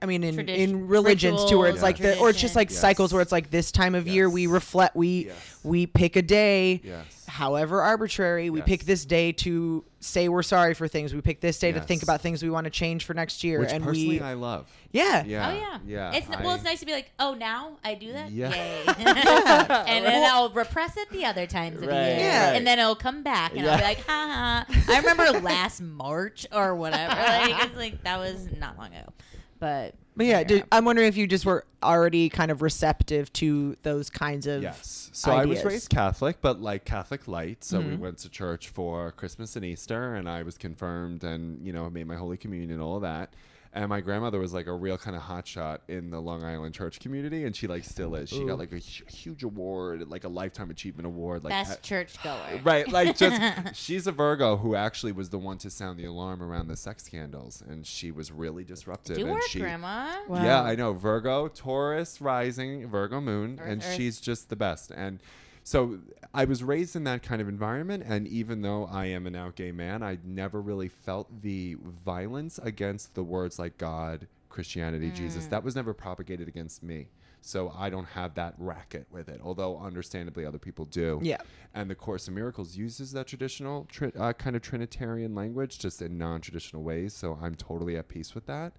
i 0.01 0.05
mean 0.07 0.23
in, 0.23 0.33
Tradition- 0.33 0.59
in 0.59 0.87
religions 0.87 1.45
too 1.47 1.59
where 1.59 1.69
it's 1.69 1.83
rituals, 1.83 1.83
like 1.83 1.97
the, 1.97 2.17
or 2.19 2.31
it's 2.31 2.41
just 2.41 2.55
like 2.55 2.69
tradition. 2.69 2.81
cycles 2.81 3.13
where 3.13 3.21
it's 3.21 3.31
like 3.31 3.51
this 3.51 3.71
time 3.71 3.93
of 3.93 4.07
year 4.07 4.27
we 4.27 4.47
reflect 4.47 4.95
we 4.95 5.27
Yes. 5.27 5.59
we 5.63 5.85
pick 5.85 6.15
a 6.15 6.23
day 6.23 6.81
Yes. 6.83 7.25
however 7.27 7.83
arbitrary 7.83 8.49
we 8.49 8.63
pick 8.63 8.85
this 8.85 9.05
day 9.05 9.31
to 9.33 9.83
say 10.01 10.29
we're 10.29 10.41
sorry 10.43 10.73
for 10.73 10.87
things 10.87 11.13
we 11.13 11.19
pick 11.21 11.41
this 11.41 11.59
day 11.59 11.71
to 11.73 11.81
think 11.81 12.03
about 12.03 12.21
things 12.21 12.41
we 12.41 12.49
want 12.49 12.63
to 12.63 12.69
change 12.69 13.03
for 13.03 13.13
next 13.13 13.43
year 13.43 13.59
Which 13.59 13.71
and 13.71 13.83
personally 13.83 14.19
we 14.19 14.21
I 14.21 14.33
love. 14.33 14.69
yeah 14.91 15.25
Yeah. 15.25 15.49
Oh 15.49 15.53
yeah, 15.55 15.79
Yeah. 15.85 16.11
It's 16.17 16.29
n- 16.29 16.41
well, 16.43 16.55
it's 16.55 16.65
I- 16.65 16.69
nice 16.69 16.79
to 16.79 16.85
be 16.85 16.93
like, 16.93 17.11
oh, 17.19 17.33
now 17.33 17.77
I 17.83 17.95
do 17.95 18.13
that. 18.13 18.31
Yeah. 18.31 18.49
Yay! 18.49 18.83
and 18.87 20.05
then 20.05 20.31
I'll 20.31 20.49
repress 20.51 20.95
it 20.95 21.09
the 21.09 21.25
other 21.25 21.45
times 21.47 21.75
of 21.75 21.81
the 21.81 21.87
Right, 21.87 22.07
year, 22.07 22.17
Yeah. 22.19 22.53
and 22.53 22.65
then 22.65 22.79
it'll 22.79 22.95
come 22.95 23.23
back, 23.23 23.53
and 23.55 23.67
I'll 23.67 23.77
be 23.77 23.83
like, 23.83 24.05
ha 24.05 24.65
ha. 24.67 24.93
I 24.93 24.99
remember 24.99 25.39
last 25.41 25.81
March 25.81 26.47
or 26.51 26.75
whatever. 26.75 27.15
Like 27.19 27.65
it's 27.65 27.75
like 27.75 28.03
that 28.03 28.19
was 28.19 28.47
not 28.57 28.77
long 28.77 28.93
ago, 28.93 29.11
but 29.59 29.95
but 30.19 30.27
yeah 30.27 30.43
did, 30.43 30.63
i'm 30.71 30.85
wondering 30.85 31.07
if 31.07 31.15
you 31.17 31.25
just 31.25 31.45
were 31.45 31.65
already 31.81 32.27
kind 32.29 32.51
of 32.51 32.61
receptive 32.61 33.31
to 33.33 33.75
those 33.83 34.09
kinds 34.09 34.45
of 34.47 34.61
Yes. 34.61 35.09
So 35.13 35.31
I 35.31 35.45
was 35.45 35.63
raised 35.63 35.89
Catholic, 35.89 36.41
but 36.41 36.61
like 36.61 36.83
Catholic 36.85 37.27
light. 37.27 37.63
So 37.63 37.79
Mm-hmm. 37.79 37.89
we 37.89 37.95
went 37.95 38.17
to 38.19 38.29
church 38.29 38.67
for 38.69 39.11
Christmas 39.13 39.55
and 39.55 39.63
Easter, 39.65 40.15
and 40.15 40.29
I 40.29 40.43
was 40.43 40.57
confirmed 40.57 41.23
and, 41.23 41.65
you 41.65 41.71
know, 41.73 41.89
made 41.89 42.05
my 42.07 42.15
Holy 42.15 42.37
Communion 42.37 42.71
and 42.71 42.81
all 42.81 42.97
of 42.97 43.01
that. 43.03 43.33
And 43.71 43.87
my 43.89 44.01
grandmother 44.01 44.39
was 44.39 44.51
like 44.51 44.65
a 44.65 44.73
real 44.73 44.97
kind 44.97 45.15
of 45.15 45.21
hotshot 45.21 45.79
in 45.87 46.09
the 46.09 46.19
Long 46.19 46.43
Island 46.43 46.73
church 46.73 46.99
community, 46.99 47.45
and 47.45 47.55
she 47.55 47.67
like 47.67 47.83
still 47.83 48.15
is. 48.15 48.27
She 48.27 48.43
got 48.43 48.57
like 48.57 48.71
a 48.71 48.77
huge 48.79 49.43
award, 49.43 50.09
like 50.09 50.23
a 50.23 50.27
lifetime 50.27 50.71
achievement 50.71 51.05
award, 51.05 51.43
like 51.43 51.51
best 51.51 51.73
at- 51.73 51.83
churchgoer. 51.83 52.61
Right, 52.63 52.87
like 52.87 53.15
just 53.15 53.39
she's 53.79 54.07
a 54.07 54.11
Virgo 54.11 54.57
who 54.57 54.73
actually 54.73 55.11
was 55.11 55.29
the 55.29 55.37
one 55.37 55.59
to 55.59 55.69
sound 55.69 55.99
the 55.99 56.05
alarm 56.05 56.41
around 56.41 56.67
the 56.67 56.75
sex 56.75 57.03
scandals, 57.03 57.61
and 57.67 57.85
she 57.85 58.09
was 58.11 58.31
really 58.31 58.63
disruptive. 58.63 59.17
Do 59.17 59.23
and 59.25 59.31
work, 59.33 59.43
she, 59.47 59.59
Grandma. 59.59 60.15
Yeah, 60.31 60.63
I 60.63 60.73
know 60.75 60.93
Virgo, 60.93 61.47
Taurus 61.47 62.19
rising, 62.21 62.87
Virgo 62.87 63.21
moon, 63.21 63.59
Earth, 63.61 63.69
and 63.69 63.83
Earth. 63.83 63.93
she's 63.95 64.19
just 64.19 64.49
the 64.49 64.55
best. 64.55 64.89
And 64.89 65.19
so 65.63 65.99
I 66.33 66.45
was 66.45 66.63
raised 66.63 66.95
in 66.95 67.03
that 67.05 67.23
kind 67.23 67.41
of 67.41 67.49
environment, 67.49 68.03
and 68.05 68.27
even 68.27 68.61
though 68.61 68.85
I 68.85 69.05
am 69.05 69.27
an 69.27 69.35
out 69.35 69.55
gay 69.55 69.71
man, 69.71 70.03
I 70.03 70.17
never 70.23 70.61
really 70.61 70.87
felt 70.87 71.41
the 71.41 71.77
violence 72.05 72.59
against 72.59 73.15
the 73.15 73.23
words 73.23 73.59
like 73.59 73.77
God, 73.77 74.27
Christianity, 74.49 75.11
Jesus. 75.11 75.45
Mm. 75.45 75.49
That 75.49 75.63
was 75.63 75.75
never 75.75 75.93
propagated 75.93 76.47
against 76.47 76.83
me. 76.83 77.07
So 77.41 77.73
I 77.77 77.89
don't 77.89 78.07
have 78.07 78.35
that 78.35 78.55
racket 78.57 79.07
with 79.11 79.29
it, 79.29 79.39
although 79.41 79.79
understandably 79.79 80.45
other 80.45 80.57
people 80.57 80.85
do. 80.85 81.19
Yeah. 81.21 81.37
And 81.73 81.89
the 81.89 81.95
Course 81.95 82.27
in 82.27 82.33
Miracles 82.33 82.75
uses 82.75 83.13
that 83.13 83.27
traditional 83.27 83.85
tri- 83.89 84.11
uh, 84.19 84.33
kind 84.33 84.55
of 84.55 84.61
Trinitarian 84.61 85.33
language, 85.33 85.79
just 85.79 86.01
in 86.01 86.17
non-traditional 86.17 86.83
ways. 86.83 87.13
So 87.13 87.39
I'm 87.41 87.55
totally 87.55 87.95
at 87.95 88.09
peace 88.09 88.35
with 88.35 88.45
that. 88.47 88.73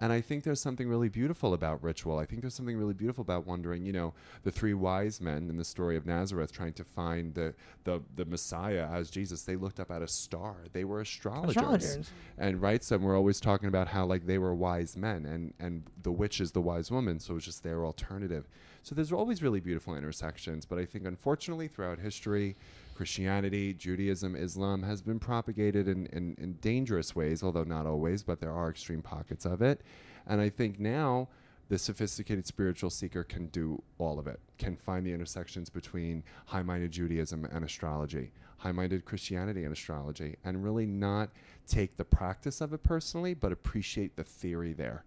And 0.00 0.12
I 0.12 0.20
think 0.20 0.42
there's 0.42 0.60
something 0.60 0.88
really 0.88 1.08
beautiful 1.08 1.54
about 1.54 1.82
ritual. 1.82 2.18
I 2.18 2.26
think 2.26 2.40
there's 2.40 2.54
something 2.54 2.76
really 2.76 2.94
beautiful 2.94 3.22
about 3.22 3.46
wondering, 3.46 3.86
you 3.86 3.92
know, 3.92 4.12
the 4.42 4.50
three 4.50 4.74
wise 4.74 5.20
men 5.20 5.48
in 5.48 5.56
the 5.56 5.64
story 5.64 5.96
of 5.96 6.04
Nazareth 6.04 6.52
trying 6.52 6.72
to 6.74 6.84
find 6.84 7.34
the 7.34 7.54
the, 7.84 8.02
the 8.16 8.24
Messiah 8.24 8.88
as 8.90 9.10
Jesus. 9.10 9.42
They 9.42 9.56
looked 9.56 9.78
up 9.78 9.90
at 9.90 10.02
a 10.02 10.08
star. 10.08 10.56
They 10.72 10.84
were 10.84 11.00
astrologers. 11.00 11.56
Astrologers. 11.56 12.10
And 12.38 12.60
right, 12.60 12.82
so 12.82 12.98
we're 12.98 13.16
always 13.16 13.40
talking 13.40 13.68
about 13.68 13.88
how 13.88 14.04
like 14.04 14.26
they 14.26 14.38
were 14.38 14.54
wise 14.54 14.96
men 14.96 15.24
and 15.24 15.54
and 15.60 15.84
the 16.02 16.12
witch 16.12 16.40
is 16.40 16.52
the 16.52 16.62
wise 16.62 16.90
woman, 16.90 17.20
so 17.20 17.36
it's 17.36 17.44
just 17.44 17.62
their 17.62 17.84
alternative. 17.84 18.48
So 18.82 18.94
there's 18.94 19.12
always 19.12 19.42
really 19.42 19.60
beautiful 19.60 19.96
intersections, 19.96 20.66
but 20.66 20.78
I 20.78 20.84
think 20.84 21.06
unfortunately 21.06 21.68
throughout 21.68 22.00
history, 22.00 22.56
Christianity, 22.94 23.74
Judaism, 23.74 24.36
Islam 24.36 24.82
has 24.82 25.02
been 25.02 25.18
propagated 25.18 25.88
in, 25.88 26.06
in, 26.06 26.36
in 26.38 26.54
dangerous 26.54 27.14
ways, 27.14 27.42
although 27.42 27.64
not 27.64 27.86
always, 27.86 28.22
but 28.22 28.40
there 28.40 28.52
are 28.52 28.70
extreme 28.70 29.02
pockets 29.02 29.44
of 29.44 29.62
it. 29.62 29.82
And 30.26 30.40
I 30.40 30.48
think 30.48 30.78
now 30.78 31.28
the 31.68 31.78
sophisticated 31.78 32.46
spiritual 32.46 32.90
seeker 32.90 33.24
can 33.24 33.46
do 33.46 33.82
all 33.98 34.18
of 34.18 34.26
it, 34.26 34.40
can 34.58 34.76
find 34.76 35.04
the 35.04 35.12
intersections 35.12 35.70
between 35.70 36.22
high 36.46 36.62
minded 36.62 36.92
Judaism 36.92 37.44
and 37.46 37.64
astrology, 37.64 38.32
high 38.58 38.72
minded 38.72 39.04
Christianity 39.04 39.64
and 39.64 39.72
astrology, 39.72 40.36
and 40.44 40.62
really 40.62 40.86
not 40.86 41.30
take 41.66 41.96
the 41.96 42.04
practice 42.04 42.60
of 42.60 42.72
it 42.72 42.82
personally, 42.82 43.34
but 43.34 43.52
appreciate 43.52 44.16
the 44.16 44.24
theory 44.24 44.72
there 44.72 45.04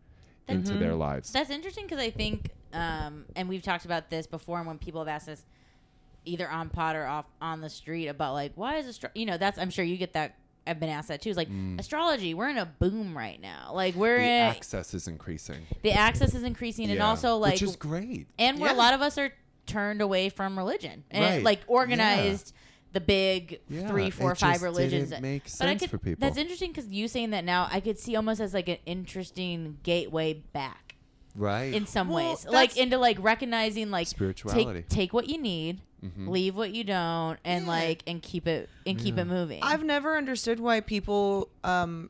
into 0.48 0.74
their 0.76 0.96
lives. 0.96 1.32
That's 1.32 1.50
interesting 1.50 1.86
because 1.86 2.00
I 2.00 2.10
think, 2.10 2.52
um, 2.74 3.26
and 3.36 3.50
we've 3.50 3.62
talked 3.62 3.86
about 3.86 4.10
this 4.10 4.26
before, 4.26 4.58
and 4.60 4.68
when 4.68 4.78
people 4.78 5.02
have 5.02 5.08
asked 5.08 5.30
us, 5.30 5.44
either 6.28 6.50
on 6.50 6.70
pot 6.70 6.96
or 6.96 7.06
off 7.06 7.26
on 7.42 7.62
the 7.62 7.70
street, 7.70 8.08
about 8.08 8.34
like 8.34 8.52
why 8.56 8.78
is 8.78 8.88
astro- 8.88 9.10
you 9.16 9.26
know 9.26 9.38
that's 9.38 9.58
I'm 9.58 9.70
sure 9.70 9.84
you 9.86 9.98
get 9.98 10.14
that. 10.14 10.36
I've 10.66 10.82
been 10.82 10.90
asked 10.90 11.08
that 11.08 11.22
too. 11.22 11.30
It's 11.30 11.38
like 11.38 11.48
astrology. 11.80 12.34
We're 12.34 12.50
in 12.50 12.58
a 12.58 12.66
boom 12.66 13.18
right 13.18 13.42
now. 13.42 13.72
Like 13.74 13.96
we're 13.96 14.18
Mm. 14.18 14.22
the 14.22 14.26
in 14.26 14.42
access 14.58 14.94
is 14.94 15.08
increasing. 15.08 15.66
the 15.82 15.92
access 15.94 16.36
is 16.36 16.44
increasing, 16.44 16.90
and 16.92 17.02
also 17.02 17.38
like 17.38 17.54
which 17.54 17.62
is 17.62 17.76
great. 17.78 18.28
and 18.38 18.60
where 18.60 18.72
a 18.72 18.76
lot 18.76 18.94
of 18.94 19.02
us 19.02 19.18
are 19.18 19.32
turned 19.66 20.02
away 20.02 20.30
from 20.30 20.58
religion 20.58 21.04
and 21.12 21.24
Right. 21.24 21.44
like 21.44 21.62
organized 21.68 22.54
the 22.94 23.00
big 23.02 23.60
Yeah, 23.70 23.88
three, 23.88 24.10
four, 24.10 24.32
it 24.32 24.38
five 24.40 24.54
just 24.56 24.64
religions. 24.64 25.10
didn't 25.10 25.22
make 25.22 25.44
but 25.44 25.52
I 25.52 25.68
sense 25.70 25.82
could, 25.82 25.90
for 25.92 25.98
people. 25.98 26.20
That's 26.26 26.38
interesting 26.38 26.72
because 26.72 26.88
you 26.90 27.08
saying 27.08 27.30
that 27.32 27.44
now, 27.46 27.68
I 27.72 27.80
could 27.82 28.00
see 28.00 28.16
almost 28.16 28.40
as 28.42 28.54
like 28.54 28.68
an 28.70 28.78
interesting 28.86 29.78
gateway 29.84 30.34
back 30.54 30.96
Right. 31.36 31.74
in 31.74 31.86
some 31.86 32.10
Well, 32.10 32.30
ways, 32.32 32.46
like 32.48 32.78
into 32.78 32.98
like 32.98 33.18
recognizing 33.22 33.92
like 33.92 34.08
Spirituality. 34.08 34.82
Take, 34.82 34.90
take 34.90 35.14
what 35.14 35.28
you 35.30 35.38
need, 35.38 35.82
leave 36.02 36.56
what 36.56 36.72
you 36.74 36.84
don't, 36.84 37.40
and 37.44 37.66
Yeah. 37.66 37.72
like 37.72 38.04
and 38.08 38.22
keep 38.22 38.48
it 38.48 38.70
and 38.86 38.98
keep 38.98 39.18
it 39.18 39.26
moving. 39.26 39.60
I've 39.64 39.84
never 39.84 40.16
understood 40.18 40.60
why 40.60 40.80
people 40.82 41.50
um, 41.64 42.10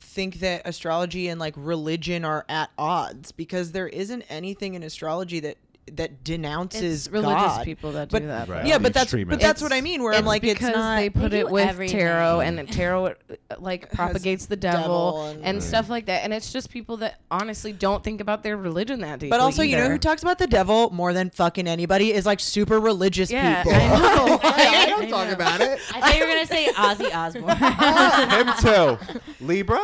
think 0.00 0.36
that 0.40 0.62
astrology 0.64 1.28
and 1.28 1.38
like 1.40 1.54
religion 1.56 2.24
are 2.24 2.44
at 2.48 2.70
odds 2.78 3.32
because 3.32 3.72
there 3.72 3.88
isn't 3.88 4.22
anything 4.30 4.74
in 4.74 4.82
astrology 4.82 5.40
that 5.40 5.56
that 5.92 6.24
denounces 6.24 7.06
It's 7.06 7.12
religious 7.12 7.42
God. 7.56 7.64
people 7.64 7.92
that 7.92 8.10
But- 8.10 8.22
do 8.22 8.28
that. 8.28 8.48
Right. 8.48 8.66
Yeah, 8.66 8.78
but 8.78 8.92
that's 8.92 9.12
but 9.12 9.20
extremists. 9.20 9.42
that's 9.44 9.62
what 9.62 9.72
I 9.72 9.80
mean. 9.80 10.02
Where 10.02 10.12
I'm 10.12 10.18
It's 10.20 10.26
like, 10.26 10.44
it's 10.44 10.60
not. 10.60 10.96
they 10.96 11.10
put 11.10 11.30
They 11.30 11.40
it 11.40 11.50
with 11.50 11.68
everything. 11.68 11.98
tarot, 11.98 12.40
and 12.40 12.72
tarot 12.72 13.06
uh, 13.06 13.12
like 13.58 13.90
propagates 13.92 14.46
the 14.46 14.56
devil, 14.56 14.80
devil 14.82 15.26
and, 15.28 15.44
and- 15.44 15.62
stuff 15.62 15.88
like 15.88 16.06
that. 16.06 16.24
And 16.24 16.32
it's 16.34 16.52
just 16.52 16.70
people 16.70 16.96
that 16.98 17.20
honestly 17.30 17.72
don't 17.72 18.02
think 18.02 18.20
about 18.20 18.42
their 18.42 18.56
religion 18.56 19.00
that 19.02 19.20
deeply. 19.20 19.30
But 19.30 19.40
also, 19.40 19.62
you 19.62 19.76
know 19.76 19.88
who 19.88 19.98
talks 19.98 20.22
about 20.22 20.38
the 20.38 20.46
devil 20.48 20.90
more 20.90 21.12
than 21.12 21.30
fucking 21.30 21.68
anybody 21.68 22.12
is 22.12 22.26
like 22.26 22.40
super 22.40 22.80
religious 22.80 23.30
Yeah, 23.30 23.62
people. 23.62 23.78
I 23.80 23.86
know. 23.88 24.40
I 24.42 24.86
don't 24.90 25.08
talk 25.08 25.28
about 25.32 25.60
it. 25.60 25.78
I 25.94 26.00
thought 26.00 26.14
you 26.16 26.20
were 26.22 26.26
gonna 26.32 26.46
say 26.46 26.66
Ozzy 26.74 27.14
Osbourne. 27.14 27.56
Him 28.30 28.54
too. 28.60 29.44
Libra. 29.44 29.80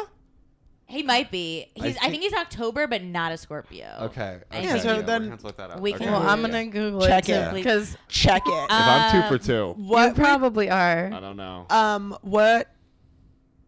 He 0.93 1.03
might 1.03 1.30
be. 1.30 1.66
He's. 1.74 1.84
I 1.84 1.93
think, 1.93 2.11
think- 2.12 2.22
he's 2.22 2.32
October, 2.34 2.86
but 2.86 3.03
not 3.03 3.32
a 3.32 3.36
Scorpio. 3.36 3.86
Okay. 4.03 4.40
I 4.51 4.59
okay. 4.59 4.64
Yeah, 4.66 4.78
so 4.78 4.97
We're 4.97 5.03
then 5.03 5.20
gonna 5.22 5.30
have 5.30 5.40
to 5.40 5.47
look 5.47 5.57
that 5.57 5.70
up. 5.70 5.80
we 5.80 5.95
Okay. 5.95 6.05
can- 6.05 6.12
Well, 6.12 6.22
I'm 6.22 6.40
gonna 6.40 6.66
Google 6.66 7.01
Check 7.07 7.28
it 7.28 7.32
it. 7.32 7.55
because 7.55 7.97
Check 8.09 8.43
it. 8.47 8.51
If 8.51 8.66
I'm 8.70 9.11
two 9.12 9.18
Um, 9.26 9.28
for 9.28 9.38
two, 9.45 9.72
what 9.82 10.09
you 10.09 10.14
probably 10.14 10.70
are. 10.70 11.12
I 11.12 11.20
don't 11.20 11.36
know. 11.36 11.66
um 11.70 12.16
what 12.22 12.68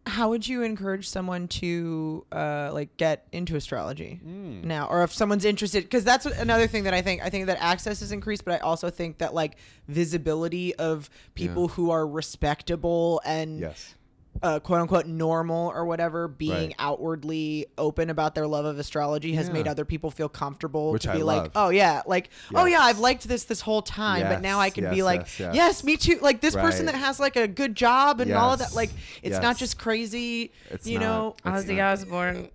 how 0.07 0.29
would 0.29 0.47
you 0.47 0.63
encourage 0.63 1.09
someone 1.09 1.49
to 1.49 2.27
uh 2.31 2.69
like 2.75 2.95
get 2.99 3.27
into 3.33 3.57
astrology 3.57 4.21
Mm. 4.23 4.63
now 4.65 4.87
or 4.87 5.03
if 5.03 5.15
someone's 5.15 5.47
interested 5.47 5.83
because 5.85 6.05
that's 6.05 6.27
another 6.27 6.67
thing 6.67 6.85
that 6.85 6.93
i 6.93 7.01
think 7.01 7.23
i 7.23 7.31
think 7.31 7.47
that 7.47 7.57
access 7.59 8.03
is 8.03 8.13
increased 8.13 8.45
but 8.45 8.53
i 8.53 8.59
also 8.59 8.91
think 8.91 9.17
that 9.17 9.33
like 9.33 9.57
visibility 9.89 10.75
of 10.75 11.09
people 11.35 11.69
who 11.69 11.91
are 11.91 12.07
respectable 12.07 13.23
and 13.25 13.61
Yes. 13.61 13.95
Uh, 14.43 14.59
quote 14.61 14.81
unquote 14.81 15.07
normal 15.07 15.71
or 15.75 15.85
whatever 15.87 16.29
being 16.29 16.53
Right. 16.69 16.75
outwardly 16.79 17.67
open 17.79 18.11
about 18.11 18.35
their 18.35 18.47
love 18.47 18.65
of 18.65 18.79
astrology 18.79 19.35
has 19.35 19.47
Yeah. 19.47 19.53
made 19.55 19.69
other 19.69 19.85
people 19.85 20.11
feel 20.11 20.29
comfortable 20.29 20.93
Which 20.93 21.05
to 21.05 21.13
I 21.13 21.17
be 21.17 21.23
like 21.23 21.43
love. 21.43 21.53
oh 21.55 21.69
yeah 21.71 22.03
like 22.07 22.31
oh 22.55 22.65
yeah 22.65 22.81
i've 22.81 22.99
liked 22.99 23.27
this 23.29 23.45
this 23.45 23.61
whole 23.61 23.83
time 23.83 24.23
but 24.29 24.43
now 24.43 24.59
i 24.61 24.67
Yes, 24.67 24.75
can 24.75 24.91
be 24.91 24.97
yes, 24.97 25.05
like 25.05 25.21
yes, 25.21 25.41
yes, 25.41 25.55
yes. 25.55 25.85
me 25.85 25.97
too 25.97 26.19
like 26.21 26.41
this 26.41 26.55
person 26.55 26.87
that 26.87 26.95
has 26.95 27.21
like 27.21 27.37
a 27.37 27.47
good 27.49 27.75
job 27.75 28.21
and 28.21 28.33
all 28.33 28.53
of 28.53 28.59
that 28.59 28.75
like 28.75 28.91
it's 29.23 29.41
not 29.41 29.57
just 29.57 29.79
crazy 29.79 30.53
It's 30.71 30.87
you 30.87 30.99
not. 30.99 31.05
know 31.05 31.37
It's 31.55 31.65
Ozzy 31.67 31.77
not. 31.77 31.93
Osbourne, 31.93 32.49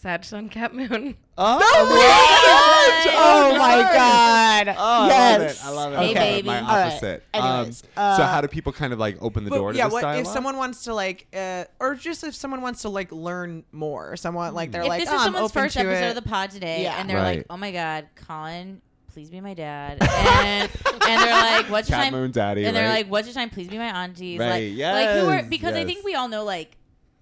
Sag 0.00 0.24
Sun 0.24 0.48
Cap 0.48 0.72
Moon. 0.72 1.14
Oh, 1.36 1.58
oh 1.62 3.54
my 3.58 3.82
god 3.94 4.74
Oh, 4.78 5.06
yes 5.08 5.62
I 5.64 5.70
love 5.70 5.92
it. 5.92 5.96
I 5.96 5.98
love 5.98 6.04
it. 6.04 6.06
Hey, 6.06 6.10
okay. 6.12 6.36
baby. 6.36 6.46
My 6.46 6.60
All 6.60 6.66
right. 6.68 6.86
opposite. 6.92 7.22
Anyways, 7.34 7.82
um, 7.82 8.16
so 8.16 8.22
uh, 8.22 8.26
how 8.26 8.40
do 8.40 8.48
people 8.48 8.72
kind 8.72 8.92
of 8.94 8.98
like 8.98 9.18
open 9.20 9.44
the 9.44 9.50
But 9.50 9.56
door 9.58 9.72
to 9.72 9.78
yeah, 9.78 9.84
this 9.84 9.92
what 9.92 10.02
dialogue? 10.02 10.26
if 10.26 10.32
someone 10.32 10.56
wants 10.56 10.84
to 10.84 10.94
like, 10.94 11.26
uh, 11.34 11.64
or 11.78 11.94
just 11.96 12.24
if 12.24 12.34
someone 12.34 12.62
wants 12.62 12.82
to 12.82 12.88
like 12.88 13.12
learn 13.12 13.64
more, 13.72 14.16
someone 14.16 14.54
like 14.54 14.70
they're 14.72 14.82
If 14.82 14.88
like, 14.88 15.00
this 15.00 15.10
oh, 15.10 15.16
is 15.16 15.22
someone's 15.22 15.50
open 15.50 15.62
first 15.64 15.74
to 15.74 15.80
episode 15.80 16.06
it. 16.06 16.08
of 16.10 16.14
the 16.24 16.28
pod 16.28 16.50
today, 16.50 16.82
Yeah. 16.82 16.98
and 16.98 17.08
they're 17.08 17.16
Right. 17.18 17.38
like, 17.38 17.46
"Oh 17.50 17.56
my 17.58 17.70
god, 17.72 18.08
Colin, 18.14 18.80
please 19.12 19.28
be 19.30 19.40
my 19.42 19.52
dad," 19.54 19.98
and 20.02 20.70
and 21.06 21.22
they're 21.22 21.30
like, 21.60 21.66
"What's 21.70 21.90
your 21.90 21.96
Cap 21.98 22.04
time?" 22.06 22.12
Moon 22.14 22.30
Daddy, 22.30 22.64
and 22.64 22.74
they're 22.74 22.88
right? 22.88 23.04
like, 23.04 23.10
"What's 23.10 23.28
your 23.28 23.34
time? 23.34 23.50
Please 23.50 23.68
be 23.68 23.76
my 23.78 24.02
aunties." 24.02 24.38
Right, 24.38 24.72
Like, 24.72 24.94
like 25.06 25.08
who 25.18 25.28
are 25.28 25.36
yes, 25.40 25.46
because 25.50 25.74
I 25.74 25.84
think 25.84 26.04
we 26.06 26.14
all 26.14 26.28
know 26.28 26.44
like, 26.44 26.76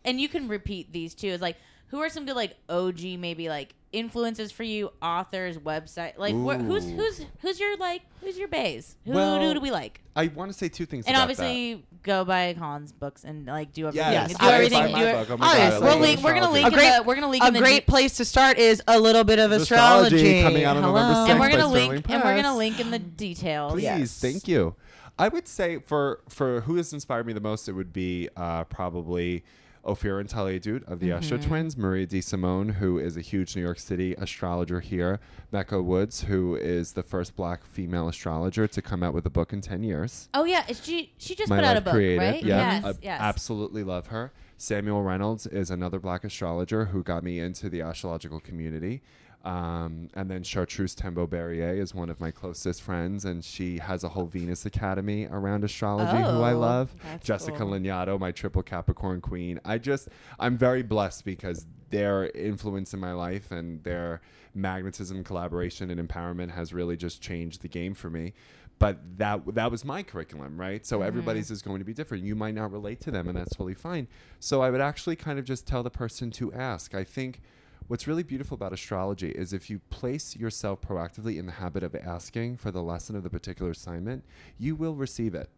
and 0.05 0.21
you 0.21 0.29
can 0.29 0.47
repeat 0.49 0.93
these 0.93 1.15
too. 1.15 1.29
Is 1.29 1.41
like 1.41 1.57
who 1.89 2.01
are 2.01 2.09
some 2.09 2.27
good 2.27 2.37
like 2.37 2.57
OG 2.69 3.03
maybe 3.19 3.49
like 3.49 3.75
influences 3.91 4.53
for 4.53 4.63
you, 4.65 4.91
authors, 5.01 5.57
website, 5.59 6.19
like 6.19 6.35
wh- 6.35 6.61
who's 6.63 6.85
who's 6.91 7.25
who's 7.41 7.59
your 7.59 7.77
like 7.79 8.03
who's 8.21 8.37
your 8.39 8.49
bays? 8.49 8.97
Who, 9.07 9.13
Well, 9.13 9.41
who 9.41 9.55
do 9.55 9.61
we 9.61 9.71
like? 9.71 10.03
I 10.15 10.27
want 10.29 10.51
to 10.53 10.57
say 10.57 10.69
two 10.69 10.85
things. 10.85 11.07
And 11.07 11.15
about 11.17 11.23
obviously 11.23 11.85
go 12.03 12.25
buy 12.25 12.55
Colin's 12.59 12.93
books 12.93 13.25
and 13.25 13.47
like 13.47 13.73
do 13.73 13.89
everything. 13.89 14.13
Yes, 14.13 14.31
do 14.35 14.37
I 14.47 14.53
everything. 14.55 14.79
buy 14.87 14.93
my 14.93 15.01
do 15.01 15.07
it- 15.07 15.13
book. 15.13 15.29
Oh 15.31 15.37
my 15.39 15.47
God, 15.47 15.57
I 15.57 15.65
Obviously. 15.65 15.87
love 15.89 15.95
We'll 15.95 16.09
link, 16.09 16.23
we're 16.23 16.35
gonna 16.35 16.41
astrology. 16.41 16.63
link. 16.63 16.65
A 16.65 16.69
in 16.69 16.75
great- 16.75 16.97
the, 16.97 17.03
we're 17.05 17.15
gonna 17.15 17.29
link 17.29 17.45
A 17.45 17.47
in 17.49 17.55
the 17.55 17.61
great 17.61 17.87
de- 17.87 17.91
place 17.93 18.17
to 18.19 18.25
start 18.25 18.59
is 18.59 18.83
a 18.87 19.01
little 19.01 19.25
bit 19.25 19.39
of 19.39 19.53
astrology. 19.53 20.17
Astrology 20.17 20.43
coming 20.43 20.65
out 20.65 20.77
on 20.77 20.83
Hello. 20.83 20.95
November 21.01 21.15
6th 21.21 21.31
and 21.31 21.41
we're 21.41 21.47
by 21.47 21.51
gonna 21.53 21.63
Sterling 21.63 21.91
link 21.91 22.11
and 22.11 22.23
we're 22.25 22.31
gonna 22.37 22.43
Press. 22.43 22.57
link 22.57 22.81
in 22.81 22.91
the 22.91 22.99
details. 22.99 23.73
Please, 23.73 23.83
Yes. 23.85 24.21
thank 24.21 24.47
you. 24.49 24.75
I 25.19 25.29
would 25.29 25.49
say 25.49 25.79
for 25.79 26.21
for 26.29 26.61
who 26.63 26.77
has 26.77 26.93
inspired 26.93 27.27
me 27.27 27.33
the 27.33 27.41
most, 27.41 27.69
it 27.69 27.73
would 27.73 27.93
be 27.93 28.29
uh, 28.37 28.65
probably 28.65 29.45
Ophira 29.89 30.21
and 30.21 30.29
Tali 30.29 30.61
Edut 30.61 30.87
of 30.87 31.01
the 31.01 31.11
Astro 31.13 31.39
Mm-hmm. 31.39 31.49
twins, 31.49 31.77
Maria 31.77 32.07
DeSimone, 32.07 32.75
who 32.75 32.99
is 32.99 33.17
a 33.17 33.21
huge 33.21 33.57
New 33.57 33.63
York 33.63 33.79
City 33.79 34.15
astrologer 34.19 34.81
here, 34.81 35.19
Mecca 35.51 35.83
Woods, 35.83 36.23
who 36.23 36.55
is 36.57 36.93
the 36.93 37.03
first 37.03 37.35
black 37.37 37.65
female 37.65 38.09
astrologer 38.09 38.67
to 38.69 38.83
come 38.83 39.03
out 39.03 39.15
with 39.15 39.25
a 39.27 39.31
book 39.31 39.53
in 39.53 39.61
10 39.61 39.83
years. 39.83 40.29
Oh 40.35 40.45
yeah, 40.45 40.65
she 40.73 41.13
she 41.19 41.35
just 41.35 41.49
My 41.51 41.57
put 41.57 41.65
out 41.65 41.77
a 41.77 41.81
book, 41.81 41.95
Created, 41.95 42.19
right? 42.21 42.43
Yeah, 42.43 42.81
Yes, 42.81 42.85
I 42.85 42.93
yes. 43.03 43.21
absolutely 43.21 43.83
love 43.83 44.09
her. 44.09 44.33
Samuel 44.57 45.03
Reynolds 45.03 45.47
is 45.47 45.71
another 45.71 45.99
black 46.01 46.25
astrologer 46.25 46.87
who 46.87 47.03
got 47.03 47.23
me 47.23 47.39
into 47.39 47.69
the 47.71 47.81
astrological 47.81 48.41
community. 48.41 49.03
Um, 49.45 50.09
and 50.15 50.31
then 50.31 50.43
Chartreuse 50.43 50.95
Tembo 50.95 51.27
Barrier 51.27 51.71
is 51.73 51.95
one 51.95 52.11
of 52.11 52.21
my 52.21 52.31
closest 52.31 52.83
friends, 52.83 53.25
and 53.25 53.45
she 53.45 53.79
has 53.79 54.03
a 54.05 54.09
whole 54.11 54.27
Venus 54.27 54.67
Academy 54.67 55.27
around 55.31 55.65
astrology, 55.65 56.17
who 56.19 56.43
I 56.43 56.53
Oh, 56.53 56.59
love. 56.59 56.95
Jessica 57.23 57.59
cool. 57.59 57.69
Lanyadoo, 57.71 58.19
my 58.19 58.33
triple 58.33 58.63
Capricorn 58.63 59.21
queen. 59.21 59.61
I 59.65 59.79
just, 59.79 60.09
I'm 60.39 60.59
very 60.59 60.83
blessed 60.83 61.25
because 61.25 61.67
their 61.91 62.29
influence 62.31 62.93
in 62.93 63.01
my 63.01 63.13
life 63.13 63.51
and 63.51 63.83
their 63.85 64.21
magnetism, 64.55 65.23
collaboration, 65.25 65.91
and 65.91 66.07
empowerment 66.09 66.51
has 66.51 66.75
really 66.75 66.97
just 66.97 67.23
changed 67.23 67.63
the 67.63 67.69
game 67.69 67.95
for 67.95 68.11
me. 68.11 68.35
But 68.81 68.99
that 69.19 69.55
that 69.55 69.71
was 69.73 69.85
my 69.85 70.03
curriculum, 70.05 70.57
right? 70.61 70.85
So 70.87 71.03
everybody's 71.03 71.51
is 71.51 71.63
going 71.63 71.79
to 71.81 71.85
be 71.85 71.93
different. 71.95 72.23
You 72.25 72.37
might 72.37 72.55
not 72.55 72.71
relate 72.71 73.01
to 73.03 73.11
them, 73.11 73.27
and 73.29 73.37
that's 73.37 73.51
totally 73.55 73.75
fine. 73.75 74.07
So 74.39 74.63
I 74.63 74.71
would 74.71 74.81
actually 74.81 75.17
kind 75.17 75.39
of 75.39 75.45
just 75.45 75.67
tell 75.67 75.83
the 75.83 75.91
person 75.91 76.31
to 76.33 76.53
ask. 76.53 76.95
I 76.95 77.03
think 77.03 77.41
what's 77.89 78.07
really 78.07 78.23
beautiful 78.23 78.55
about 78.55 78.73
astrology 78.73 79.31
is 79.31 79.53
if 79.53 79.69
you 79.69 79.81
place 79.91 80.37
yourself 80.37 80.81
proactively 80.81 81.39
in 81.39 81.47
the 81.47 81.53
habit 81.53 81.83
of 81.83 81.95
asking 81.97 82.59
for 82.59 82.71
the 82.71 82.83
lesson 82.83 83.17
of 83.17 83.23
the 83.23 83.31
particular 83.31 83.73
assignment, 83.73 84.25
you 84.59 84.77
will 84.77 84.95
receive 84.95 85.35
it. 85.35 85.51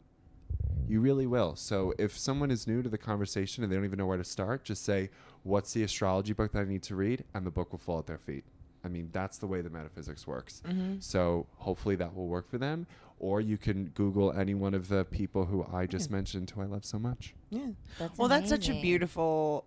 You 0.88 1.00
really 1.00 1.26
will. 1.26 1.54
So 1.54 1.94
if 1.98 2.16
someone 2.16 2.50
is 2.50 2.66
new 2.66 2.82
to 2.82 2.88
the 2.88 2.98
conversation 2.98 3.62
and 3.62 3.72
they 3.72 3.76
don't 3.76 3.84
even 3.84 3.98
know 3.98 4.06
where 4.06 4.16
to 4.16 4.24
start, 4.24 4.64
just 4.64 4.84
say, 4.84 5.10
What's 5.42 5.72
the 5.72 5.82
astrology 5.82 6.32
book 6.32 6.52
that 6.52 6.60
I 6.60 6.64
need 6.64 6.82
to 6.84 6.94
read? 6.94 7.24
And 7.32 7.46
the 7.46 7.50
book 7.50 7.72
will 7.72 7.78
fall 7.78 7.98
at 7.98 8.06
their 8.06 8.18
feet. 8.18 8.44
I 8.84 8.88
mean, 8.88 9.10
that's 9.12 9.38
the 9.38 9.46
way 9.46 9.60
the 9.60 9.70
metaphysics 9.70 10.26
works. 10.26 10.62
Mm-hmm. 10.66 10.96
So 11.00 11.46
hopefully 11.56 11.96
that 11.96 12.14
will 12.14 12.26
work 12.26 12.50
for 12.50 12.58
them. 12.58 12.86
Or 13.18 13.40
you 13.40 13.58
can 13.58 13.86
Google 13.88 14.32
any 14.32 14.54
one 14.54 14.74
of 14.74 14.88
the 14.88 15.04
people 15.04 15.44
who 15.44 15.66
I 15.72 15.86
just 15.86 16.10
mentioned 16.10 16.50
who 16.50 16.62
I 16.62 16.64
love 16.64 16.84
so 16.84 16.98
much. 16.98 17.34
Yeah. 17.50 17.68
That's 17.98 18.18
well, 18.18 18.28
that's 18.28 18.48
such 18.48 18.68
a 18.68 18.80
beautiful. 18.80 19.64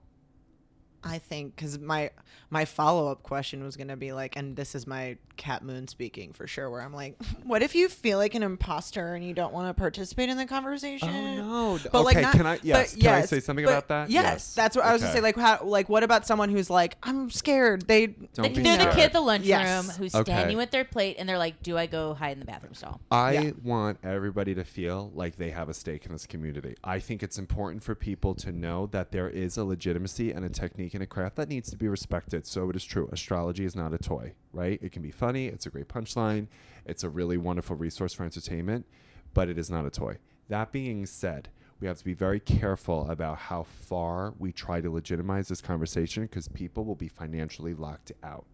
I 1.03 1.17
think 1.19 1.55
because 1.55 1.79
my 1.79 2.11
my 2.49 2.65
follow 2.65 3.11
up 3.11 3.23
question 3.23 3.63
was 3.63 3.75
gonna 3.77 3.97
be 3.97 4.13
like, 4.13 4.35
and 4.35 4.55
this 4.55 4.75
is 4.75 4.85
my 4.87 5.17
Cap 5.35 5.63
Moon 5.63 5.87
speaking 5.87 6.31
for 6.33 6.45
sure. 6.47 6.69
Where 6.69 6.81
I'm 6.81 6.93
like, 6.93 7.21
what 7.43 7.61
if 7.63 7.75
you 7.75 7.89
feel 7.89 8.17
like 8.19 8.35
an 8.35 8.43
imposter 8.43 9.15
and 9.15 9.25
you 9.25 9.33
don't 9.33 9.53
want 9.53 9.67
to 9.67 9.73
participate 9.79 10.29
in 10.29 10.37
the 10.37 10.45
conversation? 10.45 11.09
Oh, 11.09 11.75
no. 11.77 11.79
But 11.91 12.03
like, 12.03 12.21
not, 12.21 12.33
can 12.33 12.45
I- 12.45 12.57
but 12.57 12.63
yes, 12.65 12.95
can 12.95 13.13
I 13.13 13.21
say 13.21 13.39
something 13.39 13.65
about 13.65 13.87
that? 13.89 14.09
Yes, 14.09 14.23
Yes. 14.23 14.53
that's 14.55 14.75
what 14.75 14.85
I 14.85 14.93
was 14.93 15.01
gonna 15.01 15.13
say. 15.13 15.21
Like, 15.21 15.35
how, 15.35 15.63
like, 15.63 15.89
what 15.89 16.03
about 16.03 16.25
someone 16.27 16.49
who's 16.49 16.69
like, 16.69 16.97
I'm 17.03 17.29
scared. 17.29 17.87
They 17.87 18.07
Don't 18.07 18.37
Like, 18.39 18.55
be 18.55 18.61
they're 18.61 18.77
the 18.77 18.91
kid 18.91 19.05
at 19.05 19.13
the 19.13 19.21
lunchroom 19.21 19.49
Yes. 19.49 19.97
who's 19.97 20.13
Okay. 20.15 20.31
standing 20.31 20.57
with 20.57 20.71
their 20.71 20.85
plate 20.85 21.15
and 21.19 21.27
they're 21.27 21.37
like, 21.37 21.61
"Do 21.63 21.77
I 21.77 21.85
go 21.87 22.13
hide 22.13 22.33
in 22.33 22.39
the 22.39 22.45
bathroom 22.45 22.73
stall?" 22.75 23.01
I 23.11 23.33
Yeah. 23.33 23.51
want 23.63 23.97
everybody 24.03 24.53
to 24.55 24.63
feel 24.63 25.11
like 25.15 25.35
they 25.37 25.49
have 25.51 25.67
a 25.69 25.73
stake 25.73 26.05
in 26.05 26.11
this 26.11 26.25
community. 26.27 26.75
I 26.83 26.99
think 26.99 27.23
it's 27.23 27.37
important 27.39 27.83
for 27.83 27.95
people 27.95 28.35
to 28.35 28.51
know 28.51 28.87
that 28.87 29.11
there 29.11 29.29
is 29.29 29.57
a 29.57 29.63
legitimacy 29.65 30.31
and 30.31 30.45
a 30.45 30.49
technique 30.49 30.92
and 30.93 31.03
a 31.03 31.07
craft 31.07 31.35
that 31.37 31.49
needs 31.49 31.69
to 31.71 31.77
be 31.77 31.87
respected. 31.87 32.45
So 32.45 32.69
it 32.69 32.75
is 32.75 32.83
true. 32.83 33.09
Astrology 33.11 33.65
is 33.65 33.75
not 33.75 33.93
a 33.93 33.97
toy, 33.97 34.33
right? 34.51 34.79
It 34.81 34.91
can 34.91 35.01
be 35.01 35.11
funny, 35.11 35.47
it's 35.47 35.65
a 35.65 35.69
great 35.69 35.87
punchline, 35.87 36.47
it's 36.85 37.03
a 37.03 37.09
really 37.09 37.37
wonderful 37.37 37.75
resource 37.75 38.13
for 38.13 38.23
entertainment, 38.23 38.85
but 39.33 39.49
it 39.49 39.57
is 39.57 39.69
not 39.69 39.85
a 39.85 39.89
toy. 39.89 40.17
That 40.49 40.71
being 40.71 41.05
said, 41.05 41.49
we 41.79 41.87
have 41.87 41.97
to 41.97 42.05
be 42.05 42.13
very 42.13 42.39
careful 42.39 43.09
about 43.09 43.37
how 43.37 43.63
far 43.63 44.33
we 44.39 44.51
try 44.51 44.79
to 44.79 44.89
legitimize 44.89 45.47
this 45.47 45.61
conversation 45.61 46.23
because 46.23 46.47
people 46.47 46.85
will 46.85 46.95
be 46.95 47.07
financially 47.09 47.73
locked 47.73 48.11
out 48.23 48.45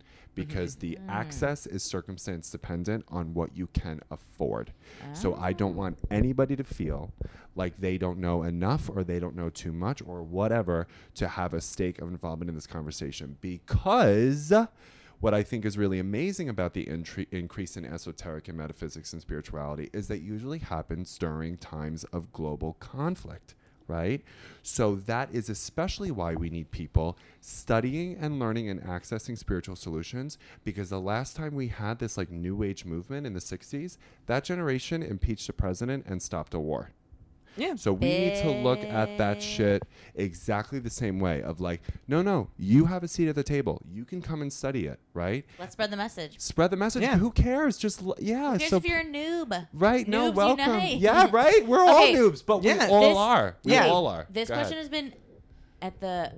because 0.46 0.76
the 0.76 0.98
mm. 1.00 1.10
access 1.10 1.66
is 1.66 1.84
circumstance 1.84 2.50
dependent 2.50 3.06
on 3.10 3.34
what 3.34 3.56
you 3.56 3.68
can 3.68 4.00
afford. 4.12 4.72
So 5.14 5.36
I 5.36 5.54
don't 5.54 5.74
ah. 5.74 5.82
want 5.82 6.00
anybody 6.10 6.56
to 6.56 6.64
feel 6.64 7.12
like 7.56 7.80
they 7.80 7.98
don't 7.98 8.20
know 8.20 8.44
enough 8.44 8.90
or 8.90 9.04
they 9.04 9.20
don't 9.20 9.36
know 9.36 9.50
too 9.50 9.72
much 9.72 10.02
or 10.06 10.24
whatever 10.24 10.88
to 11.16 11.28
have 11.28 11.54
a 11.54 11.62
stake 11.62 12.02
of 12.02 12.08
involvement 12.08 12.50
in 12.50 12.56
this 12.56 12.68
conversation. 12.68 13.38
Because 13.42 14.54
what 15.20 15.34
I 15.34 15.44
think 15.44 15.66
is 15.66 15.78
really 15.78 16.00
amazing 16.00 16.48
about 16.48 16.74
the 16.74 16.86
intri- 16.86 17.28
increase 17.32 17.76
in 17.76 17.86
esoteric 17.86 18.48
and 18.48 18.58
metaphysics 18.58 19.12
and 19.12 19.22
spirituality 19.22 19.90
is 19.94 20.08
that 20.08 20.20
usually 20.20 20.60
happens 20.60 21.18
during 21.18 21.58
times 21.58 22.06
of 22.06 22.32
global 22.32 22.74
conflict, 22.80 23.56
right? 23.90 24.22
So 24.64 24.96
that 24.96 25.34
is 25.34 25.50
especially 25.50 26.12
why 26.12 26.36
we 26.36 26.50
need 26.50 26.72
people 26.72 27.18
studying 27.42 28.16
and 28.18 28.40
learning 28.40 28.70
and 28.70 28.82
accessing 28.84 29.38
spiritual 29.38 29.76
solutions 29.76 30.38
because 30.64 30.90
the 30.90 31.02
last 31.02 31.36
time 31.36 31.56
we 31.56 31.68
had 31.68 32.00
this 32.00 32.18
like 32.18 32.30
new 32.30 32.64
age 32.64 32.86
movement 32.86 33.26
in 33.26 33.34
the 33.34 33.40
60s, 33.40 33.98
that 34.28 34.44
generation 34.44 35.02
impeached 35.02 35.50
a 35.50 35.54
president 35.54 36.06
and 36.06 36.22
stopped 36.22 36.54
a 36.54 36.60
war. 36.60 36.92
Yeah. 37.58 37.76
So 37.76 37.92
we 37.94 38.08
need 38.08 38.42
to 38.42 38.52
look 38.52 38.80
at 38.84 39.18
that 39.18 39.42
shit 39.42 39.84
exactly 40.16 40.80
the 40.80 40.90
same 40.90 41.20
way 41.20 41.42
of 41.42 41.60
like, 41.60 41.82
no, 42.08 42.22
no, 42.22 42.50
you 42.58 42.86
have 42.86 43.04
a 43.04 43.08
seat 43.08 43.28
at 43.28 43.36
the 43.36 43.44
table. 43.44 43.82
You 43.92 44.06
can 44.06 44.22
come 44.22 44.42
and 44.42 44.52
study 44.52 44.86
it, 44.86 45.00
right? 45.14 45.46
Let's 45.60 45.74
spread 45.74 45.92
the 45.92 45.98
message. 45.98 46.40
Spread 46.40 46.72
the 46.72 46.78
message. 46.78 47.02
Yeah. 47.04 47.18
Who 47.18 47.32
cares? 47.32 47.78
Just 47.78 48.02
l- 48.02 48.16
yeah. 48.20 48.58
Here's 48.58 48.70
so 48.70 48.78
if 48.78 48.86
you're 48.86 49.00
a 49.00 49.04
noob. 49.06 49.68
right. 49.74 50.08
No, 50.08 50.32
welcome. 50.32 50.60
unite. 50.74 50.98
Yeah, 51.00 51.28
right. 51.32 51.66
We're 51.68 51.82
all 51.82 52.04
Okay. 52.04 52.16
noobs, 52.16 52.46
but 52.46 52.64
Yeah. 52.64 52.86
we 52.88 52.94
all 52.94 53.02
This- 53.10 53.18
are. 53.18 53.58
We 53.64 53.72
Yeah. 53.74 53.88
all 53.88 54.08
are. 54.08 54.28
This 54.30 54.48
Go 54.50 54.56
question 54.56 54.74
ahead. 54.78 54.84
has 54.84 54.90
been 54.90 55.14
at 55.82 56.00
the 56.00 56.32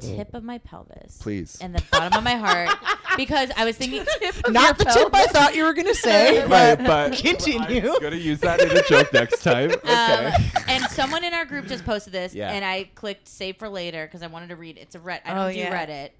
tip 0.00 0.34
of 0.34 0.44
my 0.44 0.58
pelvis. 0.58 1.18
Please. 1.18 1.58
And 1.60 1.74
the 1.74 1.82
bottom 1.90 2.16
of 2.18 2.24
my 2.24 2.34
heart. 2.36 2.70
Because 3.16 3.50
I 3.56 3.64
was 3.64 3.76
thinking 3.76 4.06
Not 4.48 4.78
the 4.78 4.84
tip 4.84 5.08
I 5.12 5.26
thought 5.26 5.56
you 5.56 5.64
were 5.64 5.72
gonna 5.72 5.92
say. 5.92 6.38
right, 6.46 6.76
but 6.78 6.86
but 6.86 7.12
continue. 7.18 7.90
I'm 7.92 8.00
gonna 8.00 8.14
use 8.14 8.38
that 8.40 8.60
in 8.60 8.70
a 8.70 8.82
joke 8.84 9.12
next 9.12 9.42
time. 9.42 9.72
Okay. 9.72 9.92
Um, 10.26 10.32
and 10.68 10.84
someone 10.84 11.24
in 11.24 11.34
our 11.34 11.44
group 11.44 11.66
just 11.66 11.84
posted 11.84 12.12
this, 12.12 12.32
Yeah. 12.32 12.52
and 12.52 12.64
I 12.64 12.84
clicked 12.94 13.26
save 13.26 13.56
for 13.56 13.68
later 13.68 14.06
because 14.06 14.22
I 14.22 14.28
wanted 14.28 14.50
to 14.50 14.56
read. 14.56 14.78
It's 14.78 14.94
a 14.94 15.00
Reddit. 15.00 15.22
I 15.24 15.34
don't 15.34 15.38
Oh, 15.46 15.52
do 15.52 15.58
yeah. 15.58 15.84
Reddit, 15.86 16.10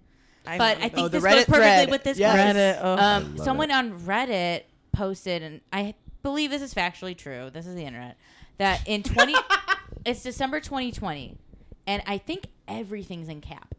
I 0.45 0.59
but 0.59 0.79
know. 0.79 0.85
I 0.87 0.89
think 0.89 0.99
Oh, 0.99 1.03
the 1.09 1.21
this 1.21 1.23
goes 1.23 1.33
perfectly 1.45 1.55
thread. 1.59 1.91
with 1.91 2.03
this. 2.03 2.19
Yes. 2.19 2.35
question. 2.35 2.57
Reddit, 2.57 2.81
oh. 2.83 2.97
Um, 2.99 3.39
someone 3.39 3.71
it. 3.71 3.75
on 3.75 4.01
Reddit 4.01 4.63
posted, 4.91 5.45
and 5.45 5.61
I 5.73 5.95
believe 6.25 6.51
this 6.51 6.63
is 6.63 6.75
factually 6.75 7.17
true. 7.17 7.51
This 7.53 7.69
is 7.69 7.77
the 7.77 7.85
internet. 7.85 8.17
That 8.57 8.81
in 8.89 9.05
twenty, 9.05 9.37
it's 10.05 10.25
December 10.25 10.59
2020, 10.59 11.37
and 11.89 12.03
I 12.07 12.19
think 12.19 12.47
everything's 12.69 13.29
in 13.29 13.41
cap. 13.41 13.75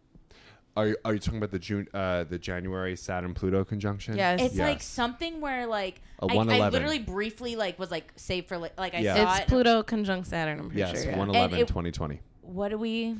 Are 0.75 0.87
you, 0.87 0.97
are 1.05 1.13
you 1.13 1.19
talking 1.19 1.37
about 1.37 1.51
the 1.51 1.59
June 1.59 1.87
uh, 1.93 2.23
the 2.25 2.37
January 2.39 2.95
Saturn 2.95 3.33
Pluto 3.33 3.63
conjunction? 3.63 4.15
Yes. 4.17 4.41
It's 4.41 4.55
like 4.57 4.81
something 4.81 5.39
where 5.41 5.67
like 5.67 6.01
A 6.21 6.25
I, 6.25 6.33
I 6.33 6.35
111. 6.35 6.73
literally 6.73 6.99
briefly 6.99 7.55
like 7.55 7.77
was 7.79 7.91
like 7.91 8.11
saved 8.15 8.47
for 8.47 8.57
like, 8.57 8.77
like 8.77 8.93
I 8.95 8.99
Yeah. 8.99 9.15
saw 9.15 9.31
It's 9.35 9.39
it. 9.41 9.47
Pluto 9.47 9.83
conjunct 9.83 10.27
Saturn. 10.27 10.59
I'm 10.59 10.65
pretty 10.67 10.79
Yes, 10.79 10.91
sure. 11.03 11.11
Yeah. 11.11 11.17
111 11.17 11.53
And 11.53 11.61
it- 11.63 11.67
2020. 11.67 12.19
What 12.41 12.69
do 12.69 12.77
we? 12.77 13.15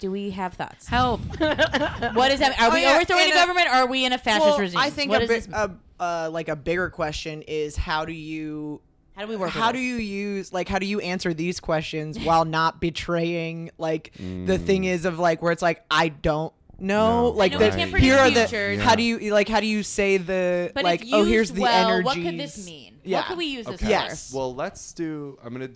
Do 0.00 0.10
we 0.10 0.30
have 0.30 0.54
thoughts? 0.54 0.86
Help. 0.88 1.20
What 1.40 2.30
is 2.32 2.40
that? 2.40 2.58
Are 2.60 2.70
Oh, 2.70 2.74
we 2.74 2.82
yeah, 2.82 2.94
overthrowing 2.96 3.22
and 3.22 3.32
the 3.32 3.36
a- 3.36 3.40
government, 3.40 3.68
or 3.68 3.72
are 3.72 3.86
we 3.86 4.04
in 4.04 4.12
a 4.12 4.18
fascist 4.18 4.46
well, 4.46 4.58
regime? 4.58 4.78
I 4.78 4.90
think 4.90 5.10
What 5.10 5.22
a, 5.22 5.26
does 5.26 5.46
big, 5.46 5.54
this- 5.54 5.60
a 6.00 6.02
uh, 6.02 6.30
like 6.32 6.48
a 6.48 6.56
bigger 6.56 6.90
question 6.90 7.42
is 7.42 7.76
how 7.76 8.04
do 8.04 8.12
you 8.12 8.80
how 9.16 9.22
do 9.22 9.28
we 9.28 9.36
work? 9.36 9.50
how 9.50 9.68
with 9.68 9.76
do 9.76 9.80
this? 9.80 9.86
you 9.88 9.96
use 9.96 10.52
like 10.52 10.68
how 10.68 10.78
do 10.78 10.86
you 10.86 11.00
answer 11.00 11.32
these 11.34 11.60
questions 11.60 12.18
while 12.18 12.44
not 12.44 12.80
betraying 12.80 13.70
like 13.78 14.12
the 14.18 14.58
thing 14.58 14.82
mm. 14.82 14.86
is 14.88 15.04
of 15.04 15.18
like 15.18 15.42
where 15.42 15.52
it's 15.52 15.62
like 15.62 15.84
I 15.90 16.08
don't 16.08 16.52
know 16.80 17.28
No. 17.28 17.28
like 17.28 17.52
know 17.52 17.58
the, 17.58 17.98
here 17.98 18.16
are 18.18 18.30
the 18.30 18.48
futures. 18.48 18.82
how 18.82 18.96
do 18.96 19.02
you 19.02 19.32
like 19.32 19.48
how 19.48 19.60
do 19.60 19.66
you 19.66 19.82
say 19.84 20.16
the 20.16 20.72
But 20.74 20.82
like 20.84 21.04
oh 21.12 21.24
here's 21.24 21.52
the 21.52 21.62
well, 21.62 21.90
energy 21.90 22.04
What 22.04 22.14
could 22.16 22.38
this 22.38 22.66
mean? 22.66 22.98
yeah 23.04 23.18
What 23.18 23.26
could 23.28 23.38
we 23.38 23.46
use 23.46 23.66
this 23.66 23.74
Okay. 23.76 23.84
for? 23.84 23.90
Yes. 23.90 24.32
Well, 24.34 24.54
let's 24.54 24.92
do. 24.92 25.38
I'm 25.44 25.52
gonna 25.52 25.68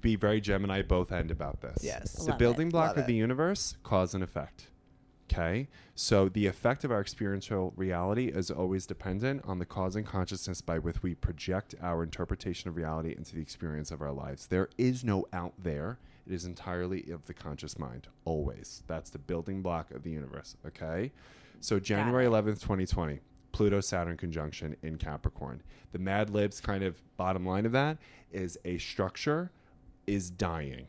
be 0.00 0.16
very 0.16 0.40
Gemini 0.40 0.82
both 0.82 1.12
end 1.12 1.30
about 1.30 1.60
this. 1.60 1.82
Yes. 1.82 2.12
The 2.14 2.30
Love 2.30 2.38
building 2.38 2.68
it. 2.68 2.72
block 2.72 2.90
Love 2.90 2.98
of 2.98 3.06
the 3.06 3.14
universe, 3.14 3.76
cause 3.82 4.14
and 4.14 4.22
effect. 4.24 4.68
Okay. 5.32 5.68
So 5.94 6.28
the 6.28 6.46
effect 6.46 6.82
of 6.82 6.90
our 6.90 7.00
experiential 7.00 7.72
reality 7.76 8.28
is 8.28 8.50
always 8.50 8.86
dependent 8.86 9.42
on 9.44 9.58
the 9.58 9.66
causing 9.66 10.04
consciousness 10.04 10.60
by 10.60 10.78
which 10.78 11.02
we 11.02 11.14
project 11.14 11.74
our 11.80 12.02
interpretation 12.02 12.68
of 12.68 12.76
reality 12.76 13.14
into 13.16 13.34
the 13.34 13.40
experience 13.40 13.90
of 13.90 14.02
our 14.02 14.12
lives. 14.12 14.46
There 14.46 14.68
is 14.76 15.04
no 15.04 15.26
out 15.32 15.54
there. 15.58 15.98
It 16.26 16.32
is 16.32 16.44
entirely 16.44 17.10
of 17.10 17.26
the 17.26 17.34
conscious 17.34 17.78
mind. 17.78 18.08
Always. 18.24 18.82
That's 18.86 19.10
the 19.10 19.18
building 19.18 19.62
block 19.62 19.90
of 19.92 20.02
the 20.02 20.10
universe. 20.10 20.56
Okay. 20.66 21.12
So 21.60 21.78
January 21.78 22.26
11th, 22.26 22.60
2020. 22.60 23.20
Pluto 23.52 23.80
Saturn 23.80 24.16
conjunction 24.16 24.76
in 24.82 24.96
Capricorn. 24.96 25.62
The 25.92 25.98
Mad 25.98 26.30
Libs 26.30 26.60
kind 26.60 26.84
of 26.84 27.02
bottom 27.16 27.44
line 27.44 27.66
of 27.66 27.72
that 27.72 27.98
is 28.32 28.58
a 28.64 28.78
structure 28.78 29.50
is 30.06 30.30
dying. 30.30 30.86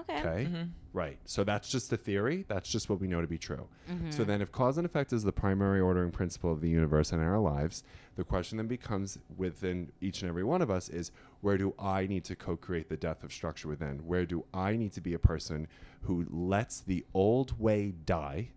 Okay. 0.00 0.18
Okay. 0.18 0.44
Mm-hmm. 0.44 0.62
Right. 0.92 1.18
So 1.24 1.44
that's 1.44 1.68
just 1.68 1.90
the 1.90 1.96
theory. 1.96 2.44
That's 2.48 2.70
just 2.70 2.88
what 2.88 3.00
we 3.00 3.06
know 3.06 3.20
to 3.20 3.26
be 3.26 3.38
true. 3.38 3.68
Mm-hmm. 3.90 4.10
So 4.10 4.24
then, 4.24 4.40
if 4.40 4.50
cause 4.50 4.78
and 4.78 4.86
effect 4.86 5.12
is 5.12 5.22
the 5.22 5.32
primary 5.32 5.80
ordering 5.80 6.10
principle 6.10 6.52
of 6.52 6.60
the 6.60 6.68
universe 6.68 7.12
and 7.12 7.22
our 7.22 7.38
lives, 7.38 7.84
the 8.16 8.24
question 8.24 8.56
then 8.56 8.66
becomes 8.66 9.18
within 9.36 9.92
each 10.00 10.22
and 10.22 10.28
every 10.28 10.44
one 10.44 10.62
of 10.62 10.70
us 10.70 10.88
is 10.88 11.12
where 11.40 11.58
do 11.58 11.74
I 11.78 12.06
need 12.06 12.24
to 12.24 12.36
co 12.36 12.56
create 12.56 12.88
the 12.88 12.96
death 12.96 13.22
of 13.22 13.32
structure 13.32 13.68
within? 13.68 14.06
Where 14.06 14.24
do 14.24 14.44
I 14.54 14.76
need 14.76 14.92
to 14.92 15.00
be 15.00 15.14
a 15.14 15.18
person 15.18 15.68
who 16.02 16.26
lets 16.30 16.80
the 16.80 17.04
old 17.14 17.58
way 17.60 17.92
die? 18.04 18.50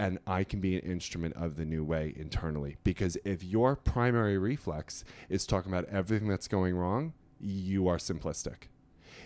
and 0.00 0.18
I 0.28 0.44
can 0.44 0.60
be 0.60 0.76
an 0.76 0.82
instrument 0.82 1.34
of 1.34 1.56
the 1.56 1.64
new 1.64 1.82
way 1.82 2.14
internally. 2.16 2.76
Because 2.84 3.18
if 3.24 3.42
your 3.42 3.74
primary 3.74 4.38
reflex 4.38 5.04
is 5.28 5.44
talking 5.44 5.72
about 5.72 5.86
everything 5.86 6.28
that's 6.28 6.46
going 6.46 6.76
wrong, 6.76 7.14
you 7.40 7.88
are 7.88 7.96
simplistic. 7.96 8.68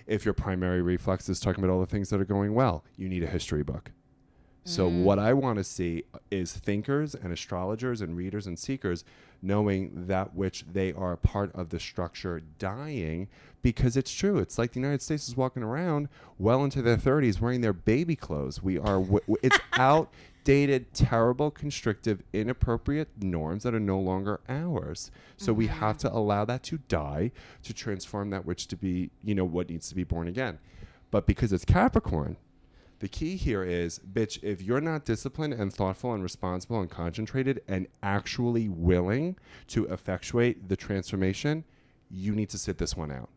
If 0.06 0.24
your 0.24 0.34
primary 0.34 0.82
reflex 0.82 1.28
is 1.28 1.40
talking 1.40 1.62
about 1.62 1.72
all 1.72 1.80
the 1.80 1.86
things 1.86 2.10
that 2.10 2.20
are 2.20 2.24
going 2.24 2.54
well, 2.54 2.84
you 2.96 3.08
need 3.08 3.22
a 3.22 3.26
history 3.26 3.62
book. 3.62 3.90
So, 4.64 4.88
mm. 4.88 5.02
what 5.02 5.18
I 5.18 5.32
want 5.32 5.58
to 5.58 5.64
see 5.64 6.04
is 6.30 6.52
thinkers 6.52 7.16
and 7.16 7.32
astrologers 7.32 8.00
and 8.00 8.16
readers 8.16 8.46
and 8.46 8.56
seekers 8.56 9.04
knowing 9.42 10.06
that 10.06 10.34
which 10.36 10.64
they 10.72 10.92
are 10.92 11.12
a 11.12 11.16
part 11.16 11.52
of 11.54 11.70
the 11.70 11.80
structure 11.80 12.40
dying 12.60 13.26
because 13.60 13.96
it's 13.96 14.12
true. 14.12 14.38
It's 14.38 14.58
like 14.58 14.72
the 14.72 14.80
United 14.80 15.02
States 15.02 15.28
is 15.28 15.36
walking 15.36 15.64
around 15.64 16.08
well 16.38 16.62
into 16.62 16.80
their 16.80 16.96
30s 16.96 17.40
wearing 17.40 17.60
their 17.60 17.72
baby 17.72 18.14
clothes. 18.14 18.62
We 18.62 18.78
are, 18.78 19.00
w- 19.00 19.20
it's 19.42 19.58
outdated, 20.42 20.92
terrible, 20.92 21.50
constrictive, 21.50 22.22
inappropriate 22.32 23.08
norms 23.22 23.62
that 23.62 23.74
are 23.74 23.80
no 23.80 23.98
longer 23.98 24.40
ours. 24.48 25.10
So, 25.36 25.52
we 25.52 25.66
mm-hmm. 25.66 25.78
have 25.78 25.98
to 25.98 26.12
allow 26.12 26.44
that 26.44 26.64
to 26.64 26.78
die 26.88 27.30
to 27.62 27.72
transform 27.72 28.30
that 28.30 28.44
which 28.44 28.66
to 28.68 28.76
be, 28.76 29.10
you 29.22 29.34
know, 29.34 29.44
what 29.44 29.70
needs 29.70 29.88
to 29.90 29.94
be 29.94 30.04
born 30.04 30.26
again. 30.26 30.58
But 31.10 31.26
because 31.26 31.52
it's 31.52 31.64
Capricorn, 31.64 32.36
the 32.98 33.08
key 33.08 33.36
here 33.36 33.62
is, 33.62 34.00
bitch, 34.00 34.42
if 34.42 34.62
you're 34.62 34.80
not 34.80 35.04
disciplined 35.04 35.54
and 35.54 35.72
thoughtful 35.72 36.12
and 36.12 36.22
responsible 36.22 36.80
and 36.80 36.90
concentrated 36.90 37.62
and 37.68 37.86
actually 38.02 38.68
willing 38.68 39.36
to 39.68 39.86
effectuate 39.86 40.68
the 40.68 40.76
transformation, 40.76 41.64
you 42.10 42.34
need 42.34 42.48
to 42.50 42.58
sit 42.58 42.78
this 42.78 42.96
one 42.96 43.12
out. 43.12 43.28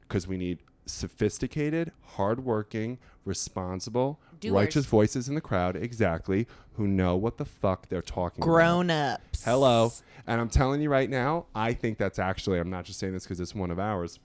Because 0.00 0.26
we 0.26 0.36
need 0.36 0.58
sophisticated, 0.86 1.92
hardworking, 2.02 2.98
responsible, 3.24 4.20
Doers. 4.40 4.52
righteous 4.54 4.86
voices 4.86 5.28
in 5.28 5.34
the 5.34 5.40
crowd, 5.40 5.76
exactly, 5.76 6.46
who 6.74 6.86
know 6.86 7.16
what 7.16 7.36
the 7.38 7.44
fuck 7.44 7.88
they're 7.88 8.02
talking 8.02 8.42
about. 8.42 8.50
grown 8.52 8.90
ups 8.90 9.44
Hello. 9.44 9.92
And 10.26 10.40
I'm 10.40 10.48
telling 10.48 10.80
you 10.80 10.88
right 10.90 11.08
now, 11.10 11.46
I 11.54 11.72
think 11.72 11.98
that's 11.98 12.18
actually, 12.18 12.58
I'm 12.58 12.70
not 12.70 12.84
just 12.84 12.98
saying 12.98 13.12
this 13.12 13.24
because 13.24 13.40
it's 13.40 13.54
one 13.54 13.70
of 13.70 13.78
ours, 13.78 14.18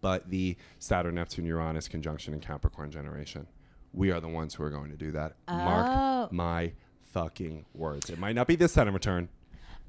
but 0.00 0.28
the 0.30 0.56
Saturn, 0.78 1.14
Neptune, 1.16 1.44
Uranus 1.46 1.88
conjunction 1.88 2.34
in 2.34 2.40
Capricorn 2.40 2.90
generation. 2.90 3.46
We 3.92 4.10
are 4.10 4.20
the 4.20 4.28
ones 4.28 4.54
who 4.54 4.62
are 4.64 4.70
going 4.70 4.90
to 4.90 4.96
do 4.96 5.10
that. 5.12 5.34
Oh. 5.48 5.56
Mark 5.56 6.32
my 6.32 6.72
fucking 7.12 7.66
words. 7.74 8.08
It 8.10 8.18
might 8.18 8.34
not 8.34 8.46
be 8.46 8.56
this 8.56 8.72
Saturn 8.72 8.94
return, 8.94 9.28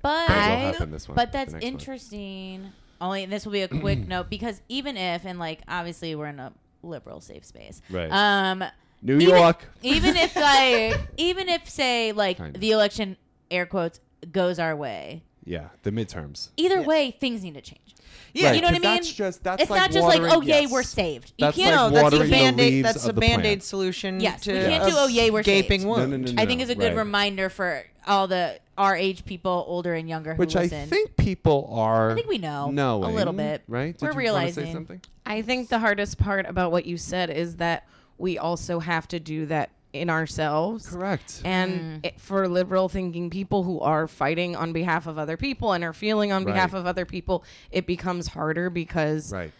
But 0.02 0.28
but 0.28 0.36
it'll 0.36 0.58
happen 0.74 0.92
this 0.92 1.08
one. 1.08 1.16
but 1.16 1.32
the 1.32 1.38
that's 1.38 1.54
next 1.54 1.64
one. 1.64 1.72
interesting. 1.74 2.72
Only 3.04 3.26
this 3.26 3.46
will 3.46 3.52
be 3.54 3.62
a 3.62 3.68
quick 3.68 4.00
note 4.08 4.30
because 4.30 4.62
even 4.70 4.96
if 4.98 5.26
and 5.26 5.38
like 5.40 5.60
obviously 5.68 6.16
we're 6.16 6.28
in 6.28 6.40
a 6.40 6.54
liberal 6.82 7.20
safe 7.22 7.46
space, 7.46 7.82
Right. 7.90 8.10
Um, 8.12 8.64
New 9.02 9.18
even- 9.20 9.36
York. 9.36 9.66
even 9.84 10.16
if 10.16 10.36
like 10.36 11.00
even 11.18 11.50
if 11.50 11.70
say 11.70 12.12
like 12.14 12.38
Kinda. 12.38 12.60
the 12.60 12.72
election 12.72 13.18
air 13.52 13.66
quotes 13.66 14.00
goes 14.32 14.58
our 14.58 14.76
way, 14.76 15.24
Yeah, 15.46 15.68
the 15.84 15.92
midterms. 15.92 16.50
either 16.58 16.82
way 16.82 17.12
things 17.12 17.44
need 17.44 17.56
to 17.56 17.62
change. 17.62 17.94
yeah 18.34 18.48
Right, 18.48 18.56
you 18.56 18.62
know 18.62 18.68
what 18.68 18.76
I 18.76 18.80
mean? 18.80 18.96
That's 18.96 19.12
just 19.14 19.44
that's 19.44 19.62
it's 19.64 19.70
like 19.72 19.82
not 19.82 19.92
just 19.92 20.08
like 20.08 20.22
oh 20.22 20.42
yay 20.42 20.62
yes. 20.62 20.72
we're 20.72 20.84
saved. 20.84 21.34
You 21.38 21.46
That's 21.48 21.58
can't. 21.58 21.76
like 21.76 21.94
no, 21.94 22.10
that's 22.10 22.16
a 22.16 22.24
the 22.24 22.30
band-aid 22.32 22.74
leaves 22.74 22.84
that's 22.94 23.04
of 23.04 23.10
a 23.10 23.14
the 23.14 23.20
band-aid 23.22 23.62
solution 23.64 24.22
Yes, 24.22 24.42
to 24.44 24.54
we 24.54 24.60
can't 24.60 24.86
do, 24.90 24.96
"Oh, 24.96 25.08
yay, 25.08 25.30
we're 25.30 25.44
gaping 25.44 25.82
saved." 25.82 25.84
No, 25.86 25.92
wound 25.98 26.12
no, 26.12 26.18
no, 26.18 26.32
no. 26.32 26.42
I 26.42 26.46
think 26.46 26.62
is 26.62 26.70
a 26.70 26.76
good 26.76 26.90
right. 26.96 26.98
reminder 26.98 27.50
for 27.50 27.84
all 28.08 28.28
the 28.28 28.60
our 28.78 28.96
age 28.96 29.24
people, 29.26 29.64
older 29.68 29.94
and 29.94 30.10
younger, 30.10 30.34
who 30.34 30.40
Which 30.40 30.56
I 30.56 30.68
think 30.68 31.16
people 31.16 31.70
are. 31.72 32.12
I 32.12 32.16
think 32.16 32.28
we 32.28 32.40
know 32.40 32.72
knowing, 32.72 33.12
a 33.12 33.14
little 33.14 33.34
bit. 33.34 33.62
right? 33.68 33.88
We're 33.88 33.92
Did 33.92 34.02
you 34.02 34.08
wanna 34.08 34.14
say 34.14 34.18
realizing. 34.18 34.74
something? 34.74 35.02
I 35.26 35.42
think 35.42 35.70
the 35.70 35.80
hardest 35.80 36.18
part 36.18 36.46
about 36.48 36.72
what 36.72 36.86
you 36.86 36.98
said 36.98 37.30
is 37.30 37.58
that 37.58 37.88
we 38.18 38.38
also 38.38 38.80
have 38.80 39.08
to 39.10 39.20
do 39.20 39.46
that 39.48 39.72
in 39.94 40.10
ourselves. 40.10 40.90
Correct. 40.90 41.42
And 41.46 42.02
mm. 42.02 42.06
it, 42.08 42.20
for 42.20 42.48
liberal 42.48 42.90
thinking 42.90 43.30
people 43.30 43.64
who 43.64 43.80
are 43.80 44.08
fighting 44.08 44.56
on 44.56 44.74
behalf 44.74 45.06
of 45.06 45.20
other 45.20 45.38
people 45.38 45.72
and 45.72 45.84
are 45.84 45.94
feeling 45.94 46.32
on 46.32 46.44
behalf 46.44 46.74
of 46.74 46.88
other 46.88 47.06
people, 47.06 47.44
it 47.72 47.86
becomes 47.86 48.28
harder 48.28 48.72
because 48.72 49.32
right. 49.32 49.52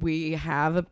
we 0.00 0.32
have 0.32 0.76
a 0.76 0.86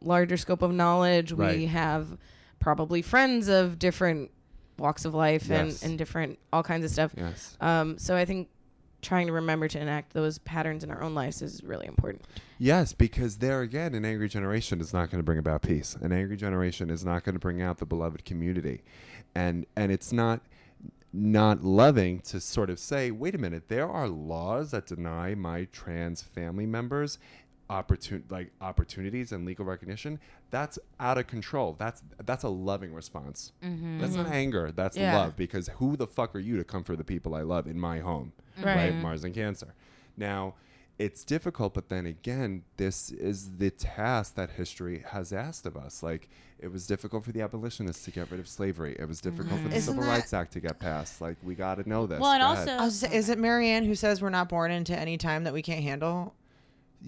larger 0.00 0.36
scope 0.36 0.62
of 0.62 0.72
knowledge. 0.72 1.32
Right. 1.32 1.56
We 1.56 1.66
have 1.66 2.16
probably 2.60 3.02
friends 3.02 3.48
of 3.48 3.78
different 3.78 4.30
walks 4.78 5.04
of 5.04 5.14
life 5.14 5.46
Yes. 5.48 5.82
and, 5.82 5.90
and 5.90 5.98
different 5.98 6.38
all 6.52 6.62
kinds 6.62 6.84
of 6.84 6.90
stuff. 6.90 7.12
Yes. 7.16 7.56
Um, 7.60 7.98
so 7.98 8.16
I 8.16 8.24
think 8.24 8.48
trying 9.02 9.26
to 9.26 9.32
remember 9.34 9.68
to 9.68 9.78
enact 9.78 10.14
those 10.14 10.38
patterns 10.38 10.82
in 10.82 10.90
our 10.90 11.02
own 11.02 11.14
lives 11.14 11.42
is 11.42 11.62
really 11.62 11.86
important. 11.86 12.24
Yes, 12.58 12.92
because 12.94 13.36
there 13.36 13.60
again, 13.60 13.94
an 13.94 14.04
angry 14.04 14.28
generation 14.28 14.80
is 14.80 14.92
not 14.92 15.10
going 15.10 15.18
to 15.18 15.24
bring 15.24 15.38
about 15.38 15.62
peace. 15.62 15.94
An 16.00 16.10
angry 16.12 16.36
generation 16.36 16.88
is 16.90 17.04
not 17.04 17.22
going 17.24 17.34
to 17.34 17.38
bring 17.40 17.60
out 17.60 17.78
the 17.78 17.86
beloved 17.86 18.24
community, 18.24 18.82
and 19.34 19.66
and 19.76 19.92
it's 19.92 20.12
not 20.12 20.40
not 21.16 21.62
loving 21.62 22.18
to 22.18 22.40
sort 22.40 22.68
of 22.68 22.76
say, 22.78 23.10
wait 23.12 23.36
a 23.36 23.38
minute, 23.38 23.68
there 23.68 23.88
are 23.88 24.08
laws 24.08 24.72
that 24.72 24.84
deny 24.86 25.32
my 25.34 25.64
trans 25.70 26.22
family 26.22 26.66
members 26.66 27.18
opportun 27.70 28.22
like 28.30 28.52
opportunities 28.60 29.32
and 29.32 29.44
legal 29.44 29.64
recognition, 29.64 30.18
that's 30.50 30.78
out 31.00 31.18
of 31.18 31.26
control. 31.26 31.74
That's 31.78 32.02
that's 32.24 32.44
a 32.44 32.48
loving 32.48 32.92
response. 32.92 33.52
Mm-hmm. 33.62 33.98
That's 33.98 34.14
not 34.14 34.26
anger. 34.26 34.72
That's 34.72 34.96
Yeah. 34.96 35.16
love. 35.16 35.36
Because 35.36 35.68
who 35.76 35.96
the 35.96 36.06
fuck 36.06 36.34
are 36.34 36.40
you 36.40 36.56
to 36.56 36.64
come 36.64 36.84
for 36.84 36.96
the 36.96 37.04
people 37.04 37.34
I 37.34 37.42
love 37.42 37.66
in 37.66 37.78
my 37.78 38.00
home? 38.00 38.32
Right. 38.62 38.94
Mars 38.94 39.24
and 39.24 39.34
Cancer. 39.34 39.74
Now, 40.16 40.54
it's 40.98 41.24
difficult, 41.24 41.74
but 41.74 41.88
then 41.88 42.06
again, 42.06 42.62
this 42.76 43.10
is 43.10 43.56
the 43.56 43.70
task 43.70 44.36
that 44.36 44.50
history 44.52 45.04
has 45.08 45.32
asked 45.32 45.66
of 45.66 45.76
us. 45.76 46.04
Like, 46.04 46.28
it 46.60 46.70
was 46.70 46.86
difficult 46.86 47.24
for 47.24 47.32
the 47.32 47.40
abolitionists 47.40 48.04
to 48.04 48.12
get 48.12 48.30
rid 48.30 48.38
of 48.38 48.46
slavery. 48.46 48.94
It 48.98 49.08
was 49.08 49.20
difficult 49.20 49.48
for 49.48 49.56
mm-hmm. 49.56 49.70
the 49.70 49.76
Isn't 49.76 49.94
Civil 49.94 50.08
Rights 50.08 50.32
Act 50.32 50.52
to 50.52 50.60
get 50.60 50.78
passed. 50.78 51.20
Like, 51.20 51.36
we 51.42 51.56
got 51.56 51.76
to 51.76 51.88
know 51.88 52.06
this. 52.06 52.20
Well, 52.20 52.30
and 52.30 52.42
Go 52.42 52.46
also, 52.46 52.70
I 52.70 52.84
was 52.84 53.00
gonna 53.00 53.12
say, 53.12 53.18
is 53.18 53.28
it 53.28 53.38
Marianne 53.38 53.84
who 53.84 53.96
says 53.96 54.22
we're 54.22 54.30
not 54.30 54.48
born 54.48 54.70
into 54.70 54.96
any 54.96 55.18
time 55.18 55.44
that 55.44 55.52
we 55.52 55.62
can't 55.62 55.82
handle? 55.82 56.32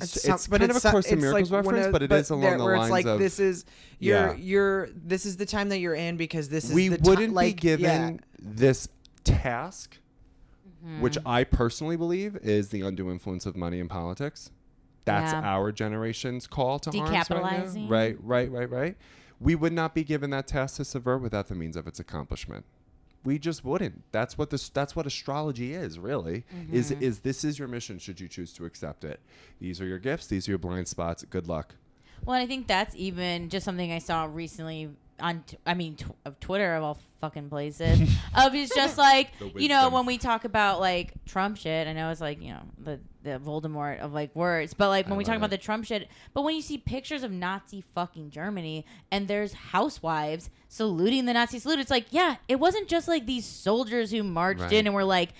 It's, 0.01 0.23
some- 0.23 0.35
it's 0.35 0.47
kind 0.47 0.62
of 0.70 0.77
a 0.77 0.90
Course 0.90 1.06
in 1.06 1.20
Miracles 1.20 1.51
like 1.51 1.64
reference, 1.64 1.86
of- 1.86 1.93
but 1.93 2.02
it 2.02 2.12
is 2.12 2.28
there- 2.28 2.36
along 2.39 2.59
the 2.59 2.64
where 2.64 2.77
lines 2.78 2.86
it's 2.86 2.93
like 2.93 3.06
of 3.06 3.18
this 3.18 3.39
is 3.40 3.64
you're 3.98 4.16
Yeah. 4.28 4.35
you're 4.35 4.89
this 4.94 5.27
is 5.27 5.36
the 5.36 5.47
time 5.47 5.68
that 5.70 5.78
you're 5.78 5.94
in 5.94 6.16
because 6.16 6.48
this 6.48 6.64
is 6.64 6.73
we 6.73 6.89
the 6.89 6.98
wouldn't 7.09 7.32
like, 7.35 7.56
be 7.56 7.60
given 7.60 7.85
yeah. 8.14 8.16
this 8.39 8.89
task, 9.24 9.98
Mm-hmm. 10.85 11.01
which 11.01 11.18
I 11.27 11.43
personally 11.43 11.97
believe 11.97 12.36
is 12.36 12.68
the 12.68 12.82
undue 12.82 13.10
influence 13.10 13.44
of 13.47 13.56
money 13.56 13.81
in 13.81 13.89
politics. 13.89 14.51
That's 15.05 15.32
Yeah. 15.32 15.40
our 15.43 15.73
generation's 15.73 16.47
call 16.47 16.78
to 16.81 16.90
arms 16.90 17.10
right 17.10 17.12
now. 17.12 17.23
Decapitalizing. 17.23 17.90
Right, 17.90 18.16
right, 18.23 18.51
right, 18.52 18.70
right. 18.70 18.97
We 19.40 19.55
would 19.55 19.73
not 19.73 19.94
be 19.94 20.05
given 20.05 20.31
that 20.31 20.47
task 20.47 20.77
to 20.77 20.85
subvert 20.85 21.18
without 21.23 21.48
the 21.48 21.55
means 21.56 21.77
of 21.77 21.86
its 21.89 21.98
accomplishment. 21.98 22.64
We 23.26 23.38
just 23.40 23.64
wouldn't. 23.64 24.02
That's 24.12 24.38
what 24.38 24.50
this. 24.50 24.68
That's 24.68 24.94
what 24.94 25.04
astrology 25.06 25.74
is. 25.74 25.98
Really, 25.98 26.44
is 26.72 26.92
Mm-hmm. 26.92 27.02
is 27.02 27.18
this 27.20 27.42
is 27.44 27.58
your 27.58 27.68
mission? 27.68 27.98
Should 27.98 28.20
you 28.20 28.28
choose 28.28 28.52
to 28.54 28.64
accept 28.64 29.04
it? 29.04 29.20
These 29.60 29.80
are 29.80 29.86
your 29.86 29.98
gifts. 29.98 30.28
These 30.28 30.48
are 30.48 30.52
your 30.52 30.58
blind 30.58 30.86
spots. 30.88 31.24
Good 31.28 31.48
luck. 31.48 31.74
Well, 32.24 32.40
I 32.40 32.46
think 32.46 32.66
that's 32.66 32.94
even 32.96 33.48
just 33.50 33.64
something 33.64 33.90
I 33.92 33.98
saw 33.98 34.24
recently 34.24 34.90
on, 35.20 35.43
t- 35.47 35.56
I 35.66 35.74
mean, 35.74 35.97
tw- 35.97 36.14
of 36.24 36.38
Twitter 36.40 36.74
of 36.74 36.82
all 36.84 36.98
fucking 37.20 37.48
places. 37.48 38.01
of 38.36 38.55
it's 38.55 38.74
just 38.74 38.98
like 39.09 39.30
you 39.55 39.68
know 39.68 39.88
when 39.88 40.06
we 40.06 40.18
talk 40.18 40.44
about 40.44 40.80
like 40.80 41.12
Trump 41.24 41.56
shit. 41.56 41.86
I 41.88 41.93
know 41.93 42.10
it's 42.10 42.20
like 42.20 42.43
you 42.43 42.51
know 42.52 42.62
the 42.78 43.01
the 43.22 43.38
Voldemort 43.38 44.01
of 44.01 44.12
like 44.12 44.34
words, 44.36 44.74
but 44.74 44.88
like 44.88 45.06
when 45.06 45.14
I 45.14 45.16
we 45.18 45.24
talk 45.24 45.32
love 45.32 45.40
about 45.40 45.51
the 45.51 45.59
Trump 45.59 45.84
shit, 45.84 46.09
but 46.34 46.43
when 46.43 46.55
you 46.55 46.62
see 46.62 46.78
pictures 46.78 47.22
of 47.22 47.32
Nazi 47.32 47.82
fucking 47.94 48.30
Germany 48.30 48.84
and 49.10 49.26
there's 49.28 49.52
housewives 49.52 50.51
saluting 50.68 51.24
the 51.26 51.32
Nazi 51.32 51.59
salute, 51.59 51.78
it's 51.78 51.90
like 51.90 52.06
yeah, 52.10 52.36
it 52.48 52.60
wasn't 52.60 52.88
just 52.88 53.09
like 53.09 53.26
these 53.26 53.44
soldiers 53.47 54.10
who 54.10 54.22
marched 54.22 54.60
Right. 54.60 54.72
in 54.72 54.86
and 54.86 54.94
were 54.94 55.05
like. 55.05 55.30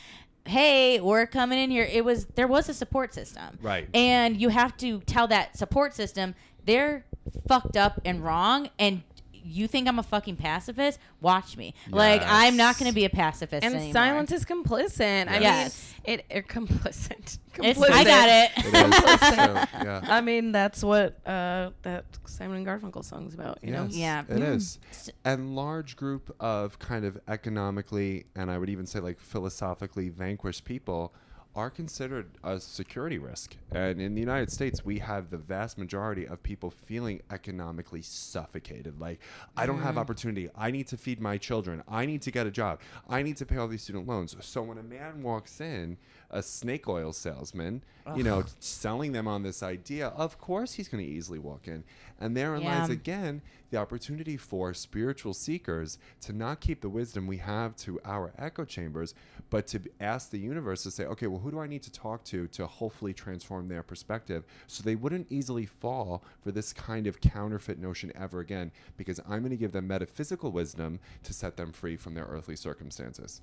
Hey, 0.49 1.01
we're 1.01 1.27
coming 1.27 1.59
in 1.59 1.73
here. 1.73 1.83
It 1.91 2.05
was 2.05 2.27
there 2.37 2.47
was 2.47 2.69
a 2.69 2.75
support 2.75 3.13
system, 3.13 3.59
Right. 3.61 3.89
and 3.93 4.41
you 4.41 4.49
have 4.51 4.77
to 4.77 5.01
tell 5.01 5.27
that 5.27 5.59
support 5.59 5.93
system 5.93 6.37
they're 6.65 7.05
fucked 7.49 7.77
up 7.77 8.01
and 8.05 8.23
wrong 8.23 8.71
and 8.79 9.03
you 9.47 9.67
think 9.69 9.89
I'm 9.89 9.99
a 9.99 10.03
fucking 10.03 10.37
pacifist? 10.37 10.99
Watch 11.21 11.57
me. 11.57 11.75
Like 11.91 12.23
I'm 12.25 12.57
not 12.57 12.79
going 12.79 12.91
to 12.91 12.95
be 12.95 13.05
a 13.05 13.11
pacifist 13.11 13.65
And 13.65 13.75
anymore. 13.75 13.93
silence 13.93 14.33
is 14.33 14.45
complicit. 14.45 15.29
I 15.29 15.39
Yes. 15.39 15.95
mean, 16.07 16.19
it, 16.19 16.27
it 16.31 16.49
complicit. 16.49 17.39
It's, 17.59 17.79
complicit. 17.81 17.91
I 17.91 18.05
got 18.05 18.29
it. 18.29 18.51
It 18.67 18.67
is. 18.67 19.21
so, 19.21 19.83
yeah. 19.83 20.01
I 20.09 20.21
mean, 20.21 20.53
that's 20.53 20.85
what 20.85 21.19
uh, 21.27 21.71
that 21.83 22.05
Simon 22.27 22.59
and 22.59 22.67
Garfunkel 22.67 23.03
song's 23.03 23.33
about. 23.33 23.61
You 23.63 23.71
know. 23.71 23.85
Yes, 23.89 23.95
Yeah. 24.29 24.37
it 24.37 24.43
is. 24.43 24.79
And 25.25 25.57
large 25.57 25.97
group 25.97 26.35
of 26.39 26.79
kind 26.79 27.07
of 27.07 27.19
economically 27.27 28.27
and 28.35 28.51
I 28.51 28.59
would 28.59 28.69
even 28.69 28.85
say 28.87 29.01
like 29.01 29.19
philosophically 29.21 30.11
vanquished 30.11 30.65
people 30.67 31.15
are 31.57 31.71
considered 31.71 32.29
a 32.45 32.61
security 32.61 33.17
risk. 33.17 33.57
And 33.73 34.01
in 34.01 34.15
the 34.15 34.21
United 34.21 34.53
States, 34.53 34.85
we 34.85 34.99
have 34.99 35.31
the 35.31 35.39
vast 35.39 35.79
majority 35.79 36.27
of 36.27 36.43
people 36.43 36.71
feeling 36.71 37.23
economically 37.31 38.03
suffocated. 38.03 39.01
Like, 39.01 39.21
I 39.57 39.65
don't 39.65 39.81
have 39.81 39.95
mm. 39.95 40.01
opportunity. 40.01 40.51
I 40.55 40.71
need 40.71 40.87
to 40.89 40.99
feed 40.99 41.19
my 41.19 41.39
children. 41.39 41.83
I 41.89 42.05
need 42.05 42.21
to 42.23 42.31
get 42.31 42.47
a 42.47 42.51
job. 42.51 42.81
I 43.09 43.23
need 43.23 43.39
to 43.39 43.47
pay 43.47 43.57
all 43.57 43.69
these 43.69 43.83
student 43.83 44.07
loans. 44.07 44.37
So 44.41 44.63
when 44.63 44.77
a 44.77 44.83
man 44.83 45.23
walks 45.23 45.61
in, 45.63 45.97
a 46.31 46.43
snake 46.43 46.89
oil 46.89 47.13
salesman, 47.13 47.83
you 48.15 48.23
know, 48.23 48.45
selling 48.61 49.13
them 49.13 49.27
on 49.27 49.43
this 49.43 49.63
idea, 49.63 50.09
of 50.09 50.39
course 50.39 50.75
he's 50.75 50.89
going 50.89 51.05
to 51.05 51.11
easily 51.11 51.39
walk 51.39 51.67
in. 51.67 51.83
And 52.21 52.37
therein 52.37 52.63
lies 52.63 52.89
again 52.89 53.43
the 53.71 53.79
opportunity 53.79 54.37
for 54.37 54.73
spiritual 54.73 55.35
seekers 55.35 55.99
to 56.21 56.33
not 56.33 56.61
keep 56.61 56.81
the 56.81 56.89
wisdom 56.89 57.27
we 57.27 57.39
have 57.39 57.75
to 57.77 58.01
our 58.05 58.33
echo 58.39 58.65
chambers, 58.65 59.13
but 59.51 59.67
to 59.69 59.81
ask 60.01 60.31
the 60.31 60.39
universe 60.39 60.85
to 60.85 60.91
say, 60.91 61.05
okay, 61.05 61.27
well, 61.27 61.41
who 61.41 61.51
do 61.51 61.59
I 61.59 61.67
need 61.67 61.83
to 61.83 61.93
talk 61.93 62.23
to 62.25 62.47
to 62.49 62.67
hopefully 62.67 63.13
transform 63.13 63.69
their 63.69 63.83
perspective 63.83 64.45
so 64.67 64.83
they 64.83 64.95
wouldn't 64.95 65.31
easily 65.31 65.67
fall 65.67 66.23
for 66.43 66.53
this 66.53 66.73
kind 66.73 67.07
of 67.07 67.21
counterfeit 67.21 67.79
notion 67.79 68.13
ever 68.15 68.41
again, 68.41 68.71
because 68.97 69.21
I'm 69.29 69.41
going 69.41 69.51
to 69.51 69.57
give 69.57 69.73
them 69.73 69.89
metaphysical 69.89 70.53
wisdom 70.53 71.01
to 71.25 71.33
set 71.33 71.57
them 71.57 71.73
free 71.73 71.97
from 71.97 72.15
their 72.15 72.27
earthly 72.27 72.57
circumstances. 72.57 73.41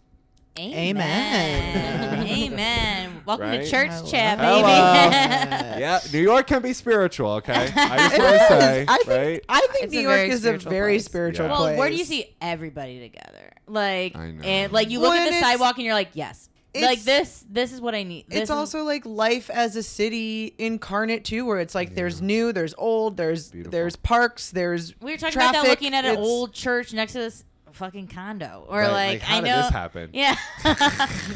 Amen. 0.59 2.27
Amen. 2.27 3.21
Welcome 3.25 3.47
Right? 3.47 3.63
to 3.63 3.69
church 3.69 3.89
I 3.89 4.01
chat, 4.03 4.39
Hello. 4.39 4.61
baby. 4.61 5.79
yeah, 5.81 5.99
New 6.11 6.21
York 6.21 6.45
can 6.47 6.61
be 6.61 6.73
spiritual, 6.73 7.31
okay? 7.33 7.71
I 7.75 7.97
just 8.09 8.17
want 8.19 8.31
to 8.33 8.47
say, 8.47 8.85
I 8.87 8.97
think 8.97 9.07
right? 9.09 9.45
I 9.49 9.59
think 9.71 9.85
It's 9.85 9.93
New 9.93 10.01
York 10.01 10.27
is 10.29 10.45
a 10.45 10.57
very 10.57 10.93
place. 10.93 11.05
spiritual 11.05 11.47
Yeah. 11.47 11.51
well, 11.53 11.77
where 11.77 11.89
do 11.89 11.95
you 11.95 12.05
see 12.05 12.35
everybody 12.41 12.99
together? 12.99 13.53
Like, 13.67 14.15
I 14.15 14.31
know. 14.31 14.43
and 14.43 14.71
like 14.71 14.89
you 14.91 14.99
look 14.99 15.11
Well, 15.13 15.27
at 15.27 15.31
the 15.31 15.39
sidewalk 15.39 15.77
and 15.77 15.85
you're 15.85 15.93
like, 15.95 16.09
yes, 16.13 16.49
like 16.75 17.01
this. 17.03 17.45
This 17.49 17.71
is 17.71 17.81
what 17.81 17.95
I 17.95 18.03
need. 18.03 18.25
This 18.27 18.41
It's 18.41 18.43
is- 18.45 18.51
also 18.51 18.83
like 18.83 19.05
life 19.05 19.49
as 19.49 19.75
a 19.75 19.81
city 19.83 20.53
incarnate 20.59 21.23
too, 21.25 21.45
where 21.45 21.59
it's 21.59 21.73
like 21.73 21.95
there's 21.95 22.21
new, 22.21 22.51
there's 22.51 22.75
old, 22.77 23.17
there's 23.17 23.49
Beautiful. 23.51 23.71
there's 23.71 23.95
parks, 23.95 24.51
there's 24.51 24.93
we 25.01 25.11
were 25.11 25.17
talking 25.17 25.37
about 25.37 25.53
that 25.53 25.67
looking 25.67 25.93
at 25.95 26.05
an 26.05 26.17
old 26.17 26.53
church 26.53 26.93
next 26.93 27.13
to 27.13 27.19
this 27.19 27.43
fucking 27.73 28.07
condo, 28.07 28.65
or 28.69 28.79
Right, 28.79 28.91
like, 28.91 29.09
like, 29.09 29.21
how 29.21 29.37
I 29.37 29.41
did 29.41 29.47
know 29.49 29.61
this 29.63 29.69
happen? 29.71 30.09
Yeah, 30.13 30.35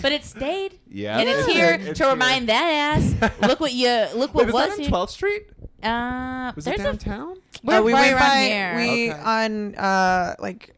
but 0.02 0.12
it 0.12 0.24
stayed. 0.24 0.80
Yeah, 0.90 1.20
and 1.20 1.28
it's 1.30 1.48
here. 1.48 1.74
It's 1.80 1.98
to 2.00 2.06
here. 2.06 2.14
remind 2.14 2.50
that 2.50 2.98
ass. 2.98 3.34
Look 3.42 3.60
what 3.60 3.74
you 3.74 3.90
look 4.16 4.34
Wait, 4.34 4.46
what 4.46 4.46
was, 4.48 4.54
was, 4.54 4.68
that 4.68 4.72
on 4.74 4.80
here. 4.80 4.90
12th 4.90 5.10
Street? 5.10 5.48
Uh, 5.84 6.52
Was 6.56 6.66
it 6.66 6.70
there's 6.72 6.80
a 6.80 6.84
downtown? 6.84 7.38
we're 7.64 7.80
Uh, 7.80 7.82
we 7.84 7.94
right 7.94 8.08
went 8.16 8.20
by 8.20 8.44
here. 8.46 8.76
we 8.78 9.12
Okay. 9.12 9.20
on 9.22 9.76
uh 9.76 10.36
like 10.40 10.76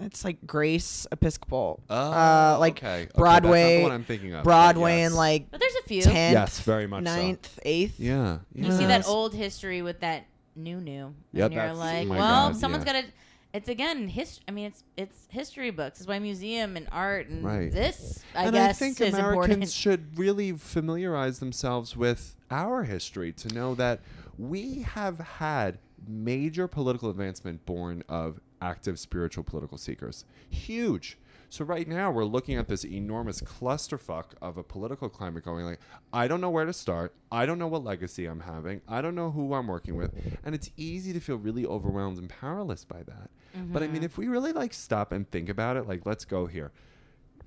it's 0.00 0.24
like 0.24 0.38
Grace 0.46 1.06
Episcopal, 1.12 1.82
Oh, 1.90 1.94
uh 1.96 2.56
like 2.58 2.78
okay. 2.78 2.86
Okay, 2.86 3.04
that's 3.04 3.14
not 3.16 3.18
Broadway, 3.18 3.76
the 3.78 3.82
one 3.84 3.92
I'm 3.92 4.04
thinking 4.04 4.32
of, 4.34 4.38
but 4.44 4.50
Broadway 4.50 4.98
yes. 4.98 5.06
and 5.08 5.14
like 5.16 5.50
but 5.50 5.60
there's 5.60 5.74
a 5.76 5.82
few. 5.88 6.02
tenth, 6.02 6.32
Yes, 6.32 6.60
very 6.60 6.86
much 6.86 7.04
so. 7.04 7.14
ninth, 7.16 7.58
eighth. 7.64 8.00
Yeah. 8.00 8.38
You 8.54 8.72
see 8.72 8.86
that 8.86 9.06
old 9.06 9.34
history 9.34 9.82
with 9.82 10.00
that 10.00 10.24
new 10.56 10.80
new. 10.80 11.14
Yep, 11.32 11.46
and 11.46 11.54
you're 11.54 11.72
like, 11.74 12.08
well, 12.08 12.18
God, 12.50 12.56
someone's 12.56 12.84
yeah. 12.86 12.92
got 12.94 13.04
to. 13.04 13.12
It's 13.52 13.68
again 13.68 14.06
history. 14.08 14.44
I 14.48 14.52
mean, 14.52 14.66
it's 14.66 14.84
it's 14.96 15.26
history 15.30 15.70
books. 15.70 15.98
It's 16.00 16.08
why 16.08 16.18
museum 16.20 16.76
and 16.76 16.86
art 16.92 17.28
and 17.28 17.44
Right. 17.44 17.72
this. 17.72 18.22
I 18.34 18.44
and 18.44 18.52
guess 18.52 18.70
I 18.70 18.72
think 18.78 19.00
is 19.00 19.14
Americans 19.14 19.50
important. 19.52 19.70
should 19.70 20.18
really 20.18 20.52
familiarize 20.52 21.40
themselves 21.40 21.96
with 21.96 22.36
our 22.50 22.84
history 22.84 23.32
to 23.32 23.48
know 23.52 23.74
that 23.74 24.00
we 24.38 24.82
have 24.82 25.18
had 25.18 25.78
major 26.06 26.68
political 26.68 27.10
advancement 27.10 27.66
born 27.66 28.04
of 28.08 28.40
active 28.62 28.98
spiritual 28.98 29.42
political 29.42 29.78
seekers. 29.78 30.24
Huge. 30.48 31.18
So 31.50 31.64
right 31.64 31.86
now 31.86 32.12
we're 32.12 32.24
looking 32.24 32.56
at 32.56 32.68
this 32.68 32.84
enormous 32.84 33.40
clusterfuck 33.40 34.26
of 34.40 34.56
a 34.56 34.62
political 34.62 35.08
climate 35.08 35.44
going 35.44 35.64
like 35.64 35.80
I 36.12 36.28
don't 36.28 36.40
know 36.40 36.48
where 36.48 36.64
to 36.64 36.72
start. 36.72 37.12
I 37.32 37.44
don't 37.44 37.58
know 37.58 37.66
what 37.66 37.82
legacy 37.82 38.26
I'm 38.26 38.40
having. 38.40 38.82
I 38.88 39.02
don't 39.02 39.16
know 39.16 39.32
who 39.32 39.52
I'm 39.54 39.66
working 39.66 39.96
with. 39.96 40.14
And 40.44 40.54
it's 40.54 40.70
easy 40.76 41.12
to 41.12 41.18
feel 41.18 41.36
really 41.36 41.66
overwhelmed 41.66 42.18
and 42.18 42.28
powerless 42.28 42.84
by 42.84 43.02
that. 43.02 43.30
But 43.72 43.82
I 43.82 43.86
mean 43.86 43.96
mm-hmm. 43.96 44.04
if 44.04 44.16
we 44.16 44.28
really 44.28 44.52
like 44.52 44.72
stop 44.72 45.10
and 45.10 45.28
think 45.28 45.48
about 45.48 45.76
it, 45.76 45.88
like 45.88 46.06
let's 46.06 46.24
go 46.24 46.46
here. 46.46 46.70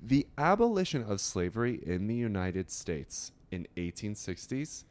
The 0.02 0.28
abolition 0.38 1.04
of 1.04 1.22
slavery 1.22 1.82
in 1.86 2.08
the 2.08 2.16
United 2.16 2.70
States 2.70 3.32
in 3.52 3.68
1860s 3.78 4.84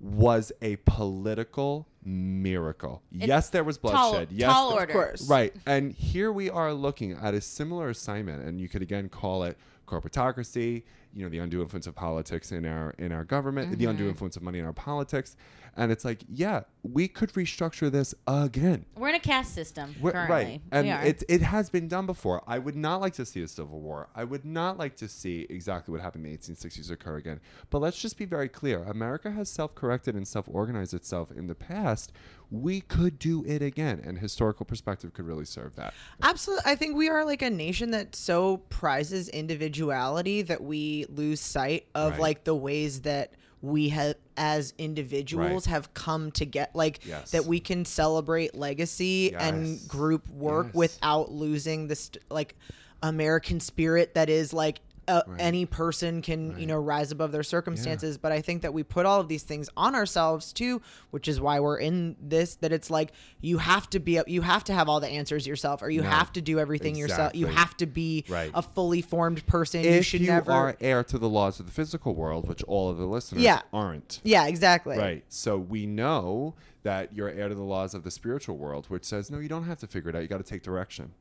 was 0.00 0.50
a 0.60 0.74
political 0.86 1.86
miracle. 2.04 3.02
yes, 3.10 3.50
there 3.50 3.64
was 3.64 3.78
tall, 3.78 4.12
bloodshed. 4.12 4.28
yes, 4.32 4.50
tall 4.50 4.70
there- 4.70 4.80
order. 4.80 4.92
course. 4.92 5.28
Right. 5.28 5.54
And 5.66 5.92
here 5.92 6.32
we 6.32 6.48
are 6.50 6.72
looking 6.72 7.12
at 7.12 7.34
a 7.34 7.40
similar 7.40 7.90
assignment 7.90 8.44
and 8.44 8.60
you 8.60 8.68
could 8.68 8.82
again 8.82 9.08
call 9.08 9.44
it 9.44 9.58
corporatocracy, 9.86 10.82
you 11.14 11.24
know, 11.24 11.28
the 11.28 11.38
undue 11.38 11.62
influence 11.62 11.86
of 11.86 11.94
politics 11.94 12.52
in 12.52 12.64
our 12.66 12.94
in 12.98 13.12
our 13.12 13.24
government, 13.24 13.78
the 13.78 13.86
undue 13.86 14.04
mm-hmm. 14.04 14.10
influence 14.10 14.36
of 14.36 14.42
money 14.42 14.58
in 14.58 14.64
our 14.64 14.72
politics. 14.72 15.36
And 15.76 15.92
it's 15.92 16.04
like, 16.04 16.22
yeah, 16.28 16.62
we 16.82 17.08
could 17.08 17.32
restructure 17.32 17.90
this 17.90 18.14
again. 18.26 18.84
We're 18.96 19.10
in 19.10 19.14
a 19.14 19.20
caste 19.20 19.54
system 19.54 19.94
We're- 20.00 20.12
currently. 20.12 20.34
Right. 20.34 20.60
And 20.72 20.86
we 20.86 20.92
are. 20.92 21.04
it, 21.04 21.22
it 21.28 21.42
has 21.42 21.70
been 21.70 21.88
done 21.88 22.06
before. 22.06 22.42
I 22.46 22.58
would 22.58 22.76
not 22.76 23.00
like 23.00 23.14
to 23.14 23.26
see 23.26 23.42
a 23.42 23.48
civil 23.48 23.80
war. 23.80 24.08
I 24.14 24.24
would 24.24 24.44
not 24.44 24.78
like 24.78 24.96
to 24.96 25.08
see 25.08 25.46
exactly 25.48 25.92
what 25.92 26.00
happened 26.00 26.26
in 26.26 26.32
the 26.32 26.38
1860s 26.38 26.90
occur 26.90 27.16
again. 27.16 27.40
But 27.70 27.78
let's 27.78 28.00
just 28.00 28.18
be 28.18 28.24
very 28.24 28.48
clear 28.48 28.82
America 28.82 29.30
has 29.30 29.48
self 29.48 29.74
corrected 29.74 30.14
and 30.14 30.26
self 30.26 30.46
organized 30.48 30.94
itself 30.94 31.30
in 31.30 31.46
the 31.46 31.54
past. 31.54 32.12
We 32.50 32.80
could 32.80 33.18
do 33.20 33.44
it 33.46 33.62
again. 33.62 34.02
And 34.04 34.18
historical 34.18 34.66
perspective 34.66 35.12
could 35.12 35.24
really 35.24 35.44
serve 35.44 35.76
that. 35.76 35.94
Absolutely. 36.22 36.64
I 36.66 36.74
think 36.74 36.96
we 36.96 37.08
are 37.08 37.24
like 37.24 37.42
a 37.42 37.50
nation 37.50 37.92
that 37.92 38.16
so 38.16 38.56
prizes 38.56 39.28
individuality 39.28 40.42
that 40.42 40.62
we 40.62 40.99
lose 41.08 41.40
sight 41.40 41.86
of 41.94 42.12
Right. 42.12 42.20
like 42.20 42.44
the 42.44 42.54
ways 42.54 43.02
that 43.02 43.32
we 43.62 43.90
have 43.90 44.14
as 44.36 44.72
individuals 44.78 45.66
Right. 45.66 45.74
have 45.74 45.92
come 45.92 46.30
to 46.32 46.46
get 46.46 46.74
like 46.74 47.00
Yes. 47.06 47.30
that 47.32 47.44
we 47.44 47.60
can 47.60 47.84
celebrate 47.84 48.54
legacy 48.54 49.34
and 49.34 49.86
group 49.86 50.28
work 50.30 50.66
Yes. 50.68 50.74
without 50.74 51.30
losing 51.30 51.86
this 51.88 52.10
like 52.30 52.54
American 53.02 53.60
spirit 53.60 54.14
that 54.14 54.28
is 54.30 54.52
like 54.52 54.80
uh, 55.10 55.22
Right. 55.26 55.40
any 55.40 55.66
person 55.66 56.22
can 56.22 56.58
you 56.58 56.66
know 56.66 56.78
rise 56.78 57.10
above 57.12 57.32
their 57.32 57.42
circumstances 57.42 58.16
but 58.16 58.32
i 58.32 58.40
think 58.40 58.62
that 58.62 58.72
we 58.72 58.82
put 58.82 59.04
all 59.06 59.20
of 59.20 59.28
these 59.28 59.42
things 59.42 59.68
on 59.76 59.94
ourselves 59.94 60.52
too 60.52 60.80
which 61.10 61.26
is 61.28 61.40
why 61.40 61.60
we're 61.60 61.78
in 61.78 62.16
this 62.20 62.54
that 62.56 62.72
it's 62.72 62.90
like 62.90 63.12
you 63.40 63.58
have 63.58 63.90
to 63.90 63.98
be 63.98 64.20
you 64.26 64.40
have 64.42 64.64
to 64.64 64.72
have 64.72 64.88
all 64.88 65.00
the 65.00 65.08
answers 65.08 65.46
yourself 65.46 65.82
or 65.82 65.90
you 65.90 66.02
No. 66.02 66.08
have 66.10 66.32
to 66.34 66.40
do 66.40 66.58
everything 66.58 66.94
yourself 66.96 67.34
you 67.34 67.46
have 67.46 67.76
to 67.78 67.86
be 67.86 68.24
Right. 68.28 68.50
a 68.54 68.62
fully 68.62 69.02
formed 69.02 69.44
person 69.46 69.84
you 69.84 70.02
should 70.02 70.20
you 70.22 70.28
never 70.28 70.52
are 70.52 70.76
heir 70.80 71.02
to 71.04 71.18
the 71.18 71.28
laws 71.28 71.58
of 71.60 71.66
the 71.66 71.72
physical 71.72 72.14
world, 72.14 72.48
which 72.48 72.62
all 72.64 72.88
of 72.90 72.96
the 72.98 73.06
listeners 73.06 73.42
Yeah. 73.42 73.60
aren't. 73.72 74.20
yeah 74.24 74.46
exactly 74.46 74.96
Right. 74.96 75.24
So 75.28 75.58
we 75.58 75.86
know 75.86 76.54
that 76.82 77.14
you're 77.14 77.28
heir 77.28 77.48
to 77.48 77.54
the 77.54 77.62
laws 77.62 77.92
of 77.92 78.04
the 78.04 78.10
spiritual 78.10 78.56
world, 78.56 78.86
which 78.86 79.04
says, 79.04 79.30
no, 79.30 79.38
you 79.38 79.48
don't 79.48 79.64
have 79.64 79.78
to 79.78 79.86
figure 79.86 80.10
it 80.10 80.16
out. 80.16 80.22
You 80.22 80.28
got 80.28 80.38
to 80.38 80.42
take 80.42 80.62
direction. 80.62 81.12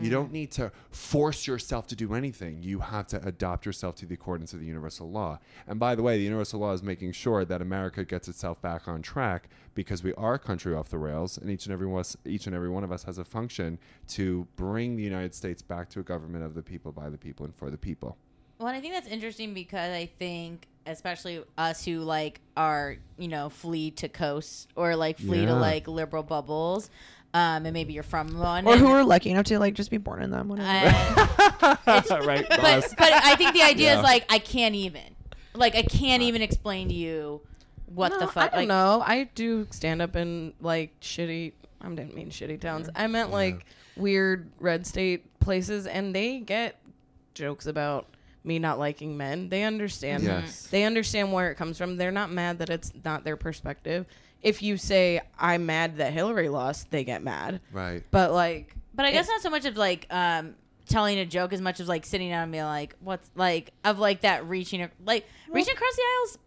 You 0.00 0.10
don't 0.10 0.32
need 0.32 0.50
to 0.52 0.72
force 0.90 1.46
yourself 1.46 1.86
to 1.88 1.96
do 1.96 2.14
anything. 2.14 2.62
You 2.62 2.80
have 2.80 3.06
to 3.08 3.24
adopt 3.24 3.64
yourself 3.64 3.94
to 3.96 4.06
the 4.06 4.14
accordance 4.14 4.52
of 4.52 4.60
the 4.60 4.66
universal 4.66 5.08
law. 5.10 5.38
And 5.68 5.78
by 5.78 5.94
the 5.94 6.02
way, 6.02 6.18
the 6.18 6.24
universal 6.24 6.60
law 6.60 6.72
is 6.72 6.82
making 6.82 7.12
sure 7.12 7.44
that 7.44 7.62
America 7.62 8.04
gets 8.04 8.26
itself 8.26 8.60
back 8.60 8.88
on 8.88 9.02
track 9.02 9.48
because 9.74 10.02
we 10.02 10.12
are 10.14 10.34
a 10.34 10.38
country 10.38 10.74
off 10.74 10.88
the 10.88 10.98
rails, 10.98 11.38
and 11.38 11.50
each 11.50 11.66
and 11.66 11.72
every 11.72 11.86
one, 11.86 12.04
each 12.24 12.46
and 12.46 12.54
every 12.54 12.68
one 12.68 12.84
of 12.84 12.92
us 12.92 13.04
has 13.04 13.18
a 13.18 13.24
function 13.24 13.78
to 14.08 14.46
bring 14.56 14.96
the 14.96 15.02
United 15.02 15.34
States 15.34 15.62
back 15.62 15.88
to 15.90 16.00
a 16.00 16.02
government 16.02 16.44
of 16.44 16.54
the 16.54 16.62
people, 16.62 16.92
by 16.92 17.08
the 17.08 17.18
people, 17.18 17.44
and 17.44 17.54
for 17.54 17.70
the 17.70 17.78
people. 17.78 18.16
Well, 18.58 18.68
I 18.68 18.80
think 18.80 18.94
that's 18.94 19.08
interesting 19.08 19.52
because 19.52 19.90
I 19.92 20.06
think, 20.18 20.68
especially 20.86 21.42
us 21.58 21.84
who 21.84 22.00
like 22.00 22.40
are, 22.56 22.96
you 23.18 23.28
know, 23.28 23.48
flee 23.48 23.90
to 23.92 24.08
coasts 24.08 24.66
or 24.76 24.96
like 24.96 25.18
flee 25.18 25.46
to 25.46 25.54
like 25.54 25.88
liberal 25.88 26.22
bubbles, 26.22 26.90
um, 27.32 27.66
and 27.66 27.72
maybe 27.72 27.92
you're 27.92 28.02
from 28.02 28.38
one, 28.38 28.66
or 28.66 28.76
who 28.76 28.86
are 28.88 29.04
lucky 29.04 29.30
enough 29.30 29.46
to 29.46 29.58
like 29.58 29.74
just 29.74 29.90
be 29.90 29.96
born 29.98 30.22
in 30.22 30.30
them 30.30 30.48
whatever. 30.48 30.68
and- 30.68 32.10
right. 32.26 32.46
but 32.48 32.94
but 32.98 33.12
I 33.12 33.34
think 33.36 33.54
the 33.54 33.62
idea 33.62 33.92
Yeah. 33.92 33.98
is 33.98 34.02
like 34.02 34.24
I 34.28 34.38
can't 34.38 34.74
even, 34.74 35.02
like 35.54 35.74
I 35.74 35.82
can't 35.82 36.22
even 36.22 36.42
explain 36.42 36.88
to 36.88 36.94
you 36.94 37.40
what 37.86 38.10
No, 38.10 38.18
the 38.20 38.26
fuck. 38.28 38.36
I 38.36 38.46
don't 38.48 38.56
like, 38.60 38.68
know. 38.68 39.02
I 39.04 39.24
do 39.34 39.66
stand 39.70 40.02
up 40.02 40.16
in 40.16 40.52
like 40.60 40.98
shitty. 41.00 41.52
I 41.80 41.88
didn't 41.88 42.14
mean 42.14 42.30
shitty 42.30 42.60
towns. 42.60 42.88
I 42.94 43.06
meant 43.08 43.30
like 43.30 43.66
weird 43.96 44.50
red 44.58 44.86
state 44.86 45.38
places, 45.40 45.86
and 45.86 46.14
they 46.14 46.38
get 46.40 46.78
jokes 47.34 47.66
about 47.66 48.06
me 48.44 48.58
not 48.58 48.78
liking 48.78 49.16
men. 49.16 49.48
They 49.48 49.62
understand. 49.64 50.22
Yes. 50.22 50.66
They 50.68 50.84
understand 50.84 51.32
where 51.32 51.50
it 51.50 51.54
comes 51.56 51.78
from. 51.78 51.96
They're 51.96 52.10
not 52.12 52.30
mad 52.30 52.58
that 52.58 52.70
it's 52.70 52.92
not 53.04 53.24
their 53.24 53.36
perspective. 53.36 54.06
If 54.42 54.62
you 54.62 54.76
say 54.76 55.20
I'm 55.38 55.64
mad 55.66 55.96
that 55.96 56.12
Hillary 56.12 56.48
lost, 56.50 56.90
they 56.90 57.04
get 57.04 57.22
mad. 57.22 57.60
right. 57.72 58.02
But 58.10 58.32
like, 58.32 58.74
But 58.94 59.06
I 59.06 59.12
guess 59.12 59.26
not 59.28 59.40
so 59.40 59.50
much 59.50 59.64
of 59.64 59.76
like 59.76 60.06
um 60.10 60.54
telling 60.86 61.18
a 61.18 61.24
joke 61.24 61.54
as 61.54 61.62
much 61.62 61.80
as 61.80 61.88
like 61.88 62.04
sitting 62.04 62.28
down 62.28 62.42
and 62.42 62.52
being 62.52 62.64
like, 62.64 62.94
what's 63.00 63.30
like 63.34 63.72
of 63.84 63.98
like 63.98 64.20
that 64.20 64.46
reaching 64.46 64.82
ac- 64.82 64.92
like 65.04 65.26
reaching 65.48 65.72
across 65.72 65.96
the 65.96 66.02
aisles. 66.02 66.38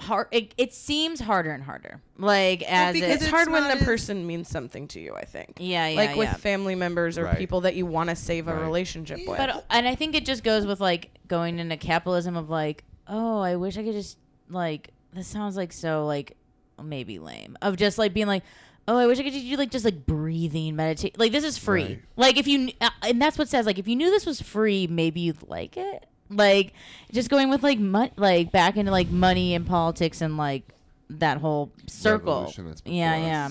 Hard. 0.00 0.28
It, 0.30 0.54
it 0.56 0.72
seems 0.72 1.20
harder 1.20 1.50
and 1.50 1.62
harder. 1.62 2.00
Like 2.18 2.62
as 2.62 2.94
because 2.94 3.10
it, 3.10 3.12
it's, 3.14 3.22
it's 3.24 3.30
hard 3.30 3.50
when 3.50 3.64
the 3.64 3.74
as- 3.76 3.84
person 3.84 4.26
means 4.26 4.48
something 4.48 4.88
to 4.88 5.00
you. 5.00 5.14
I 5.14 5.24
think. 5.24 5.58
yeah, 5.60 5.88
yeah, 5.88 5.96
like 5.96 6.16
with 6.16 6.30
family 6.38 6.74
members 6.74 7.18
or 7.18 7.24
Right. 7.24 7.38
people 7.38 7.62
that 7.62 7.74
you 7.76 7.86
want 7.86 8.10
to 8.10 8.16
save 8.16 8.48
a 8.48 8.54
relationship 8.54 9.18
with. 9.26 9.36
But 9.38 9.64
and 9.70 9.86
I 9.86 9.94
think 9.94 10.14
it 10.14 10.24
just 10.24 10.42
goes 10.42 10.66
with 10.66 10.80
like 10.80 11.10
going 11.28 11.58
into 11.58 11.76
capitalism 11.76 12.36
of 12.36 12.48
like, 12.50 12.84
oh, 13.06 13.40
I 13.40 13.56
wish 13.56 13.76
I 13.76 13.82
could 13.84 13.92
just 13.92 14.18
like 14.48 14.90
this 15.12 15.26
sounds 15.28 15.56
like 15.56 15.72
so 15.72 16.06
like 16.06 16.36
maybe 16.82 17.18
lame 17.18 17.58
of 17.60 17.76
just 17.76 17.98
like 17.98 18.14
being 18.14 18.26
like, 18.26 18.42
oh, 18.88 18.96
I 18.96 19.06
wish 19.06 19.20
I 19.20 19.22
could 19.22 19.32
just 19.34 19.44
do 19.46 19.56
like 19.56 19.70
just 19.70 19.84
like 19.84 20.06
breathing 20.06 20.76
meditate. 20.76 21.18
Like 21.18 21.32
this 21.32 21.44
is 21.44 21.58
free. 21.58 21.84
Right. 21.84 22.02
Like 22.16 22.36
if 22.38 22.48
you 22.48 22.70
uh, 22.80 22.90
and 23.02 23.20
that's 23.20 23.36
what 23.38 23.48
says 23.48 23.66
like 23.66 23.78
if 23.78 23.86
you 23.86 23.96
knew 23.96 24.10
this 24.10 24.24
was 24.26 24.40
free, 24.40 24.86
maybe 24.86 25.20
you'd 25.20 25.46
like 25.48 25.76
it. 25.76 26.06
Like 26.30 26.72
just 27.12 27.28
going 27.28 27.50
with 27.50 27.62
like 27.62 27.78
mon- 27.78 28.12
like 28.16 28.52
back 28.52 28.76
into 28.76 28.92
like 28.92 29.10
money 29.10 29.54
and 29.54 29.66
politics 29.66 30.20
and 30.20 30.36
like 30.36 30.62
that 31.10 31.38
whole 31.38 31.70
circle. 31.86 32.34
Revolution 32.34 32.66
that's 32.66 32.80
before 32.80 32.96
Yeah, 32.96 33.16
yeah. 33.16 33.48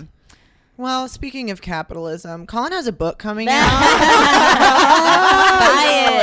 Well 0.80 1.10
speaking 1.10 1.52
of 1.52 1.62
capitalism 1.62 2.48
colin 2.48 2.72
has 2.72 2.88
a 2.88 2.94
book 2.94 3.20
coming 3.20 3.48
Buy 3.48 3.54
out 3.54 3.90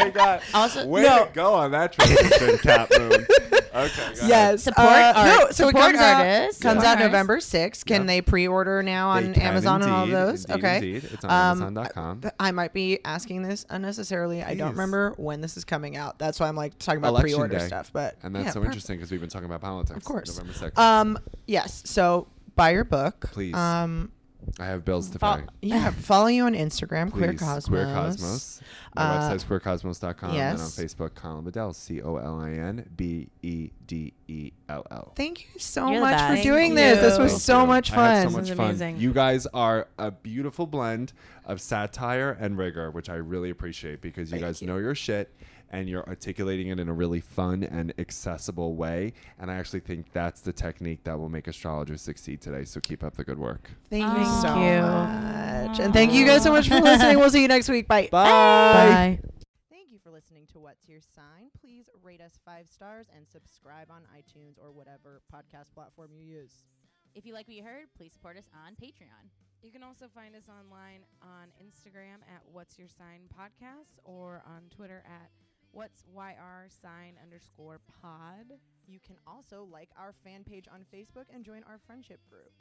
it. 0.06 0.14
God. 0.14 0.40
Also, 0.54 0.86
Way 0.86 1.02
No. 1.02 1.26
to 1.26 1.32
go 1.34 1.52
on 1.54 1.72
that 1.72 1.92
transition, 1.92 2.56
Cap 2.58 2.90
Moon. 2.98 3.12
Okay. 3.12 3.64
go. 3.74 4.26
Yes. 4.26 4.62
Support 4.62 4.86
uh, 4.88 5.12
art- 5.14 5.26
No, 5.28 5.38
so 5.50 5.68
it 5.68 5.72
support 5.72 5.74
comes 5.74 5.98
out, 5.98 6.20
artists. 6.26 6.62
comes 6.62 6.80
Support 6.82 6.98
out. 6.98 7.04
November 7.04 7.36
6th. 7.38 7.84
Can 7.84 8.00
Yep. 8.02 8.06
they 8.06 8.20
pre-order 8.22 8.82
now 8.82 9.10
on 9.10 9.34
can 9.34 9.42
Amazon 9.42 9.82
and 9.82 9.90
all 9.92 10.06
those? 10.06 10.46
indeed, 10.46 10.58
okay. 10.64 10.76
Indeed. 10.76 11.04
It's 11.12 11.24
on 11.26 11.30
Um, 11.30 11.62
Amazon.com. 11.62 12.20
Th- 12.22 12.34
I 12.40 12.50
might 12.52 12.72
be 12.72 12.98
asking 13.04 13.42
this 13.42 13.66
unnecessarily. 13.68 14.42
I 14.42 14.54
don't 14.54 14.70
remember 14.70 15.12
when 15.18 15.42
this 15.42 15.58
is 15.58 15.64
coming 15.66 15.96
out. 15.98 16.18
That's 16.18 16.40
why 16.40 16.48
I'm 16.48 16.56
like 16.56 16.78
talking 16.78 16.98
about 16.98 17.08
Election 17.10 17.34
pre-order 17.36 17.58
day. 17.58 17.66
stuff. 17.66 17.90
But 17.92 18.16
and 18.22 18.34
that's 18.34 18.46
yeah, 18.46 18.50
so 18.52 18.60
perfect. 18.60 18.66
interesting 18.72 18.96
because 18.96 19.10
we've 19.10 19.20
been 19.20 19.28
talking 19.28 19.44
about 19.46 19.60
politics. 19.60 19.96
Of 19.98 20.04
course. 20.04 20.38
November 20.38 20.58
6th. 20.70 20.78
Um, 20.78 21.18
yes. 21.46 21.82
So 21.84 22.28
buy 22.54 22.70
your 22.70 22.84
book, 22.84 23.28
Please. 23.32 23.54
Um, 23.54 24.10
I 24.58 24.66
have 24.66 24.84
bills 24.84 25.10
to 25.10 25.18
fo- 25.18 25.36
pay. 25.36 25.42
yeah. 25.62 25.90
Follow 25.90 26.28
you 26.28 26.44
on 26.44 26.54
Instagram, 26.54 27.10
Queer 27.12 27.32
Please. 27.32 27.40
Cosmos. 27.40 27.68
Queer 27.68 27.84
Cosmos. 27.86 28.60
My 28.94 29.02
Uh, 29.02 29.20
website's 29.30 29.44
queercosmos.com. 29.44 30.30
And 30.30 30.38
on 30.38 30.56
yes. 30.58 30.78
Facebook, 30.78 31.14
Colin 31.14 31.44
Bedell, 31.44 31.72
C 31.72 32.00
O 32.00 32.16
L 32.16 32.40
I 32.40 32.50
N 32.52 32.88
B 32.96 33.28
E 33.42 33.70
D 33.86 34.14
E 34.28 34.52
L 34.68 34.86
L. 34.90 35.12
Thank 35.16 35.48
you 35.52 35.60
so 35.60 35.86
You're 35.90 35.96
the 36.00 36.06
much 36.06 36.20
for 36.20 36.34
best. 36.34 36.42
doing 36.44 36.74
Thank 36.74 36.96
this. 36.96 37.00
This 37.00 37.16
you. 37.18 37.22
was 37.24 37.32
Thank 37.32 37.42
so 37.42 37.60
you. 37.60 37.66
much 37.66 37.92
I 37.92 37.94
had 37.94 38.22
fun. 38.24 38.30
so 38.32 38.36
much 38.36 38.40
This 38.44 38.50
is 38.52 38.56
fun. 38.56 38.66
amazing. 38.70 38.96
You 38.98 39.12
guys 39.12 39.46
are 39.52 39.88
a 39.98 40.10
beautiful 40.10 40.66
blend 40.66 41.12
of 41.44 41.60
satire 41.60 42.30
and 42.40 42.56
rigor, 42.56 42.90
which 42.90 43.08
I 43.10 43.16
really 43.16 43.50
appreciate 43.50 44.00
because 44.00 44.30
you 44.30 44.36
Thank 44.38 44.42
guys 44.46 44.60
you. 44.62 44.68
know 44.68 44.78
your 44.78 44.94
shit 44.94 45.34
and 45.70 45.88
you're 45.88 46.06
articulating 46.06 46.68
it 46.68 46.78
in 46.78 46.88
a 46.88 46.92
really 46.92 47.20
fun 47.20 47.62
and 47.64 47.92
accessible 47.98 48.74
way. 48.76 49.12
And 49.38 49.50
I 49.50 49.54
actually 49.54 49.80
think 49.80 50.12
that's 50.12 50.40
the 50.40 50.52
technique 50.52 51.04
that 51.04 51.18
will 51.18 51.28
make 51.28 51.46
astrologers 51.46 52.00
succeed 52.00 52.40
today. 52.40 52.64
So 52.64 52.80
keep 52.80 53.02
up 53.02 53.16
the 53.16 53.24
good 53.24 53.38
work. 53.38 53.70
Thank 53.90 54.04
you 54.18 54.24
so 54.24 54.54
you. 54.54 54.80
much. 54.80 55.80
And 55.80 55.92
thank 55.92 56.12
you 56.12 56.26
guys 56.26 56.42
so 56.42 56.52
much 56.52 56.68
for 56.68 56.80
listening. 56.80 57.18
We'll 57.18 57.30
see 57.30 57.42
you 57.42 57.48
next 57.48 57.68
week. 57.68 57.88
Bye. 57.88 58.08
Bye. 58.10 59.20
Thank 59.70 59.90
you 59.90 59.98
for 60.02 60.10
listening 60.10 60.46
to 60.52 60.60
What's 60.60 60.88
Your 60.88 61.00
Sign. 61.00 61.50
Please 61.60 61.88
rate 62.02 62.20
us 62.20 62.38
five 62.44 62.68
stars 62.68 63.06
and 63.14 63.26
subscribe 63.26 63.90
on 63.90 64.02
iTunes 64.16 64.58
or 64.62 64.72
whatever 64.72 65.20
podcast 65.32 65.74
platform 65.74 66.10
you 66.12 66.24
use. 66.24 66.64
If 67.14 67.24
you 67.24 67.32
like 67.32 67.48
what 67.48 67.56
you 67.56 67.64
heard, 67.64 67.86
please 67.96 68.12
support 68.12 68.36
us 68.36 68.48
on 68.54 68.74
Patreon. 68.74 69.30
You 69.62 69.72
can 69.72 69.82
also 69.82 70.06
find 70.14 70.36
us 70.36 70.48
online 70.48 71.00
on 71.22 71.48
Instagram 71.58 72.22
at 72.28 72.42
What's 72.52 72.78
Your 72.78 72.88
Sign 72.88 73.22
Podcast 73.34 73.98
or 74.04 74.42
on 74.46 74.62
Twitter 74.70 75.02
at 75.06 75.30
What's 75.72 76.04
YR 76.14 76.68
sign 76.68 77.14
underscore 77.22 77.80
pod. 78.00 78.58
You 78.86 78.98
can 79.04 79.16
also 79.26 79.66
like 79.70 79.90
our 79.98 80.14
fan 80.24 80.44
page 80.44 80.66
on 80.72 80.84
Facebook 80.94 81.26
and 81.32 81.44
join 81.44 81.62
our 81.68 81.78
friendship 81.86 82.20
group. 82.30 82.52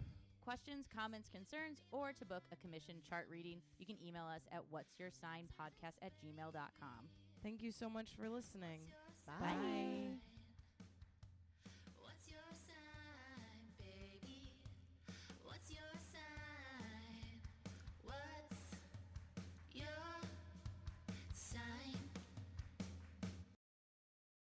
Questions, 0.44 0.86
comments, 0.94 1.30
concerns, 1.30 1.82
or 1.92 2.14
to 2.14 2.26
book 2.26 2.44
a 2.52 2.56
commission 2.56 2.96
chart 3.08 3.28
reading, 3.32 3.62
you 3.80 3.86
can 3.86 3.98
email 4.06 4.26
us 4.26 4.42
at 4.52 4.62
what's 4.70 5.00
your 5.00 5.10
sign 5.10 5.48
podcast 5.60 5.96
at 6.02 6.12
gmail.com. 6.24 7.10
Thank 7.42 7.62
you 7.64 7.72
so 7.72 7.90
much 7.90 8.10
for 8.20 8.30
listening. 8.30 8.82
Bye. 9.26 10.35